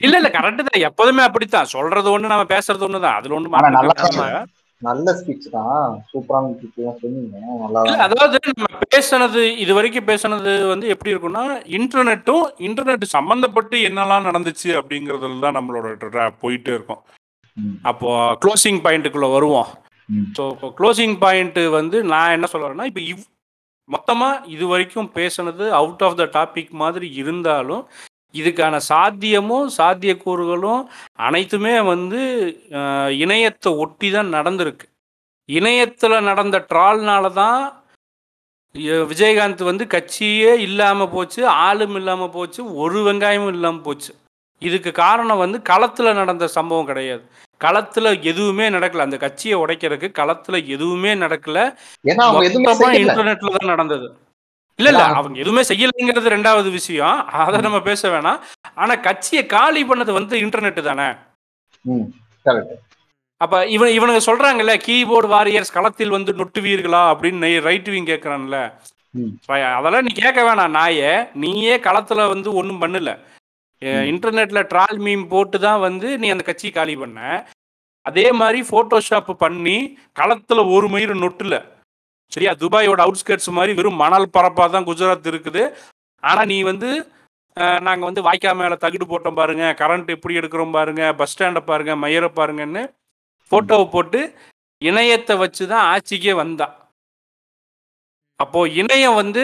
[0.06, 0.84] இல்ல இல்ல கரெக்ட் தான்.
[0.90, 1.72] எப்போதுமே அப்படித்தான்.
[1.76, 4.42] சொல்றது ஒண்ணு நம்ம பேசுறது ஒண்ணு தான் அதுல ஒண்ணு நல்லா.
[4.82, 5.92] நல்ல ஸ்பீச் தான்.
[6.12, 7.36] சூப்பரான ஸ்பீச் சொன்னீங்க.
[7.64, 11.44] நல்லா அதாவது நம்ம பேசுனது இது வரைக்கும் பேசுனது வந்து எப்படி இருக்கும்னா
[11.78, 17.02] இன்டர்நெட்டும் இன்டர்நெட் சம்பந்தப்பட்டு என்னெல்லாம் நடந்துச்சு அப்படிங்கறதுல தான் நம்மளோட போயிட்டே இருக்கும்.
[17.92, 18.10] அப்போ
[18.44, 19.70] க்ளோசிங் பாயிண்ட்டுக்குள்ள வருவோம்.
[20.38, 23.22] ஸோ இப்போ க்ளோசிங் பாயிண்ட் வந்து நான் என்ன சொல்ல வரேன்னா இப்போ இவ்
[23.90, 27.84] மொத்தமாக இது வரைக்கும் பேசுனது அவுட் ஆஃப் த டாபிக் மாதிரி இருந்தாலும்
[28.34, 30.82] இதுக்கான சாத்தியமும் சாத்தியக்கூறுகளும்
[31.28, 32.22] அனைத்துமே வந்து
[33.24, 34.86] இணையத்தை ஒட்டி தான் நடந்திருக்கு.
[35.50, 37.62] இணையத்தில் நடந்த ட்ரால்னால தான்
[39.12, 44.12] விஜயகாந்த் வந்து கட்சியே இல்லாமல் போச்சு ஆளும் இல்லாமல் போச்சு ஒரு வெங்காயமும் இல்லாமல் போச்சு.
[44.62, 47.24] இதுக்கு காரணம் வந்து களத்தில் நடந்த சம்பவம் கிடையாது.
[47.62, 49.06] களத்தில் எதுவுமே நடக்கல.
[49.08, 51.58] அந்த கட்சியை உடைக்கிறதுக்கு களத்தில் எதுவுமே நடக்கல.
[53.04, 54.08] இன்டர்நெட்ல தான் நடந்தது.
[54.80, 57.18] இல்ல இல்ல அவங்க எதுவுமே செய்யலைங்கிறது ரெண்டாவது விஷயம்.
[57.40, 58.40] அதை நம்ம பேச வேணாம்.
[58.74, 61.08] ஆனா கட்சியை காலி பண்ணது வந்து இன்டர்நெட் தானே?
[63.42, 68.58] அப்ப இவன் இவனுங்க சொல்றாங்கல்ல கீபோர்டு வாரியர்ஸ் களத்தில் வந்து நொட்டுவீர்களா அப்படின்னு ரைட் விங் கேட்கறான்ல
[69.14, 69.32] ம்.
[69.74, 71.12] அதெல்லாம் நீ கேட்க வேணாம் நாயே.
[71.34, 73.12] நீயே களத்துல வந்து ஒன்றும் பண்ணல.
[74.12, 77.20] இன்டர்நெட்ல ட்ரால் மீம் போட்டு தான் வந்து நீ அந்த கட்சியை காலி பண்ண.
[78.06, 79.78] அதே மாதிரி போட்டோஷாப் பண்ணி
[80.20, 81.56] களத்துல ஒரு மயிறு நொட்டுல.
[82.34, 82.52] சரியா?
[82.64, 85.64] துபாயோட அவுட்ஸ்கர்ட்ஸ் மாதிரி வெறும் மணல் பரப்பாக தான் குஜராத் இருக்குது.
[86.30, 86.90] ஆனால் நீ வந்து
[87.88, 89.66] நாங்கள் வந்து வாய்க்கா மேலே தகுடு போட்டோம் பாருங்க.
[89.82, 91.04] கரண்ட் எப்படி எடுக்கிறோம் பாருங்க.
[91.20, 91.94] பஸ் ஸ்டாண்டை பாருங்க.
[92.04, 92.84] மயிரை பாருங்கன்னு
[93.52, 94.22] போட்டோவை போட்டு
[94.82, 96.68] இணையத்தை வச்சு தான் ஆட்சிக்கே வந்தா.
[98.44, 99.44] அப்போ இணையம் வந்து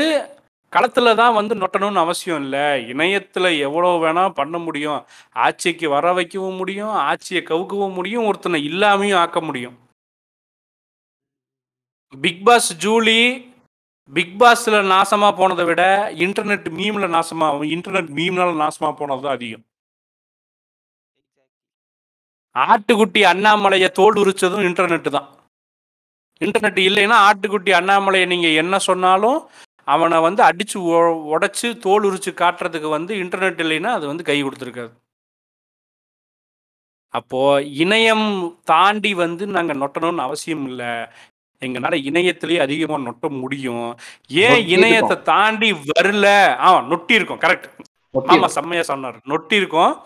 [0.73, 2.65] களத்தில் தான் வந்து நொட்டணும்னு அவசியம் இல்லை.
[2.93, 4.99] இணையத்தில் எவ்வளோ வேணால் பண்ண முடியும்.
[5.45, 6.95] ஆட்சிக்கு வர வைக்கவும் முடியும்.
[7.11, 8.27] ஆட்சியை கவுக்கவும் முடியும்.
[8.31, 9.77] ஒருத்தனை இல்லாமையும் ஆக்க முடியும்.
[12.13, 13.21] பிக் பாஸ் ஜூலி
[14.13, 15.81] பிக் பாஸ்ல நாசமா போனதை விட
[16.15, 19.65] இன்டர்நெட் மீம்ல நாசமா இன்டர்நெட் மீம்னால நாசமா போனது தான் அதிகம்.
[22.55, 25.29] ஆட்டுக்குட்டி அண்ணாமலையை தோல் உரிச்சதும் இன்டர்நெட் தான்.
[26.41, 29.39] இன்டர்நெட் இல்லைன்னா ஆட்டுக்குட்டி அண்ணாமலையை நீங்க என்ன சொன்னாலும்
[29.87, 31.39] அவனை வந்து அடிச்சு உ-
[31.79, 34.93] தோல் உரிச்சு காட்டுறதுக்கு வந்து இன்டர்நெட் இல்லைன்னா அது வந்து கை கொடுத்துருக்காது.
[37.13, 38.27] அப்போ இணையம்
[38.63, 40.91] தாண்டி வந்து நாங்கள் நொட்டணும்னு அவசியம் இல்லை.
[41.65, 43.97] எங்கனால இணையத்திலேயே அதிகமா நொட்ட முடியும்.
[44.29, 46.25] ஏன் இணையத்தை தாண்டி வரல?
[46.59, 47.67] ஆ நொட்டி இருக்கும் கரெக்ட்
[48.13, 49.17] ஆமா செம்மையா சொன்னார்.
[49.25, 49.97] நொட்டி இருக்கும்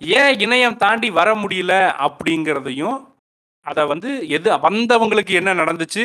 [0.00, 2.98] ஏன் இணையம் தாண்டி வர முடியல அப்படிங்கிறதையும்
[3.66, 6.04] அதை வந்து எது வந்தவங்களுக்கு என்ன நடந்துச்சு?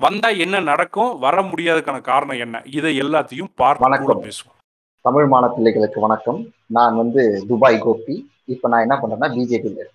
[0.00, 1.18] வந்தா என்ன நடக்கும்?
[1.18, 2.62] வர முடியாததுக்கான காரணம் என்ன?
[2.66, 4.22] இதை எல்லாத்தையும் வணக்கம்.
[4.22, 4.54] பேசுவோம்.
[5.00, 6.40] தமிழ் மாணவ பிள்ளைகளுக்கு வணக்கம்.
[6.66, 8.30] நான் வந்து துபாய் கோபி.
[8.44, 9.92] இப்ப நான் என்ன பண்றேன்னா பிஜேபியில் இருக்கேன்.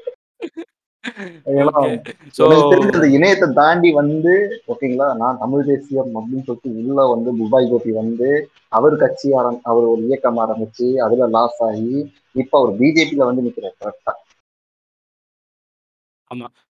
[3.14, 4.32] இணையத்தை தாண்டி வந்து
[4.68, 8.28] ஓகேங்களா நான் தமிழ் தேசியம் அப்படின்னு சொல்லிட்டு உள்ள வந்து துபாய் கோபி வந்து
[8.68, 11.98] அவர் கட்சி ஆரம் அவர் ஒரு இயக்கம் ஆரம்பிச்சு அதுல லாஸ் ஆகி
[12.32, 14.14] இப்ப அவர் பிஜேபியில வந்து நிக்கிறார் கரெக்டா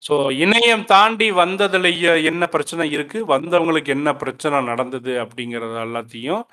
[0.07, 1.89] ஸோ இணையம் தாண்டி வந்ததுல
[2.23, 3.19] என்ன பிரச்சனை இருக்கு?
[3.27, 6.43] வந்தவங்களுக்கு என்ன பிரச்சனை நடந்தது அப்படிங்கறது எல்லாத்தையும்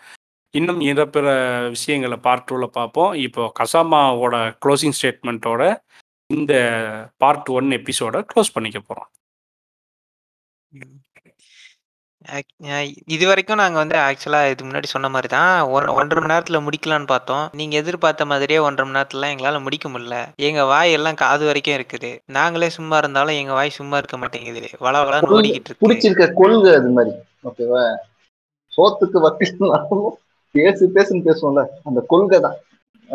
[0.55, 1.27] இன்னும் இத பிற
[1.69, 3.13] விஷயங்களை பார்ட் பார்ப்போம்.
[3.15, 5.63] இப்போ கசாமாவோட க்ளோசிங் ஸ்டேட்மெண்ட்டோட
[6.31, 6.53] இந்த
[7.19, 8.81] பார்ட் ஒன் எபிசோட க்ளோஸ் பண்ணிக்க
[12.71, 15.53] அஹ் இது வரைக்கும் நாங்க வந்து ஆக்சுவலா இது முன்னாடி சொன்ன மாதிரி தான்
[15.95, 17.45] ஒன்றரை மணி நேரத்துல முடிக்கலாம்னு பார்த்தோம்.
[17.53, 20.17] நீங்க எதிர்பார்த்த மாதிரியே ஒன்றரை மணி நேரத்துல எங்களால முடிக்க முடியல.
[20.49, 22.11] எங்க வாய் எல்லாம் காது வரைக்கும் இருக்குது.
[22.31, 24.63] நாங்களே சும்மா இருந்தாலும் எங்க வாய் சும்மா இருக்க மாட்டேங்குது.
[24.87, 25.85] வள வளன்னு ஓடிக்கிட்டு இருக்கு.
[25.85, 27.15] பிடிச்சிருக்க கொள்கை அது மாதிரி.
[27.49, 27.85] ஓகேவா
[28.73, 30.07] சோத்துக்கு வக்கீல்னாலும்
[30.55, 31.65] பேசு பேசுன்னு பேசுவோம்ல.
[31.89, 32.59] அந்த கொள்கை தான்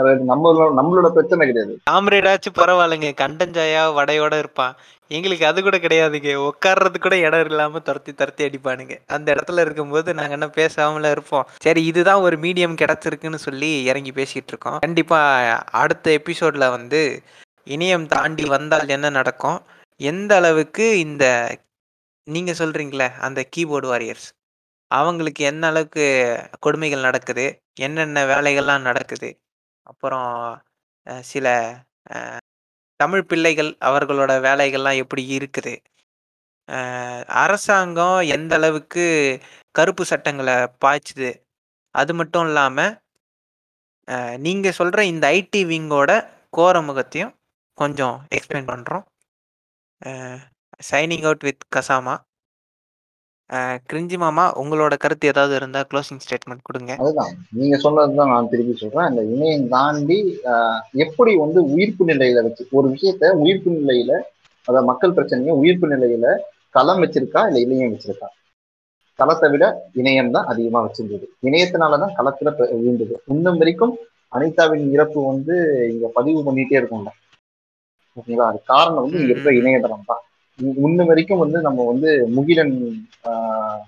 [0.04, 1.80] நம்மளோட நம்மளோட பிரச்சனை கிடையாது.
[1.92, 3.12] காம்ரேடாச்சும் பரவாயில்லைங்க.
[3.22, 4.76] கண்டஞ்சாயா வடையோட இருப்பான்.
[5.08, 6.50] எங்களுக்கு அது கூட கிடையாதுங்க.
[6.50, 9.00] உட்கார்றது கூட இடம் இல்லாம துரத்தி துரத்தி அடிப்பானுங்க.
[9.08, 11.48] அந்த இடத்துல இருக்கும்போது நாங்க என்ன பேசாமல இருப்போம்.
[11.60, 14.80] சரி இதுதான் ஒரு மீடியம் கிடைச்சிருக்குன்னு சொல்லி இறங்கி பேசிட்டு இருக்கோம்.
[14.80, 15.20] கண்டிப்பா
[15.72, 17.22] அடுத்த எபிசோட்ல வந்து
[17.66, 19.62] இணையம் தாண்டி வந்தால் என்ன நடக்கும்?
[19.98, 21.26] எந்த அளவுக்கு இந்த
[22.24, 24.28] நீங்க சொல்றீங்களே அந்த கீபோர்டு வாரியர்ஸ்
[24.88, 26.06] அவங்களுக்கு என்ன அளவுக்கு
[26.60, 27.58] கொடுமைகள் நடக்குது?
[27.80, 29.38] என்னென்ன வேலைகள்லாம் நடக்குது?
[29.88, 30.30] அப்புறம்
[31.08, 31.48] அஹ், சில
[32.10, 32.42] அஹ்,
[33.00, 35.74] தமிழ் பிள்ளைகள் அவர்களோட வேலைகள்லாம் எப்படி இருக்குது?
[36.70, 39.06] அஹ், அரசாங்கம் எந்த அளவுக்கு
[39.76, 41.32] கருப்பு சட்டங்களை பாய்ச்சுது?
[41.96, 42.94] அது மட்டும் இல்லாமல்
[44.38, 46.12] நீங்கள் சொல்கிற இந்த ஐடி விங்கோட
[46.50, 47.32] கோர முகத்தையும்
[47.78, 49.06] கொஞ்சம் எக்ஸ்பிளைன் பண்ணுறோம்
[50.84, 52.16] சைனிங் அவுட் வித் கசாமா.
[53.90, 56.92] கிரிஞ்சி மாமா உங்களோட கருத்து ஏதாவது இருந்தா க்ளோசிங் ஸ்டேட்மெண்ட் கொடுங்க.
[57.02, 57.34] அதுதான்.
[57.52, 59.08] நீங்க சொன்னதுதான் நான் திருப்பி சொல்றேன்.
[59.10, 60.18] அந்த இணையம் தாண்டி
[60.52, 64.12] ஆஹ், எப்படி வந்து உயிர்ப்பு நிலையில வச்சு ஒரு விஷயத்த உயிர்ப்பு நிலையில
[64.68, 66.28] அதாவது மக்கள் பிரச்சனையை உயிர்ப்பு நிலையில
[66.76, 68.28] களம் வச்சிருக்கா இல்ல இணையம் வச்சிருக்கா?
[69.20, 69.66] களத்தை விட
[69.96, 71.26] இணையம் தான் அதிகமா வச்சிருந்தது.
[71.44, 73.16] இணையத்தினாலதான் களத்துல பெ- விழுந்தது.
[73.28, 73.94] இன்னும் வரைக்கும்
[74.32, 75.56] அனிதாவின் இறப்பு வந்து
[75.92, 77.12] இங்க பதிவு பண்ணிட்டே இருக்கும்ல.
[78.18, 78.48] ஓகேங்களா?
[78.48, 80.24] அது காரணம் வந்து இங்க இருக்கிற இணையதளம் தான்
[80.60, 82.76] முன்ன வரைக்கும் வந்து நம்ம வந்து முகிலன்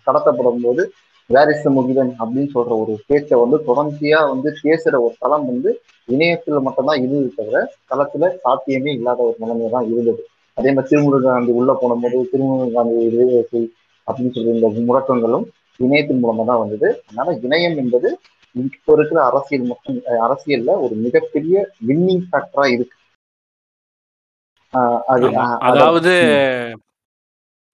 [0.06, 0.82] கடத்தப்படும் போது
[1.30, 5.70] வேரிஸ் முகிலன் அப்படின்னு சொல்ற ஒரு பேச்சை வந்து தொடர்ச்சியா வந்து பேசுற ஒரு தளம் வந்து
[6.10, 7.62] இணையத்துல மட்டும்தான் இருந்தது தவிர
[7.92, 10.22] களத்துல சாத்தியமே இல்லாத ஒரு நிலைமை தான் இருந்தது.
[10.58, 13.62] அதே மாதிரி திருமுருகன் காந்தி உள்ள போனபோது திருமுருகன் காந்தி விடுதலை
[14.08, 15.46] அப்படின்னு சொல்லி இந்த முழக்கங்களும்
[15.80, 16.88] இணையத்தின் மூலமா தான் வந்தது.
[17.08, 18.10] அதனால இணையம் என்பது
[18.56, 21.56] இப்போ இருக்கிற அரசியல் மட்டும் அரசியல்ல ஒரு மிகப்பெரிய
[21.88, 22.97] வின்னிங் ஃபேக்டரா இருக்கு.
[24.70, 26.14] அதாவது.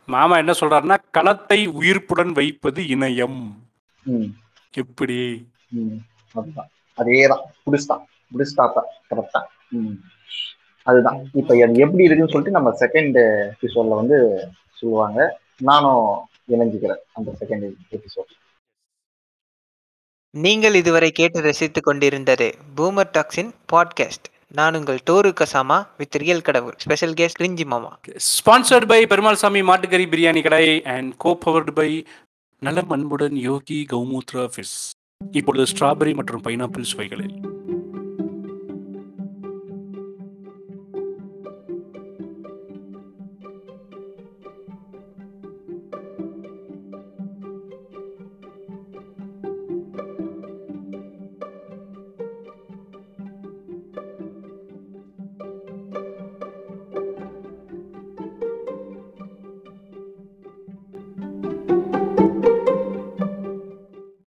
[0.05, 3.53] மாமா என்ன சொல்றாருன்னா களத்தை உயிர்ப்புடன் வைப்பது இணையம்.
[4.03, 4.25] ம்,
[4.73, 5.47] எப்படி?
[6.33, 6.69] அதுதான்.
[6.97, 7.41] அதேதான்.
[7.65, 8.03] புடிஸ்தான்
[8.33, 9.43] புடிஸ்டாப்பா கரெக்டா.
[9.69, 9.93] ம்.
[10.83, 11.29] அதுதான்.
[11.33, 15.39] இப்ப அது எப்படி இருக்குன்னு சொல்லிட்டு நம்ம செகண்ட் எபிசோட்ல வந்து சொல்லுவாங்க.
[15.57, 18.31] நானும் இணைஞ்சுக்கிறேன் அந்த செகண்ட் எபிசோட்
[20.29, 24.27] நீங்கள் இதுவரை கேட்டு ரசித்துக் கொண்டிருந்தது பூமர் டாக்ஸின் பாட்காஸ்ட்
[24.57, 27.99] நான் உங்கள் டோரு கசாமா வித் ரியல் கடவுள் ஸ்பெஷல் கெஸ்ட் கிரிஞ்சி மாமா.
[28.27, 31.87] ஸ்பான்சர்ட் பை பெருமாள் சாமி மாட்டுக்கறி பிரியாணி கடை அண்ட் கோ பவர்டு பை
[32.59, 34.75] நலம் அன்புடன் யோகி கௌமூத்ரா ஃபிஸ்
[35.31, 37.35] இப்பொழுது ஸ்ட்ராபெரி மற்றும் பைனாப்பிள் சுவைகளில்.